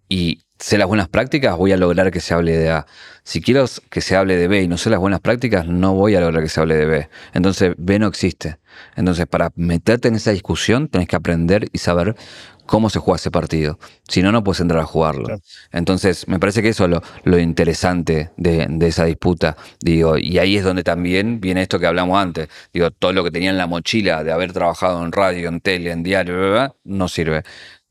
y 0.08 0.42
sé 0.60 0.78
las 0.78 0.88
buenas 0.88 1.08
prácticas, 1.08 1.58
voy 1.58 1.72
a 1.72 1.78
lograr 1.78 2.12
que 2.12 2.20
se 2.20 2.34
hable 2.34 2.58
de 2.58 2.70
A. 2.70 2.86
Si 3.24 3.42
quiero 3.42 3.66
que 3.90 4.02
se 4.02 4.16
hable 4.16 4.36
de 4.36 4.48
B 4.48 4.64
y 4.64 4.68
no 4.68 4.78
sé 4.78 4.90
las 4.90 5.00
buenas 5.00 5.22
prácticas, 5.22 5.66
no 5.68 5.94
voy 5.94 6.16
a 6.16 6.22
lograr 6.22 6.44
que 6.44 6.50
se 6.50 6.60
hable 6.60 6.76
de 6.76 6.86
B. 6.86 7.10
Entonces, 7.34 7.74
B 7.78 8.00
no 8.00 8.08
existe. 8.08 8.58
Entonces, 8.96 9.26
para 9.28 9.52
meterte 9.56 10.10
en 10.10 10.16
esa 10.16 10.32
discusión, 10.32 10.90
tenés 10.90 11.08
que 11.08 11.16
aprender 11.16 11.70
y 11.72 11.78
saber 11.78 12.16
cómo 12.66 12.92
se 12.92 13.00
juega 13.00 13.16
ese 13.16 13.32
partido. 13.32 13.80
Si 14.08 14.22
no, 14.22 14.32
no 14.32 14.44
puedes 14.44 14.60
entrar 14.60 14.82
a 14.82 14.86
jugarlo. 14.86 15.40
Entonces, 15.72 16.28
me 16.28 16.40
parece 16.40 16.62
que 16.62 16.70
eso 16.70 16.86
es 16.86 17.02
lo, 17.24 17.40
interesante 17.40 18.30
de, 18.38 18.68
esa 18.82 19.06
disputa. 19.06 19.58
Digo, 19.80 20.18
y 20.20 20.38
ahí 20.38 20.58
es 20.58 20.64
donde 20.64 20.84
también 20.84 21.40
viene 21.40 21.64
esto 21.64 21.80
que 21.80 21.88
hablamos 21.88 22.22
antes. 22.22 22.48
Digo, 22.72 22.92
todo 22.92 23.12
lo 23.12 23.24
que 23.24 23.32
tenía 23.32 23.50
en 23.50 23.58
la 23.58 23.66
mochila 23.66 24.24
de 24.24 24.32
haber 24.32 24.54
trabajado 24.54 25.04
en 25.04 25.12
radio, 25.12 25.50
en 25.50 25.62
tele, 25.62 25.92
en 25.92 26.04
diario, 26.04 26.76
no 26.84 27.08
sirve. 27.08 27.44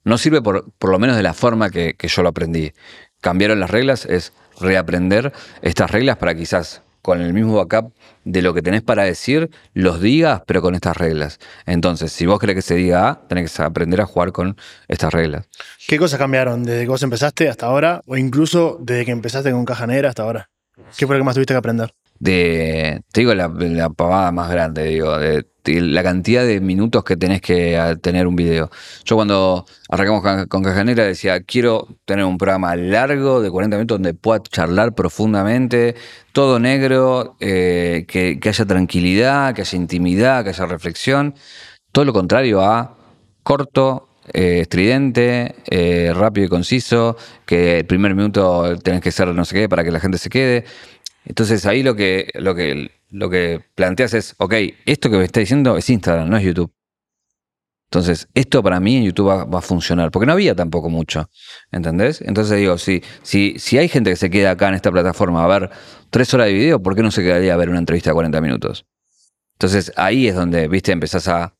No 0.04 0.18
sirve 0.18 0.42
por, 0.42 0.70
por 0.78 0.90
lo 0.90 0.98
menos 0.98 1.16
de 1.16 1.22
la 1.22 1.34
forma 1.34 1.70
que, 1.70 1.96
yo 2.00 2.22
lo 2.22 2.28
aprendí. 2.28 2.72
Cambiaron 3.20 3.60
las 3.60 3.70
reglas, 3.70 4.06
es 4.06 4.32
reaprender 4.60 5.32
estas 5.62 5.90
reglas 5.90 6.16
para 6.16 6.34
quizás 6.34 6.82
con 7.02 7.20
el 7.20 7.32
mismo 7.32 7.54
backup 7.54 7.92
de 8.24 8.42
lo 8.42 8.52
que 8.52 8.60
tenés 8.60 8.82
para 8.82 9.04
decir, 9.04 9.50
los 9.72 10.00
digas, 10.00 10.42
pero 10.46 10.60
con 10.60 10.74
estas 10.74 10.96
reglas. 10.96 11.38
Entonces, 11.64 12.12
si 12.12 12.26
vos 12.26 12.38
querés 12.38 12.56
que 12.56 12.62
se 12.62 12.74
diga 12.74 13.08
A, 13.08 13.28
tenés 13.28 13.54
que 13.54 13.62
aprender 13.62 14.00
a 14.00 14.06
jugar 14.06 14.32
con 14.32 14.56
estas 14.88 15.12
reglas. 15.12 15.48
¿Qué 15.86 15.98
cosas 15.98 16.18
cambiaron 16.18 16.64
desde 16.64 16.82
que 16.82 16.88
vos 16.88 17.02
empezaste 17.02 17.48
hasta 17.48 17.66
ahora? 17.66 18.02
O 18.06 18.16
incluso 18.16 18.78
desde 18.80 19.04
que 19.04 19.12
empezaste 19.12 19.52
con 19.52 19.64
Caja 19.64 19.86
Negra 19.86 20.10
hasta 20.10 20.22
ahora. 20.22 20.50
¿Qué 20.96 21.06
fue 21.06 21.16
lo 21.16 21.20
que 21.20 21.24
más 21.24 21.34
tuviste 21.34 21.54
que 21.54 21.58
aprender? 21.58 21.94
De, 22.20 23.02
te 23.12 23.20
digo 23.20 23.34
la, 23.34 23.48
pavada 23.90 24.32
más 24.32 24.50
grande, 24.50 24.84
digo, 24.84 25.16
la 25.64 26.02
cantidad 26.02 26.44
de 26.44 26.60
minutos 26.60 27.04
que 27.04 27.16
tenés 27.16 27.40
que 27.40 27.96
tener 28.02 28.26
un 28.26 28.36
video. 28.36 28.70
Yo 29.04 29.16
cuando 29.16 29.66
arrancamos 29.88 30.46
con, 30.48 30.62
Cajanera 30.62 31.04
decía, 31.04 31.40
quiero 31.40 31.86
tener 32.04 32.24
un 32.24 32.38
programa 32.38 32.74
largo 32.76 33.40
de 33.40 33.50
40 33.50 33.76
minutos 33.76 33.96
donde 33.96 34.14
pueda 34.14 34.42
charlar 34.42 34.94
profundamente, 34.94 35.94
todo 36.32 36.58
negro, 36.58 37.36
eh, 37.40 38.04
que, 38.08 38.38
haya 38.48 38.64
tranquilidad, 38.64 39.54
que 39.54 39.62
haya 39.62 39.76
intimidad, 39.76 40.44
que 40.44 40.50
haya 40.50 40.66
reflexión. 40.66 41.34
Todo 41.92 42.04
lo 42.04 42.12
contrario 42.12 42.62
a 42.62 42.96
corto, 43.42 44.08
eh, 44.32 44.60
estridente, 44.60 45.54
eh, 45.70 46.12
rápido 46.14 46.46
y 46.46 46.50
conciso, 46.50 47.16
que 47.46 47.78
el 47.78 47.86
primer 47.86 48.14
minuto 48.14 48.76
tenés 48.78 49.00
que 49.00 49.10
ser 49.10 49.28
no 49.28 49.44
sé 49.44 49.54
qué 49.54 49.68
para 49.68 49.84
que 49.84 49.90
la 49.90 50.00
gente 50.00 50.18
se 50.18 50.28
quede. 50.28 50.64
Entonces 51.24 51.66
ahí 51.66 51.82
lo 51.82 51.94
que, 51.94 52.30
lo 52.34 52.54
que 52.54 52.90
lo 53.10 53.30
que 53.30 53.64
planteas 53.74 54.14
es, 54.14 54.34
ok, 54.38 54.54
esto 54.86 55.10
que 55.10 55.16
me 55.16 55.24
está 55.24 55.40
diciendo 55.40 55.76
es 55.76 55.88
Instagram, 55.88 56.28
no 56.28 56.36
es 56.36 56.44
YouTube. 56.44 56.72
Entonces, 57.90 58.28
esto 58.34 58.62
para 58.62 58.80
mí 58.80 58.96
en 58.96 59.04
YouTube 59.04 59.28
va, 59.28 59.58
a 59.58 59.62
funcionar, 59.62 60.10
porque 60.10 60.26
no 60.26 60.32
había 60.32 60.54
tampoco 60.54 60.90
mucho, 60.90 61.30
¿entendés? 61.72 62.20
Entonces 62.20 62.58
digo, 62.58 62.76
si, 62.76 63.02
si, 63.22 63.58
si 63.58 63.78
hay 63.78 63.88
gente 63.88 64.10
que 64.10 64.16
se 64.16 64.28
queda 64.28 64.50
acá 64.50 64.68
en 64.68 64.74
esta 64.74 64.92
plataforma 64.92 65.42
a 65.42 65.46
ver 65.46 65.70
tres 66.10 66.34
horas 66.34 66.48
de 66.48 66.52
video, 66.52 66.82
¿por 66.82 66.94
qué 66.94 67.02
no 67.02 67.10
se 67.10 67.22
quedaría 67.22 67.54
a 67.54 67.56
ver 67.56 67.70
una 67.70 67.78
entrevista 67.78 68.10
de 68.10 68.14
40 68.14 68.40
minutos? 68.42 68.84
Entonces 69.54 69.90
ahí 69.96 70.28
es 70.28 70.34
donde, 70.34 70.68
viste, 70.68 70.92
empezás 70.92 71.28
a, 71.28 71.54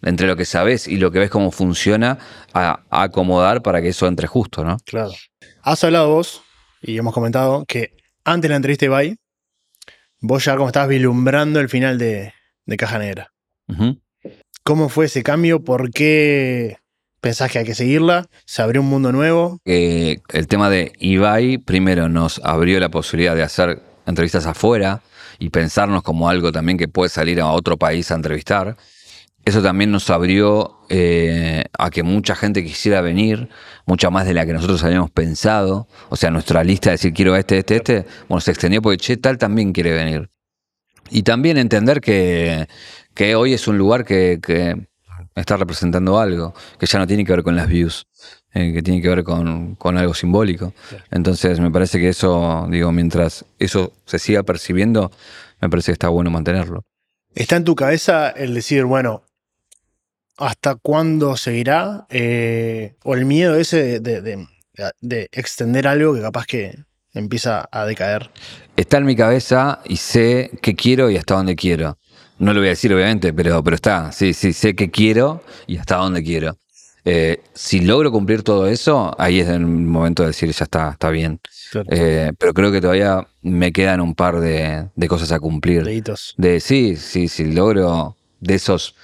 entre 0.00 0.26
lo 0.26 0.36
que 0.36 0.46
sabes 0.46 0.88
y 0.88 0.96
lo 0.96 1.10
que 1.10 1.18
ves 1.18 1.28
cómo 1.28 1.50
funciona, 1.50 2.18
a, 2.54 2.80
a 2.88 3.02
acomodar 3.02 3.60
para 3.60 3.82
que 3.82 3.88
eso 3.88 4.06
entre 4.06 4.26
justo, 4.26 4.64
¿no? 4.64 4.78
Claro. 4.86 5.12
Has 5.60 5.84
hablado 5.84 6.08
vos, 6.08 6.40
y 6.80 6.96
hemos 6.96 7.12
comentado, 7.12 7.66
que 7.68 7.94
antes 8.24 8.48
de 8.48 8.48
la 8.50 8.56
entrevista 8.56 8.84
de 8.84 8.86
Ibai, 8.86 9.16
vos 10.20 10.44
ya 10.44 10.56
como 10.56 10.68
estabas 10.68 10.88
vislumbrando 10.88 11.60
el 11.60 11.68
final 11.68 11.98
de, 11.98 12.32
Caja 12.78 12.98
Negra. 12.98 13.32
¿Cómo 14.62 14.88
fue 14.88 15.06
ese 15.06 15.22
cambio? 15.22 15.62
¿Por 15.62 15.90
qué 15.90 16.78
pensás 17.20 17.50
que 17.52 17.58
hay 17.58 17.64
que 17.64 17.74
seguirla? 17.74 18.26
¿Se 18.46 18.62
abrió 18.62 18.80
un 18.80 18.88
mundo 18.88 19.12
nuevo? 19.12 19.58
el 19.64 20.46
tema 20.48 20.70
de 20.70 20.92
Ibai 20.98 21.58
primero 21.58 22.08
nos 22.08 22.40
abrió 22.44 22.80
la 22.80 22.88
posibilidad 22.88 23.36
de 23.36 23.42
hacer 23.42 23.82
entrevistas 24.06 24.46
afuera 24.46 25.02
y 25.38 25.50
pensarnos 25.50 26.02
como 26.02 26.28
algo 26.28 26.52
también 26.52 26.78
que 26.78 26.88
puede 26.88 27.08
salir 27.08 27.40
a 27.40 27.48
otro 27.48 27.76
país 27.76 28.10
a 28.10 28.14
entrevistar. 28.14 28.76
Eso 29.44 29.62
también 29.62 29.90
nos 29.90 30.08
abrió 30.08 30.78
eh, 30.88 31.64
a 31.78 31.90
que 31.90 32.02
mucha 32.02 32.34
gente 32.34 32.64
quisiera 32.64 33.02
venir, 33.02 33.50
mucha 33.84 34.08
más 34.08 34.26
de 34.26 34.32
la 34.32 34.46
que 34.46 34.54
nosotros 34.54 34.82
habíamos 34.84 35.10
pensado. 35.10 35.86
O 36.08 36.16
sea, 36.16 36.30
nuestra 36.30 36.64
lista 36.64 36.90
de 36.90 36.94
decir 36.94 37.12
quiero 37.12 37.36
este, 37.36 37.58
este, 37.58 37.76
este, 37.76 38.06
bueno, 38.28 38.40
se 38.40 38.52
extendió 38.52 38.80
porque 38.80 38.96
che, 38.96 39.16
tal 39.18 39.36
también 39.36 39.72
quiere 39.72 39.92
venir. 39.92 40.30
Y 41.10 41.22
también 41.22 41.58
entender 41.58 42.00
que, 42.00 42.66
que 43.12 43.36
hoy 43.36 43.52
es 43.52 43.68
un 43.68 43.76
lugar 43.76 44.06
que, 44.06 44.40
que, 44.42 44.88
está 45.34 45.56
representando 45.56 46.18
algo, 46.18 46.54
que 46.78 46.86
ya 46.86 46.98
no 46.98 47.06
tiene 47.06 47.24
que 47.24 47.32
ver 47.32 47.42
con 47.42 47.56
las 47.56 47.68
views, 47.68 48.06
eh, 48.54 48.72
que 48.72 48.82
tiene 48.82 49.02
que 49.02 49.08
ver 49.08 49.24
con, 49.24 49.74
con 49.74 49.98
algo 49.98 50.14
simbólico. 50.14 50.72
Entonces, 51.10 51.60
me 51.60 51.70
parece 51.70 51.98
que 51.98 52.08
eso, 52.08 52.66
digo, 52.70 52.92
mientras 52.92 53.44
eso 53.58 53.92
se 54.06 54.18
siga 54.18 54.42
percibiendo, 54.42 55.10
me 55.60 55.68
parece 55.68 55.86
que 55.86 55.94
está 55.94 56.08
bueno 56.08 56.30
mantenerlo. 56.30 56.84
¿Está 57.34 57.56
en 57.56 57.64
tu 57.64 57.74
cabeza 57.74 58.30
el 58.30 58.54
decir, 58.54 58.84
bueno, 58.84 59.23
hasta 60.36 60.74
cuándo 60.76 61.36
seguirá, 61.36 62.06
eh, 62.10 62.94
o 63.04 63.14
el 63.14 63.24
miedo 63.24 63.56
ese 63.56 64.00
de, 64.00 65.28
extender 65.32 65.86
algo 65.86 66.14
que 66.14 66.20
capaz 66.20 66.46
que 66.46 66.74
empieza 67.12 67.68
a 67.70 67.86
decaer. 67.86 68.30
Está 68.76 68.98
en 68.98 69.04
mi 69.04 69.14
cabeza 69.14 69.80
y 69.84 69.96
sé 69.96 70.50
qué 70.60 70.74
quiero 70.74 71.10
y 71.10 71.16
hasta 71.16 71.34
dónde 71.34 71.54
quiero. 71.54 71.98
No 72.38 72.52
lo 72.52 72.60
voy 72.60 72.68
a 72.68 72.70
decir, 72.70 72.92
obviamente, 72.92 73.32
pero, 73.32 73.62
pero 73.62 73.76
está. 73.76 74.10
Sí, 74.10 74.32
sí, 74.34 74.52
sé 74.52 74.74
qué 74.74 74.90
quiero 74.90 75.44
y 75.68 75.76
hasta 75.76 75.96
dónde 75.96 76.24
quiero. 76.24 76.58
Eh, 77.04 77.42
si 77.52 77.80
logro 77.80 78.10
cumplir 78.10 78.42
todo 78.42 78.66
eso, 78.66 79.14
ahí 79.18 79.38
es 79.38 79.48
el 79.48 79.64
momento 79.64 80.22
de 80.22 80.28
decir, 80.28 80.50
ya 80.50 80.64
está, 80.64 80.90
está 80.90 81.10
bien. 81.10 81.38
Claro. 81.70 81.86
Eh, 81.92 82.32
pero 82.38 82.54
creo 82.54 82.72
que 82.72 82.80
todavía 82.80 83.28
me 83.42 83.72
quedan 83.72 84.00
un 84.00 84.14
par 84.14 84.40
de, 84.40 84.88
de 84.96 85.08
cosas 85.08 85.30
a 85.30 85.38
cumplir. 85.38 85.84
De 86.36 86.60
sí, 86.60 86.96
sí, 86.96 87.28
si 87.28 87.52
logro 87.52 88.16
de 88.40 88.54
esos 88.54 88.96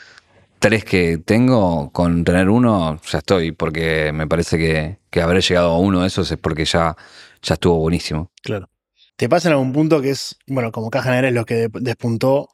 tres 0.61 0.85
que 0.85 1.19
tengo, 1.19 1.91
con 1.91 2.23
tener 2.23 2.49
uno, 2.49 3.01
ya 3.11 3.19
estoy, 3.19 3.51
porque 3.51 4.13
me 4.13 4.29
parece 4.29 4.57
que, 4.59 4.99
que 5.11 5.21
habré 5.23 5.41
llegado 5.41 5.71
a 5.73 5.79
uno 5.79 6.03
de 6.03 6.07
esos 6.07 6.31
es 6.31 6.39
porque 6.39 6.65
ya, 6.65 6.97
ya 7.43 7.55
estuvo 7.55 7.79
buenísimo. 7.79 8.31
Claro. 8.43 8.69
¿Te 9.17 9.29
pasa 9.29 9.49
en 9.49 9.53
algún 9.55 9.73
punto 9.73 10.01
que 10.01 10.11
es, 10.11 10.37
bueno, 10.47 10.71
como 10.71 10.89
caja 10.91 11.11
negra 11.11 11.29
es 11.29 11.35
lo 11.35 11.45
que 11.45 11.55
de- 11.55 11.71
despuntó, 11.81 12.49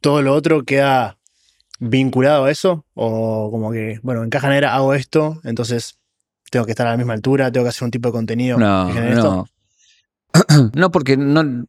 todo 0.00 0.22
lo 0.22 0.32
otro 0.34 0.62
queda 0.64 1.18
vinculado 1.80 2.44
a 2.44 2.50
eso? 2.50 2.84
O 2.94 3.50
como 3.50 3.72
que, 3.72 3.98
bueno, 4.02 4.22
en 4.22 4.30
caja 4.30 4.48
negra 4.48 4.74
hago 4.74 4.94
esto, 4.94 5.40
entonces 5.44 5.98
tengo 6.50 6.64
que 6.64 6.72
estar 6.72 6.86
a 6.86 6.90
la 6.92 6.96
misma 6.96 7.14
altura, 7.14 7.50
tengo 7.50 7.64
que 7.64 7.70
hacer 7.70 7.84
un 7.84 7.90
tipo 7.90 8.08
de 8.08 8.12
contenido 8.12 8.56
No, 8.58 8.86
que 8.86 8.92
genere 8.94 9.14
esto. 9.14 9.46
no. 10.54 10.70
no, 10.74 10.90
porque 10.90 11.16
no, 11.16 11.64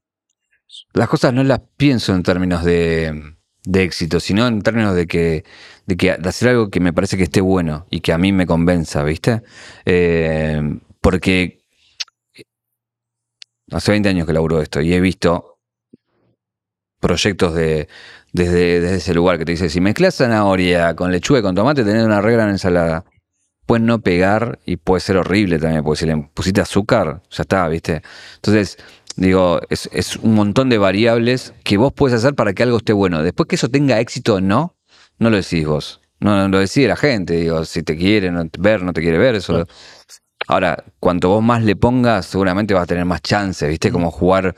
las 0.93 1.09
cosas 1.09 1.33
no 1.33 1.43
las 1.43 1.61
pienso 1.77 2.13
en 2.13 2.23
términos 2.23 2.63
de, 2.63 3.33
de 3.63 3.83
éxito, 3.83 4.19
sino 4.19 4.47
en 4.47 4.61
términos 4.61 4.95
de 4.95 5.07
que, 5.07 5.43
de 5.87 5.97
que 5.97 6.17
de 6.17 6.29
hacer 6.29 6.49
algo 6.49 6.69
que 6.69 6.79
me 6.79 6.93
parece 6.93 7.17
que 7.17 7.23
esté 7.23 7.41
bueno 7.41 7.87
y 7.89 8.01
que 8.01 8.13
a 8.13 8.17
mí 8.17 8.31
me 8.31 8.45
convenza, 8.45 9.03
¿viste? 9.03 9.41
Eh, 9.85 10.61
porque 11.01 11.61
hace 13.71 13.91
20 13.91 14.09
años 14.09 14.27
que 14.27 14.33
laburo 14.33 14.61
esto 14.61 14.81
y 14.81 14.93
he 14.93 14.99
visto 14.99 15.57
proyectos 16.99 17.55
de 17.55 17.87
desde, 18.33 18.95
ese 18.95 19.13
lugar 19.13 19.37
que 19.37 19.45
te 19.45 19.53
dice, 19.53 19.69
si 19.69 19.81
mezclas 19.81 20.15
zanahoria 20.15 20.95
con 20.95 21.11
lechuga 21.11 21.39
y 21.39 21.41
con 21.43 21.55
tomate, 21.55 21.83
tenés 21.83 22.03
una 22.03 22.21
regla 22.21 22.43
en 22.43 22.49
ensalada. 22.49 23.05
Puede 23.65 23.83
no 23.83 23.99
pegar 23.99 24.59
y 24.65 24.77
puede 24.77 25.01
ser 25.01 25.17
horrible 25.17 25.59
también, 25.59 25.83
porque 25.83 25.99
si 25.99 26.05
le 26.05 26.17
pusiste 26.33 26.61
azúcar, 26.61 27.21
ya 27.29 27.41
está, 27.41 27.67
¿viste? 27.67 28.01
Entonces, 28.35 28.77
digo, 29.15 29.59
es, 29.69 29.89
es 29.91 30.17
un 30.17 30.35
montón 30.35 30.69
de 30.69 30.77
variables 30.77 31.53
que 31.63 31.77
vos 31.77 31.91
puedes 31.93 32.15
hacer 32.17 32.35
para 32.35 32.53
que 32.53 32.63
algo 32.63 32.77
esté 32.77 32.93
bueno. 32.93 33.23
Después 33.23 33.47
que 33.47 33.55
eso 33.55 33.69
tenga 33.69 33.99
éxito 33.99 34.35
o 34.35 34.41
no, 34.41 34.76
no 35.19 35.29
lo 35.29 35.37
decís 35.37 35.65
vos. 35.65 36.01
No, 36.19 36.35
no 36.35 36.47
lo 36.47 36.59
decide 36.59 36.87
la 36.87 36.95
gente, 36.95 37.35
digo, 37.35 37.63
si 37.65 37.83
te 37.83 37.95
quiere 37.95 38.31
no- 38.31 38.43
ver, 38.57 38.81
no 38.81 38.91
te 38.93 39.01
quiere 39.01 39.17
ver, 39.17 39.35
eso. 39.35 39.53
lo- 39.59 39.67
Ahora, 40.47 40.83
cuanto 40.99 41.29
vos 41.29 41.43
más 41.43 41.63
le 41.63 41.75
pongas, 41.75 42.25
seguramente 42.25 42.73
vas 42.73 42.83
a 42.83 42.87
tener 42.87 43.05
más 43.05 43.21
chances, 43.21 43.67
¿viste? 43.69 43.91
Como 43.91 44.11
jugar, 44.11 44.55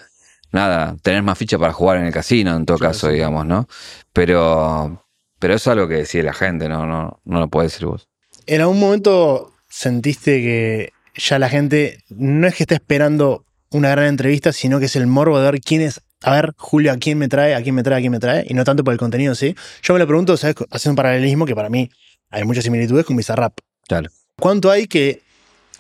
nada, 0.52 0.96
tener 1.02 1.24
más 1.24 1.38
ficha 1.38 1.58
para 1.58 1.74
jugar 1.74 1.98
en 1.98 2.06
el 2.06 2.14
casino, 2.14 2.56
en 2.56 2.66
todo 2.66 2.78
Claro, 2.78 2.94
caso, 2.94 3.08
sí. 3.08 3.14
digamos, 3.14 3.46
¿no? 3.46 3.68
Pero, 4.14 5.04
pero 5.40 5.54
eso 5.56 5.70
es 5.72 5.74
algo 5.74 5.88
que 5.88 5.96
decide 5.96 6.24
la 6.24 6.34
gente, 6.34 6.70
no, 6.70 6.86
no, 6.86 7.20
no 7.26 7.40
lo 7.40 7.48
puedes 7.48 7.72
decir 7.72 7.88
vos. 7.88 8.08
¿En 8.46 8.62
algún 8.62 8.80
momento 8.80 9.54
sentiste 9.70 10.42
que 10.42 10.90
ya 11.16 11.40
la 11.40 11.50
gente 11.50 12.04
no 12.10 12.48
es 12.48 12.56
que 12.56 12.64
está 12.64 12.76
esperando 12.76 13.46
una 13.72 13.90
gran 13.90 14.06
entrevista, 14.08 14.54
sino 14.54 14.80
que 14.80 14.86
es 14.86 14.96
el 14.96 15.08
morbo 15.08 15.40
de 15.40 15.52
ver 15.52 15.62
quién 15.62 15.82
es, 15.82 16.02
a 16.22 16.32
ver, 16.32 16.54
Julio, 16.58 16.92
a 16.92 16.98
quién 16.98 17.18
me 17.18 17.28
trae, 17.28 17.56
a 17.56 17.62
quién 17.62 17.76
me 17.76 17.84
trae, 17.84 17.98
a 17.98 18.00
quién 18.02 18.12
me 18.12 18.20
trae, 18.20 18.46
y 18.48 18.54
no 18.54 18.64
tanto 18.64 18.84
por 18.84 18.94
el 18.94 19.00
contenido, 19.00 19.36
¿sí? 19.36 19.56
Yo 19.82 19.94
me 19.94 20.00
lo 20.00 20.08
pregunto, 20.08 20.36
¿sabes? 20.38 20.56
Haciendo 20.70 20.94
un 20.94 20.96
paralelismo 20.98 21.46
que 21.46 21.56
para 21.56 21.70
mí 21.70 21.90
hay 22.30 22.44
muchas 22.44 22.64
similitudes 22.64 23.06
con 23.06 23.16
Bizarrap. 23.16 23.58
Claro. 23.88 24.10
¿Cuánto 24.38 24.70
hay 24.70 24.88
que 24.88 25.22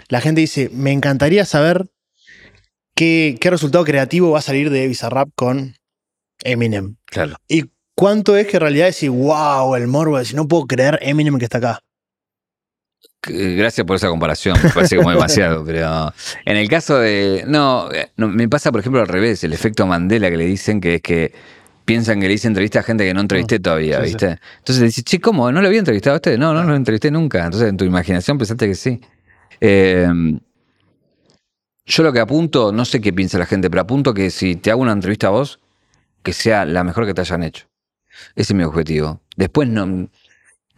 la 0.08 0.22
gente 0.22 0.42
dice, 0.42 0.70
me 0.74 0.92
encantaría 0.92 1.46
saber 1.46 1.88
qué, 2.96 3.38
qué 3.40 3.50
resultado 3.50 3.84
creativo 3.84 4.32
va 4.32 4.40
a 4.40 4.44
salir 4.44 4.70
de 4.70 4.88
Bizarrap 4.88 5.30
con 5.36 5.76
Eminem? 6.44 6.96
Claro. 7.06 7.36
¿Y 7.48 7.66
cuánto 7.96 8.38
es 8.38 8.48
que 8.48 8.58
en 8.58 8.62
realidad 8.62 8.86
decir, 8.86 9.10
wow, 9.10 9.76
el 9.76 9.88
morbo, 9.88 10.18
decir, 10.18 10.36
no 10.36 10.48
puedo 10.48 10.66
creer 10.68 11.00
Eminem 11.02 11.38
que 11.38 11.46
está 11.46 11.58
acá? 11.58 11.80
Gracias 13.22 13.86
por 13.86 13.98
esa 13.98 14.08
comparación, 14.08 14.58
me 14.64 14.70
parece 14.70 14.96
como 14.96 15.12
demasiado, 15.12 15.64
pero 15.66 16.14
en 16.46 16.58
el 16.58 16.70
caso 16.70 17.00
de... 17.00 17.44
No, 17.48 17.92
eh, 17.92 18.12
no, 18.16 18.30
me 18.30 18.48
pasa 18.48 18.72
por 18.72 18.80
ejemplo 18.80 19.02
al 19.02 19.08
revés, 19.08 19.44
el 19.44 19.52
efecto 19.52 19.86
Mandela 19.86 20.30
que 20.30 20.38
le 20.38 20.46
dicen 20.46 20.80
que 20.80 20.96
es 20.96 21.02
que 21.02 21.34
piensan 21.84 22.22
que 22.22 22.28
le 22.28 22.36
hice 22.36 22.48
entrevista 22.48 22.80
a 22.80 22.84
gente 22.84 23.04
que 23.04 23.14
no 23.14 23.20
entrevisté 23.20 23.60
todavía, 23.60 23.98
sí, 23.98 24.04
sí. 24.04 24.08
¿viste? 24.14 24.40
Entonces 24.60 24.80
le 24.80 24.86
dices, 24.86 25.04
che, 25.04 25.20
¿cómo? 25.20 25.52
¿No 25.52 25.62
lo 25.62 25.68
había 25.68 25.80
entrevistado 25.80 26.14
a 26.14 26.18
usted? 26.18 26.38
No, 26.38 26.54
no 26.54 26.64
lo 26.64 26.76
entrevisté 26.76 27.12
nunca. 27.12 27.44
Entonces 27.44 27.68
en 27.68 27.78
tu 27.78 27.84
imaginación 27.84 28.38
pensaste 28.38 28.68
que 28.68 28.76
sí. 28.76 29.02
Eh, 29.60 30.08
yo 31.90 32.04
lo 32.04 32.14
que 32.14 32.20
apunto, 32.20 32.72
no 32.72 32.86
sé 32.86 33.02
qué 33.02 33.12
piensa 33.12 33.40
la 33.40 33.48
gente, 33.48 33.70
pero 33.70 33.82
apunto 33.82 34.14
que 34.14 34.30
si 34.30 34.56
te 34.56 34.70
hago 34.70 34.82
una 34.82 34.92
entrevista 34.92 35.28
a 35.28 35.32
vos, 35.32 35.60
que 36.22 36.34
sea 36.34 36.64
la 36.64 36.84
mejor 36.84 37.08
que 37.08 37.16
te 37.16 37.22
hayan 37.22 37.42
hecho. 37.42 37.66
Ese 38.36 38.54
es 38.54 38.56
mi 38.56 38.64
objetivo. 38.64 39.22
Después 39.36 39.68
no, 39.68 40.08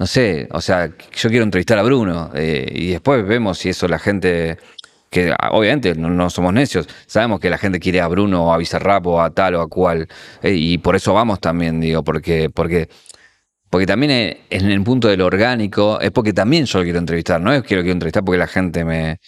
no 0.01 0.07
sé, 0.07 0.47
o 0.51 0.61
sea, 0.61 0.87
yo 1.15 1.29
quiero 1.29 1.43
entrevistar 1.43 1.77
a 1.77 1.83
Bruno 1.83 2.31
eh, 2.33 2.67
y 2.73 2.87
después 2.87 3.23
vemos 3.23 3.59
si 3.59 3.69
eso 3.69 3.87
la 3.87 3.99
gente, 3.99 4.57
que 5.11 5.31
obviamente 5.51 5.93
no, 5.93 6.09
no 6.09 6.31
somos 6.31 6.51
necios, 6.53 6.89
sabemos 7.05 7.39
que 7.39 7.51
la 7.51 7.59
gente 7.59 7.79
quiere 7.79 8.01
a 8.01 8.07
Bruno 8.07 8.47
o 8.47 8.51
a 8.51 8.57
Bizarrap 8.57 9.05
o 9.05 9.21
a 9.21 9.29
tal 9.29 9.53
o 9.53 9.61
a 9.61 9.69
cual, 9.69 10.07
eh, 10.41 10.55
y 10.55 10.79
por 10.79 10.95
eso 10.95 11.13
vamos 11.13 11.39
también, 11.39 11.79
digo, 11.79 12.03
porque, 12.03 12.49
porque, 12.49 12.89
porque 13.69 13.85
también 13.85 14.11
eh, 14.11 14.41
en 14.49 14.71
el 14.71 14.83
punto 14.83 15.07
del 15.07 15.21
orgánico 15.21 16.01
es 16.01 16.09
porque 16.09 16.33
también 16.33 16.65
yo 16.65 16.79
lo 16.79 16.83
quiero 16.83 16.97
entrevistar, 16.97 17.39
no 17.39 17.53
es 17.53 17.61
que 17.61 17.75
lo 17.75 17.81
quiero 17.83 17.93
entrevistar 17.93 18.25
porque 18.25 18.39
la 18.39 18.47
gente 18.47 18.83
me... 18.83 19.19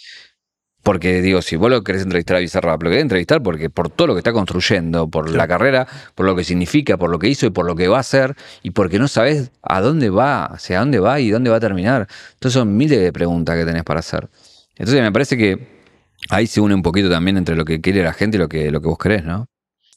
Porque 0.84 1.22
digo, 1.22 1.42
si 1.42 1.56
vos 1.56 1.72
lo 1.72 1.82
querés 1.82 2.04
entrevistar 2.04 2.36
a 2.36 2.40
Bizarrap, 2.40 2.84
lo 2.84 2.90
querés 2.90 3.04
entrevistar 3.04 3.42
porque 3.42 3.70
por 3.70 3.90
todo 3.90 4.08
lo 4.08 4.14
que 4.16 4.20
está 4.20 4.34
construyendo, 4.34 5.08
por 5.08 5.32
la 5.32 5.48
carrera, 5.48 5.88
por 6.14 6.26
lo 6.26 6.36
que 6.36 6.44
significa, 6.44 6.98
por 6.98 7.10
lo 7.10 7.20
que 7.20 7.30
hizo 7.30 7.46
y 7.46 7.52
por 7.52 7.66
lo 7.66 7.76
que 7.76 7.88
va 7.88 7.98
a 7.98 8.02
hacer, 8.02 8.36
y 8.64 8.72
porque 8.72 9.00
no 9.00 9.08
sabés 9.08 9.52
a 9.62 9.80
dónde 9.80 10.10
va, 10.10 10.46
hacia 10.46 10.80
dónde 10.80 11.00
va 11.00 11.22
y 11.22 11.30
dónde 11.30 11.50
va 11.50 11.56
a 11.56 11.62
terminar. 11.62 12.08
Entonces 12.34 12.54
son 12.54 12.76
miles 12.76 13.00
de 13.00 13.14
preguntas 13.14 13.58
que 13.58 13.64
tenés 13.64 13.84
para 13.84 14.02
hacer. 14.02 14.30
Entonces 14.76 15.02
me 15.02 15.12
parece 15.14 15.38
que 15.38 15.82
ahí 16.30 16.48
se 16.48 16.60
une 16.60 16.76
un 16.76 16.82
poquito 16.82 17.10
también 17.10 17.38
entre 17.38 17.56
lo 17.56 17.64
que 17.64 17.80
quiere 17.80 18.04
la 18.04 18.14
gente 18.14 18.36
y 18.36 18.40
lo 18.42 18.50
que, 18.50 18.70
lo 18.70 18.82
que 18.82 18.88
vos 18.88 18.98
querés, 18.98 19.24
¿no? 19.24 19.48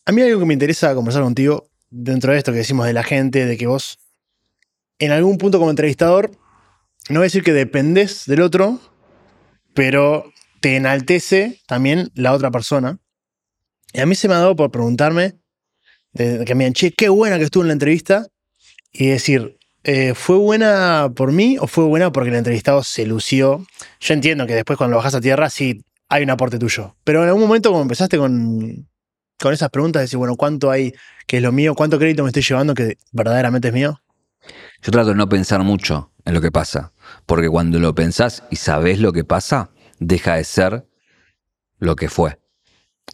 A 0.05 0.13
mí 0.13 0.23
algo 0.23 0.39
que 0.39 0.47
me 0.47 0.55
interesa 0.55 0.95
conversar 0.95 1.25
contigo 1.25 1.69
dentro 1.91 2.33
de 2.33 2.39
esto 2.39 2.53
que 2.53 2.59
decimos 2.59 2.87
de 2.87 2.93
la 2.93 3.03
gente, 3.03 3.45
de 3.45 3.57
que 3.57 3.67
vos 3.67 3.99
en 5.01 5.11
algún 5.11 5.37
punto 5.37 5.59
como 5.59 5.71
entrevistador, 5.71 6.31
no 7.09 7.21
voy 7.21 7.25
a 7.25 7.31
decir 7.31 7.43
que 7.43 7.53
dependés 7.53 8.25
del 8.27 8.41
otro, 8.41 8.79
pero 9.75 10.33
te 10.67 10.75
enaltece 10.75 11.63
también 11.69 12.11
la 12.17 12.33
otra 12.33 12.51
persona. 12.51 12.99
Y 13.93 14.01
a 14.01 14.07
mí 14.07 14.17
se 14.17 14.27
me 14.27 14.35
ha 14.35 14.39
dado 14.39 14.57
por 14.57 14.73
preguntarme, 14.73 15.37
que 16.13 16.55
me 16.57 16.65
digan, 16.65 16.73
che, 16.73 16.91
qué 16.91 17.09
buena 17.09 17.39
que 17.39 17.45
estuvo 17.45 17.63
en 17.63 17.69
la 17.69 17.75
entrevista, 17.75 18.27
y 18.91 19.07
decir, 19.07 19.59
eh, 19.85 20.15
¿fue 20.17 20.37
buena 20.39 21.13
por 21.15 21.31
mí 21.31 21.57
o 21.61 21.69
fue 21.69 21.85
buena 21.85 22.11
porque 22.11 22.31
el 22.31 22.35
entrevistado 22.35 22.83
se 22.83 23.07
lució? 23.07 23.65
Yo 24.01 24.15
entiendo 24.15 24.45
que 24.49 24.57
después 24.57 24.77
cuando 24.77 24.95
lo 24.95 24.97
bajas 24.97 25.15
a 25.15 25.21
tierra 25.21 25.51
sí 25.51 25.85
hay 26.09 26.25
un 26.25 26.31
aporte 26.31 26.59
tuyo, 26.59 26.97
pero 27.05 27.23
en 27.23 27.29
algún 27.29 27.43
momento 27.43 27.71
como 27.71 27.83
empezaste 27.83 28.19
con, 28.19 28.89
con 29.39 29.53
esas 29.53 29.71
preguntas, 29.71 30.03
decir, 30.03 30.19
bueno, 30.19 30.35
¿cuánto 30.35 30.73
hay 30.73 30.95
que 31.29 31.37
es 31.37 31.45
lo 31.45 31.53
mío? 31.53 31.77
¿Cuánto 31.77 31.97
crédito 31.97 32.25
me 32.25 32.31
estoy 32.31 32.43
llevando 32.43 32.75
que 32.75 32.99
verdaderamente 33.13 33.69
es 33.69 33.75
mío? 33.75 34.01
Yo 34.83 34.91
trato 34.91 35.11
de 35.11 35.15
no 35.15 35.29
pensar 35.29 35.63
mucho 35.63 36.11
en 36.25 36.35
lo 36.35 36.41
que 36.41 36.51
pasa, 36.51 36.91
porque 37.25 37.49
cuando 37.49 37.79
lo 37.79 37.95
pensás 37.95 38.43
y 38.51 38.57
sabés 38.57 38.99
lo 38.99 39.13
que 39.13 39.23
pasa, 39.23 39.71
deja 39.99 40.37
de 40.37 40.45
ser 40.45 40.87
lo 41.79 41.97
que 41.97 42.09
fue. 42.09 42.39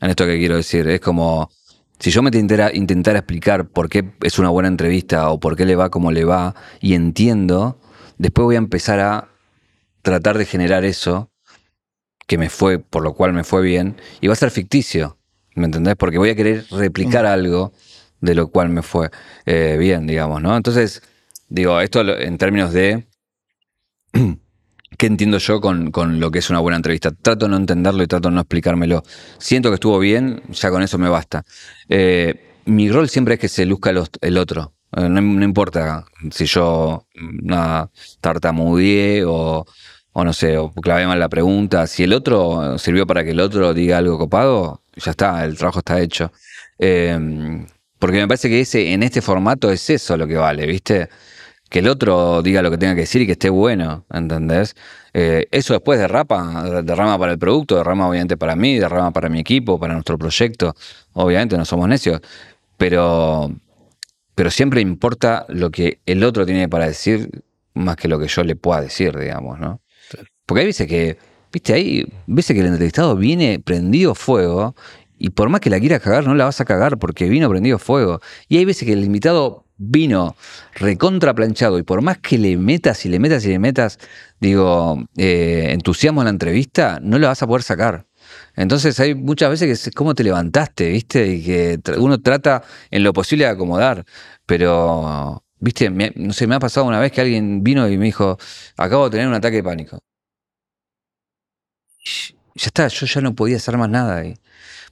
En 0.01 0.11
esto 0.11 0.27
que 0.27 0.39
quiero 0.39 0.57
decir, 0.57 0.89
es 0.89 1.01
como 1.01 1.51
si 1.99 2.11
yo 2.11 2.23
me 2.23 2.31
intentara, 2.31 2.75
intentara 2.75 3.21
explicar 3.21 3.69
por 3.69 3.89
qué 3.89 4.05
es 4.23 4.39
una 4.39 4.49
buena 4.49 4.69
entrevista 4.69 5.31
o 5.31 5.39
por 5.39 5.57
qué 5.57 5.65
le 5.65 5.77
va 5.77 5.91
como 5.91 6.11
le 6.11 6.25
va 6.25 6.55
y 6.81 6.95
entiendo, 6.95 7.79
después 8.19 8.45
voy 8.45 8.57
a 8.57 8.59
empezar 8.59 8.99
a 8.99 9.29
tratar 10.03 10.37
de 10.37 10.45
generar 10.45 10.85
eso 10.85 11.31
que 12.27 12.39
me 12.39 12.51
fue, 12.51 12.79
por 12.79 13.03
lo 13.03 13.15
cual 13.15 13.33
me 13.33 13.45
fue 13.45 13.63
bien, 13.63 13.97
y 14.21 14.27
va 14.27 14.33
a 14.33 14.37
ser 14.37 14.51
ficticio, 14.51 15.19
¿me 15.55 15.67
entendés? 15.67 15.95
Porque 15.97 16.19
voy 16.19 16.31
a 16.31 16.35
querer 16.35 16.65
replicar 16.71 17.25
algo 17.25 17.73
de 18.21 18.35
lo 18.35 18.49
cual 18.49 18.69
me 18.69 18.83
fue 18.83 19.11
eh, 19.47 19.77
bien, 19.79 20.07
digamos, 20.07 20.43
¿no? 20.43 20.57
Entonces, 20.57 21.03
digo, 21.49 21.81
esto 21.81 22.01
en 22.19 22.39
términos 22.39 22.73
de 22.73 23.07
qué 24.99 25.07
entiendo 25.07 25.39
yo 25.39 25.61
con, 25.61 25.91
con 25.91 26.21
lo 26.21 26.31
que 26.31 26.39
es 26.41 26.51
una 26.51 26.61
buena 26.61 26.77
entrevista. 26.77 27.11
Trato 27.11 27.47
de 27.47 27.51
no 27.51 27.57
entenderlo 27.57 28.03
y 28.03 28.07
trato 28.07 28.29
de 28.29 28.35
no 28.35 28.41
explicármelo. 28.41 29.03
Siento 29.39 29.71
que 29.71 29.75
estuvo 29.75 29.99
bien, 29.99 30.43
ya 30.51 30.71
con 30.71 30.83
eso 30.83 30.99
me 30.99 31.09
basta. 31.09 31.45
Eh, 31.89 32.59
mi 32.65 32.91
rol 32.91 33.09
siempre 33.09 33.35
es 33.35 33.41
que 33.41 33.49
se 33.49 33.67
luzca 33.67 33.91
el 33.91 34.39
otro. 34.39 34.73
Eh, 34.97 35.09
no, 35.09 35.21
no 35.21 35.45
importa 35.45 36.05
si 36.31 36.45
yo 36.47 37.07
mm, 37.15 37.47
nada, 37.47 37.91
tartamudeé 38.21 39.25
o, 39.25 39.67
o 40.13 40.25
no 40.25 40.33
sé, 40.33 40.59
o 40.59 40.71
clavé 40.73 41.07
mal 41.07 41.19
la 41.19 41.29
pregunta. 41.29 41.87
Si 41.87 42.03
el 42.03 42.13
otro 42.13 42.79
sirvió 42.79 43.07
para 43.07 43.25
que 43.25 43.31
el 43.31 43.41
otro 43.41 43.75
diga 43.75 43.99
algo 43.99 44.19
copado, 44.19 44.83
ya 44.97 45.13
está, 45.13 45.45
el 45.45 45.57
trabajo 45.57 45.79
está 45.81 46.01
hecho. 46.01 46.33
Eh, 46.79 47.65
porque 47.99 48.19
me 48.19 48.27
parece 48.27 48.49
que 48.49 48.61
ese, 48.61 48.93
en 48.93 49.05
este 49.05 49.23
formato 49.23 49.71
es 49.71 49.89
eso 49.89 50.17
lo 50.17 50.27
que 50.27 50.37
vale, 50.37 50.67
¿viste? 50.67 51.09
Que 51.73 51.79
el 51.79 51.89
otro 51.89 52.43
diga 52.43 52.61
lo 52.61 52.71
que 52.71 52.77
tenga 52.77 52.95
que 52.95 53.01
decir 53.01 53.23
y 53.23 53.27
que 53.27 53.33
esté 53.33 53.49
bueno, 53.49 54.05
¿entendés? 54.13 54.77
Eh, 55.15 55.47
eso 55.51 55.73
después 55.73 55.99
derrapa, 55.99 56.83
derrama 56.83 57.19
para 57.19 57.33
el 57.33 57.39
producto, 57.39 57.77
derrama 57.77 58.07
obviamente 58.07 58.37
para 58.37 58.55
mí, 58.55 58.79
derrama 58.79 59.11
para 59.11 59.31
mi 59.31 59.41
equipo, 59.41 59.81
para 59.81 59.95
nuestro 59.95 60.19
proyecto. 60.19 60.75
Obviamente 61.15 61.57
no 61.57 61.65
somos 61.65 61.89
necios, 61.89 62.21
pero, 62.77 63.51
pero 64.35 64.51
siempre 64.51 64.83
importa 64.83 65.47
lo 65.49 65.71
que 65.71 66.01
el 66.05 66.23
otro 66.25 66.45
tiene 66.45 66.69
para 66.69 66.87
decir 66.87 67.43
más 67.73 67.97
que 67.97 68.07
lo 68.07 68.19
que 68.19 68.29
yo 68.29 68.45
le 68.45 68.55
pueda 68.55 68.83
decir, 68.83 69.17
digamos, 69.19 69.59
¿no? 69.59 69.81
Porque 70.45 70.61
hay 70.61 70.67
veces 70.67 70.87
que, 70.87 71.17
viste, 71.51 71.73
hay 71.73 72.07
veces 72.27 72.55
que 72.55 72.61
el 72.61 72.67
entrevistado 72.67 73.17
viene 73.17 73.61
prendido 73.61 74.15
fuego 74.15 74.75
y 75.19 75.31
por 75.31 75.49
más 75.49 75.63
que 75.63 75.71
la 75.71 75.81
quieras 75.81 76.03
cagar, 76.03 76.27
no 76.27 76.35
la 76.35 76.45
vas 76.45 76.61
a 76.61 76.67
cagar 76.67 76.99
porque 76.99 77.31
vino 77.31 77.49
prendido 77.49 77.79
fuego. 77.79 78.21
Y 78.47 78.59
hay 78.59 78.67
veces 78.67 78.87
que 78.87 78.93
el 78.93 79.05
invitado 79.05 79.65
vino 79.83 80.37
recontra 80.75 81.35
planchado 81.35 81.79
y 81.79 81.83
por 81.83 82.03
más 82.03 82.19
que 82.19 82.39
le 82.39 82.57
metas 82.57 83.05
y 83.05 83.09
le 83.09 83.19
metas 83.19 83.45
y 83.45 83.49
le 83.49 83.59
metas, 83.59 83.99
digo, 84.41 85.05
eh, 85.17 85.69
entusiasmo 85.71 86.21
en 86.23 86.27
la 86.27 86.31
entrevista, 86.31 87.01
no 87.03 87.19
la 87.19 87.29
vas 87.29 87.43
a 87.43 87.47
poder 87.47 87.63
sacar. 87.63 88.07
Entonces 88.57 88.99
hay 89.01 89.15
muchas 89.15 89.51
veces 89.51 89.67
que 89.67 89.73
es 89.73 89.95
cómo 89.95 90.15
te 90.15 90.25
levantaste, 90.25 90.89
¿viste? 90.91 91.27
Y 91.27 91.45
que 91.45 91.81
uno 91.99 92.21
trata 92.21 92.63
en 92.91 93.03
lo 93.03 93.13
posible 93.13 93.45
de 93.45 93.51
acomodar, 93.51 94.05
pero, 94.47 95.45
¿viste? 95.59 95.91
no 95.91 96.33
sé, 96.33 96.47
me 96.47 96.55
ha 96.55 96.61
pasado 96.61 96.87
una 96.87 97.01
vez 97.01 97.13
que 97.13 97.21
alguien 97.21 97.63
vino 97.63 97.89
y 97.89 97.99
me 97.99 98.07
dijo, 98.07 98.39
acabo 98.77 99.05
de 99.05 99.11
tener 99.13 99.29
un 99.29 99.35
ataque 99.35 99.57
de 99.57 99.63
pánico. 99.65 99.99
Ya 102.55 102.67
está, 102.67 102.89
yo 102.89 103.07
ya 103.07 103.21
no 103.21 103.35
podía 103.35 103.57
hacer 103.57 103.77
más 103.79 103.89
nada 103.89 104.17
ahí 104.19 104.35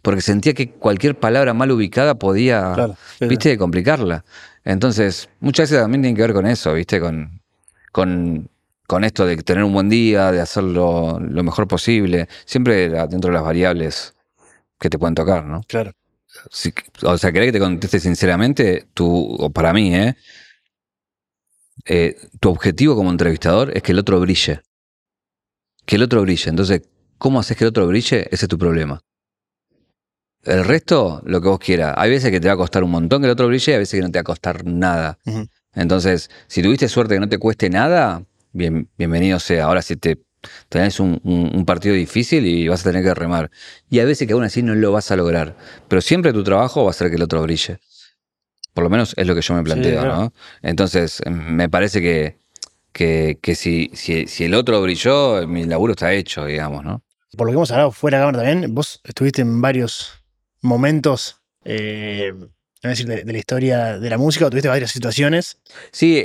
porque 0.03 0.21
sentía 0.21 0.55
que 0.55 0.71
cualquier 0.71 1.19
palabra 1.19 1.55
mal 1.55 1.71
ubicada 1.71 2.15
podía, 2.15 2.97
viste, 3.21 3.59
complicarla. 3.59 4.25
Entonces, 4.65 5.29
muchas 5.41 5.71
veces 5.71 5.83
también 5.83 6.03
tiene 6.03 6.17
que 6.17 6.23
ver 6.23 6.33
con 6.33 6.47
eso, 6.47 6.73
viste, 6.75 7.01
con, 7.01 7.41
con, 7.93 8.49
con 8.87 9.05
esto 9.05 9.27
de 9.27 9.37
tener 9.39 9.65
un 9.65 9.73
buen 9.73 9.89
día, 9.89 10.33
de 10.33 10.41
hacerlo 10.41 11.19
lo 11.21 11.43
mejor 11.43 11.69
posible, 11.69 12.29
siempre 12.45 12.89
dentro 12.89 13.31
de 13.31 13.35
las 13.35 13.45
variables 13.45 14.15
que 14.79 14.89
te 14.89 14.99
pueden 14.99 15.15
tocar, 15.15 15.45
¿no? 15.45 15.63
Claro. 15.69 15.93
o 17.03 17.19
sea, 17.19 17.33
¿querés 17.33 17.49
que 17.49 17.53
te 17.53 17.61
conteste 17.61 18.01
sinceramente? 18.01 18.87
Tú, 18.95 19.37
o 19.39 19.51
para 19.51 19.73
mí, 19.73 19.95
¿eh? 19.95 20.17
¿eh? 21.85 22.17
Tu 22.41 22.49
objetivo 22.49 22.97
como 22.97 23.11
entrevistador 23.11 23.77
es 23.77 23.83
que 23.83 23.93
el 23.93 23.99
otro 23.99 24.19
brille. 24.21 24.61
Que 25.85 25.97
el 25.97 26.03
otro 26.03 26.23
brille. 26.23 26.49
Entonces, 26.49 26.83
¿cómo 27.19 27.41
haces 27.41 27.57
que 27.57 27.65
el 27.65 27.69
otro 27.69 27.87
brille? 27.87 28.27
Ese 28.31 28.47
es 28.47 28.49
tu 28.49 28.59
problema. 28.59 29.03
El 30.45 30.65
resto, 30.65 31.21
lo 31.25 31.41
que 31.41 31.49
vos 31.49 31.59
quieras. 31.59 31.95
Hay 31.97 32.11
veces 32.11 32.31
que 32.31 32.41
te 32.41 32.49
va 32.49 32.55
a 32.55 32.57
costar 32.57 32.83
un 32.83 32.91
montón 32.91 33.21
que 33.21 33.27
el 33.27 33.33
otro 33.33 33.47
brille 33.47 33.73
y 33.73 33.75
hay 33.75 33.79
veces 33.81 33.99
que 33.99 34.03
no 34.03 34.11
te 34.11 34.19
va 34.19 34.23
a 34.23 34.25
costar 34.25 34.65
nada. 34.65 35.19
Entonces, 35.75 36.31
si 36.47 36.63
tuviste 36.63 36.89
suerte 36.89 37.15
que 37.15 37.21
no 37.21 37.29
te 37.29 37.39
cueste 37.39 37.69
nada, 37.69 38.25
bien, 38.53 38.89
bienvenido 38.97 39.39
sea. 39.39 39.65
Ahora 39.65 39.83
si 39.83 39.97
te 39.97 40.19
tenés 40.69 41.01
un, 41.01 41.65
partido 41.67 41.95
difícil 41.95 42.47
y 42.47 42.69
vas 42.69 42.81
a 42.81 42.91
tener 42.91 43.05
que 43.05 43.15
remar. 43.15 43.51
Y 43.91 43.99
hay 43.99 44.07
veces 44.07 44.27
que 44.27 44.33
aún 44.33 44.45
así 44.45 44.63
no 44.63 44.75
lo 44.75 44.93
vas 44.93 45.11
a 45.11 45.17
lograr. 45.17 45.57
Pero 45.89 46.01
siempre 46.01 46.33
tu 46.33 46.43
trabajo 46.43 46.85
va 46.85 46.91
a 46.91 46.95
ser 46.95 47.11
que 47.11 47.17
el 47.17 47.23
otro 47.23 47.43
brille. 47.43 47.79
Por 48.73 48.85
lo 48.85 48.91
menos 48.91 49.15
es 49.17 49.27
lo 49.27 49.35
que 49.35 49.43
yo 49.43 49.55
me 49.55 49.63
planteo, 49.63 50.05
¿no? 50.07 50.33
Entonces, 50.63 51.21
me 51.27 51.69
parece 51.69 52.01
que, 52.01 52.39
que, 52.93 53.55
si, 53.55 53.91
si, 53.95 54.27
si, 54.27 54.45
el 54.45 54.55
otro 54.55 54.81
brilló, 54.81 55.47
mi 55.47 55.65
laburo 55.65 55.93
está 55.93 56.13
hecho, 56.13 56.47
digamos, 56.47 56.85
¿no? 56.85 57.03
Por 57.37 57.47
lo 57.47 57.53
que 57.53 57.57
hemos 57.57 57.71
hablado 57.71 57.91
fuera 57.91 58.19
de 58.19 58.23
cámara 58.23 58.45
también, 58.45 58.75
vos 58.75 59.01
estuviste 59.05 59.43
en 59.43 59.61
varios 59.61 60.20
momentos 60.63 61.41
eh, 61.65 62.33
decir, 62.89 63.07
de, 63.07 63.25
la 63.25 63.39
historia 63.39 63.99
de 63.99 64.11
la 64.11 64.19
música 64.19 64.47
o 64.47 64.51
tuviste 64.51 64.69
varias 64.69 64.91
situaciones? 64.91 65.59
Sí, 65.93 66.25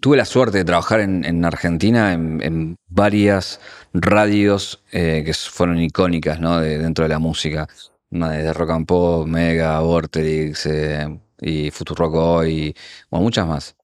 tuve 0.00 0.16
la 0.16 0.24
suerte 0.24 0.58
de 0.58 0.64
trabajar 0.64 1.00
en, 1.00 1.44
Argentina 1.44 2.12
en, 2.12 2.76
varias 2.88 3.60
radios 3.92 4.82
eh, 4.92 5.22
que 5.24 5.32
fueron 5.32 5.80
icónicas 5.80 6.40
¿no? 6.40 6.60
de, 6.60 6.78
dentro 6.78 7.04
de 7.04 7.08
la 7.08 7.18
música. 7.18 7.68
Una 8.10 8.30
de 8.30 8.52
Rock 8.52 8.70
and 8.70 8.86
Pop, 8.86 9.26
Mega, 9.26 9.80
Vorterix 9.80 10.66
eh, 10.66 11.18
y 11.40 11.70
Futurock 11.70 12.14
Hoy, 12.14 12.74
bueno, 13.10 13.24
muchas 13.24 13.46
más. 13.46 13.76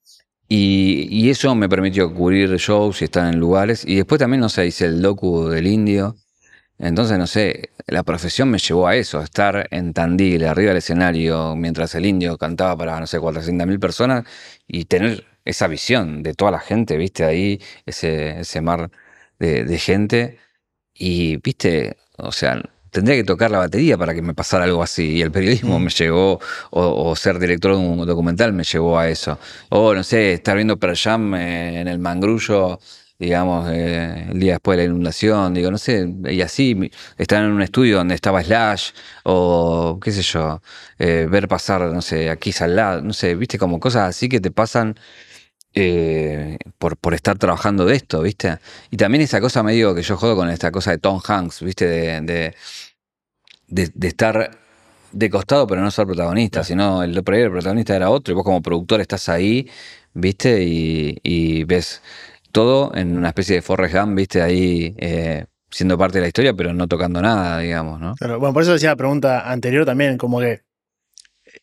Y, 0.48 1.08
y, 1.10 1.30
eso 1.30 1.54
me 1.54 1.68
permitió 1.68 2.12
cubrir 2.12 2.50
shows 2.56 3.00
y 3.00 3.04
estar 3.06 3.32
en 3.32 3.40
lugares. 3.40 3.84
Y 3.86 3.96
después 3.96 4.18
también, 4.18 4.40
no 4.40 4.50
sé, 4.50 4.66
hice 4.66 4.84
el 4.84 5.00
docu 5.00 5.48
del 5.48 5.66
indio, 5.66 6.14
entonces, 6.82 7.16
no 7.16 7.28
sé, 7.28 7.70
la 7.86 8.02
profesión 8.02 8.50
me 8.50 8.58
llevó 8.58 8.88
a 8.88 8.96
eso, 8.96 9.20
a 9.20 9.24
estar 9.24 9.68
en 9.70 9.92
Tandil, 9.92 10.44
arriba 10.44 10.70
del 10.70 10.78
escenario, 10.78 11.54
mientras 11.54 11.94
el 11.94 12.04
indio 12.06 12.36
cantaba 12.36 12.76
para, 12.76 12.98
no 12.98 13.06
sé, 13.06 13.20
400.000 13.20 13.78
personas 13.78 14.24
y 14.66 14.86
tener 14.86 15.24
esa 15.44 15.68
visión 15.68 16.24
de 16.24 16.34
toda 16.34 16.50
la 16.50 16.58
gente, 16.58 16.96
viste, 16.96 17.24
ahí, 17.24 17.60
ese, 17.86 18.40
ese 18.40 18.60
mar 18.60 18.90
de, 19.38 19.78
gente. 19.78 20.38
Y, 20.94 21.36
viste, 21.36 21.96
o 22.18 22.32
sea, 22.32 22.60
tendría 22.90 23.16
que 23.16 23.24
tocar 23.24 23.52
la 23.52 23.58
batería 23.58 23.96
para 23.96 24.12
que 24.12 24.22
me 24.22 24.34
pasara 24.34 24.64
algo 24.64 24.82
así. 24.82 25.12
Y 25.18 25.22
el 25.22 25.30
periodismo 25.30 25.78
mm. 25.78 25.82
me 25.84 25.90
llevó, 25.90 26.40
o, 26.70 27.16
ser 27.16 27.38
director 27.38 27.76
de 27.76 27.78
un 27.78 28.06
documental 28.06 28.52
me 28.52 28.64
llevó 28.64 28.98
a 28.98 29.08
eso. 29.08 29.38
O, 29.70 29.94
no 29.94 30.02
sé, 30.02 30.32
estar 30.32 30.56
viendo 30.56 30.78
Per 30.78 30.96
Jam 30.96 31.34
eh, 31.36 31.80
en 31.80 31.86
el 31.88 32.00
mangrullo 32.00 32.80
digamos, 33.22 33.70
eh, 33.70 34.26
el 34.30 34.40
día 34.40 34.54
después 34.54 34.76
de 34.76 34.84
la 34.84 34.90
inundación, 34.90 35.54
digo, 35.54 35.70
no 35.70 35.78
sé, 35.78 36.12
y 36.28 36.40
así, 36.40 36.90
estar 37.18 37.42
en 37.44 37.52
un 37.52 37.62
estudio 37.62 37.98
donde 37.98 38.16
estaba 38.16 38.42
Slash, 38.42 38.90
o 39.24 40.00
qué 40.02 40.10
sé 40.10 40.22
yo, 40.22 40.60
eh, 40.98 41.28
ver 41.30 41.46
pasar, 41.46 41.82
no 41.82 42.02
sé, 42.02 42.30
aquí 42.30 42.52
al 42.60 42.74
lado, 42.76 43.02
no 43.02 43.12
sé, 43.12 43.36
viste, 43.36 43.58
como 43.58 43.78
cosas 43.78 44.08
así 44.08 44.28
que 44.28 44.40
te 44.40 44.50
pasan 44.50 44.96
eh, 45.74 46.58
por, 46.78 46.96
por 46.96 47.14
estar 47.14 47.38
trabajando 47.38 47.84
de 47.86 47.94
esto, 47.96 48.22
viste. 48.22 48.58
Y 48.90 48.96
también 48.96 49.22
esa 49.22 49.40
cosa 49.40 49.62
medio 49.62 49.94
que 49.94 50.02
yo 50.02 50.16
jodo 50.16 50.34
con 50.36 50.50
esta 50.50 50.72
cosa 50.72 50.90
de 50.90 50.98
Tom 50.98 51.20
Hanks, 51.24 51.62
viste, 51.62 51.86
de, 51.86 52.54
de, 53.68 54.08
estar 54.08 54.58
de 55.12 55.30
costado 55.30 55.66
pero 55.66 55.80
no 55.80 55.90
ser 55.90 56.06
protagonista, 56.06 56.64
sino 56.64 57.02
el, 57.04 57.16
el 57.16 57.22
protagonista 57.22 57.94
era 57.94 58.10
otro 58.10 58.32
y 58.32 58.34
vos 58.34 58.44
como 58.44 58.62
productor 58.62 59.00
estás 59.00 59.28
ahí, 59.28 59.70
viste, 60.12 60.62
y, 60.64 61.18
y 61.22 61.64
ves 61.64 62.02
todo 62.52 62.94
en 62.94 63.16
una 63.16 63.28
especie 63.28 63.56
de 63.56 63.62
Forrest 63.62 63.94
Gump, 63.94 64.16
viste, 64.16 64.42
ahí 64.42 64.94
eh, 64.98 65.46
siendo 65.70 65.98
parte 65.98 66.18
de 66.18 66.22
la 66.22 66.28
historia, 66.28 66.54
pero 66.54 66.72
no 66.72 66.86
tocando 66.86 67.20
nada, 67.20 67.58
digamos, 67.58 68.00
¿no? 68.00 68.14
bueno, 68.20 68.52
por 68.52 68.62
eso 68.62 68.74
decía 68.74 68.90
la 68.90 68.96
pregunta 68.96 69.50
anterior 69.50 69.84
también, 69.84 70.18
como 70.18 70.38
que 70.38 70.60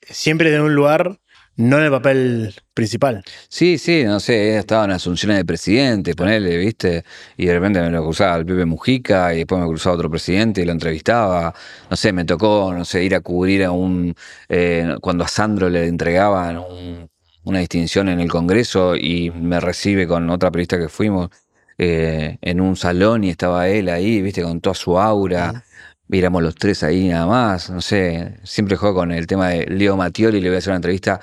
siempre 0.01 0.51
de 0.51 0.61
un 0.61 0.75
lugar, 0.75 1.19
no 1.55 1.77
en 1.77 1.83
el 1.83 1.91
papel 1.91 2.55
principal. 2.73 3.21
Sí, 3.49 3.77
sí, 3.77 4.05
no 4.05 4.21
sé, 4.21 4.57
estaba 4.57 4.85
en 4.85 4.91
asunciones 4.91 5.37
de 5.37 5.45
presidente, 5.45 6.15
ponele, 6.15 6.57
viste, 6.57 7.03
y 7.35 7.47
de 7.47 7.53
repente 7.53 7.81
me 7.81 7.91
lo 7.91 8.01
cruzaba 8.01 8.37
el 8.37 8.45
Pepe 8.45 8.63
Mujica 8.63 9.33
y 9.33 9.39
después 9.39 9.59
me 9.61 9.67
cruzaba 9.67 9.95
otro 9.95 10.09
presidente 10.09 10.61
y 10.61 10.65
lo 10.65 10.71
entrevistaba. 10.71 11.53
No 11.89 11.97
sé, 11.97 12.13
me 12.13 12.23
tocó, 12.23 12.73
no 12.73 12.85
sé, 12.85 13.03
ir 13.03 13.13
a 13.13 13.19
cubrir 13.19 13.65
a 13.65 13.71
un. 13.71 14.15
Eh, 14.47 14.95
cuando 15.01 15.25
a 15.25 15.27
Sandro 15.27 15.69
le 15.69 15.87
entregaban 15.87 16.57
un 16.59 17.08
una 17.49 17.59
distinción 17.59 18.09
en 18.09 18.19
el 18.19 18.29
Congreso 18.29 18.95
y 18.95 19.31
me 19.31 19.59
recibe 19.59 20.07
con 20.07 20.29
otra 20.29 20.51
periodista 20.51 20.77
que 20.79 20.89
fuimos 20.89 21.29
eh, 21.77 22.37
en 22.41 22.61
un 22.61 22.75
salón 22.75 23.23
y 23.23 23.29
estaba 23.29 23.67
él 23.69 23.89
ahí, 23.89 24.21
viste, 24.21 24.43
con 24.43 24.61
toda 24.61 24.75
su 24.75 24.99
aura. 24.99 25.63
Éramos 26.11 26.41
los 26.43 26.55
tres 26.55 26.83
ahí 26.83 27.07
nada 27.07 27.27
más, 27.27 27.69
no 27.69 27.81
sé, 27.81 28.39
siempre 28.43 28.75
juego 28.77 28.95
con 28.95 29.11
el 29.11 29.27
tema 29.27 29.49
de 29.49 29.65
Leo 29.67 29.95
Matioli, 29.95 30.41
le 30.41 30.49
voy 30.49 30.55
a 30.55 30.57
hacer 30.59 30.71
una 30.71 30.77
entrevista 30.77 31.21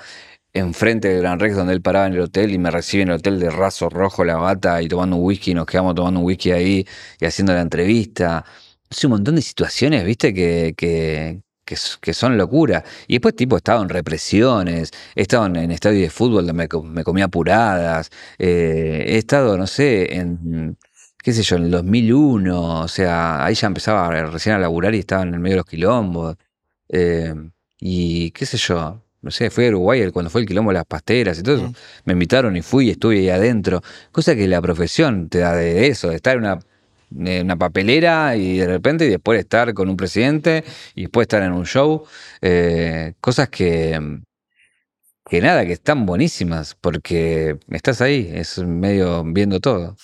enfrente 0.53 1.09
de 1.09 1.19
Gran 1.19 1.39
Rex 1.39 1.55
donde 1.55 1.73
él 1.73 1.81
paraba 1.81 2.07
en 2.07 2.13
el 2.13 2.21
hotel 2.21 2.53
y 2.53 2.57
me 2.57 2.71
recibe 2.71 3.03
en 3.03 3.09
el 3.09 3.15
hotel 3.15 3.39
de 3.39 3.49
raso 3.49 3.89
rojo 3.89 4.23
la 4.23 4.37
bata 4.37 4.81
y 4.81 4.87
tomando 4.87 5.17
un 5.17 5.23
whisky, 5.23 5.53
nos 5.53 5.65
quedamos 5.65 5.95
tomando 5.95 6.19
un 6.19 6.25
whisky 6.25 6.51
ahí 6.51 6.87
y 7.19 7.25
haciendo 7.25 7.53
la 7.53 7.61
entrevista. 7.61 8.45
Es 8.89 9.03
un 9.03 9.11
montón 9.11 9.35
de 9.35 9.41
situaciones, 9.41 10.05
viste, 10.05 10.33
que, 10.33 10.73
que, 10.77 11.41
que, 11.67 12.13
son 12.13 12.37
locura. 12.37 12.83
Y 13.07 13.15
después, 13.15 13.35
tipo, 13.35 13.55
he 13.55 13.59
estado 13.59 13.83
en 13.83 13.89
represiones, 13.89 14.91
he 15.15 15.23
estado 15.23 15.45
en, 15.47 15.71
estadios 15.71 16.01
de 16.01 16.09
fútbol 16.09 16.47
donde 16.47 16.53
me, 16.53 17.03
comía 17.03 17.25
apuradas, 17.25 18.09
eh, 18.39 19.05
he 19.07 19.17
estado, 19.17 19.57
no 19.57 19.67
sé, 19.67 20.15
en, 20.15 20.77
qué 21.21 21.33
sé 21.33 21.43
yo, 21.43 21.57
en 21.57 21.63
el 21.65 21.71
2001, 21.71 22.81
o 22.81 22.87
sea, 22.87 23.43
ahí 23.45 23.55
ya 23.55 23.67
empezaba 23.67 24.09
recién 24.27 24.55
a 24.55 24.59
laburar 24.59 24.95
y 24.95 24.99
estaba 24.99 25.23
en 25.23 25.33
el 25.33 25.39
medio 25.39 25.55
de 25.55 25.57
los 25.57 25.65
quilombos. 25.65 26.37
Eh, 26.89 27.33
y 27.79 28.31
qué 28.31 28.45
sé 28.45 28.57
yo, 28.57 29.03
no 29.21 29.31
sé, 29.31 29.49
fui 29.49 29.65
a 29.65 29.69
Uruguay 29.69 30.09
cuando 30.11 30.29
fue 30.29 30.41
el 30.41 30.47
quilombo 30.47 30.71
de 30.71 30.75
las 30.75 30.85
pasteras 30.85 31.37
y 31.39 31.43
todo 31.43 31.55
eso. 31.57 31.73
Me 32.05 32.13
invitaron 32.13 32.55
y 32.55 32.61
fui 32.61 32.87
y 32.87 32.91
estuve 32.91 33.17
ahí 33.19 33.29
adentro. 33.29 33.81
Cosa 34.11 34.35
que 34.35 34.47
la 34.47 34.61
profesión 34.61 35.29
te 35.29 35.39
da 35.39 35.53
de 35.53 35.87
eso, 35.87 36.09
de 36.09 36.15
estar 36.15 36.37
en 36.37 36.43
una 36.43 36.59
una 37.09 37.55
papelera 37.55 38.35
y 38.35 38.57
de 38.57 38.67
repente 38.67 39.05
y 39.05 39.09
después 39.09 39.39
estar 39.39 39.73
con 39.73 39.89
un 39.89 39.97
presidente 39.97 40.63
y 40.95 41.03
después 41.03 41.25
estar 41.25 41.43
en 41.43 41.53
un 41.53 41.65
show. 41.65 42.05
Eh, 42.41 43.13
cosas 43.21 43.49
que, 43.49 43.99
que 45.29 45.41
nada, 45.41 45.65
que 45.65 45.73
están 45.73 46.05
buenísimas 46.05 46.75
porque 46.75 47.57
estás 47.69 48.01
ahí, 48.01 48.29
es 48.33 48.57
medio 48.59 49.23
viendo 49.23 49.59
todo. 49.59 49.95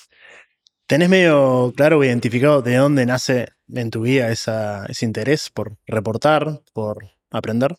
¿Tenés 0.88 1.10
medio 1.10 1.74
claro 1.76 2.04
identificado 2.04 2.62
de 2.62 2.76
dónde 2.76 3.06
nace 3.06 3.48
en 3.74 3.90
tu 3.90 4.02
vida 4.02 4.30
esa, 4.30 4.86
ese 4.86 5.06
interés 5.06 5.50
por 5.50 5.78
reportar, 5.88 6.62
por 6.74 7.10
aprender? 7.32 7.78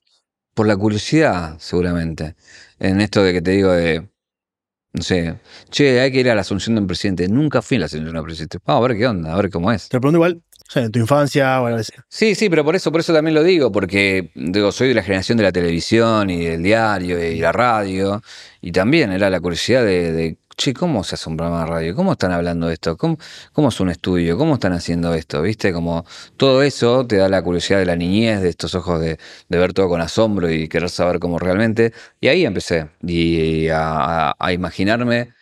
Por 0.55 0.67
la 0.67 0.77
curiosidad, 0.77 1.57
seguramente. 1.59 2.35
En 2.79 3.01
esto 3.01 3.23
de 3.23 3.33
que 3.33 3.43
te 3.43 3.51
digo 3.51 3.73
de 3.73 4.09
no 4.95 5.03
sé, 5.03 5.35
che, 5.71 6.01
hay 6.01 6.13
que 6.13 6.21
ir 6.21 6.31
a 6.31 6.37
la 6.37 6.43
asunción 6.43 6.77
de 6.77 6.81
un 6.81 6.87
presidente. 6.87 7.29
Nunca 7.29 7.61
fui 7.63 7.77
a 7.77 7.81
la 7.81 7.87
asunción 7.87 8.13
de 8.13 8.21
un 8.21 8.25
presidente. 8.25 8.59
Vamos 8.65 8.85
a 8.85 8.89
ver 8.89 8.97
qué 8.97 9.07
onda, 9.09 9.35
a 9.35 9.37
ver 9.37 9.51
cómo 9.51 9.73
es. 9.73 9.89
Te 9.89 9.99
pregunto 9.99 10.19
igual, 10.19 10.41
o 10.69 10.71
sea, 10.71 10.85
en 10.85 10.93
tu 10.93 11.01
infancia 11.01 11.61
o 11.61 11.67
algo 11.67 11.81
así. 11.81 11.93
Sí, 12.09 12.37
sí, 12.37 12.49
pero 12.49 12.65
por 12.65 12.77
eso, 12.77 12.93
por 12.93 13.01
eso 13.01 13.13
también 13.13 13.35
lo 13.35 13.43
digo, 13.43 13.73
porque 13.73 14.31
digo, 14.37 14.71
soy 14.71 14.89
de 14.89 14.95
la 14.95 15.03
generación 15.03 15.37
de 15.37 15.45
la 15.45 15.51
televisión 15.51 16.31
y 16.31 16.45
del 16.45 16.63
diario 16.63 17.23
y 17.23 17.41
la 17.41 17.51
radio, 17.51 18.23
y 18.61 18.71
también 18.71 19.11
era 19.11 19.29
la 19.31 19.41
curiosidad 19.41 19.85
de, 19.85 20.13
de 20.13 20.39
che, 20.57 20.73
¿cómo 20.75 21.05
se 21.05 21.15
hace 21.17 21.29
un 21.31 21.37
programa 21.37 21.65
de 21.65 21.71
radio? 21.71 21.95
¿Cómo 21.95 22.13
están 22.13 22.33
hablando 22.33 22.71
esto? 22.71 22.97
¿Cómo, 22.97 23.19
¿Cómo 23.53 23.69
es 23.69 23.81
un 23.81 23.91
estudio? 23.91 24.37
¿Cómo 24.39 24.55
están 24.55 24.73
haciendo 24.73 25.13
esto? 25.15 25.43
¿Viste? 25.43 25.73
Como 25.73 26.05
todo 26.37 26.63
eso 26.63 27.07
te 27.07 27.17
da 27.17 27.29
la 27.29 27.43
curiosidad 27.43 27.79
de 27.79 27.87
la 27.87 27.97
niñez, 27.97 28.41
de 28.43 28.49
estos 28.51 28.75
ojos 28.75 29.01
de, 29.01 29.19
de 29.49 29.59
ver 29.59 29.73
todo 29.73 29.89
con 29.89 30.01
asombro 30.01 30.51
y 30.51 30.69
querer 30.69 30.91
saber 30.91 31.19
cómo 31.19 31.39
realmente. 31.39 31.93
Y 32.21 32.29
ahí 32.29 32.45
empecé 32.45 32.89
y 33.03 33.69
a- 33.69 34.35
a 34.39 34.53
imaginarme 34.53 35.35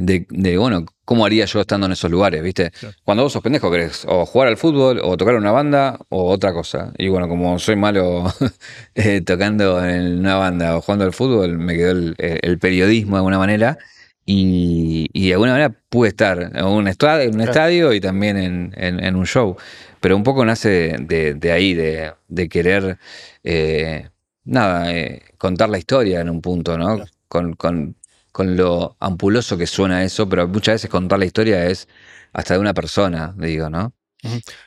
de, 0.00 0.26
de, 0.30 0.56
bueno, 0.58 0.86
cómo 1.04 1.24
haría 1.26 1.44
yo 1.44 1.60
estando 1.60 1.86
en 1.86 1.92
esos 1.92 2.10
lugares, 2.10 2.42
¿viste? 2.42 2.70
Claro. 2.70 2.94
Cuando 3.04 3.22
vos 3.24 3.32
sos 3.32 3.42
pendejo 3.42 3.70
querés 3.70 4.04
o 4.08 4.26
jugar 4.26 4.48
al 4.48 4.56
fútbol 4.56 5.00
o 5.02 5.16
tocar 5.16 5.34
una 5.34 5.52
banda 5.52 5.98
o 6.08 6.30
otra 6.30 6.52
cosa. 6.52 6.92
Y 6.98 7.08
bueno, 7.08 7.28
como 7.28 7.58
soy 7.58 7.76
malo 7.76 8.24
eh, 8.94 9.20
tocando 9.20 9.84
en 9.84 10.18
una 10.20 10.36
banda 10.36 10.76
o 10.76 10.80
jugando 10.80 11.04
al 11.04 11.12
fútbol, 11.12 11.58
me 11.58 11.74
quedó 11.76 11.92
el, 11.92 12.14
el 12.18 12.58
periodismo 12.58 13.12
de 13.16 13.18
alguna 13.18 13.38
manera. 13.38 13.78
Y, 14.26 15.08
y 15.12 15.28
de 15.28 15.32
alguna 15.32 15.52
manera 15.52 15.74
pude 15.88 16.08
estar 16.10 16.52
en 16.54 16.64
un, 16.64 16.86
estadio, 16.86 17.22
en 17.24 17.30
un 17.30 17.36
Claro. 17.38 17.50
estadio 17.50 17.92
y 17.92 18.00
también 18.00 18.36
en, 18.36 18.72
en- 18.76 19.02
en 19.02 19.16
un 19.16 19.26
show. 19.26 19.56
Pero 20.00 20.16
un 20.16 20.22
poco 20.22 20.44
nace 20.44 20.96
de, 21.00 21.34
de 21.34 21.52
ahí, 21.52 21.74
de, 21.74 22.12
de 22.28 22.48
querer, 22.48 22.98
eh, 23.42 24.08
nada, 24.44 24.92
eh, 24.94 25.22
contar 25.36 25.68
la 25.68 25.78
historia 25.78 26.20
en 26.20 26.30
un 26.30 26.40
punto, 26.40 26.78
¿no? 26.78 26.96
Claro. 26.96 27.10
Con, 27.28 27.54
con- 27.54 27.96
con 28.32 28.56
lo 28.56 28.96
ampuloso 29.00 29.56
que 29.58 29.66
suena 29.66 30.04
eso, 30.04 30.28
pero 30.28 30.48
muchas 30.48 30.76
veces 30.76 30.90
contar 30.90 31.18
la 31.18 31.26
historia 31.26 31.66
es 31.66 31.88
hasta 32.32 32.54
de 32.54 32.60
una 32.60 32.74
persona, 32.74 33.34
digo, 33.36 33.70
¿no? 33.70 33.92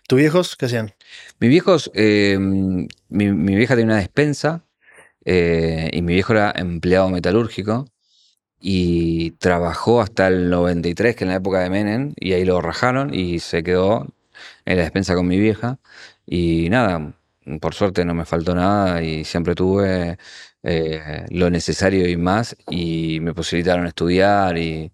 ¿Tus 0.08 0.18
viejos 0.18 0.56
qué 0.56 0.66
hacían? 0.66 0.94
Mis 1.40 1.50
viejos, 1.50 1.92
eh, 1.94 2.38
mi, 2.40 3.32
mi 3.32 3.56
vieja 3.56 3.76
tenía 3.76 3.94
una 3.94 3.98
despensa 3.98 4.66
eh, 5.26 5.90
y 5.94 6.02
mi 6.02 6.14
viejo 6.14 6.34
era 6.34 6.54
empleado 6.56 7.10
metalúrgico 7.10 7.86
y 8.60 9.32
trabajó 9.32 10.02
hasta 10.02 10.28
el 10.28 10.50
93, 10.50 11.16
que 11.16 11.26
en 11.26 11.30
la 11.30 11.36
época 11.36 11.60
de 11.60 11.70
Menem, 11.70 12.14
y 12.16 12.34
ahí 12.34 12.46
lo 12.46 12.62
rajaron 12.62 13.14
y 13.14 13.40
se 13.40 13.64
quedó 13.64 14.08
en 14.66 14.78
la 14.78 14.84
despensa 14.84 15.16
con 15.16 15.28
mi 15.28 15.40
vieja. 15.40 15.80
Y 16.26 16.70
nada, 16.70 17.14
por 17.62 17.74
suerte 17.74 18.06
no 18.06 18.14
me 18.14 18.26
faltó 18.26 18.56
nada 18.56 19.02
y 19.04 19.26
siempre 19.26 19.56
tuve 19.56 20.18
eh, 20.64 21.26
lo 21.30 21.50
necesario 21.50 22.08
y 22.10 22.18
más 22.18 22.56
y 22.70 23.20
me 23.22 23.34
posibilitaron 23.34 23.86
estudiar 23.86 24.58
y, 24.58 24.92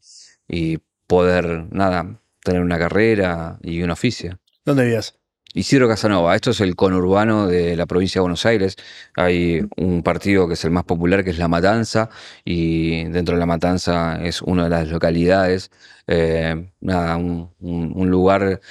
y 0.47 0.79
poder, 1.07 1.67
nada, 1.71 2.19
tener 2.43 2.61
una 2.61 2.77
carrera 2.77 3.59
y 3.61 3.81
un 3.81 3.91
oficio. 3.91 4.39
¿Dónde 4.65 4.83
vivías? 4.83 5.15
Isidro 5.55 5.87
Casanova, 5.87 6.35
esto 6.35 6.51
es 6.51 6.61
el 6.61 6.75
conurbano 6.75 7.47
de 7.47 7.75
la 7.75 7.87
provincia 7.87 8.19
de 8.19 8.21
Buenos 8.21 8.45
Aires. 8.45 8.75
Hay 9.15 9.65
un 9.77 10.03
partido 10.03 10.47
que 10.47 10.53
es 10.53 10.63
el 10.63 10.69
más 10.69 10.83
popular, 10.83 11.23
que 11.23 11.31
es 11.31 11.39
La 11.39 11.47
Matanza, 11.47 12.11
y 12.45 13.05
dentro 13.05 13.33
de 13.35 13.39
La 13.39 13.47
Matanza 13.47 14.23
es 14.23 14.43
una 14.43 14.65
de 14.65 14.69
las 14.69 14.87
localidades, 14.89 15.71
eh, 16.05 16.69
nada, 16.81 17.17
un, 17.17 17.49
un- 17.61 17.93
un 17.95 18.09
lugar 18.11 18.61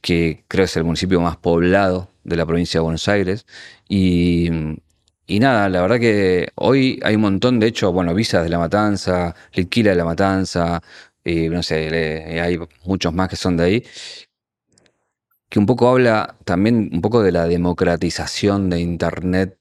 que 0.00 0.44
creo 0.46 0.64
es 0.64 0.76
el 0.76 0.84
municipio 0.84 1.20
más 1.20 1.36
poblado 1.38 2.08
de 2.22 2.36
la 2.36 2.46
provincia 2.46 2.78
de 2.78 2.82
Buenos 2.84 3.08
Aires. 3.08 3.44
Y, 3.88 4.48
y 5.36 5.40
nada, 5.40 5.68
la 5.68 5.82
verdad 5.82 5.98
que 6.00 6.48
hoy 6.56 7.00
hay 7.04 7.14
un 7.16 7.22
montón, 7.22 7.60
de 7.60 7.66
hecho, 7.68 7.92
bueno, 7.92 8.14
visas 8.14 8.42
de 8.42 8.48
La 8.50 8.58
Matanza, 8.58 9.34
Liquila 9.54 9.90
de 9.90 9.96
La 9.96 10.04
Matanza, 10.04 10.82
y 11.24 11.48
no 11.48 11.62
sé, 11.62 11.90
le- 11.90 12.40
hay 12.40 12.58
muchos 12.84 13.12
más 13.14 13.28
que 13.28 13.36
son 13.36 13.56
de 13.56 13.64
ahí 13.64 13.84
que 15.48 15.60
un 15.60 15.66
poco 15.66 15.88
habla 15.88 16.36
también 16.44 16.90
un 16.92 17.00
poco 17.00 17.22
de 17.22 17.30
la 17.30 17.46
democratización 17.46 18.70
de 18.70 18.80
Internet 18.80 19.58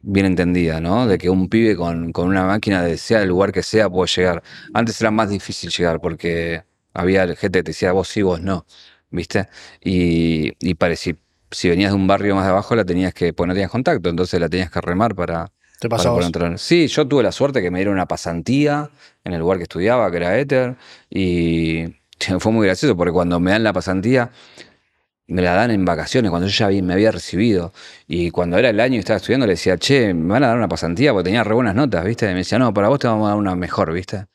bien 0.00 0.26
entendida, 0.26 0.80
¿no? 0.80 1.06
De 1.06 1.18
que 1.18 1.30
un 1.30 1.48
pibe 1.48 1.76
con, 1.76 2.12
con 2.12 2.28
una 2.28 2.44
máquina 2.44 2.82
de 2.82 2.98
sea 2.98 3.22
el 3.22 3.28
lugar 3.30 3.52
que 3.52 3.62
sea 3.62 3.88
puede 3.90 4.08
llegar. 4.14 4.42
Antes 4.74 5.00
era 5.00 5.10
más 5.10 5.30
difícil 5.30 5.70
llegar 5.70 6.00
porque 6.00 6.64
había 6.92 7.26
gente 7.28 7.38
que 7.38 7.62
te 7.62 7.70
decía 7.70 7.92
vos 7.92 8.08
sí, 8.08 8.22
vos 8.22 8.40
no, 8.40 8.66
¿viste? 9.10 9.48
Y, 9.82 10.52
y 10.60 10.74
parecía, 10.74 11.16
si 11.54 11.68
venías 11.68 11.92
de 11.92 11.96
un 11.96 12.06
barrio 12.06 12.34
más 12.34 12.44
de 12.44 12.50
abajo 12.50 12.74
la 12.74 12.84
tenías 12.84 13.14
que, 13.14 13.32
pues 13.32 13.46
no 13.48 13.54
tenías 13.54 13.70
contacto, 13.70 14.08
entonces 14.08 14.40
la 14.40 14.48
tenías 14.48 14.70
que 14.70 14.80
remar 14.80 15.14
para, 15.14 15.50
¿Te 15.80 15.88
entrar. 16.24 16.58
Sí, 16.58 16.86
yo 16.86 17.06
tuve 17.06 17.22
la 17.22 17.32
suerte 17.32 17.60
que 17.60 17.70
me 17.70 17.78
dieron 17.78 17.94
una 17.94 18.06
pasantía 18.06 18.90
en 19.24 19.32
el 19.32 19.40
lugar 19.40 19.58
que 19.58 19.64
estudiaba, 19.64 20.10
que 20.10 20.16
era 20.16 20.38
Ether, 20.38 20.76
y 21.10 21.84
fue 22.38 22.52
muy 22.52 22.66
gracioso 22.66 22.96
porque 22.96 23.12
cuando 23.12 23.40
me 23.40 23.50
dan 23.50 23.64
la 23.64 23.72
pasantía, 23.72 24.30
me 25.26 25.42
la 25.42 25.54
dan 25.54 25.70
en 25.70 25.84
vacaciones, 25.84 26.30
cuando 26.30 26.48
yo 26.48 26.70
ya 26.70 26.82
me 26.82 26.92
había 26.92 27.10
recibido. 27.10 27.72
Y 28.06 28.30
cuando 28.30 28.58
era 28.58 28.70
el 28.70 28.80
año 28.80 28.96
y 28.96 28.98
estaba 28.98 29.16
estudiando, 29.16 29.46
le 29.46 29.54
decía, 29.54 29.78
che, 29.78 30.12
me 30.14 30.32
van 30.32 30.44
a 30.44 30.48
dar 30.48 30.56
una 30.56 30.68
pasantía 30.68 31.12
porque 31.12 31.24
tenía 31.24 31.44
re 31.44 31.54
buenas 31.54 31.74
notas, 31.74 32.04
¿viste? 32.04 32.26
Y 32.26 32.30
me 32.30 32.38
decía, 32.38 32.58
no, 32.58 32.72
para 32.74 32.88
vos 32.88 32.98
te 32.98 33.06
vamos 33.06 33.26
a 33.26 33.30
dar 33.30 33.38
una 33.38 33.54
mejor, 33.54 33.92
¿viste? 33.92 34.26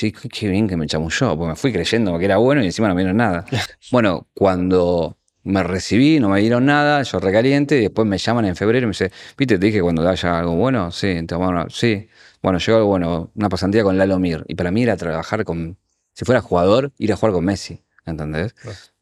Y 0.00 0.12
yo 0.12 0.20
qué 0.32 0.48
bien 0.48 0.68
que 0.68 0.76
me 0.76 0.86
chamulló, 0.86 1.36
porque 1.36 1.50
me 1.50 1.56
fui 1.56 1.72
creyendo 1.72 2.18
que 2.18 2.24
era 2.24 2.36
bueno 2.36 2.62
y 2.62 2.66
encima 2.66 2.88
no 2.88 2.94
me 2.94 3.02
dieron 3.02 3.16
nada. 3.16 3.44
bueno, 3.90 4.28
cuando 4.34 5.17
me 5.48 5.62
recibí, 5.62 6.20
no 6.20 6.28
me 6.28 6.40
dieron 6.40 6.66
nada, 6.66 7.02
yo 7.02 7.18
recaliente, 7.18 7.78
y 7.78 7.82
después 7.82 8.06
me 8.06 8.18
llaman 8.18 8.44
en 8.44 8.54
febrero 8.56 8.84
y 8.84 8.86
me 8.86 8.90
dice, 8.92 9.10
¿viste? 9.36 9.58
Te 9.58 9.66
dije 9.66 9.80
cuando 9.80 10.06
haya 10.08 10.38
algo 10.38 10.54
bueno, 10.56 10.90
sí, 10.92 11.14
dar 11.22 11.38
una- 11.40 11.66
sí. 11.70 12.08
Bueno, 12.42 12.58
llegó 12.58 12.76
algo 12.78 12.88
bueno, 12.88 13.30
una 13.34 13.48
pasantía 13.48 13.82
con 13.82 13.96
Lalo 13.98 14.18
Mir. 14.18 14.44
Y 14.46 14.54
para 14.54 14.70
mí 14.70 14.82
era 14.82 14.96
trabajar 14.96 15.44
con, 15.44 15.76
si 16.12 16.24
fuera 16.24 16.40
jugador, 16.40 16.92
ir 16.98 17.12
a 17.12 17.16
jugar 17.16 17.32
con 17.32 17.44
Messi, 17.44 17.82
¿entendés? 18.06 18.54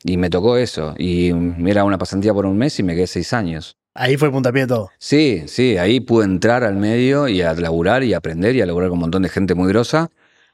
Y 0.04 0.16
me 0.16 0.30
tocó 0.30 0.56
eso. 0.56 0.94
Y 0.98 1.30
era 1.68 1.84
una 1.84 1.98
pasantía 1.98 2.32
por 2.32 2.46
un 2.46 2.56
mes 2.56 2.78
y 2.78 2.82
me 2.82 2.94
quedé 2.94 3.06
seis 3.06 3.32
años. 3.32 3.76
Ahí 3.94 4.16
fue 4.16 4.30
puntapié 4.30 4.62
de 4.62 4.68
todo. 4.68 4.90
Sí, 4.98 5.42
sí, 5.46 5.78
ahí 5.78 6.00
pude 6.00 6.24
entrar 6.26 6.64
al 6.64 6.76
medio 6.76 7.28
y 7.28 7.42
a 7.42 7.52
laburar 7.54 8.04
y 8.04 8.14
aprender 8.14 8.54
y 8.56 8.60
a 8.60 8.66
laburar 8.66 8.88
con 8.90 8.96
un 8.98 9.00
montón 9.00 9.22
de 9.22 9.28
gente 9.30 9.54
muy 9.54 9.68
grosa. 9.68 10.10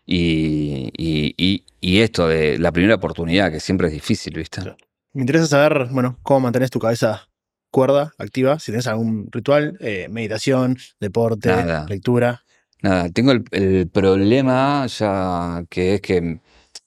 Y, 0.07 0.91
y, 0.97 1.35
y- 1.37 1.65
y 1.81 2.01
esto 2.01 2.29
de 2.29 2.59
la 2.59 2.73
primera 2.73 2.95
oportunidad, 2.97 3.51
que 3.51 3.61
siempre 3.61 3.89
es 3.89 3.93
difícil, 3.93 4.35
¿viste? 4.37 4.61
Claro. 4.63 4.77
Me 5.15 5.23
interesa 5.23 5.47
saber, 5.47 5.89
bueno, 5.91 6.19
cómo 6.23 6.41
mantenés 6.41 6.71
tu 6.71 6.79
cabeza 6.79 7.29
cuerda, 7.71 8.13
activa, 8.19 8.59
si 8.59 8.73
tenés 8.73 8.87
algún 8.87 9.29
ritual, 9.31 9.77
eh, 9.81 10.09
meditación, 10.11 10.77
deporte, 11.01 11.49
Nada. 11.49 11.87
lectura. 11.87 12.43
Nada, 12.83 13.09
tengo 13.11 13.33
el, 13.33 13.45
el 13.53 13.89
problema 13.89 14.87
ya 14.87 15.65
que 15.71 15.95
es 15.95 16.01
que, 16.01 16.41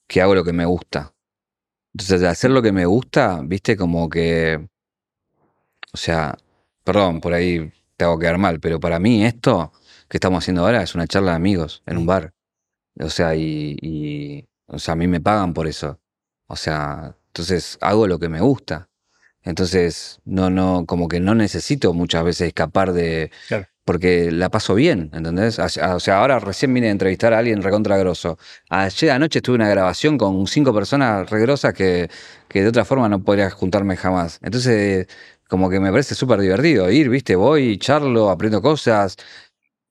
que 0.07 0.21
hago 0.21 0.35
lo 0.35 0.43
que 0.43 0.53
me 0.53 0.65
gusta. 0.65 1.13
Entonces, 1.93 2.23
hacer 2.23 2.51
lo 2.51 2.61
que 2.61 2.71
me 2.71 2.85
gusta, 2.85 3.41
viste, 3.43 3.77
como 3.77 4.09
que. 4.09 4.67
O 5.93 5.97
sea, 5.97 6.37
perdón, 6.83 7.21
por 7.21 7.33
ahí 7.33 7.71
te 7.95 8.03
hago 8.05 8.19
quedar 8.19 8.37
mal, 8.37 8.59
pero 8.59 8.79
para 8.79 8.99
mí 8.99 9.23
esto 9.25 9.71
que 10.09 10.17
estamos 10.17 10.43
haciendo 10.43 10.65
ahora 10.65 10.83
es 10.83 10.93
una 10.93 11.07
charla 11.07 11.31
de 11.31 11.37
amigos 11.37 11.81
en 11.85 11.97
un 11.97 12.05
bar. 12.05 12.33
O 12.99 13.09
sea, 13.09 13.35
y, 13.35 13.77
y- 13.81 14.45
o 14.67 14.77
sea, 14.79 14.93
a 14.93 14.97
mí 14.97 15.07
me 15.07 15.21
pagan 15.21 15.53
por 15.53 15.67
eso. 15.67 15.99
O 16.47 16.55
sea, 16.55 17.15
entonces 17.35 17.77
hago 17.81 18.07
lo 18.07 18.17
que 18.17 18.29
me 18.29 18.39
gusta. 18.39 18.87
Entonces, 19.43 20.21
no, 20.23 20.49
no, 20.49 20.85
como 20.85 21.09
que 21.09 21.19
no 21.19 21.35
necesito 21.35 21.93
muchas 21.93 22.23
veces 22.23 22.47
escapar 22.47 22.93
de, 22.93 23.29
Claro. 23.49 23.67
porque 23.83 24.31
la 24.31 24.49
paso 24.49 24.73
bien, 24.73 25.11
¿entendés? 25.13 25.59
O 25.59 25.67
sea, 25.67 25.95
o 25.95 25.99
sea, 25.99 26.19
ahora 26.21 26.39
recién 26.39 26.73
vine 26.73 26.87
a 26.87 26.91
entrevistar 26.91 27.33
a 27.33 27.39
alguien 27.39 27.61
recontra 27.61 27.97
grosso. 27.97 28.37
Ayer 28.69 29.11
anoche 29.11 29.41
tuve 29.41 29.55
una 29.57 29.67
grabación 29.69 30.17
con 30.17 30.47
cinco 30.47 30.73
personas 30.73 31.29
regrosas 31.29 31.73
que, 31.73 32.09
que 32.47 32.61
de 32.63 32.69
otra 32.69 32.85
forma 32.85 33.09
no 33.09 33.21
podría 33.21 33.49
juntarme 33.51 33.97
jamás. 33.97 34.39
Entonces, 34.41 35.07
como 35.49 35.69
que 35.69 35.79
me 35.81 35.91
parece 35.91 36.15
súper 36.15 36.39
divertido 36.39 36.89
ir, 36.89 37.09
¿viste? 37.09 37.35
Voy, 37.35 37.77
charlo, 37.77 38.29
aprendo 38.29 38.61
cosas. 38.61 39.17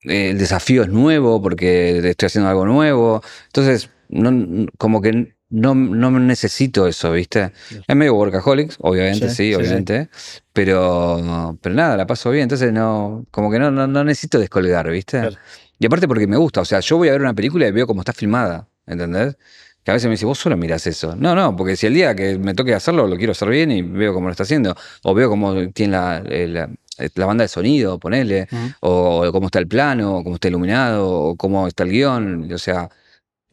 eh, 0.04 0.30
el 0.30 0.38
desafío 0.38 0.82
es 0.82 0.88
nuevo 0.88 1.40
porque 1.42 1.98
estoy 2.08 2.26
haciendo 2.26 2.48
algo 2.50 2.64
nuevo. 2.66 3.22
Entonces, 3.46 3.90
no, 4.08 4.66
como 4.78 5.00
que 5.02 5.34
no, 5.54 5.74
no 5.74 6.10
necesito 6.18 6.86
eso, 6.86 7.12
¿viste? 7.12 7.52
Es 7.86 7.96
medio 7.96 8.14
workaholics, 8.14 8.76
obviamente, 8.80 9.28
Sí, 9.28 9.34
sí, 9.34 9.36
sí, 9.36 9.48
sí. 9.50 9.54
obviamente. 9.54 10.08
Pero, 10.52 11.56
pero 11.60 11.74
nada, 11.74 11.96
la 11.96 12.06
paso 12.06 12.30
bien. 12.30 12.44
Entonces, 12.44 12.72
no, 12.72 13.24
como 13.30 13.50
que 13.50 13.58
no, 13.58 13.70
no, 13.70 13.86
no 13.86 14.04
necesito 14.04 14.38
descolgar, 14.38 14.90
¿viste? 14.90 15.20
Claro. 15.20 15.36
Y 15.78 15.86
aparte 15.86 16.08
porque 16.08 16.26
me 16.26 16.36
gusta. 16.36 16.60
O 16.60 16.64
sea, 16.64 16.80
yo 16.80 16.96
voy 16.96 17.08
a 17.08 17.12
ver 17.12 17.20
una 17.20 17.34
película 17.34 17.66
y 17.66 17.72
veo 17.72 17.86
cómo 17.86 18.00
está 18.00 18.12
filmada, 18.12 18.68
¿entendés? 18.86 19.36
Que 19.82 19.90
a 19.90 19.94
veces 19.94 20.06
me 20.06 20.12
dice, 20.12 20.24
vos 20.26 20.38
solo 20.38 20.56
mirás 20.56 20.86
eso. 20.86 21.14
No, 21.16 21.34
no, 21.34 21.54
porque 21.56 21.76
si 21.76 21.86
el 21.86 21.94
día 21.94 22.14
que 22.14 22.38
me 22.38 22.54
toque 22.54 22.74
hacerlo, 22.74 23.06
lo 23.06 23.16
quiero 23.16 23.32
hacer 23.32 23.48
bien 23.48 23.70
y 23.70 23.82
veo 23.82 24.14
cómo 24.14 24.28
lo 24.28 24.32
está 24.32 24.44
haciendo. 24.44 24.74
O 25.02 25.12
veo 25.14 25.28
cómo 25.28 25.68
tiene 25.72 25.92
la, 25.92 26.22
eh, 26.26 26.46
la, 26.48 26.70
la 27.14 27.26
banda 27.26 27.42
de 27.44 27.48
sonido, 27.48 27.98
ponele 27.98 28.48
Ujú. 28.50 28.72
o 28.80 29.32
cómo 29.32 29.46
está 29.46 29.58
el 29.58 29.66
plano, 29.68 30.18
o 30.18 30.24
cómo 30.24 30.36
está 30.36 30.48
iluminado, 30.48 31.10
o 31.10 31.36
cómo 31.36 31.66
está 31.68 31.82
el 31.82 31.90
guion, 31.90 32.50
o 32.52 32.58
sea, 32.58 32.88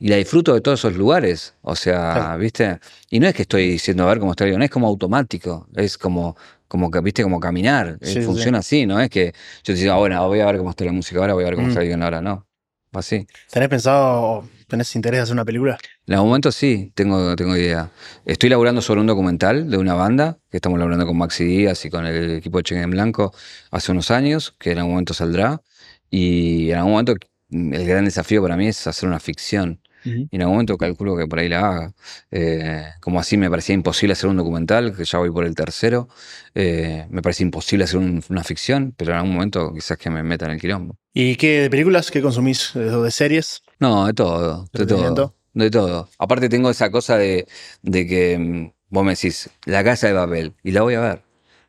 y 0.02 0.08
la 0.10 0.16
disfruto 0.18 0.54
de 0.56 0.62
todos 0.62 0.80
esos 0.80 0.96
lugares, 0.98 1.54
o 1.62 1.76
sea, 1.76 2.14
Claro. 2.16 2.40
¿viste? 2.40 2.80
Y 3.12 3.20
no 3.20 3.28
es 3.28 3.36
que 3.36 3.44
estoy 3.44 3.70
diciendo 3.70 4.04
a 4.04 4.08
ver 4.08 4.18
cómo 4.20 4.32
está 4.32 4.44
el 4.46 4.50
guion, 4.50 4.64
es 4.64 4.70
como 4.72 4.88
automático, 4.88 5.68
es 5.76 5.98
como, 5.98 6.36
como 6.68 6.90
¿viste? 6.90 7.22
Como 7.24 7.40
caminar, 7.40 7.98
eh, 8.02 8.06
sí, 8.08 8.22
funciona 8.22 8.58
así, 8.60 8.86
¿no? 8.88 9.00
Es 9.00 9.10
que 9.12 9.28
yo 9.64 9.74
te 9.74 9.80
digo, 9.80 9.94
ah, 9.94 9.98
bueno, 9.98 10.28
voy 10.28 10.40
a 10.40 10.46
ver 10.48 10.58
cómo 10.58 10.72
está 10.72 10.84
la 10.86 10.92
música 10.92 11.20
ahora, 11.20 11.34
voy 11.36 11.44
a 11.44 11.48
ver 11.48 11.56
cómo 11.56 11.68
Mm. 11.68 11.70
está 11.70 11.82
el 11.82 11.88
guion 11.88 12.04
ahora, 12.04 12.20
no. 12.22 12.46
así. 12.94 13.26
¿Tenés 13.50 13.70
pensado, 13.70 14.44
tenés 14.68 14.94
interés 14.98 15.20
de 15.20 15.22
hacer 15.24 15.34
una 15.34 15.46
película? 15.46 15.78
En 16.08 16.14
algún 16.16 16.30
momento 16.30 16.52
sí, 16.52 16.92
tengo, 16.94 17.36
tengo 17.38 17.56
idea. 17.56 17.90
Estoy 18.26 18.50
laburando 18.50 18.82
sobre 18.82 19.00
un 19.02 19.08
documental 19.08 19.70
de 19.70 19.78
una 19.78 19.94
banda, 19.94 20.40
que 20.50 20.58
estamos 20.58 20.78
laburando 20.78 21.06
con 21.06 21.18
Maxi 21.18 21.46
Díaz 21.46 21.86
y 21.86 21.90
con 21.90 22.06
el 22.06 22.32
equipo 22.38 22.58
de 22.58 22.64
Cheque 22.64 22.82
en 22.82 22.92
Blanco 22.92 23.34
hace 23.70 23.92
unos 23.94 24.12
años, 24.12 24.56
que 24.60 24.72
en 24.72 24.80
algún 24.80 24.94
momento 24.94 25.14
saldrá. 25.14 25.62
Y 26.10 26.72
en 26.72 26.78
algún 26.80 26.92
momento 26.92 27.14
el 27.52 27.86
gran 27.86 28.04
desafío 28.06 28.42
para 28.42 28.58
mí 28.58 28.68
es 28.68 28.86
hacer 28.88 29.08
una 29.08 29.20
ficción. 29.22 29.80
Y 30.04 30.28
en 30.36 30.42
algún 30.42 30.56
momento 30.56 30.78
calculo 30.78 31.16
que 31.18 31.28
por 31.28 31.40
ahí 31.40 31.50
la 31.50 31.60
haga. 31.60 31.94
Eh, 32.32 32.84
como 33.00 33.20
así 33.20 33.38
me 33.38 33.50
parecía 33.50 33.76
imposible 33.76 34.14
hacer 34.14 34.30
un 34.30 34.38
documental, 34.38 34.96
que 34.96 35.04
ya 35.06 35.20
voy 35.20 35.32
por 35.32 35.46
el 35.46 35.56
tercero. 35.56 36.08
Eh, 36.56 37.06
me 37.10 37.22
parece 37.22 37.44
imposible 37.44 37.84
hacer 37.86 37.98
un- 38.00 38.24
una 38.30 38.44
ficción, 38.44 38.94
pero 38.98 39.12
en 39.12 39.18
algún 39.18 39.34
momento 39.34 39.74
quizás 39.74 39.98
que 39.98 40.10
me 40.10 40.24
meta 40.24 40.46
en 40.46 40.52
el 40.52 40.60
quilombo. 40.62 40.96
¿Y 41.14 41.36
qué 41.36 41.62
de 41.62 41.70
películas? 41.70 42.10
¿Qué 42.12 42.22
consumís? 42.22 42.72
¿De, 42.74 42.90
de 42.90 43.12
series? 43.12 43.62
No, 43.80 44.06
de 44.08 44.14
todo, 44.14 44.68
de 44.72 44.86
todo. 44.86 45.36
De 45.54 45.70
todo. 45.70 46.10
Aparte 46.18 46.48
tengo 46.48 46.70
esa 46.70 46.90
cosa 46.92 47.18
de, 47.18 47.46
de 47.82 48.08
que 48.08 48.38
mm, 48.38 48.72
vos 48.90 49.04
me 49.04 49.12
decís, 49.12 49.50
la 49.66 49.84
casa 49.84 50.08
de 50.08 50.14
papel, 50.14 50.54
y 50.64 50.72
la 50.72 50.82
voy 50.84 50.94
a 50.94 51.02
ver. 51.02 51.22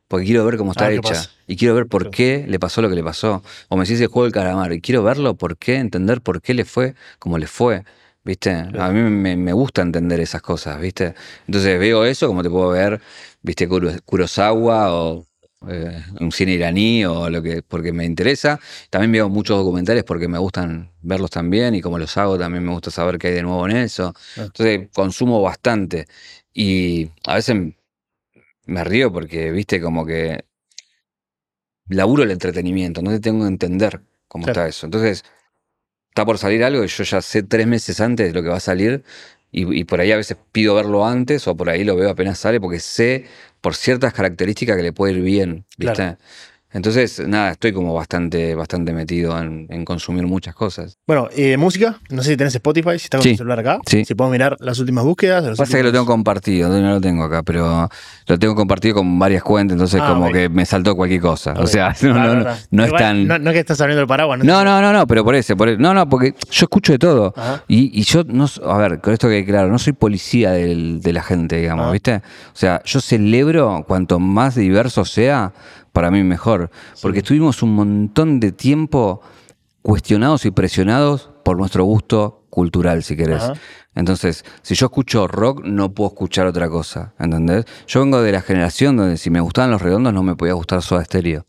Porque 0.07 0.27
quiero 0.27 0.45
ver 0.45 0.57
cómo 0.59 0.73
está 0.73 0.87
Ah, 0.87 0.91
¿qué 0.91 0.97
hecha. 0.97 1.09
pasa? 1.09 1.31
Y 1.47 1.57
quiero 1.57 1.75
ver 1.75 1.87
por 1.87 2.11
qué 2.11 2.45
le 2.47 2.59
pasó 2.61 2.83
lo 2.83 2.89
que 2.91 2.95
le 2.95 3.03
pasó. 3.03 3.43
O 3.69 3.77
me 3.77 3.85
decís 3.85 4.01
el 4.01 4.07
juego 4.09 4.25
del 4.25 4.33
calamar, 4.33 4.73
y 4.73 4.81
quiero 4.81 5.03
verlo, 5.03 5.35
por 5.37 5.57
qué, 5.57 5.77
entender 5.77 6.21
por 6.21 6.43
qué 6.43 6.55
le 6.55 6.65
fue 6.65 6.95
como 7.19 7.39
le 7.39 7.47
fue. 7.47 7.83
¿Viste? 8.25 8.51
A 8.53 8.91
mí 8.91 9.01
me, 9.11 9.37
me 9.37 9.53
gusta 9.53 9.83
entender 9.83 10.21
esas 10.21 10.43
cosas, 10.43 10.81
¿viste? 10.81 11.15
Entonces 11.47 11.79
veo 11.79 12.05
eso 12.05 12.29
como 12.29 12.43
te 12.43 12.51
puedo 12.51 12.69
ver, 12.71 13.01
¿viste? 13.43 13.69
Kuro- 13.69 13.97
Kurosawa 14.05 14.93
o 14.95 15.27
eh, 15.69 16.05
un 16.21 16.31
cine 16.31 16.53
iraní 16.53 17.05
o 17.05 17.29
lo 17.29 17.43
que, 17.43 17.63
porque 17.63 17.93
me 17.93 18.05
interesa. 18.05 18.61
También 18.91 19.11
veo 19.13 19.29
muchos 19.29 19.57
documentales 19.59 20.05
porque 20.05 20.29
me 20.29 20.39
gustan 20.39 20.93
verlos 21.03 21.31
también 21.31 21.75
y 21.75 21.81
como 21.81 21.99
los 21.99 22.17
hago 22.17 22.39
también 22.39 22.65
me 22.65 22.71
gusta 22.73 22.93
saber 22.93 23.19
qué 23.19 23.29
hay 23.29 23.35
de 23.35 23.43
nuevo 23.43 23.69
en 23.69 23.77
eso. 23.77 24.13
Claro. 24.35 24.47
Entonces 24.55 24.89
consumo 24.93 25.43
bastante 25.43 26.07
y 26.55 27.11
a 27.27 27.35
veces 27.35 27.57
me 28.67 28.85
río 28.85 29.13
porque, 29.13 29.51
viste, 29.51 29.81
como 29.81 30.07
que 30.07 30.45
laburo 31.89 32.23
el 32.23 32.31
entretenimiento, 32.31 33.01
entonces 33.01 33.21
tengo 33.21 33.41
que 33.43 33.49
entender 33.49 34.01
cómo 34.29 34.45
Claro. 34.45 34.61
está 34.61 34.69
eso. 34.69 34.87
Entonces 34.87 35.25
está 36.13 36.27
por 36.27 36.37
salir 36.37 36.63
algo 36.63 36.85
y 36.85 36.89
yo 36.89 37.05
ya 37.05 37.23
sé 37.23 37.43
tres 37.43 37.67
meses 37.67 37.99
antes 37.99 38.29
de 38.29 38.35
lo 38.35 38.43
que 38.43 38.51
va 38.51 38.59
a 38.59 38.61
salir 38.61 39.03
y, 39.51 39.81
y 39.81 39.85
por 39.85 39.99
ahí 39.99 40.13
a 40.13 40.17
veces 40.19 40.37
pido 40.53 40.75
verlo 40.75 41.07
antes 41.07 41.49
o 41.49 41.57
por 41.57 41.71
ahí 41.71 41.85
lo 41.85 41.97
veo 41.97 42.11
apenas 42.11 42.39
sale 42.39 42.61
porque 42.61 42.81
sé 42.81 43.25
por 43.63 43.75
ciertas 43.75 44.13
características 44.13 44.77
que 44.77 44.83
le 44.83 44.93
puede 44.93 45.15
ir 45.15 45.23
bien, 45.23 45.65
¿viste? 45.79 45.95
Claro. 45.95 46.19
Entonces, 46.73 47.23
nada, 47.27 47.51
estoy 47.53 47.73
como 47.73 47.93
bastante, 47.95 48.55
bastante 48.55 48.93
metido 48.93 49.39
en, 49.39 49.67
en 49.69 49.85
consumir 49.85 50.27
muchas 50.27 50.55
cosas. 50.55 50.97
Bueno, 51.07 51.29
y 51.37 51.43
de 51.43 51.57
música, 51.57 51.99
no 52.11 52.23
sé 52.23 52.31
si 52.31 52.37
tenés 52.37 52.55
Spotify, 52.55 52.99
si 52.99 53.05
estás 53.05 53.19
con 53.19 53.25
Sí, 53.25 53.31
tu 53.33 53.37
celular 53.39 53.61
acá. 53.61 53.79
sí. 53.87 54.05
Si 54.05 54.15
podemos 54.15 54.33
mirar 54.33 54.57
las 54.61 54.79
últimas 54.79 55.05
búsquedas. 55.05 55.57
Pasa 55.59 55.77
que 55.77 55.83
lo 55.83 55.93
tengo 55.93 56.07
compartido, 56.07 56.69
no 56.69 56.91
lo 56.91 57.01
tengo 57.01 57.25
acá, 57.25 57.43
pero 57.43 57.89
lo 58.27 58.39
tengo 58.39 58.55
compartido 58.55 58.95
con 58.97 59.19
varias 59.19 59.43
cuentas, 59.43 59.75
entonces 59.75 60.01
Ah, 60.03 60.09
como 60.15 60.31
que 60.33 60.49
me 60.49 60.65
saltó 60.65 60.97
cualquier 60.97 61.21
cosa. 61.21 61.53
O 61.59 61.67
sea, 61.67 61.95
no, 62.03 62.15
Ah, 62.15 62.27
no, 62.27 62.35
no, 62.37 62.51
no 62.71 62.85
es 62.85 62.93
tan... 62.93 63.27
No, 63.27 63.39
no 63.39 63.51
es 63.51 63.55
que 63.55 63.61
estás 63.61 63.81
abriendo 63.81 64.01
el 64.03 64.09
paraguas. 64.09 64.39
No, 64.43 64.65
no, 64.65 64.81
no, 64.81 64.93
no, 64.93 65.07
pero 65.07 65.25
por 65.25 65.35
eso, 65.35 65.57
por 65.57 65.69
eso. 65.69 65.79
No, 65.81 65.93
no, 65.95 66.09
porque 66.09 66.35
yo 66.51 66.65
escucho 66.65 66.93
de 66.93 66.99
todo. 66.99 67.35
Y, 67.69 67.99
y 67.99 68.05
yo, 68.05 68.23
no, 68.25 68.47
a 68.67 68.79
ver, 68.79 69.01
con 69.01 69.13
esto 69.13 69.29
que 69.29 69.45
claro, 69.45 69.69
no 69.69 69.79
soy 69.79 69.93
policía 69.93 70.53
del- 70.53 71.01
de 71.03 71.13
la 71.13 71.23
gente, 71.23 71.57
digamos, 71.59 71.87
Ah. 71.89 71.93
¿viste? 71.93 72.17
O 72.17 72.57
sea, 72.57 72.83
yo 72.85 73.01
celebro 73.01 73.85
cuanto 73.87 74.19
más 74.19 74.55
diverso 74.55 75.05
sea, 75.05 75.53
para 75.93 76.11
mí 76.11 76.23
mejor. 76.23 76.71
Porque 77.01 77.19
estuvimos 77.21 77.63
un 77.63 77.75
montón 77.75 78.41
de 78.41 78.53
tiempo 78.53 79.21
cuestionados 79.83 80.45
y 80.47 80.51
presionados 80.51 81.31
por 81.45 81.57
nuestro 81.57 81.85
gusto 81.85 82.42
cultural, 82.53 83.03
si 83.03 83.17
querés. 83.17 83.43
Ajá. 83.43 83.55
Entonces, 83.95 84.45
si 84.61 84.75
yo 84.75 84.87
escucho 84.87 85.27
rock, 85.27 85.63
no 85.65 85.93
puedo 85.93 86.11
escuchar 86.11 86.47
otra 86.47 86.69
cosa, 86.69 87.15
¿entendés? 87.19 87.65
Yo 87.87 88.01
vengo 88.01 88.21
de 88.21 88.31
la 88.31 88.43
generación 88.43 88.97
donde 88.97 89.17
si 89.17 89.31
me 89.31 89.41
gustaban 89.41 89.71
los 89.71 89.81
redondos 89.81 90.13
no 90.13 90.23
me 90.23 90.35
podía 90.37 90.53
gustar 90.53 90.83
Soda 90.83 91.03
Stereo. 91.05 91.47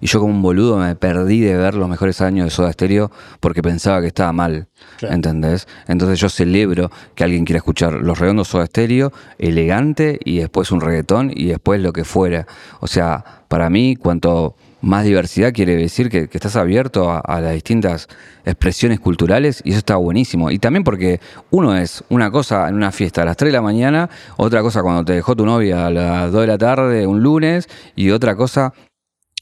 Y 0.00 0.06
yo 0.06 0.20
como 0.20 0.32
un 0.32 0.40
boludo 0.40 0.78
me 0.78 0.94
perdí 0.96 1.40
de 1.40 1.56
ver 1.56 1.74
los 1.74 1.88
mejores 1.88 2.22
años 2.22 2.46
de 2.46 2.50
Soda 2.50 2.72
Stereo 2.72 3.10
porque 3.40 3.62
pensaba 3.62 4.00
que 4.00 4.06
estaba 4.06 4.32
mal, 4.32 4.68
Claro. 4.98 5.14
¿entendés? 5.14 5.68
Entonces 5.88 6.18
yo 6.18 6.30
celebro 6.30 6.90
que 7.14 7.24
alguien 7.24 7.44
quiera 7.44 7.58
escuchar 7.58 7.92
los 7.92 8.18
redondos 8.18 8.48
Soda 8.48 8.64
Stereo, 8.66 9.12
elegante, 9.38 10.18
y 10.24 10.38
después 10.38 10.70
un 10.72 10.80
reggaetón, 10.80 11.30
y 11.34 11.46
después 11.46 11.80
lo 11.82 11.92
que 11.92 12.04
fuera. 12.04 12.46
O 12.80 12.86
sea, 12.86 13.24
para 13.48 13.68
mí, 13.68 13.96
cuanto 13.96 14.56
más 14.86 15.04
diversidad 15.04 15.52
quiere 15.52 15.76
decir 15.76 16.08
que, 16.08 16.28
estás 16.32 16.56
abierto 16.56 17.10
a, 17.10 17.18
a 17.18 17.40
las 17.40 17.52
distintas 17.54 18.08
expresiones 18.44 19.00
culturales 19.00 19.60
y 19.64 19.70
eso 19.70 19.78
está 19.78 19.96
buenísimo. 19.96 20.50
Y 20.50 20.58
también 20.58 20.84
porque 20.84 21.20
uno 21.50 21.76
es 21.76 22.04
una 22.08 22.30
cosa 22.30 22.68
en 22.68 22.76
una 22.76 22.92
fiesta 22.92 23.22
a 23.22 23.24
las 23.24 23.36
3 23.36 23.48
de 23.48 23.52
la 23.52 23.62
mañana, 23.62 24.08
otra 24.36 24.62
cosa 24.62 24.82
cuando 24.82 25.04
te 25.04 25.14
dejó 25.14 25.34
tu 25.34 25.44
novia 25.44 25.86
a 25.86 25.90
las 25.90 26.32
2 26.32 26.40
de 26.40 26.46
la 26.46 26.58
tarde 26.58 27.06
un 27.06 27.22
lunes 27.22 27.68
y 27.96 28.10
otra 28.10 28.36
cosa 28.36 28.72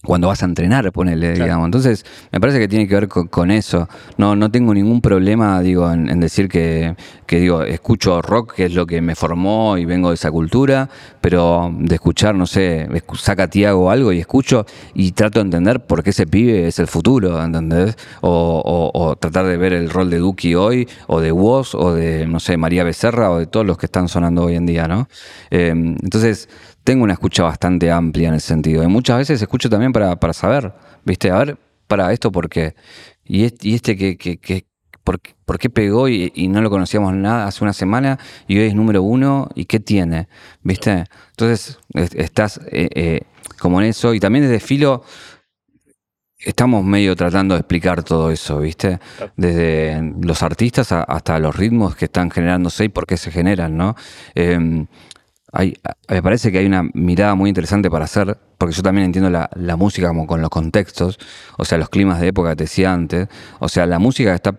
cuando 0.05 0.29
vas 0.29 0.43
a 0.43 0.47
entrenar, 0.47 0.91
ponele, 0.93 1.29
Claro. 1.33 1.45
digamos. 1.45 1.65
Entonces, 1.67 2.05
me 2.31 2.41
parece 2.41 2.59
que 2.59 2.69
tiene 2.69 2.87
que 2.87 2.95
ver 2.95 3.09
con, 3.09 3.27
con 3.29 3.51
eso. 3.51 3.89
No, 4.19 4.37
no 4.37 4.51
tengo 4.51 4.75
ningún 4.75 5.01
problema, 5.01 5.61
digo, 5.61 5.91
en, 5.91 6.09
en 6.11 6.21
decir 6.21 6.49
que, 6.49 6.95
que, 7.27 7.41
digo, 7.41 7.63
escucho 7.63 8.21
rock, 8.23 8.55
que 8.55 8.67
es 8.67 8.75
lo 8.75 8.87
que 8.87 9.01
me 9.01 9.15
formó 9.15 9.77
y 9.79 9.85
vengo 9.85 10.11
de 10.11 10.15
esa 10.15 10.31
cultura, 10.31 10.89
pero 11.21 11.73
de 11.79 11.95
escuchar, 11.95 12.35
no 12.35 12.47
sé, 12.47 12.87
saca 13.15 13.49
Tiago 13.49 13.91
algo 13.91 14.13
y 14.13 14.21
escucho 14.21 14.67
y 14.95 15.13
trato 15.13 15.41
de 15.41 15.47
entender 15.47 15.81
por 15.81 16.03
qué 16.03 16.11
ese 16.11 16.27
pibe 16.27 16.67
es 16.69 16.79
el 16.79 16.87
futuro, 16.87 17.43
¿entendés? 17.43 17.97
O, 18.21 18.31
o- 18.65 18.91
o 19.09 19.17
tratar 19.17 19.47
de 19.47 19.57
ver 19.57 19.73
el 19.73 19.91
rol 19.91 20.11
de 20.11 20.19
Duki 20.19 20.55
hoy, 20.55 20.89
o 21.07 21.21
de 21.21 21.33
Woz, 21.33 21.75
o 21.75 21.95
de, 21.95 22.27
no 22.27 22.41
sé, 22.41 22.57
María 22.57 22.85
Becerra, 22.85 23.31
o 23.31 23.39
de 23.39 23.47
todos 23.47 23.65
los 23.67 23.79
que 23.79 23.87
están 23.87 24.09
sonando 24.09 24.45
hoy 24.45 24.57
en 24.57 24.67
día, 24.67 24.87
¿no? 24.87 25.09
Eh, 25.51 25.69
entonces, 25.75 26.49
tengo 26.85 27.03
una 27.05 27.15
escucha 27.15 27.43
bastante 27.43 27.91
amplia 27.91 28.29
en 28.29 28.35
ese 28.35 28.49
sentido. 28.49 28.83
Y 28.83 28.87
muchas 28.87 29.19
veces 29.19 29.41
escucho 29.43 29.69
también 29.71 29.93
para, 29.93 30.17
para 30.21 30.33
saber, 30.33 30.73
¿viste? 31.05 31.31
A 31.31 31.39
ver, 31.39 31.59
para 31.87 32.13
esto 32.13 32.31
por 32.31 32.49
qué. 32.49 32.75
Y 33.25 33.45
este, 33.45 33.69
y 33.69 33.75
este 33.75 33.97
que, 33.97 34.17
que, 34.17 34.37
que- 34.39 34.67
¿por, 35.03 35.21
qué- 35.21 35.35
por 35.45 35.59
qué 35.59 35.71
pegó 35.71 36.09
y, 36.09 36.31
y 36.35 36.49
no 36.49 36.61
lo 36.63 36.71
conocíamos 36.71 37.15
nada 37.15 37.47
hace 37.47 37.65
una 37.65 37.73
semana 37.73 38.19
y 38.47 38.59
hoy 38.59 38.67
es 38.67 38.75
número 38.75 39.03
uno? 39.03 39.49
¿Y 39.55 39.65
qué 39.65 39.81
tiene? 39.81 40.29
¿Viste? 40.63 41.05
Entonces, 41.31 41.79
es- 41.95 42.15
estás 42.15 42.61
eh, 42.71 42.89
eh, 42.95 43.21
como 43.59 43.81
en 43.81 43.89
eso. 43.89 44.13
Y 44.15 44.21
también 44.21 44.45
desde 44.45 44.61
Filo 44.61 45.03
estamos 46.39 46.85
medio 46.85 47.17
tratando 47.17 47.55
de 47.55 47.61
explicar 47.61 48.03
todo 48.03 48.31
eso, 48.31 48.59
¿viste? 48.61 48.99
Desde 49.37 50.13
los 50.21 50.43
artistas 50.43 50.93
a- 50.93 51.03
hasta 51.05 51.39
los 51.39 51.57
ritmos 51.57 51.97
que 51.97 52.05
están 52.07 52.31
generándose 52.31 52.85
y 52.85 52.89
por 52.91 53.07
qué 53.07 53.17
se 53.17 53.31
generan, 53.31 53.77
¿no? 53.79 53.97
Eh, 54.35 54.87
hay, 55.55 55.75
me 56.09 56.23
parece 56.23 56.51
que 56.51 56.59
hay 56.59 56.67
una 56.67 56.83
mirada 56.95 57.35
muy 57.37 57.49
interesante 57.49 57.89
para 57.89 58.05
hacer, 58.07 58.37
porque 58.59 58.75
yo 58.75 58.83
también 58.83 59.07
entiendo 59.07 59.31
la, 59.31 59.49
la 59.55 59.77
música 59.77 60.09
como 60.09 60.27
con 60.27 60.41
los 60.41 60.51
contextos, 60.51 61.19
o 61.57 61.65
sea, 61.65 61.79
los 61.79 61.89
climas 61.89 62.21
de 62.21 62.29
época 62.29 62.57
te 62.57 62.65
decía 62.65 62.93
antes, 62.93 63.29
o 63.61 63.69
sea, 63.69 63.87
la 63.87 64.01
música 64.01 64.31
que 64.31 64.37
está, 64.37 64.57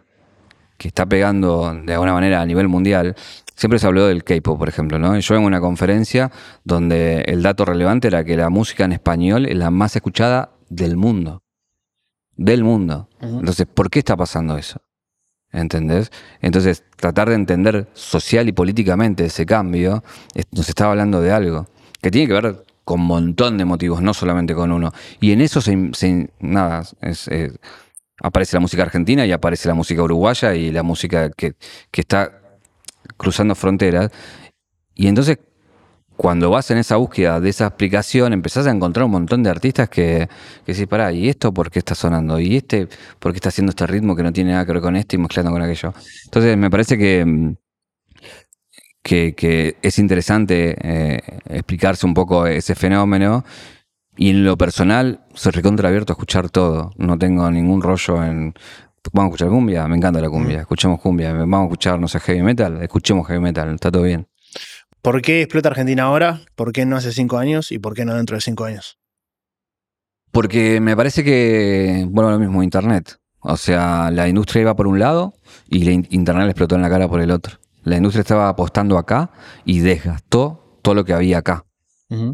que 0.78 0.88
está 0.88 1.06
pegando 1.06 1.74
de 1.84 1.94
alguna 1.94 2.14
manera 2.14 2.42
a 2.42 2.46
nivel 2.46 2.70
mundial, 2.70 3.16
siempre 3.56 3.78
se 3.78 3.88
habló 3.88 4.08
del 4.08 4.24
K-pop, 4.24 4.58
por 4.58 4.70
ejemplo, 4.70 4.98
¿no? 4.98 5.18
Yo 5.20 5.36
a 5.36 5.40
una 5.40 5.60
conferencia 5.60 6.32
donde 6.64 7.22
el 7.28 7.44
dato 7.44 7.66
relevante 7.66 8.08
era 8.08 8.24
que 8.24 8.38
la 8.38 8.50
música 8.50 8.86
en 8.86 8.94
español 8.94 9.46
es 9.48 9.56
la 9.58 9.72
más 9.72 9.96
escuchada 9.96 10.52
del 10.70 10.96
mundo. 10.96 11.42
Del 12.38 12.64
mundo. 12.64 13.10
Entonces, 13.22 13.66
¿por 13.66 13.90
qué 13.90 14.00
está 14.00 14.16
pasando 14.16 14.58
eso? 14.58 14.82
¿Entendés? 15.52 16.12
Entonces, 16.42 16.84
tratar 16.98 17.30
de 17.30 17.36
entender 17.36 17.88
social 17.94 18.48
y 18.50 18.52
políticamente 18.52 19.26
ese 19.26 19.46
cambio, 19.46 20.04
nos 20.52 20.68
estaba 20.68 20.92
hablando 20.92 21.22
de 21.22 21.32
algo 21.32 21.68
que 22.02 22.12
tiene 22.12 22.28
que 22.28 22.34
ver 22.34 22.66
con 22.84 23.02
un 23.02 23.08
montón 23.08 23.58
de 23.58 23.66
motivos, 23.66 24.02
no 24.02 24.14
solamente 24.14 24.54
con 24.54 24.72
uno. 24.72 24.92
Y 25.22 25.32
en 25.32 25.42
eso 25.42 25.62
se, 25.62 26.30
nada, 26.40 26.84
es- 27.02 27.30
aparece 28.22 28.56
la 28.56 28.60
música 28.62 28.84
argentina 28.84 29.26
y 29.26 29.32
aparece 29.32 29.68
la 29.68 29.74
música 29.74 30.02
uruguaya 30.04 30.54
y 30.56 30.72
la 30.72 30.84
música 30.84 31.30
que, 31.32 31.54
que 31.92 32.02
está 32.02 32.42
cruzando 33.18 33.56
fronteras. 33.56 34.12
Y 34.94 35.08
entonces, 35.08 35.40
cuando 36.18 36.50
vas 36.50 36.72
en 36.72 36.78
esa 36.78 36.96
búsqueda 36.96 37.40
de 37.40 37.50
esa 37.50 37.68
explicación, 37.68 38.34
empezás 38.34 38.68
a 38.68 38.72
encontrar 38.72 39.06
un 39.06 39.12
montón 39.12 39.44
de 39.44 39.50
artistas 39.50 39.90
que, 39.90 40.30
que 40.66 40.74
decís, 40.74 40.88
pará, 40.88 41.12
¿y 41.12 41.30
esto 41.30 41.54
por 41.54 41.70
qué 41.70 41.80
está 41.80 41.96
sonando? 41.96 42.40
¿Y 42.40 42.58
este 42.58 42.88
por 43.20 43.32
qué 43.32 43.38
está 43.38 43.50
haciendo 43.50 43.72
este 43.72 43.86
ritmo 43.86 44.16
que 44.16 44.24
no 44.24 44.32
tiene 44.32 44.52
nada 44.52 44.66
que 44.66 44.74
ver 44.74 44.82
con 44.82 44.96
este 44.96 45.18
y 45.18 45.20
mezclando 45.20 45.52
con 45.52 45.62
aquello? 45.62 45.94
Entonces, 46.26 46.58
me 46.58 46.70
parece 46.70 46.98
que, 46.98 47.26
mm, 47.26 47.56
que, 49.04 49.36
que 49.36 49.78
es 49.82 50.00
interesante 50.00 50.76
eh, 50.82 51.22
explicarse 51.50 52.06
un 52.06 52.14
poco 52.14 52.48
ese 52.48 52.76
fenómeno. 52.76 53.44
Y 54.18 54.30
en 54.30 54.46
lo 54.46 54.58
personal, 54.58 55.26
soy 55.34 55.52
recontra 55.52 55.90
abierto 55.90 56.14
a 56.14 56.16
escuchar 56.16 56.50
todo. 56.50 56.92
No 56.98 57.18
tengo 57.18 57.50
ningún 57.52 57.82
rollo 57.82 58.24
en. 58.24 58.54
Vamos 59.14 59.32
a 59.32 59.36
escuchar 59.36 59.50
cumbia, 59.50 59.88
me 59.88 59.98
encanta 59.98 60.22
la 60.22 60.30
cumbia. 60.30 60.62
Escuchemos 60.62 61.02
cumbia. 61.02 61.34
Vamos 61.34 61.60
a 61.60 61.64
escuchar, 61.66 62.00
no 62.00 62.08
sé, 62.08 62.20
heavy 62.22 62.42
metal. 62.42 62.82
Escuchemos 62.82 63.28
heavy 63.28 63.42
metal, 63.42 63.76
está 63.76 63.92
todo 63.92 64.04
bien. 64.04 64.28
¿Por 65.06 65.22
qué 65.22 65.44
explota 65.44 65.70
Argentina 65.70 66.06
ahora? 66.06 66.42
¿Por 66.56 66.72
qué 66.72 66.84
no 66.88 66.98
hace 66.98 67.12
cinco 67.12 67.38
años? 67.38 67.72
¿Y 67.72 67.78
por 67.78 67.94
qué 67.94 68.06
no 68.06 68.16
dentro 68.16 68.38
de 68.38 68.42
cinco 68.42 68.66
años? 68.66 68.98
Porque 70.32 70.80
me 70.82 70.96
parece 70.96 71.24
que, 71.24 72.08
bueno, 72.10 72.32
lo 72.32 72.40
mismo, 72.40 72.64
Internet. 72.64 73.20
O 73.40 73.56
sea, 73.56 74.10
la 74.10 74.28
industria 74.28 74.64
iba 74.64 74.76
por 74.76 74.88
un 74.88 74.98
lado 74.98 75.36
y 75.70 75.84
la 75.84 75.92
internet 75.92 76.46
le 76.46 76.50
explotó 76.50 76.74
en 76.74 76.82
la 76.82 76.90
cara 76.90 77.08
por 77.08 77.22
el 77.22 77.30
otro. 77.30 77.60
La 77.84 77.98
industria 77.98 78.22
estaba 78.22 78.50
apostando 78.50 78.98
acá 78.98 79.30
y 79.64 79.82
desgastó 79.82 80.80
todo 80.82 80.96
lo 80.96 81.06
que 81.06 81.14
había 81.14 81.38
acá. 81.38 81.68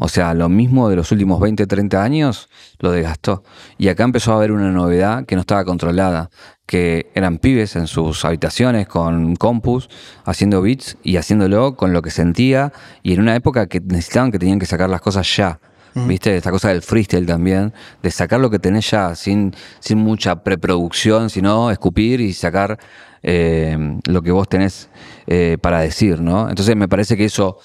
O 0.00 0.08
sea, 0.08 0.32
lo 0.32 0.48
mismo 0.48 0.88
de 0.88 0.96
los 0.96 1.12
últimos 1.12 1.40
20, 1.40 1.66
30 1.66 2.02
años 2.02 2.48
lo 2.78 2.90
desgastó. 2.90 3.42
Y 3.76 3.88
acá 3.88 4.04
empezó 4.04 4.32
a 4.32 4.36
haber 4.36 4.52
una 4.52 4.70
novedad 4.70 5.26
que 5.26 5.34
no 5.34 5.40
estaba 5.42 5.64
controlada, 5.66 6.30
que 6.72 7.10
eran 7.14 7.36
pibes 7.36 7.76
en 7.76 7.86
sus 7.86 8.24
habitaciones 8.24 8.88
con 8.88 9.36
compus, 9.36 9.90
haciendo 10.24 10.62
beats 10.62 10.96
y 11.02 11.18
haciéndolo 11.18 11.76
con 11.76 11.92
lo 11.92 12.00
que 12.00 12.10
sentía, 12.10 12.72
y 13.02 13.12
en 13.12 13.20
una 13.20 13.36
época 13.36 13.66
que 13.66 13.78
necesitaban 13.80 14.32
que 14.32 14.38
tenían 14.38 14.58
que 14.58 14.64
sacar 14.64 14.88
las 14.88 15.02
cosas 15.02 15.36
ya. 15.36 15.60
¿Viste? 15.94 16.34
Esta 16.34 16.50
cosa 16.50 16.70
del 16.70 16.80
freestyle 16.80 17.26
también, 17.26 17.74
de 18.02 18.10
sacar 18.10 18.40
lo 18.40 18.48
que 18.48 18.58
tenés 18.58 18.90
ya, 18.90 19.14
sin, 19.14 19.54
sin 19.80 19.98
mucha 19.98 20.42
preproducción, 20.42 21.28
sino 21.28 21.70
escupir 21.70 22.22
y 22.22 22.32
sacar 22.32 22.78
eh, 23.22 23.76
lo 24.06 24.22
que 24.22 24.30
vos 24.30 24.48
tenés 24.48 24.88
eh, 25.26 25.58
para 25.60 25.80
decir, 25.80 26.22
¿no? 26.22 26.48
Entonces 26.48 26.74
me 26.74 26.88
parece 26.88 27.18
que 27.18 27.26
eso 27.26 27.58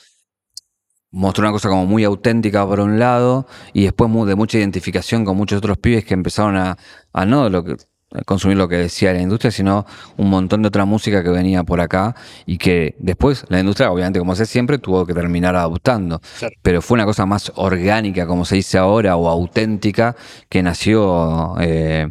mostró 1.12 1.46
una 1.46 1.54
cosa 1.54 1.70
como 1.70 1.86
muy 1.86 2.04
auténtica 2.04 2.68
por 2.68 2.82
un 2.82 3.00
lado 3.00 3.48
y 3.72 3.86
después 3.86 4.12
de 4.28 4.36
mucha 4.36 4.58
identificación 4.58 5.24
con 5.24 5.38
muchos 5.38 5.60
otros 5.60 5.78
pibes 5.78 6.04
que 6.04 6.14
empezaron 6.14 6.58
a, 6.58 6.78
no 7.26 7.48
lo 7.48 7.64
que, 7.64 7.78
consumir 8.26 8.58
lo 8.58 8.68
que 8.68 8.78
decía 8.78 9.14
la 9.14 9.22
industria, 9.22 9.52
sino 9.52 9.86
un 10.18 10.30
montón 10.30 10.62
de 10.62 10.70
otra 10.70 10.86
música 10.86 11.24
que 11.24 11.30
venía 11.30 11.64
por 11.64 11.82
acá 11.82 12.16
y 12.46 12.58
que 12.58 12.96
después 13.00 13.46
la 13.50 13.60
industria, 13.60 13.92
obviamente, 13.92 14.20
como 14.20 14.32
hace 14.32 14.46
siempre, 14.46 14.78
tuvo 14.78 15.06
que 15.06 15.14
terminar 15.14 15.56
adoptando. 15.56 16.22
Pero 16.62 16.82
fue 16.82 16.96
una 16.96 17.06
cosa 17.06 17.26
más 17.26 17.52
orgánica, 17.56 18.26
como 18.26 18.46
se 18.46 18.56
dice 18.56 18.78
ahora, 18.78 19.18
o 19.18 19.28
auténtica, 19.28 20.16
que 20.50 20.64
nació 20.64 21.56
eh, 21.60 22.10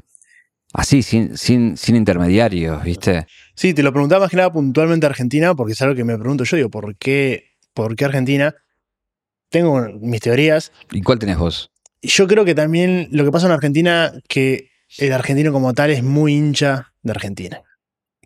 así, 0.72 1.02
sin, 1.02 1.36
sin, 1.36 1.76
sin 1.76 1.96
intermediarios, 1.96 2.82
¿viste? 2.84 3.26
Sí, 3.54 3.72
te 3.72 3.82
lo 3.82 3.92
preguntaba 3.92 4.22
más 4.22 4.30
que 4.30 4.36
nada 4.36 4.52
puntualmente 4.52 5.06
Argentina, 5.06 5.54
porque 5.54 5.72
es 5.72 5.82
algo 5.82 5.94
que 5.94 6.04
me 6.04 6.18
pregunto 6.18 6.44
yo, 6.44 6.56
digo, 6.56 6.70
¿por 6.70 6.96
qué, 6.96 7.56
por 7.72 7.96
qué 7.96 8.04
Argentina? 8.04 8.54
tengo 9.50 9.88
mis 10.00 10.20
teorías. 10.20 10.72
¿Y 10.92 11.02
cuál 11.02 11.18
tenés 11.18 11.38
vos? 11.38 11.70
Yo 12.02 12.26
creo 12.26 12.44
que 12.44 12.54
también 12.54 13.08
lo 13.10 13.24
que 13.24 13.32
pasa 13.32 13.46
en 13.46 13.52
Argentina, 13.52 14.12
que 14.28 14.70
el 14.98 15.12
argentino 15.12 15.52
como 15.52 15.74
tal 15.74 15.90
es 15.90 16.02
muy 16.02 16.34
hincha 16.34 16.92
de 17.02 17.10
Argentina. 17.10 17.62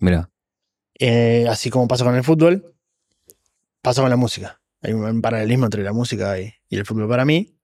Mira. 0.01 0.31
Eh, 0.99 1.47
así 1.49 1.71
como 1.71 1.89
pasa 1.89 2.05
con 2.05 2.15
el 2.15 2.25
fútbol, 2.25 2.75
pasa 3.81 4.03
con 4.03 4.11
la 4.11 4.17
música. 4.17 4.61
Hay 4.83 4.93
un 4.93 5.21
paralelismo 5.23 5.67
entre 5.67 5.83
la 5.83 5.93
música 5.93 6.39
y, 6.39 6.55
el 6.71 6.87
fútbol 6.87 7.09
para 7.09 7.25
mí. 7.25 7.57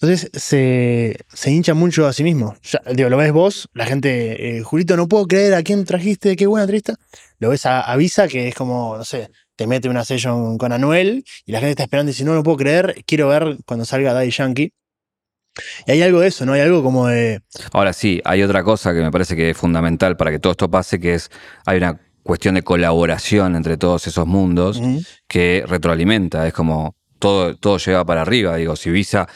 Entonces 0.00 0.30
se, 0.34 1.16
hincha 1.46 1.74
mucho 1.74 2.06
a 2.06 2.12
sí 2.12 2.24
mismo. 2.24 2.56
digo, 2.92 3.08
lo 3.08 3.16
ves 3.16 3.32
vos, 3.32 3.68
la 3.72 3.86
gente, 3.86 4.58
eh, 4.58 4.62
Julito, 4.62 4.96
no 4.96 5.06
puedo 5.06 5.26
creer 5.26 5.54
a 5.54 5.62
quién 5.62 5.84
trajiste, 5.84 6.34
qué 6.34 6.46
buena 6.46 6.66
trista. 6.66 6.96
Lo 7.38 7.50
ves 7.50 7.66
a 7.66 7.80
Avisa, 7.80 8.26
que 8.26 8.48
es 8.48 8.54
como, 8.54 8.96
no 8.96 9.04
sé, 9.04 9.30
te 9.54 9.68
mete 9.68 9.88
una 9.88 10.04
session 10.04 10.58
con 10.58 10.72
Anuel 10.72 11.24
y 11.46 11.52
la 11.52 11.58
gente 11.58 11.70
está 11.72 11.84
esperando 11.84 12.10
y 12.10 12.14
dice, 12.14 12.24
no, 12.24 12.34
no 12.34 12.42
puedo 12.42 12.56
creer, 12.56 13.04
quiero 13.06 13.28
ver 13.28 13.58
cuando 13.64 13.84
salga 13.84 14.12
Daddy 14.12 14.30
Yankee. 14.30 14.72
Y 15.86 15.92
hay 15.92 16.02
algo 16.02 16.20
de 16.20 16.28
eso, 16.28 16.46
¿no? 16.46 16.52
Hay 16.52 16.60
algo 16.60 16.82
como 16.82 17.08
de... 17.08 17.40
Ahora 17.72 17.92
sí, 17.92 18.20
hay 18.24 18.42
otra 18.42 18.62
cosa 18.62 18.94
que 18.94 19.00
me 19.00 19.10
parece 19.10 19.36
que 19.36 19.50
es 19.50 19.56
fundamental 19.56 20.16
para 20.16 20.30
que 20.30 20.38
todo 20.38 20.52
esto 20.52 20.70
pase, 20.70 20.98
que 20.98 21.14
es, 21.14 21.30
hay 21.66 21.78
una 21.78 22.00
cuestión 22.22 22.54
de 22.54 22.62
colaboración 22.62 23.56
entre 23.56 23.76
todos 23.76 24.06
esos 24.06 24.26
mundos 24.26 24.80
que 25.26 25.64
retroalimenta, 25.66 26.46
es 26.46 26.54
como 26.54 26.96
todo, 27.18 27.56
todo 27.56 27.78
lleva 27.78 28.04
para 28.04 28.22
arriba, 28.22 28.56
digo, 28.56 28.76
si 28.76 28.90
Visa 28.90 29.28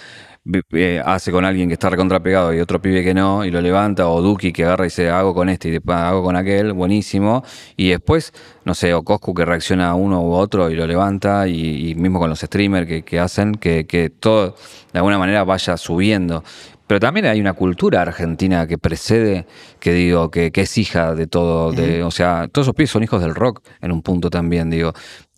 eh, 0.72 1.02
hace 1.04 1.32
con 1.32 1.44
alguien 1.44 1.68
que 1.68 1.74
está 1.74 1.90
recontrapegado 1.90 2.54
y 2.54 2.60
otro 2.60 2.80
pibe 2.80 3.02
que 3.02 3.14
no, 3.14 3.44
y 3.44 3.50
lo 3.50 3.60
levanta, 3.60 4.08
o 4.08 4.22
Duki 4.22 4.52
que 4.52 4.64
agarra 4.64 4.84
y 4.84 4.88
dice, 4.88 5.10
hago 5.10 5.34
con 5.34 5.48
este 5.48 5.68
y 5.68 5.72
después 5.72 5.96
hago 5.96 6.22
con 6.22 6.36
aquel, 6.36 6.72
buenísimo. 6.72 7.42
Y 7.76 7.88
después, 7.88 8.32
no 8.64 8.74
sé, 8.74 8.94
o 8.94 9.02
Coscu 9.02 9.34
que 9.34 9.44
reacciona 9.44 9.90
a 9.90 9.94
uno 9.94 10.22
u 10.22 10.32
otro 10.32 10.70
y 10.70 10.74
lo 10.74 10.86
levanta, 10.86 11.48
y, 11.48 11.94
mismo 11.96 12.20
con 12.20 12.30
los 12.30 12.40
streamers 12.40 13.02
que, 13.02 13.20
hacen 13.20 13.54
que, 13.54 14.12
todo 14.20 14.54
de 14.92 14.98
alguna 14.98 15.18
manera 15.18 15.44
vaya 15.44 15.76
subiendo. 15.76 16.44
Pero 16.86 17.00
también 17.00 17.26
hay 17.26 17.40
una 17.40 17.54
cultura 17.54 18.02
argentina 18.02 18.68
que 18.68 18.78
precede, 18.78 19.46
que 19.80 19.92
digo, 19.92 20.30
que, 20.30 20.52
es 20.54 20.78
hija 20.78 21.16
de 21.16 21.26
todo, 21.26 21.72
de, 21.72 22.04
o 22.04 22.12
sea, 22.12 22.46
todos 22.52 22.66
esos 22.66 22.76
pibes 22.76 22.90
son 22.90 23.02
hijos 23.02 23.20
del 23.20 23.34
rock 23.34 23.62
en 23.80 23.90
un 23.90 24.02
punto 24.02 24.30
también, 24.30 24.70
digo. 24.70 24.92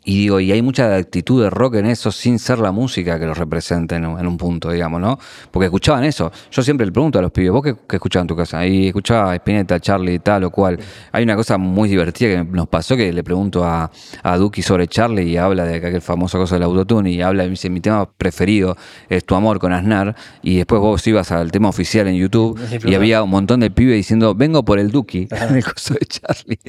Y 0.09 0.17
digo, 0.17 0.41
y 0.41 0.51
hay 0.53 0.63
mucha 0.63 0.97
actitud 0.97 1.43
de 1.43 1.51
rock 1.51 1.75
en 1.75 1.85
eso 1.85 2.11
sin 2.11 2.39
ser 2.39 2.61
la 2.61 2.73
música 2.73 3.19
que 3.19 3.27
los 3.27 3.37
represente 3.37 3.97
en, 3.97 4.07
un 4.07 4.39
punto, 4.39 4.71
digamos, 4.71 5.03
¿no? 5.03 5.19
Porque 5.51 5.67
escuchaban 5.67 6.03
eso. 6.03 6.33
Yo 6.51 6.63
siempre 6.63 6.87
le 6.87 6.93
pregunto 6.93 7.19
a 7.19 7.23
los 7.23 7.31
pibes, 7.31 7.51
¿vos 7.51 7.63
qué, 7.63 7.77
qué 7.87 7.97
escuchabas 7.97 8.23
en 8.23 8.29
tu 8.29 8.35
casa? 8.35 8.67
Y 8.67 8.87
escuchaba 8.87 9.35
Spinetta, 9.35 9.79
Charlie, 9.79 10.19
tal 10.21 10.45
o 10.45 10.51
cual. 10.51 10.79
Hay 11.13 11.25
una 11.25 11.37
cosa 11.37 11.59
muy 11.59 11.91
divertida 11.91 12.31
que 12.31 12.51
nos 12.51 12.69
pasó 12.69 12.97
que 12.97 13.13
le 13.13 13.23
pregunto 13.23 13.63
a, 13.67 13.91
a 14.23 14.37
Duki 14.39 14.63
sobre 14.63 14.89
Charlie 14.89 15.25
y 15.25 15.37
habla 15.37 15.67
de 15.67 15.77
aquel 15.77 16.01
famoso 16.01 16.39
cosa 16.39 16.55
del 16.55 16.63
autotune 16.63 17.11
y 17.11 17.21
habla, 17.21 17.45
y 17.45 17.51
dice, 17.51 17.69
mi 17.69 17.83
tema 17.83 18.11
preferido 18.11 18.79
es 19.11 19.27
Tu 19.27 19.35
Amor 19.35 19.59
con 19.59 19.75
Aznar. 19.75 20.17
Y 20.41 20.57
después 20.57 20.81
vos 20.81 21.07
ibas 21.07 21.33
al 21.33 21.53
tema 21.53 21.69
oficial 21.69 22.09
en 22.09 22.15
YouTube 22.15 22.59
y 22.83 22.95
había 22.95 23.23
un 23.23 23.29
montón 23.29 23.61
de 23.61 23.71
pibes 23.71 23.97
diciendo, 23.97 24.35
vengo 24.35 24.65
por 24.65 24.79
el 24.79 24.91
Duki, 24.91 25.29
el 25.51 25.63
coso 25.63 25.93
de 25.93 26.07
Charlie. 26.07 26.61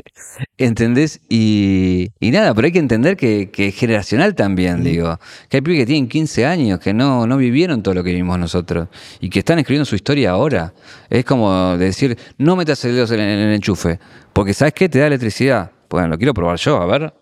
¿Entendés? 0.58 1.22
Y, 1.30 2.10
y 2.20 2.32
nada, 2.32 2.54
pero 2.54 2.66
hay 2.66 2.74
que 2.74 2.80
entender 2.80 3.16
que 3.16 3.29
que, 3.52 3.68
es 3.68 3.76
generacional 3.76 4.36
también, 4.36 4.84
digo. 4.84 5.20
Que 5.50 5.58
hay 5.58 5.62
pibes 5.62 5.80
que 5.82 5.86
tienen 5.86 6.08
15 6.08 6.46
años, 6.46 6.80
que 6.80 6.94
no, 6.94 7.28
no 7.28 7.38
vivieron 7.38 7.84
todo 7.84 7.94
lo 7.94 8.04
que 8.04 8.12
vivimos 8.12 8.38
nosotros 8.40 8.88
y 9.20 9.30
que 9.30 9.40
están 9.40 9.60
escribiendo 9.60 9.86
su 9.86 9.96
historia 9.96 10.32
ahora. 10.32 10.74
Es 11.10 11.26
como 11.26 11.78
decir, 11.78 12.18
no 12.38 12.56
metas 12.56 12.84
el 12.86 12.96
dedo 12.96 13.14
en, 13.14 13.20
el 13.20 13.54
enchufe, 13.54 14.00
porque 14.34 14.54
¿sabes 14.54 14.74
qué? 14.74 14.90
Te 14.90 15.00
da 15.00 15.08
electricidad. 15.08 15.72
Bueno, 15.90 16.08
lo 16.08 16.18
quiero 16.18 16.34
probar 16.34 16.58
yo, 16.58 16.82
a 16.82 16.86
ver. 16.86 17.14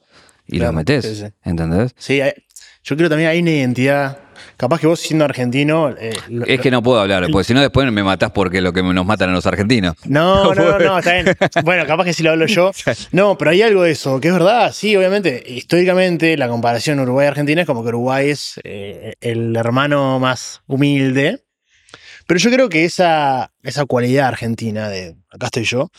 Y 0.48 0.60
lo 0.60 0.72
metes, 0.72 1.26
¿entendés? 1.44 1.94
Sí, 1.98 2.22
yo 2.84 2.96
creo 2.96 3.10
también 3.10 3.30
hay 3.30 3.42
una 3.42 3.52
identidad 3.52 4.20
Capaz 4.58 4.80
que 4.80 4.88
vos 4.88 5.00
siendo 5.00 5.24
argentino. 5.24 5.92
Eh, 6.00 6.18
es 6.48 6.60
que 6.60 6.72
no 6.72 6.82
puedo 6.82 7.00
hablar, 7.00 7.28
porque 7.32 7.46
si 7.46 7.54
no 7.54 7.62
después 7.62 7.90
me 7.92 8.04
matás 8.04 8.32
porque 8.32 8.60
lo 8.60 8.74
que 8.74 8.82
nos 8.82 9.06
matan 9.06 9.30
a 9.30 9.34
los 9.34 9.46
argentinos. 9.46 9.96
No, 10.08 10.56
no, 10.56 10.80
no, 10.80 10.98
está 10.98 11.14
bien. 11.14 11.38
Bueno, 11.64 11.86
capaz 11.86 12.06
que 12.06 12.14
si 12.14 12.24
lo 12.24 12.32
hablo 12.32 12.48
yo. 12.48 12.72
No, 13.12 13.38
pero 13.38 13.52
hay 13.52 13.62
algo 13.62 13.84
de 13.84 13.92
eso, 13.92 14.20
que 14.20 14.30
es 14.30 14.34
verdad, 14.34 14.74
sí, 14.74 14.96
obviamente. 14.96 15.44
Históricamente, 15.46 16.36
la 16.38 16.48
comparación 16.48 17.00
Uruguay-Argentina 17.00 17.62
es 17.62 17.68
como 17.68 17.84
que 17.84 17.90
Uruguay 17.90 18.30
es 18.32 18.60
eh, 18.64 19.14
el 19.22 19.56
hermano 19.56 20.20
más 20.20 20.62
humilde. 20.66 21.44
Pero 22.26 22.40
yo 22.40 22.50
creo 22.50 22.70
que 22.70 22.84
esa, 22.84 23.52
esa 23.62 23.86
cualidad 23.86 24.28
argentina 24.28 24.90
de 24.90 25.16
acá 25.30 25.48
estoy 25.48 25.66
yo, 25.66 25.92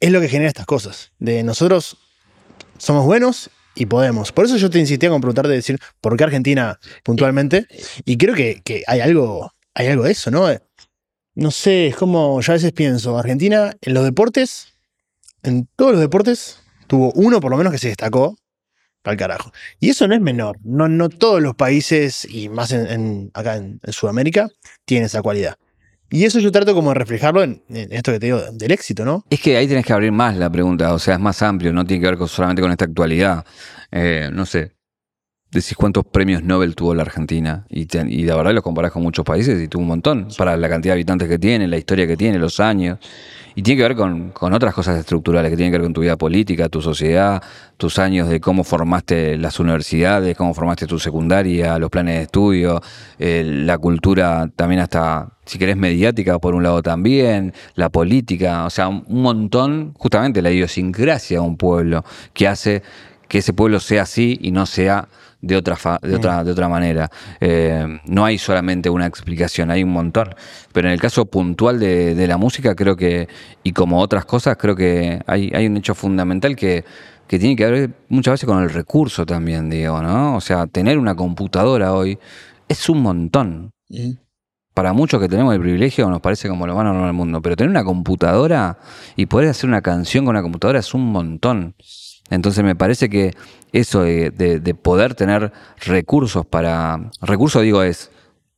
es 0.00 0.10
lo 0.10 0.20
que 0.20 0.28
genera 0.28 0.48
estas 0.48 0.66
cosas. 0.66 1.12
De 1.18 1.42
nosotros 1.42 1.98
somos 2.78 3.04
buenos 3.04 3.50
y 3.76 3.86
podemos. 3.86 4.32
Por 4.32 4.46
eso 4.46 4.56
yo 4.56 4.70
te 4.70 4.80
insistía 4.80 5.10
con 5.10 5.20
preguntar 5.20 5.46
de 5.46 5.54
decir 5.54 5.78
por 6.00 6.16
qué 6.16 6.24
Argentina 6.24 6.80
puntualmente. 7.04 7.68
Y 8.04 8.16
creo 8.16 8.34
que, 8.34 8.82
hay 8.86 9.00
algo, 9.00 9.52
hay 9.74 9.86
algo 9.88 10.04
de 10.04 10.12
eso, 10.12 10.30
¿no? 10.32 10.48
No 11.34 11.50
sé, 11.50 11.88
es 11.88 11.96
como 11.96 12.40
yo 12.40 12.52
a 12.52 12.54
veces 12.54 12.72
pienso, 12.72 13.18
Argentina 13.18 13.76
en 13.82 13.94
los 13.94 14.04
deportes, 14.04 14.74
en 15.42 15.68
todos 15.76 15.92
los 15.92 16.00
deportes, 16.00 16.60
tuvo 16.86 17.12
uno 17.12 17.40
por 17.40 17.50
lo 17.50 17.58
menos 17.58 17.72
que 17.72 17.78
se 17.78 17.88
destacó 17.88 18.36
al 19.04 19.16
carajo. 19.16 19.52
Y 19.78 19.90
eso 19.90 20.08
no 20.08 20.14
es 20.14 20.20
menor. 20.20 20.58
No, 20.64 20.88
no 20.88 21.08
todos 21.08 21.40
los 21.42 21.54
países, 21.54 22.26
y 22.28 22.48
más 22.48 22.72
en, 22.72 23.30
acá 23.34 23.56
en, 23.56 23.80
Sudamérica, 23.88 24.48
tienen 24.84 25.06
esa 25.06 25.22
cualidad. 25.22 25.56
Y 26.10 26.24
eso 26.24 26.38
yo 26.38 26.52
trato 26.52 26.74
como 26.74 26.90
de 26.90 26.94
reflejarlo 26.94 27.42
en, 27.42 27.62
esto 27.68 28.12
que 28.12 28.20
te 28.20 28.26
digo 28.26 28.40
del 28.52 28.70
éxito, 28.70 29.04
¿no? 29.04 29.24
Es 29.28 29.40
que 29.40 29.56
ahí 29.56 29.66
tienes 29.66 29.84
que 29.84 29.92
abrir 29.92 30.12
más 30.12 30.36
la 30.36 30.50
pregunta, 30.50 30.94
o 30.94 30.98
sea, 30.98 31.14
es 31.14 31.20
más 31.20 31.42
amplio, 31.42 31.72
no 31.72 31.84
tiene 31.84 32.02
que 32.02 32.14
ver 32.14 32.28
solamente 32.28 32.62
con 32.62 32.70
esta 32.70 32.84
actualidad. 32.84 33.44
Eh, 33.90 34.30
no 34.32 34.46
sé, 34.46 34.75
decís 35.50 35.74
cuántos 35.76 36.04
premios 36.04 36.42
Nobel 36.42 36.74
tuvo 36.74 36.94
la 36.94 37.02
Argentina 37.02 37.64
y, 37.68 37.82
y 37.82 38.22
de 38.24 38.34
verdad 38.34 38.52
los 38.52 38.62
comparás 38.62 38.92
con 38.92 39.02
muchos 39.02 39.24
países 39.24 39.62
y 39.62 39.68
tuvo 39.68 39.82
un 39.82 39.88
montón 39.88 40.28
para 40.36 40.56
la 40.56 40.68
cantidad 40.68 40.92
de 40.92 40.98
habitantes 40.98 41.28
que 41.28 41.38
tiene, 41.38 41.66
la 41.68 41.78
historia 41.78 42.06
que 42.06 42.16
tiene, 42.16 42.38
los 42.38 42.60
años. 42.60 42.98
Y 43.58 43.62
tiene 43.62 43.78
que 43.80 43.88
ver 43.88 43.96
con, 43.96 44.52
otras 44.52 44.74
cosas 44.74 44.98
estructurales, 44.98 45.50
que 45.50 45.56
tienen 45.56 45.72
que 45.72 45.78
ver 45.78 45.86
con 45.86 45.94
tu 45.94 46.02
vida 46.02 46.18
política, 46.18 46.68
tu 46.68 46.82
sociedad, 46.82 47.42
tus 47.78 47.98
años 47.98 48.28
de 48.28 48.38
cómo 48.38 48.64
formaste 48.64 49.38
las 49.38 49.58
universidades, 49.58 50.36
cómo 50.36 50.52
formaste 50.52 50.86
tu 50.86 50.98
secundaria, 50.98 51.78
los 51.78 51.88
planes 51.88 52.16
de 52.16 52.22
estudio, 52.24 52.82
eh, 53.18 53.42
la 53.46 53.78
cultura 53.78 54.50
también 54.54 54.82
hasta, 54.82 55.30
si 55.46 55.58
querés, 55.58 55.78
mediática 55.78 56.38
por 56.38 56.54
un 56.54 56.64
lado 56.64 56.82
también, 56.82 57.54
la 57.76 57.88
política, 57.88 58.66
o 58.66 58.70
sea, 58.70 58.88
un 58.88 59.04
montón, 59.08 59.94
justamente 59.96 60.42
la 60.42 60.50
idiosincrasia 60.50 61.38
de 61.38 61.46
un 61.46 61.56
pueblo 61.56 62.04
que 62.34 62.48
hace 62.48 62.82
que 63.26 63.38
ese 63.38 63.54
pueblo 63.54 63.80
sea 63.80 64.02
así 64.02 64.38
y 64.40 64.50
no 64.50 64.66
sea 64.66 65.08
de 65.46 65.56
otra, 65.56 65.76
de 66.02 66.16
otra, 66.16 66.44
de 66.44 66.50
otra 66.50 66.68
manera. 66.68 67.10
Eh, 67.40 68.00
no 68.06 68.24
hay 68.24 68.38
solamente 68.38 68.90
una 68.90 69.06
explicación, 69.06 69.70
hay 69.70 69.84
un 69.84 69.92
montón. 69.92 70.34
Pero 70.72 70.88
en 70.88 70.94
el 70.94 71.00
caso 71.00 71.26
puntual 71.26 71.78
de, 71.78 72.26
la 72.26 72.36
música, 72.36 72.74
creo 72.74 72.96
que, 72.96 73.28
y 73.62 73.72
como 73.72 74.00
otras 74.00 74.24
cosas, 74.24 74.56
creo 74.56 74.74
que 74.74 75.20
hay, 75.26 75.52
hay 75.54 75.66
un 75.66 75.76
hecho 75.76 75.94
fundamental 75.94 76.56
que, 76.56 76.84
tiene 77.28 77.56
que 77.56 77.66
ver 77.66 77.90
muchas 78.08 78.34
veces 78.34 78.46
con 78.46 78.62
el 78.62 78.70
recurso 78.70 79.26
también, 79.26 79.68
digo, 79.68 80.00
¿no? 80.00 80.36
O 80.36 80.40
sea, 80.40 80.66
tener 80.66 80.98
una 80.98 81.14
computadora 81.14 81.92
hoy 81.92 82.18
es 82.68 82.88
un 82.88 83.02
montón. 83.02 83.72
para 84.74 84.92
muchos 84.92 85.20
que 85.20 85.28
tenemos 85.28 85.54
el 85.54 85.60
privilegio 85.60 86.08
nos 86.10 86.20
parece 86.20 86.48
como 86.48 86.66
lo 86.66 86.74
más 86.74 86.84
normal 86.84 87.06
del 87.06 87.12
mundo, 87.14 87.42
pero 87.42 87.56
tener 87.56 87.70
una 87.70 87.82
computadora 87.84 88.78
y 89.16 89.26
poder 89.26 89.48
hacer 89.48 89.68
una 89.68 89.82
canción 89.82 90.24
con 90.24 90.34
una 90.34 90.42
computadora 90.42 90.78
es 90.78 90.94
un 90.94 91.10
montón. 91.10 91.74
Entonces 92.30 92.64
me 92.64 92.74
parece 92.74 93.08
que 93.08 93.34
eso 93.72 94.02
de, 94.02 94.30
de 94.30 94.74
poder 94.74 95.14
tener 95.14 95.52
recursos 95.84 96.44
para... 96.46 97.10
Recursos 97.20 97.62
digo 97.62 97.82
es, 97.82 98.10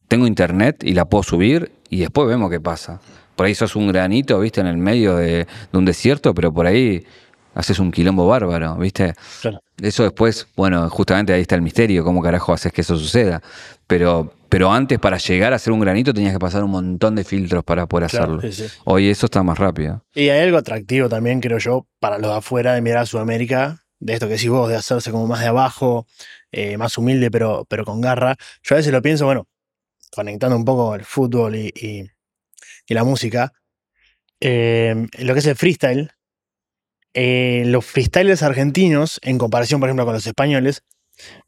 tengo 0.09 0.27
internet 0.27 0.83
y 0.83 0.95
la 0.95 1.05
puedo 1.05 1.23
subir 1.23 1.71
y 1.91 2.01
después 2.01 2.27
vemos 2.27 2.51
qué 2.51 2.61
pasa. 2.61 3.01
Por 3.37 3.47
ahí 3.47 3.55
sos 3.55 3.77
un 3.77 3.89
granito, 3.89 4.41
viste, 4.41 4.61
en 4.61 4.67
el 4.67 4.79
medio 4.79 5.17
de, 5.17 5.47
un 5.73 5.85
desierto, 5.85 6.35
pero 6.35 6.53
por 6.53 6.67
ahí 6.67 7.07
haces 7.55 7.79
un 7.79 7.93
quilombo 7.93 8.27
bárbaro, 8.27 8.75
¿viste? 8.77 9.15
Eso 9.81 10.03
después, 10.03 10.49
bueno, 10.57 10.89
justamente 10.91 11.33
ahí 11.33 11.43
está 11.43 11.55
el 11.55 11.63
misterio, 11.63 12.03
cómo 12.05 12.21
carajo 12.21 12.53
haces 12.53 12.73
que 12.73 12.81
eso 12.81 12.97
suceda. 12.97 13.43
Pero, 13.87 14.33
pero 14.49 14.73
antes, 14.73 14.99
para 14.99 15.19
llegar 15.19 15.53
a 15.53 15.59
ser 15.59 15.73
un 15.73 15.81
granito, 15.81 16.13
tenías 16.13 16.33
que 16.33 16.39
pasar 16.39 16.65
un 16.65 16.71
montón 16.71 17.15
de 17.15 17.25
filtros 17.25 17.63
para 17.63 17.87
poder 17.87 18.07
hacerlo. 18.07 18.41
Hoy 18.85 19.09
eso 19.09 19.27
está 19.27 19.43
más 19.43 19.59
rápido. 19.59 20.05
Y 20.15 20.29
hay 20.31 20.41
algo 20.41 20.59
atractivo 20.59 21.09
también, 21.09 21.41
creo 21.41 21.59
yo, 21.59 21.87
para 22.01 22.19
los 22.19 22.31
de 22.31 22.37
afuera 22.39 22.75
de 22.75 22.81
mirar 22.81 23.03
a 23.03 23.07
Sudamérica, 23.07 23.85
de 24.01 24.15
esto 24.15 24.27
que 24.27 24.35
decís 24.35 24.51
vos, 24.51 24.69
de 24.69 24.77
hacerse 24.77 25.11
como 25.11 25.27
más 25.27 25.41
de 25.41 25.47
abajo, 25.47 26.07
eh, 26.51 26.77
más 26.77 26.99
humilde, 26.99 27.31
pero, 27.31 27.65
pero 27.69 27.85
con 27.85 28.01
garra. 28.01 28.37
Yo 28.63 28.75
a 28.75 28.79
veces 28.79 28.93
lo 28.93 29.01
pienso, 29.01 29.27
bueno, 29.27 29.47
conectando 30.11 30.57
un 30.57 30.65
poco 30.65 30.95
el 30.95 31.05
fútbol 31.05 31.57
y, 31.57 32.11
la 32.89 33.05
música, 33.05 33.53
eh, 34.41 35.07
lo 35.19 35.35
que 35.35 35.41
es 35.41 35.47
el 35.47 35.57
freestyle, 35.57 36.11
eh, 37.21 37.65
los 37.67 37.85
freestylers 37.85 38.45
argentinos, 38.45 39.19
en 39.23 39.39
comparación, 39.39 39.81
por 39.81 39.89
ejemplo, 39.89 40.05
con 40.05 40.15
los 40.15 40.25
españoles, 40.25 40.85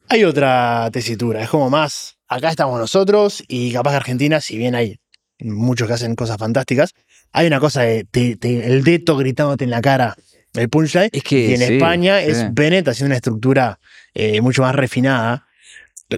hay 0.08 0.24
otra 0.24 0.90
tesitura. 0.92 1.42
Es 1.42 1.48
como 1.48 1.70
más, 1.70 2.16
acá 2.26 2.50
estamos 2.50 2.76
nosotros 2.80 3.44
y 3.46 3.72
capaz 3.72 3.90
que 3.90 3.96
Argentina, 3.98 4.40
si 4.40 4.58
bien 4.58 4.74
hay 4.74 4.98
muchos 5.38 5.86
que 5.86 5.94
hacen 5.94 6.16
cosas 6.16 6.38
fantásticas, 6.38 6.94
hay 7.30 7.46
una 7.46 7.60
cosa 7.60 7.82
de 7.82 8.04
el 8.42 8.82
dedo 8.82 9.16
gritándote 9.16 9.62
en 9.62 9.70
la 9.70 9.80
cara, 9.80 10.16
el 10.54 10.68
punchline. 10.68 11.10
Es 11.12 11.22
que, 11.22 11.50
y 11.50 11.54
en 11.54 11.62
España 11.62 12.20
es 12.20 12.52
Bennett 12.52 12.88
haciendo 12.88 13.10
una 13.10 13.16
estructura 13.16 13.78
eh, 14.12 14.40
mucho 14.40 14.62
más 14.62 14.74
refinada. 14.74 15.46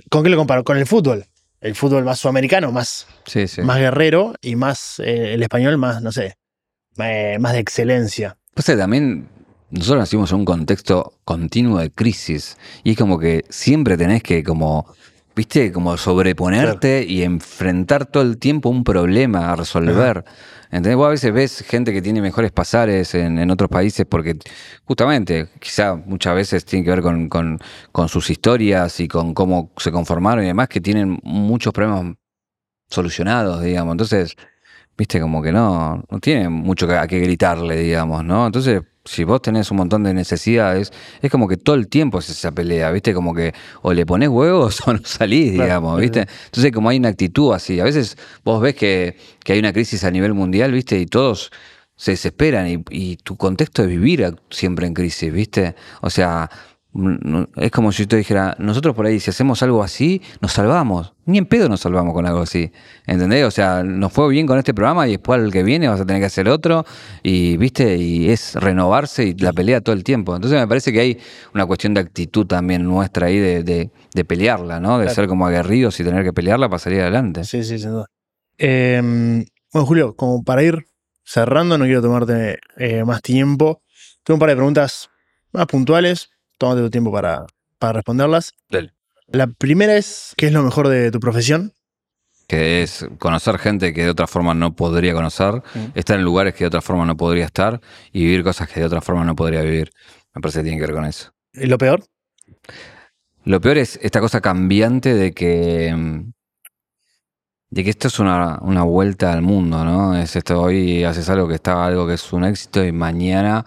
¿Con 0.09 0.22
qué 0.22 0.30
lo 0.30 0.38
comparo? 0.38 0.64
Con 0.64 0.78
el 0.78 0.86
fútbol 0.86 1.26
el 1.61 1.76
fútbol 1.76 2.05
más 2.05 2.18
sudamericano, 2.18 2.72
más, 2.72 3.07
más 3.62 3.78
guerrero 3.78 4.34
y 4.40 4.57
más 4.57 4.98
eh, 4.98 5.34
el 5.34 5.42
español 5.42 5.78
más, 5.78 6.03
no 6.03 6.11
sé, 6.11 6.36
eh, 6.98 7.36
más 7.38 7.53
de 7.53 7.61
excelencia. 7.61 8.36
Pues 8.55 8.66
también 8.66 9.28
nosotros 9.73 10.01
nacimos 10.01 10.31
en 10.31 10.39
un 10.41 10.45
contexto 10.45 11.14
continuo 11.25 11.79
de 11.79 11.91
crisis 11.91 12.59
y 12.85 12.91
es 12.91 12.97
como 12.99 13.18
que 13.18 13.45
siempre 13.49 13.97
tenés 13.97 14.23
que 14.23 14.45
como, 14.45 14.87
viste, 15.35 15.73
como 15.73 15.97
sobreponerte 15.97 17.07
y 17.09 17.23
enfrentar 17.23 18.05
todo 18.05 18.23
el 18.23 18.37
tiempo 18.37 18.68
un 18.68 18.85
problema 18.85 19.51
a 19.51 19.57
resolver. 19.57 20.25
¿Entendés? 20.70 20.97
Vos 20.97 21.07
a 21.07 21.11
veces 21.11 21.33
ves 21.33 21.64
gente 21.66 21.93
que 21.93 22.03
tiene 22.03 22.20
mejores 22.20 22.53
pasares 22.53 23.14
en, 23.14 23.51
otros 23.51 23.70
países 23.70 24.07
porque 24.07 24.37
justamente, 24.85 25.49
quizá 25.59 25.97
muchas 25.97 26.35
veces 26.35 26.64
tiene 26.66 26.85
que 26.85 26.91
ver 26.91 27.29
con, 27.31 27.59
sus 28.09 28.29
historias 28.29 29.01
y 29.01 29.09
con 29.09 29.33
cómo 29.33 29.70
se 29.79 29.91
conformaron 29.91 30.45
y 30.45 30.49
demás, 30.49 30.68
que 30.68 30.83
tienen 30.83 31.18
muchos 31.23 31.73
problemas 31.73 32.14
solucionados, 32.91 33.62
digamos. 33.62 33.93
Entonces, 33.93 34.37
viste, 34.99 35.18
como 35.18 35.43
que 35.43 35.51
no, 35.53 36.05
no 36.11 36.20
tiene 36.20 36.51
mucho 36.51 36.87
a 36.91 37.07
qué 37.07 37.20
gritarle, 37.20 37.77
digamos, 37.77 38.23
¿no? 38.23 38.47
Entonces, 38.47 38.83
si 39.05 39.24
vos 39.24 39.42
tenés 39.42 39.70
un 39.70 39.78
montón 39.78 40.05
de 40.05 40.14
necesidades, 40.14 40.92
es 41.20 41.30
como 41.30 41.48
que 41.48 41.57
todo 41.57 41.76
el 41.76 41.88
tiempo 41.88 42.18
es 42.18 42.30
esa 42.30 42.53
pelea, 42.53 42.90
¿viste? 42.90 43.12
Como 43.14 43.34
que 43.34 43.53
o 43.82 43.92
le 43.92 44.07
pones 44.07 44.28
huevos 44.28 44.80
o 44.86 44.92
no 44.92 45.00
salís, 45.05 45.53
digamos, 45.53 46.00
¿viste? 46.00 46.26
Entonces, 46.46 46.72
como 46.72 46.88
hay 46.88 46.98
una 46.98 47.09
actitud 47.09 47.53
así, 47.53 47.80
a 47.80 47.84
veces 47.84 48.16
vos 48.44 48.61
ves 48.61 48.74
que, 48.74 49.16
hay 49.46 49.59
una 49.59 49.72
crisis 49.72 50.05
a 50.05 50.11
nivel 50.11 50.34
mundial, 50.34 50.72
¿viste? 50.72 50.98
Y 50.98 51.07
todos 51.07 51.50
se 51.96 52.12
desesperan 52.12 52.68
y, 52.68 52.84
y 52.90 53.16
tu 53.16 53.36
contexto 53.36 53.82
es 53.82 53.88
vivir 53.88 54.34
siempre 54.50 54.86
en 54.86 54.94
crisis, 54.94 55.32
¿viste? 55.32 55.74
O 56.00 56.11
sea, 56.11 56.48
es 57.57 57.70
como 57.70 57.90
si 57.90 58.03
yo 58.03 58.09
te 58.09 58.16
dijera, 58.16 58.55
nosotros 58.59 58.95
por 58.95 59.07
ahí, 59.07 59.18
si 59.18 59.30
hacemos 59.30 59.62
algo 59.62 59.82
así, 59.82 60.20
nos 60.43 60.53
salvamos. 60.53 61.14
Ni 61.24 61.38
en 61.38 61.47
pedo 61.47 61.68
nos 61.68 61.80
salvamos 61.80 62.12
con 62.12 62.26
algo 62.26 62.40
así. 62.40 62.70
¿Entendés? 63.07 63.47
O 63.47 63.51
sea, 63.51 63.82
nos 63.82 64.12
fue 64.12 64.28
bien 64.28 64.47
con 64.47 64.59
este 64.59 64.74
programa 64.74 65.09
y 65.09 65.12
después 65.12 65.40
al 65.40 65.51
que 65.51 65.62
viene 65.62 65.88
vas 65.88 66.01
a 66.01 66.05
tener 66.05 66.20
que 66.20 66.26
hacer 66.26 66.51
otro. 66.51 66.84
Y, 67.22 67.57
viste, 67.57 67.97
y 67.97 68.28
es 68.28 68.55
renovarse 68.57 69.24
y 69.24 69.34
la 69.34 69.55
pelea 69.55 69.80
todo 69.80 69.95
el 69.95 70.05
tiempo. 70.05 70.36
Entonces 70.36 70.61
me 70.61 70.68
parece 70.68 70.93
que 70.93 71.01
hay 71.01 71.18
una 71.55 71.64
cuestión 71.64 71.95
de 71.95 72.01
actitud 72.01 72.47
también 72.47 72.84
nuestra 72.84 73.28
ahí 73.28 73.38
de, 73.38 73.62
de, 73.62 74.24
pelearla, 74.24 74.78
¿no? 74.78 74.99
De 74.99 75.09
ser 75.09 75.28
como 75.28 75.47
aguerridos 75.47 75.99
y 75.99 76.05
tener 76.05 76.24
que 76.24 76.34
pelearla 76.34 76.68
para 76.68 76.78
salir 76.78 77.01
adelante. 77.01 77.45
Sí, 77.45 77.64
sí, 77.64 77.78
sin 77.78 77.90
duda. 77.90 78.07
Em, 78.59 79.47
bueno, 79.72 79.86
Julio, 79.86 80.14
como 80.14 80.45
para 80.45 80.62
ir 80.62 80.84
cerrando, 81.24 81.78
no 81.78 81.84
quiero 81.86 82.03
tomarte 82.03 82.59
eh, 82.76 83.03
más 83.05 83.22
tiempo. 83.22 83.82
Tengo 84.24 84.36
un 84.36 84.40
par 84.40 84.51
de 84.51 84.57
preguntas 84.57 85.09
más 85.53 85.66
puntuales 85.66 86.32
tómate 86.63 86.81
tu 86.81 86.91
tiempo 86.91 87.11
para, 87.11 87.45
responderlas. 87.81 88.53
La 89.27 89.49
primera 89.49 89.97
es, 89.97 90.33
¿qué 90.37 90.47
es 90.47 90.53
lo 90.53 90.63
mejor 90.63 90.87
de 90.87 91.11
tu 91.11 91.19
profesión? 91.19 91.73
Que 92.47 92.85
es 92.85 93.05
conocer 93.19 93.59
gente 93.59 93.93
que 93.93 94.05
de 94.05 94.11
otra 94.11 94.29
forma 94.29 94.55
no 94.55 94.77
podría 94.77 95.13
conocer, 95.13 95.55
mm. 95.55 95.99
estar 95.99 96.17
en 96.21 96.25
lugares 96.25 96.55
que 96.55 96.63
de 96.63 96.69
otra 96.69 96.81
forma 96.81 97.05
no 97.05 97.17
podría 97.17 97.47
estar 97.47 97.81
y 98.13 98.21
vivir 98.21 98.45
cosas 98.45 98.69
que 98.69 98.79
de 98.79 98.87
otra 98.87 99.01
forma 99.01 99.25
no 99.25 99.35
podría 99.35 99.63
vivir. 99.63 99.91
Me 100.35 100.41
parece 100.41 100.61
que 100.61 100.65
tiene 100.65 100.79
que 100.79 100.87
ver 100.87 100.95
con 100.95 101.05
eso. 101.05 101.33
¿Y 101.53 101.67
lo 101.67 101.79
peor? 101.79 102.05
Lo 103.43 103.61
peor 103.61 103.79
es 103.79 103.99
esta 104.01 104.21
cosa 104.21 104.41
cambiante 104.41 105.15
de 105.15 105.33
que 105.33 106.23
de 107.71 107.85
que 107.85 107.91
esto 107.91 108.07
es 108.07 108.21
una, 108.21 108.61
una, 108.61 108.85
vuelta 108.85 109.33
al 109.33 109.43
mundo, 109.43 109.85
¿no? 109.85 110.15
Es 110.15 110.37
esto, 110.37 110.61
hoy 110.61 111.03
haces 111.03 111.29
algo 111.29 111.49
que 111.49 111.55
está, 111.55 111.85
algo 111.85 112.07
que 112.07 112.15
es 112.15 112.33
un 112.33 112.45
éxito 112.45 112.85
y 112.85 112.93
mañana 112.93 113.65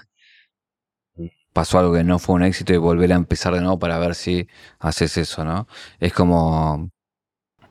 pasó 1.56 1.80
algo 1.80 1.94
que 1.94 2.04
no 2.04 2.20
fue 2.20 2.36
un 2.36 2.44
éxito 2.44 2.74
y 2.74 2.78
volver 2.78 3.14
a 3.14 3.16
empezar 3.16 3.54
de 3.54 3.62
nuevo 3.62 3.80
para 3.80 3.98
ver 3.98 4.14
si 4.14 4.48
haces 4.80 5.16
eso, 5.18 5.46
¿no? 5.46 5.68
Es 6.02 6.12
como... 6.12 6.90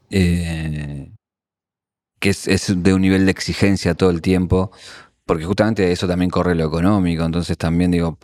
Eh, 0.09 1.13
que 2.19 2.31
es, 2.31 2.83
de 2.83 2.95
un 2.95 3.03
nivel 3.03 3.27
de 3.27 3.31
exigencia 3.31 3.95
todo 3.95 4.09
el 4.09 4.23
tiempo, 4.23 4.73
porque 5.27 5.45
justamente 5.45 5.93
eso 5.93 6.09
también 6.09 6.31
corre 6.31 6.55
lo 6.55 6.65
económico, 6.65 7.25
entonces 7.25 7.59
también 7.59 7.91
digo, 7.91 8.19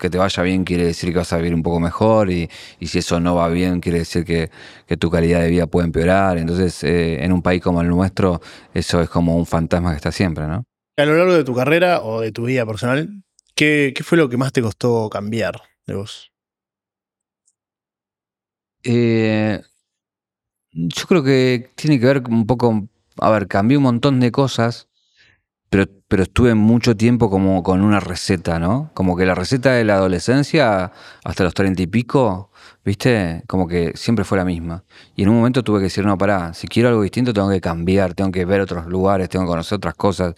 que 0.00 0.10
te 0.10 0.18
vaya 0.18 0.42
bien 0.42 0.64
quiere 0.64 0.84
decir 0.84 1.12
que 1.12 1.18
vas 1.18 1.32
a 1.32 1.36
vivir 1.36 1.54
un 1.54 1.62
poco 1.62 1.78
mejor 1.78 2.32
y, 2.32 2.50
si 2.82 2.98
eso 2.98 3.20
no 3.20 3.36
va 3.36 3.48
bien 3.48 3.78
quiere 3.80 3.98
decir 3.98 4.24
que, 4.24 4.50
tu 4.96 5.10
calidad 5.10 5.42
de 5.42 5.50
vida 5.50 5.68
puede 5.68 5.86
empeorar, 5.86 6.38
entonces 6.38 6.82
eh, 6.82 7.24
en 7.24 7.32
un 7.32 7.42
país 7.42 7.62
como 7.62 7.82
el 7.82 7.88
nuestro 7.88 8.40
eso 8.72 9.00
es 9.00 9.08
como 9.08 9.36
un 9.36 9.46
fantasma 9.46 9.90
que 9.90 9.96
está 9.96 10.10
siempre, 10.10 10.48
¿no? 10.48 10.64
A 10.96 11.04
lo 11.04 11.16
largo 11.16 11.34
de 11.34 11.44
tu 11.44 11.54
carrera 11.54 12.02
o 12.02 12.20
de 12.20 12.32
tu 12.32 12.46
vida 12.46 12.66
personal, 12.66 13.23
¿Qué, 13.54 13.94
fue 14.02 14.18
lo 14.18 14.28
que 14.28 14.36
más 14.36 14.52
te 14.52 14.62
costó 14.62 15.08
cambiar 15.10 15.62
de 15.86 15.94
vos? 15.94 16.32
Eh, 18.82 19.62
yo 20.72 21.06
creo 21.06 21.22
que 21.22 21.70
tiene 21.76 22.00
que 22.00 22.06
ver 22.06 22.22
un 22.28 22.46
poco, 22.46 22.88
a 23.18 23.30
ver, 23.30 23.46
cambié 23.46 23.76
un 23.76 23.84
montón 23.84 24.18
de 24.18 24.32
cosas, 24.32 24.88
pero, 25.70 25.86
pero 26.08 26.24
estuve 26.24 26.54
mucho 26.54 26.96
tiempo 26.96 27.30
como 27.30 27.62
con 27.62 27.82
una 27.82 28.00
receta, 28.00 28.58
¿no? 28.58 28.90
Como 28.94 29.16
que 29.16 29.24
la 29.24 29.36
receta 29.36 29.72
de 29.72 29.84
la 29.84 29.94
adolescencia 29.94 30.92
hasta 31.24 31.44
los 31.44 31.54
treinta 31.54 31.82
y 31.82 31.86
pico, 31.86 32.50
¿viste? 32.84 33.44
Como 33.46 33.68
que 33.68 33.92
siempre 33.94 34.24
fue 34.24 34.38
la 34.38 34.44
misma. 34.44 34.84
Y 35.16 35.22
en 35.22 35.28
un 35.28 35.36
momento 35.36 35.62
tuve 35.62 35.78
que 35.78 35.84
decir, 35.84 36.04
no, 36.04 36.18
pará, 36.18 36.54
si 36.54 36.66
quiero 36.66 36.88
algo 36.88 37.02
distinto 37.02 37.32
tengo 37.32 37.50
que 37.50 37.60
cambiar, 37.60 38.14
tengo 38.14 38.32
que 38.32 38.44
ver 38.44 38.60
otros 38.60 38.86
lugares, 38.86 39.28
tengo 39.28 39.44
que 39.44 39.50
conocer 39.50 39.76
otras 39.76 39.94
cosas 39.94 40.34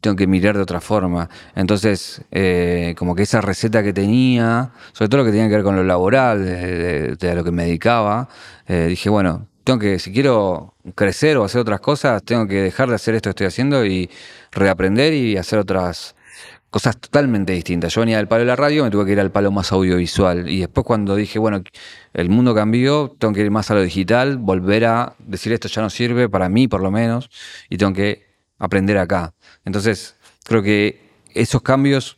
tengo 0.00 0.16
que 0.16 0.26
mirar 0.26 0.56
de 0.56 0.62
otra 0.62 0.80
forma. 0.80 1.28
Entonces, 1.54 2.22
eh, 2.30 2.94
como 2.98 3.14
que 3.14 3.22
esa 3.22 3.40
receta 3.40 3.82
que 3.82 3.92
tenía, 3.92 4.70
sobre 4.92 5.08
todo 5.08 5.18
lo 5.18 5.24
que 5.24 5.32
tenía 5.32 5.48
que 5.48 5.54
ver 5.54 5.64
con 5.64 5.76
lo 5.76 5.84
laboral, 5.84 6.44
de, 6.44 7.34
lo 7.34 7.44
que 7.44 7.50
me 7.50 7.64
dedicaba, 7.64 8.28
eh, 8.66 8.86
dije, 8.88 9.08
bueno, 9.10 9.46
tengo 9.64 9.78
que, 9.78 9.98
si 9.98 10.12
quiero 10.12 10.74
crecer 10.94 11.36
o 11.36 11.44
hacer 11.44 11.60
otras 11.60 11.80
cosas, 11.80 12.22
tengo 12.22 12.46
que 12.46 12.62
dejar 12.62 12.88
de 12.88 12.94
hacer 12.94 13.14
esto 13.14 13.28
que 13.28 13.32
estoy 13.32 13.46
haciendo 13.46 13.84
y 13.84 14.08
reaprender 14.52 15.12
y 15.12 15.36
hacer 15.36 15.58
otras 15.58 16.14
cosas 16.70 16.98
totalmente 16.98 17.52
distintas. 17.52 17.94
Yo 17.94 18.00
venía 18.00 18.18
del 18.18 18.28
palo 18.28 18.40
de 18.40 18.46
la 18.46 18.56
radio, 18.56 18.84
me 18.84 18.90
tuve 18.90 19.06
que 19.06 19.12
ir 19.12 19.20
al 19.20 19.30
palo 19.30 19.50
más 19.50 19.72
audiovisual. 19.72 20.48
Y 20.48 20.60
después 20.60 20.84
cuando 20.86 21.16
dije, 21.16 21.38
bueno, 21.38 21.62
el 22.14 22.30
mundo 22.30 22.54
cambió, 22.54 23.14
tengo 23.18 23.34
que 23.34 23.40
ir 23.40 23.50
más 23.50 23.70
a 23.70 23.74
lo 23.74 23.82
digital, 23.82 24.38
volver 24.38 24.84
a 24.84 25.14
decir 25.18 25.52
esto 25.52 25.68
ya 25.68 25.82
no 25.82 25.90
sirve, 25.90 26.28
para 26.28 26.48
mí 26.48 26.68
por 26.68 26.82
lo 26.82 26.90
menos, 26.90 27.30
y 27.68 27.78
tengo 27.78 27.92
que 27.92 28.26
aprender 28.58 28.98
acá. 28.98 29.34
Entonces, 29.68 30.16
creo 30.44 30.62
que 30.62 30.98
esos 31.34 31.60
cambios, 31.60 32.16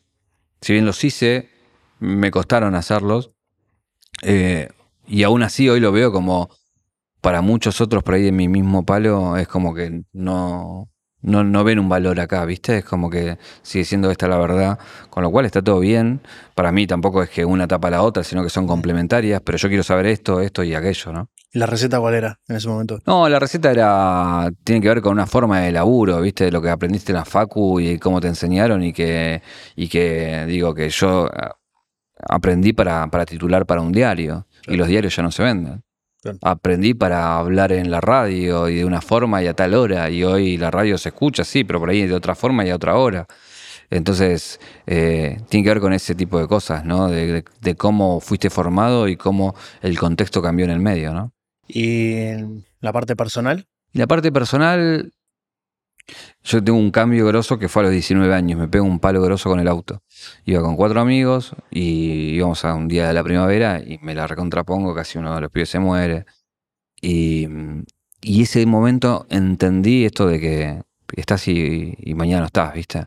si 0.60 0.72
bien 0.72 0.86
los 0.86 1.02
hice, 1.02 1.50
me 1.98 2.30
costaron 2.30 2.76
hacerlos. 2.76 3.32
Eh, 4.22 4.68
y 5.08 5.24
aún 5.24 5.42
así 5.42 5.68
hoy 5.68 5.80
lo 5.80 5.90
veo 5.90 6.12
como 6.12 6.48
para 7.20 7.40
muchos 7.42 7.80
otros 7.80 8.04
por 8.04 8.14
ahí 8.14 8.22
de 8.22 8.30
mi 8.30 8.46
mismo 8.46 8.86
palo, 8.86 9.36
es 9.36 9.48
como 9.48 9.74
que 9.74 10.04
no, 10.12 10.90
no, 11.22 11.64
ven 11.64 11.80
un 11.80 11.88
valor 11.88 12.20
acá, 12.20 12.44
¿viste? 12.44 12.78
Es 12.78 12.84
como 12.84 13.10
que 13.10 13.36
sigue 13.62 13.84
siendo 13.84 14.12
esta 14.12 14.28
la 14.28 14.38
verdad, 14.38 14.78
con 15.10 15.24
lo 15.24 15.32
cual 15.32 15.44
está 15.44 15.60
todo 15.60 15.80
bien. 15.80 16.20
Para 16.54 16.70
mí 16.70 16.86
tampoco 16.86 17.20
es 17.20 17.30
que 17.30 17.44
una 17.44 17.66
tapa 17.66 17.90
la 17.90 18.02
otra, 18.02 18.22
sino 18.22 18.44
que 18.44 18.50
son 18.50 18.68
complementarias, 18.68 19.42
pero 19.44 19.58
yo 19.58 19.66
quiero 19.66 19.82
saber 19.82 20.06
esto, 20.06 20.40
esto 20.40 20.62
y 20.62 20.72
aquello, 20.72 21.12
¿no? 21.12 21.30
¿La 21.52 21.66
receta 21.66 21.98
cuál 21.98 22.14
era 22.14 22.38
en 22.48 22.56
ese 22.56 22.68
momento? 22.68 23.00
No, 23.06 23.28
la 23.28 23.38
receta 23.40 23.70
era. 23.72 24.50
tiene 24.62 24.80
que 24.80 24.88
ver 24.88 25.00
con 25.02 25.12
una 25.12 25.26
forma 25.26 25.60
de 25.60 25.72
laburo, 25.72 26.20
¿viste? 26.20 26.44
De 26.44 26.52
lo 26.52 26.62
que 26.62 26.70
aprendiste 26.70 27.10
en 27.12 27.16
la 27.16 27.24
Facu 27.24 27.80
y 27.80 27.98
cómo 27.98 28.20
te 28.20 28.28
enseñaron 28.28 28.82
y 28.84 28.92
que. 28.92 29.42
y 29.74 29.88
que 29.88 30.44
digo 30.46 30.74
que 30.74 30.88
yo 30.90 31.26
eh, 31.26 31.48
aprendí 32.28 32.72
para, 32.72 33.06
para 33.08 33.26
titular 33.26 33.66
para 33.66 33.80
un 33.80 33.92
diario. 33.92 34.46
Y 34.68 34.76
los 34.76 34.86
diarios 34.88 35.16
ya 35.16 35.22
no 35.24 35.32
se 35.32 35.42
venden. 35.42 35.82
Claro. 36.22 36.38
Aprendí 36.42 36.94
para 36.94 37.36
hablar 37.38 37.72
en 37.72 37.90
la 37.90 38.00
radio 38.00 38.68
y 38.68 38.76
de 38.76 38.84
una 38.84 39.00
forma 39.00 39.42
y 39.42 39.46
a 39.48 39.54
tal 39.54 39.74
hora. 39.74 40.08
Y 40.10 40.22
hoy 40.22 40.56
la 40.56 40.70
radio 40.70 40.98
se 40.98 41.08
escucha, 41.08 41.42
sí, 41.44 41.64
pero 41.64 41.80
por 41.80 41.88
ahí 41.90 42.06
de 42.06 42.14
otra 42.14 42.34
forma 42.34 42.64
y 42.64 42.70
a 42.70 42.76
otra 42.76 42.94
hora. 42.96 43.26
Entonces, 43.88 44.60
eh, 44.86 45.38
tiene 45.48 45.64
que 45.64 45.70
ver 45.70 45.80
con 45.80 45.92
ese 45.92 46.14
tipo 46.14 46.38
de 46.38 46.46
cosas, 46.46 46.84
¿no? 46.84 47.08
De, 47.08 47.26
de- 47.26 47.44
de 47.60 47.74
cómo 47.74 48.20
fuiste 48.20 48.50
formado 48.50 49.08
y 49.08 49.16
cómo 49.16 49.54
el 49.82 49.98
contexto 49.98 50.40
cambió 50.42 50.64
en 50.66 50.70
el 50.70 50.78
medio, 50.78 51.12
¿no? 51.12 51.32
Y 51.72 52.62
la 52.80 52.92
parte 52.92 53.16
personal, 53.16 53.66
la 53.92 54.06
parte 54.06 54.30
personal, 54.30 55.12
yo 56.42 56.62
tengo 56.62 56.78
un 56.78 56.90
cambio 56.90 57.26
grosso 57.26 57.58
que 57.58 57.68
fue 57.68 57.82
a 57.82 57.84
los 57.86 57.92
19 57.92 58.32
años. 58.34 58.58
Me 58.58 58.68
pego 58.68 58.84
un 58.84 59.00
palo 59.00 59.22
grosso 59.22 59.48
con 59.48 59.60
el 59.60 59.68
auto. 59.68 60.02
Iba 60.44 60.62
con 60.62 60.76
cuatro 60.76 61.00
amigos 61.00 61.54
y 61.70 62.34
íbamos 62.34 62.64
a 62.64 62.74
un 62.74 62.88
día 62.88 63.08
de 63.08 63.14
la 63.14 63.22
primavera 63.22 63.80
y 63.80 63.98
me 63.98 64.14
la 64.14 64.26
recontrapongo, 64.26 64.94
casi 64.94 65.18
uno 65.18 65.34
de 65.34 65.40
los 65.40 65.50
pibes 65.50 65.70
se 65.70 65.78
muere. 65.78 66.24
Y, 67.00 67.48
y 68.20 68.42
ese 68.42 68.64
momento 68.66 69.26
entendí 69.30 70.04
esto 70.04 70.26
de 70.26 70.40
que 70.40 70.82
estás 71.16 71.48
y, 71.48 71.94
y 71.98 72.14
mañana 72.14 72.40
no 72.40 72.46
estás, 72.46 72.74
¿viste? 72.74 73.06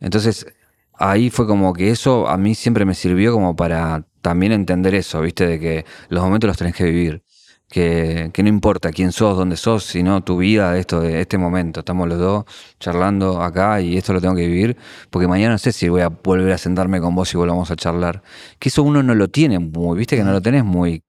Entonces 0.00 0.46
ahí 0.94 1.30
fue 1.30 1.46
como 1.46 1.72
que 1.72 1.90
eso 1.90 2.28
a 2.28 2.36
mí 2.36 2.54
siempre 2.54 2.84
me 2.84 2.94
sirvió 2.94 3.32
como 3.32 3.56
para 3.56 4.06
también 4.22 4.52
entender 4.52 4.94
eso, 4.94 5.20
¿viste? 5.20 5.46
De 5.46 5.60
que 5.60 5.84
los 6.08 6.22
momentos 6.22 6.48
los 6.48 6.56
tenés 6.56 6.74
que 6.74 6.84
vivir 6.84 7.22
que, 7.70 8.32
no 8.42 8.48
importa 8.48 8.90
quién 8.90 9.12
sos, 9.12 9.36
dónde 9.36 9.56
sos, 9.56 9.84
sino 9.84 10.22
tu 10.22 10.38
vida, 10.38 10.76
esto, 10.76 11.00
de 11.00 11.20
este 11.20 11.38
momento. 11.38 11.80
Estamos 11.80 12.08
los 12.08 12.18
dos 12.18 12.44
charlando 12.80 13.40
acá 13.40 13.80
y 13.80 13.96
esto 13.96 14.12
lo 14.12 14.20
tengo 14.20 14.34
que 14.34 14.46
vivir, 14.46 14.76
porque 15.08 15.28
mañana 15.28 15.52
no 15.52 15.58
sé 15.58 15.72
si 15.72 15.88
voy 15.88 16.02
a 16.02 16.08
volver 16.08 16.52
a 16.52 16.58
sentarme 16.58 17.00
con 17.00 17.14
vos 17.14 17.32
y 17.32 17.36
volvamos 17.36 17.70
a 17.70 17.76
charlar. 17.76 18.22
Que 18.58 18.70
eso 18.70 18.82
uno 18.82 19.02
no 19.02 19.14
lo 19.14 19.28
tiene 19.28 19.58
muy, 19.60 19.96
viste 19.98 20.16
que 20.16 20.24
no 20.24 20.32
lo 20.32 20.42
tenés 20.42 20.64
muy, 20.64 21.04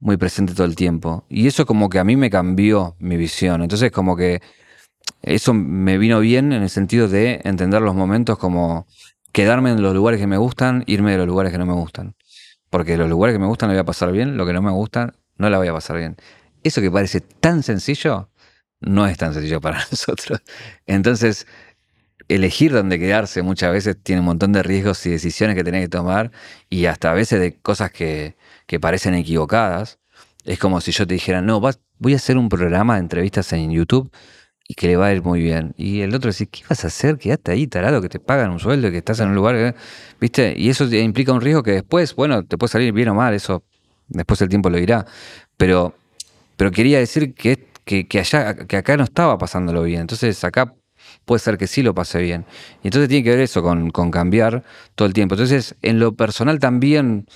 muy 0.00 0.18
presente 0.18 0.54
todo 0.54 0.66
el 0.66 0.76
tiempo. 0.76 1.24
Y 1.30 1.46
eso 1.46 1.64
como 1.64 1.88
que 1.88 1.98
a 1.98 2.04
mí 2.04 2.16
me 2.16 2.28
cambió 2.30 2.96
mi 2.98 3.16
visión. 3.16 3.62
Entonces 3.62 3.90
como 3.90 4.16
que 4.16 4.42
eso 5.22 5.54
me 5.54 5.96
vino 5.98 6.20
bien 6.20 6.52
en 6.52 6.62
el 6.62 6.70
sentido 6.70 7.08
de 7.08 7.40
entender 7.44 7.80
los 7.80 7.94
momentos 7.94 8.38
como 8.38 8.86
quedarme 9.32 9.70
en 9.70 9.82
los 9.82 9.94
lugares 9.94 10.20
que 10.20 10.26
me 10.26 10.36
gustan, 10.36 10.84
irme 10.86 11.12
de 11.12 11.18
los 11.18 11.26
lugares 11.26 11.52
que 11.52 11.58
no 11.58 11.66
me 11.66 11.72
gustan. 11.72 12.16
Porque 12.70 12.98
los 12.98 13.08
lugares 13.08 13.34
que 13.34 13.38
me 13.38 13.46
gustan 13.46 13.70
la 13.70 13.74
voy 13.76 13.80
a 13.80 13.84
pasar 13.84 14.12
bien, 14.12 14.36
lo 14.36 14.44
que 14.44 14.52
no 14.52 14.60
me 14.60 14.70
gusta 14.70 15.14
no 15.38 15.50
la 15.50 15.58
voy 15.58 15.68
a 15.68 15.72
pasar 15.72 15.96
bien. 15.98 16.16
Eso 16.64 16.80
que 16.80 16.90
parece 16.90 17.20
tan 17.20 17.62
sencillo, 17.62 18.30
no 18.80 19.06
es 19.06 19.16
tan 19.18 19.34
sencillo 19.34 19.60
para 19.60 19.78
nosotros. 19.90 20.40
Entonces, 20.86 21.46
elegir 22.28 22.72
dónde 22.72 22.98
quedarse 22.98 23.42
muchas 23.42 23.72
veces 23.72 23.96
tiene 24.02 24.20
un 24.20 24.26
montón 24.26 24.52
de 24.52 24.62
riesgos 24.62 25.04
y 25.06 25.10
decisiones 25.10 25.56
que 25.56 25.64
tenés 25.64 25.82
que 25.84 25.88
tomar 25.88 26.30
y 26.68 26.86
hasta 26.86 27.10
a 27.10 27.14
veces 27.14 27.40
de 27.40 27.58
cosas 27.60 27.90
que, 27.90 28.36
que 28.66 28.80
parecen 28.80 29.14
equivocadas. 29.14 29.98
Es 30.44 30.58
como 30.58 30.80
si 30.80 30.92
yo 30.92 31.06
te 31.06 31.14
dijera, 31.14 31.42
no, 31.42 31.60
voy 31.98 32.12
a 32.12 32.16
hacer 32.16 32.36
un 32.38 32.48
programa 32.48 32.94
de 32.94 33.00
entrevistas 33.00 33.52
en 33.52 33.70
YouTube 33.70 34.10
y 34.68 34.74
que 34.74 34.86
le 34.88 34.96
va 34.96 35.06
a 35.08 35.12
ir 35.14 35.22
muy 35.22 35.40
bien. 35.42 35.74
Y 35.76 36.02
el 36.02 36.14
otro 36.14 36.30
dice, 36.30 36.46
¿qué 36.48 36.62
vas 36.68 36.84
a 36.84 36.88
hacer? 36.88 37.18
Quédate 37.18 37.52
ahí, 37.52 37.66
tarado, 37.66 38.02
que 38.02 38.08
te 38.08 38.20
pagan 38.20 38.50
un 38.50 38.58
sueldo, 38.60 38.90
que 38.90 38.98
estás 38.98 39.20
en 39.20 39.28
un 39.30 39.34
lugar, 39.34 39.56
que- 39.56 39.74
¿viste? 40.20 40.54
Y 40.56 40.68
eso 40.70 40.84
implica 40.86 41.32
un 41.32 41.40
riesgo 41.40 41.62
que 41.62 41.72
después, 41.72 42.14
bueno, 42.14 42.44
te 42.44 42.58
puede 42.58 42.70
salir 42.72 42.92
bien 42.92 43.08
o 43.08 43.14
mal, 43.14 43.34
eso 43.34 43.64
después 44.08 44.40
el 44.42 44.48
tiempo 44.48 44.70
lo 44.70 44.78
dirá. 44.78 45.06
Pero, 45.56 45.94
pero 46.56 46.70
quería 46.70 46.98
decir 46.98 47.34
que, 47.34 47.68
que, 47.84 48.06
que 48.06 48.20
allá, 48.20 48.54
que 48.54 48.76
acá 48.76 48.96
no 48.96 49.04
estaba 49.04 49.38
pasándolo 49.38 49.82
bien. 49.82 50.02
Entonces 50.02 50.42
acá 50.44 50.74
puede 51.24 51.40
ser 51.40 51.58
que 51.58 51.66
sí 51.66 51.82
lo 51.82 51.94
pase 51.94 52.20
bien. 52.20 52.44
Y 52.82 52.88
entonces 52.88 53.08
tiene 53.08 53.24
que 53.24 53.30
ver 53.30 53.40
eso 53.40 53.62
con, 53.62 53.90
con 53.90 54.10
cambiar 54.10 54.64
todo 54.94 55.06
el 55.06 55.14
tiempo. 55.14 55.34
Entonces, 55.34 55.76
en 55.82 55.98
lo 55.98 56.14
personal 56.14 56.58
también, 56.58 57.26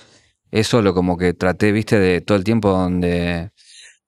eso 0.51 0.81
lo 0.81 0.93
como 0.93 1.17
que 1.17 1.33
traté, 1.33 1.71
viste, 1.71 1.99
de 1.99 2.21
todo 2.21 2.37
el 2.37 2.43
tiempo 2.43 2.69
donde 2.69 3.51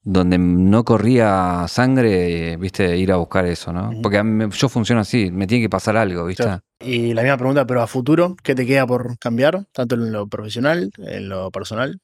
donde 0.08 0.38
no 0.38 0.84
corría 0.86 1.66
sangre, 1.68 2.58
viste, 2.58 2.96
ir 2.96 3.12
a 3.12 3.16
buscar 3.16 3.48
eso, 3.48 3.74
¿no? 3.74 3.92
Porque 4.04 4.20
a 4.20 4.24
mí- 4.24 4.46
yo 4.52 4.70
funciono 4.70 5.02
así, 5.02 5.32
me 5.32 5.48
tiene 5.48 5.64
que 5.64 5.70
pasar 5.70 5.98
algo, 5.98 6.26
viste. 6.26 6.44
Claro. 6.44 6.62
Y 6.80 7.16
la 7.16 7.24
misma 7.24 7.38
pregunta, 7.38 7.66
pero 7.66 7.82
a 7.82 7.88
futuro, 7.88 8.36
¿qué 8.44 8.54
te 8.54 8.68
queda 8.68 8.86
por 8.86 9.18
cambiar? 9.18 9.66
Tanto 9.74 9.96
en 9.96 10.12
lo 10.12 10.28
profesional, 10.28 10.92
en 11.00 11.28
lo 11.28 11.50
personal. 11.50 12.00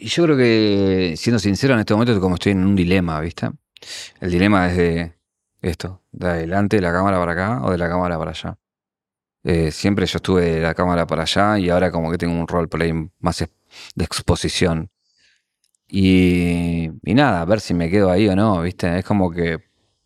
Y 0.00 0.08
yo 0.08 0.24
creo 0.24 0.36
que, 0.36 1.14
siendo 1.16 1.38
sincero, 1.38 1.74
en 1.74 1.80
este 1.80 1.94
momento 1.94 2.20
como 2.20 2.34
estoy 2.34 2.52
en 2.52 2.64
un 2.66 2.74
dilema, 2.74 3.20
¿viste? 3.20 3.48
El 4.20 4.30
dilema 4.30 4.68
es 4.68 4.76
de 4.76 5.12
esto, 5.62 6.02
de 6.10 6.26
adelante 6.26 6.76
de 6.76 6.82
la 6.82 6.92
cámara 6.92 7.18
para 7.18 7.32
acá 7.32 7.60
o 7.62 7.70
de 7.70 7.78
la 7.78 7.88
cámara 7.88 8.18
para 8.18 8.32
allá. 8.32 8.58
Eh, 9.44 9.70
siempre 9.70 10.06
yo 10.06 10.16
estuve 10.16 10.42
de 10.56 10.60
la 10.60 10.74
cámara 10.74 11.06
para 11.06 11.22
allá 11.22 11.58
y 11.58 11.70
ahora 11.70 11.92
como 11.92 12.10
que 12.10 12.18
tengo 12.18 12.34
un 12.34 12.48
rol 12.48 12.68
por 12.68 12.82
ahí 12.82 12.92
más 13.20 13.38
de 13.94 14.04
exposición. 14.04 14.90
Y, 15.86 16.90
y 17.04 17.14
nada, 17.14 17.42
a 17.42 17.44
ver 17.44 17.60
si 17.60 17.72
me 17.72 17.88
quedo 17.88 18.10
ahí 18.10 18.28
o 18.28 18.34
no, 18.34 18.62
¿viste? 18.62 18.98
Es 18.98 19.04
como 19.04 19.30
que 19.30 19.58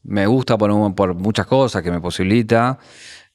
me 0.03 0.27
gusta 0.27 0.59
por 0.59 1.15
muchas 1.15 1.47
cosas 1.47 1.83
que 1.83 1.91
me 1.91 2.01
posibilita, 2.01 2.79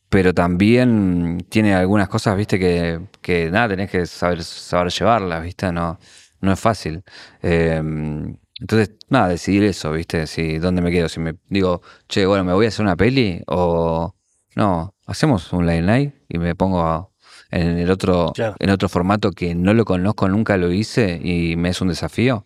pero 0.07 0.33
también 0.35 1.47
tiene 1.49 1.73
algunas 1.73 2.09
cosas, 2.09 2.37
¿viste? 2.37 2.59
Que, 2.59 3.01
que 3.21 3.49
nada, 3.49 3.69
tenés 3.69 3.89
que 3.89 4.05
saber, 4.05 4.43
saber 4.43 4.91
llevarlas, 4.91 5.43
¿viste? 5.43 5.71
No, 5.71 5.97
no 6.43 6.51
es 6.53 6.59
fácil. 6.59 7.03
Eh, 7.41 7.81
entonces, 8.59 8.91
nada, 9.09 9.27
decidir 9.29 9.63
eso, 9.63 9.91
¿viste? 9.91 10.27
Si, 10.27 10.57
¿Dónde 10.59 10.81
me 10.81 10.91
quedo? 10.91 11.09
Si 11.09 11.19
me 11.19 11.35
digo, 11.49 11.81
che, 12.07 12.25
bueno, 12.25 12.43
¿me 12.43 12.53
voy 12.53 12.65
a 12.65 12.69
hacer 12.69 12.83
una 12.85 12.95
peli? 12.95 13.41
O 13.47 14.15
no, 14.55 14.93
hacemos 15.07 15.51
un 15.53 15.65
late 15.65 15.81
night 15.81 16.13
y 16.29 16.37
me 16.37 16.55
pongo 16.55 16.81
a- 16.81 17.09
en 17.51 17.77
el 17.77 17.89
otro, 17.91 18.31
Claro. 18.33 18.55
en 18.59 18.69
otro 18.69 18.89
formato 18.89 19.31
que 19.31 19.53
no 19.55 19.73
lo 19.73 19.85
conozco, 19.85 20.27
nunca 20.29 20.57
lo 20.57 20.71
hice 20.71 21.19
y 21.23 21.55
me 21.55 21.69
es 21.69 21.81
un 21.81 21.89
desafío. 21.89 22.45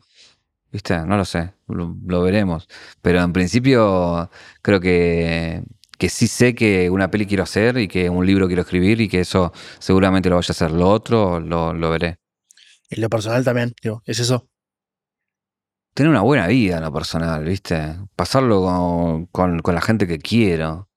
¿Viste? 0.72 0.98
No 1.06 1.16
lo 1.18 1.24
sé, 1.26 1.54
lo, 1.68 1.96
lo 2.06 2.22
veremos. 2.24 2.68
Pero 3.02 3.22
en 3.22 3.32
principio 3.32 4.30
creo 4.62 4.80
que, 4.82 5.64
que 5.98 6.10
sí 6.10 6.28
sé 6.28 6.56
que 6.56 6.90
una 6.90 7.10
peli 7.10 7.26
quiero 7.26 7.44
hacer 7.44 7.78
y 7.78 7.88
que 7.88 8.10
un 8.10 8.26
libro 8.26 8.48
quiero 8.48 8.64
escribir 8.64 9.00
y 9.02 9.08
que 9.08 9.22
eso 9.22 9.54
seguramente 9.80 10.30
lo 10.30 10.36
vaya 10.36 10.48
a 10.50 10.52
hacer. 10.52 10.72
Lo 10.72 10.90
otro 10.90 11.40
lo, 11.40 11.74
lo 11.74 11.90
veré. 11.90 12.18
En 12.90 13.02
lo 13.02 13.10
personal 13.10 13.44
también, 13.46 13.74
digo, 13.82 14.02
es 14.06 14.20
eso. 14.20 14.48
Tener 15.94 16.12
una 16.12 16.22
buena 16.22 16.48
vida 16.48 16.78
en 16.78 16.84
lo 16.84 16.94
personal, 16.94 17.44
¿viste? 17.44 17.96
Pasarlo 18.16 18.62
con, 19.32 19.62
con- 19.62 19.76
la 19.76 19.82
gente 19.82 20.06
que 20.08 20.20
quiero. 20.20 20.90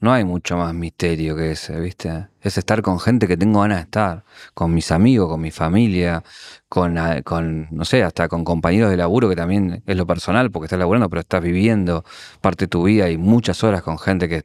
No 0.00 0.12
hay 0.12 0.24
mucho 0.24 0.56
más 0.58 0.74
misterio 0.74 1.36
que 1.36 1.52
ese, 1.52 1.80
¿viste? 1.80 2.28
Es 2.42 2.58
estar 2.58 2.82
con 2.82 3.00
gente 3.00 3.28
que 3.28 3.36
tengo 3.36 3.62
ganas 3.62 3.78
de 3.78 3.82
estar. 3.84 4.24
Con 4.54 4.74
mis 4.74 4.92
amigos, 4.92 5.28
con 5.30 5.40
mi 5.40 5.50
familia, 5.50 6.22
con, 6.68 6.96
con, 7.24 7.68
no 7.70 7.84
sé, 7.84 8.02
hasta 8.04 8.28
con 8.28 8.44
compañeros 8.44 8.90
de 8.90 8.96
laburo, 8.98 9.28
que 9.28 9.36
también 9.36 9.82
es 9.86 9.96
lo 9.96 10.06
personal, 10.06 10.50
porque 10.52 10.66
estás 10.66 10.78
laburando, 10.78 11.10
pero 11.10 11.20
estás 11.20 11.42
viviendo 11.42 12.04
parte 12.42 12.66
de 12.66 12.68
tu 12.68 12.84
vida 12.84 13.10
y 13.10 13.18
muchas 13.18 13.64
horas 13.64 13.82
con 13.82 13.98
gente 13.98 14.28
que, 14.28 14.44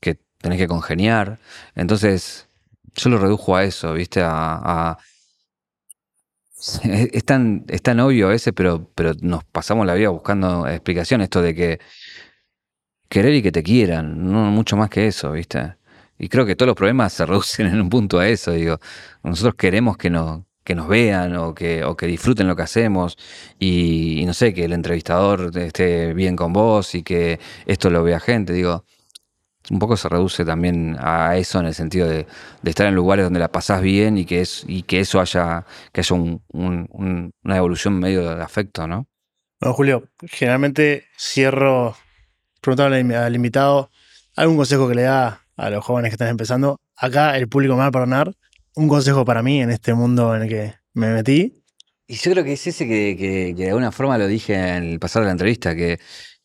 que 0.00 0.20
tenés 0.40 0.58
que 0.58 0.68
congeniar. 0.68 1.38
Entonces, 1.74 2.48
yo 2.94 3.10
lo 3.10 3.18
redujo 3.18 3.56
a 3.56 3.64
eso, 3.64 3.92
¿viste? 3.94 4.22
A- 4.22 4.98
es, 6.56 7.24
tan, 7.24 7.64
es 7.68 7.82
tan 7.82 8.00
obvio 8.00 8.28
a 8.28 8.30
veces, 8.30 8.52
pero, 8.54 8.90
pero 8.94 9.12
nos 9.20 9.44
pasamos 9.44 9.86
la 9.86 9.94
vida 9.94 10.08
buscando 10.08 10.66
explicación. 10.66 11.20
Esto 11.20 11.42
de 11.42 11.54
que 11.54 11.80
querer 13.08 13.34
y 13.34 13.42
que 13.42 13.52
te 13.52 13.62
quieran, 13.62 14.30
no 14.30 14.44
mucho 14.50 14.76
más 14.76 14.90
que 14.90 15.06
eso, 15.06 15.32
¿viste? 15.32 15.76
Y 16.18 16.28
creo 16.28 16.46
que 16.46 16.56
todos 16.56 16.68
los 16.68 16.76
problemas 16.76 17.12
se 17.12 17.26
reducen 17.26 17.66
en 17.66 17.80
un 17.80 17.90
punto 17.90 18.18
a 18.18 18.28
eso. 18.28 18.52
Digo, 18.52 18.78
nosotros 19.22 19.54
queremos 19.56 19.96
que 19.96 20.10
nos, 20.10 20.42
que 20.64 20.74
nos 20.74 20.88
vean 20.88 21.36
o 21.36 21.54
que, 21.54 21.84
o 21.84 21.96
que 21.96 22.06
disfruten 22.06 22.46
lo 22.46 22.56
que 22.56 22.62
hacemos 22.62 23.16
y, 23.58 24.20
y 24.20 24.26
no 24.26 24.34
sé, 24.34 24.54
que 24.54 24.64
el 24.64 24.72
entrevistador 24.72 25.56
esté 25.58 26.14
bien 26.14 26.36
con 26.36 26.52
vos 26.52 26.94
y 26.94 27.02
que 27.02 27.38
esto 27.66 27.90
lo 27.90 28.02
vea 28.02 28.18
gente. 28.20 28.52
Digo, 28.52 28.84
un 29.70 29.78
poco 29.78 29.96
se 29.96 30.08
reduce 30.08 30.44
también 30.44 30.96
a 31.00 31.36
eso 31.36 31.58
en 31.60 31.66
el 31.66 31.74
sentido 31.74 32.08
de, 32.08 32.26
de 32.62 32.70
estar 32.70 32.86
en 32.86 32.94
lugares 32.94 33.24
donde 33.24 33.40
la 33.40 33.48
pasás 33.50 33.82
bien 33.82 34.16
y 34.18 34.24
que, 34.24 34.40
es, 34.42 34.64
y 34.68 34.82
que 34.82 35.00
eso 35.00 35.20
haya, 35.20 35.64
que 35.92 36.00
haya 36.00 36.14
un- 36.16 36.42
un- 36.52 36.86
un- 36.90 37.30
una 37.44 37.56
evolución 37.56 37.98
medio 37.98 38.34
de 38.36 38.42
afecto, 38.42 38.86
¿no? 38.86 39.06
Bueno, 39.60 39.74
Julio, 39.74 40.08
generalmente 40.28 41.04
cierro 41.18 41.96
preguntándole 42.60 43.16
al 43.16 43.34
invitado 43.34 43.90
algún 44.36 44.56
consejo 44.56 44.88
que 44.88 44.94
le 44.94 45.02
da 45.02 45.42
a 45.56 45.70
los 45.70 45.84
jóvenes 45.84 46.10
que 46.10 46.14
están 46.14 46.28
empezando. 46.28 46.78
Acá 46.96 47.36
el 47.38 47.48
público 47.48 47.74
me 47.74 47.80
va 47.80 47.86
a 47.86 47.90
perdonar. 47.92 48.32
Un 48.74 48.88
consejo 48.88 49.24
para 49.24 49.42
mí 49.42 49.62
en 49.62 49.70
este 49.70 49.94
mundo 49.94 50.36
en 50.36 50.42
el 50.42 50.48
que 50.48 50.74
me 50.92 51.12
metí. 51.12 51.62
Y 52.06 52.16
yo 52.16 52.30
creo 52.32 52.44
que 52.44 52.52
es 52.52 52.66
ese 52.66 52.86
que, 52.86 53.16
que- 53.18 53.54
que 53.56 53.62
de 53.64 53.68
alguna 53.68 53.90
forma 53.92 54.18
lo 54.18 54.26
dije 54.26 54.54
en 54.54 54.84
el 54.84 54.98
pasado 55.00 55.22
de 55.24 55.28
la 55.28 55.32
entrevista, 55.32 55.74
que, 55.74 55.98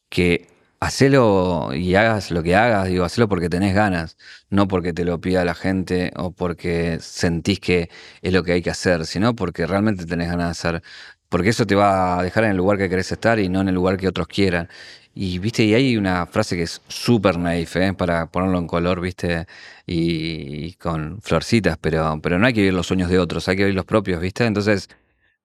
que 0.10 0.48
hacelo 0.82 1.74
y 1.76 1.96
hagas 1.96 2.32
lo 2.32 2.44
que 2.44 2.56
hagas, 2.56 2.88
digo, 2.88 3.06
hacelo 3.06 3.30
porque 3.30 3.50
tenés 3.50 3.76
ganas, 3.76 4.18
no 4.50 4.68
porque 4.68 4.94
te 4.94 5.06
lo 5.06 5.22
pida 5.22 5.46
la 5.46 5.54
gente 5.56 6.12
o 6.18 6.32
porque 6.32 6.98
sentís 7.02 7.60
que 7.60 7.90
es 8.22 8.34
lo 8.34 8.44
que 8.44 8.54
hay 8.54 8.62
que 8.64 8.72
hacer, 8.72 9.06
sino 9.06 9.36
porque 9.36 9.68
realmente 9.68 10.06
tenés 10.06 10.30
ganas 10.30 10.48
de 10.48 10.52
hacer. 10.52 10.84
Porque 11.30 11.50
eso 11.50 11.66
te 11.68 11.76
va 11.76 12.20
a 12.20 12.24
dejar 12.24 12.46
en 12.46 12.52
el 12.52 12.58
lugar 12.58 12.78
que 12.78 12.90
querés 12.90 13.12
estar 13.12 13.40
y 13.40 13.48
no 13.48 13.62
en 13.62 13.70
el 13.70 13.76
lugar 13.76 13.98
que 13.98 14.08
otros 14.08 14.28
quieran. 14.28 14.70
Y 15.14 15.40
viste, 15.40 15.64
y 15.64 15.74
hay 15.76 15.98
una 15.98 16.26
frase 16.26 16.56
que 16.56 16.64
es 16.64 16.82
súper 16.88 17.38
naif, 17.38 17.76
¿eh? 17.76 17.94
para 17.94 18.28
ponerlo 18.32 18.58
en 18.58 18.68
color, 18.68 19.02
viste, 19.02 19.46
y, 19.86 20.66
y 20.68 20.74
con 20.76 21.22
florcitas, 21.22 21.78
pero, 21.80 22.20
pero 22.24 22.40
no 22.40 22.48
hay 22.48 22.54
que 22.54 22.62
vivir 22.62 22.74
los 22.74 22.88
sueños 22.88 23.10
de 23.10 23.20
otros, 23.20 23.48
hay 23.50 23.58
que 23.58 23.64
vivir 23.64 23.76
los 23.76 23.86
propios, 23.86 24.22
viste. 24.22 24.46
Entonces, 24.46 24.90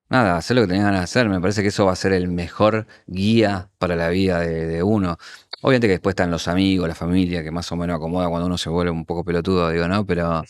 Nada, 0.09 0.37
hacer 0.37 0.55
lo 0.57 0.63
que 0.63 0.69
tenés 0.69 0.85
ganas 0.85 1.01
de 1.01 1.05
hacer. 1.05 1.29
Me 1.29 1.41
parece 1.41 1.63
que 1.63 1.69
eso 1.69 1.85
va 1.87 1.93
a 1.93 1.97
ser 1.97 2.13
el 2.13 2.29
mejor 2.29 2.87
guía 3.07 3.71
para 3.79 3.97
la 3.97 4.09
vida 4.09 4.39
de, 4.41 4.67
de 4.67 4.83
uno. 4.83 5.19
Obviamente 5.63 5.89
que 5.89 5.95
después 5.95 6.13
están 6.13 6.31
los 6.31 6.47
amigos, 6.49 6.89
la 6.89 6.95
familia, 6.95 7.43
que 7.43 7.51
más 7.51 7.71
o 7.73 7.77
menos 7.77 7.97
acomoda 7.97 8.29
cuando 8.29 8.47
uno 8.47 8.59
se 8.59 8.71
vuelve 8.71 8.91
un 8.93 9.05
poco 9.05 9.25
pelotudo, 9.25 9.71
digo, 9.71 9.89
¿no? 9.89 10.07
Pero, 10.07 10.45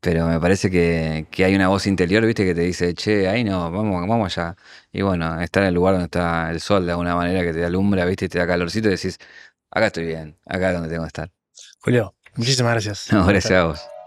pero 0.00 0.26
me 0.26 0.40
parece 0.40 0.70
que, 0.70 1.26
que 1.30 1.44
hay 1.44 1.54
una 1.54 1.68
voz 1.68 1.86
interior, 1.86 2.24
¿viste? 2.26 2.44
Que 2.44 2.54
te 2.54 2.62
dice, 2.62 2.94
che, 2.94 3.28
ahí 3.28 3.44
no, 3.44 3.70
vamos, 3.70 4.08
vamos 4.08 4.36
allá. 4.38 4.56
Y 4.92 5.02
bueno, 5.02 5.40
estar 5.40 5.62
en 5.62 5.68
el 5.68 5.74
lugar 5.74 5.94
donde 5.94 6.06
está 6.06 6.50
el 6.50 6.60
sol 6.60 6.84
de 6.86 6.92
alguna 6.92 7.14
manera 7.14 7.42
que 7.42 7.52
te 7.52 7.64
alumbra, 7.64 8.04
¿viste? 8.06 8.24
Y 8.24 8.28
te 8.28 8.38
da 8.38 8.46
calorcito 8.46 8.88
y 8.88 8.92
decís, 8.92 9.18
acá 9.70 9.86
estoy 9.86 10.06
bien, 10.06 10.36
acá 10.46 10.68
es 10.68 10.74
donde 10.74 10.88
tengo 10.88 11.02
que 11.04 11.08
estar. 11.08 11.30
Julio, 11.80 12.14
muchísimas 12.34 12.72
gracias. 12.72 13.12
No, 13.12 13.26
gracias 13.26 13.52
a 13.52 13.64
vos. 13.64 13.99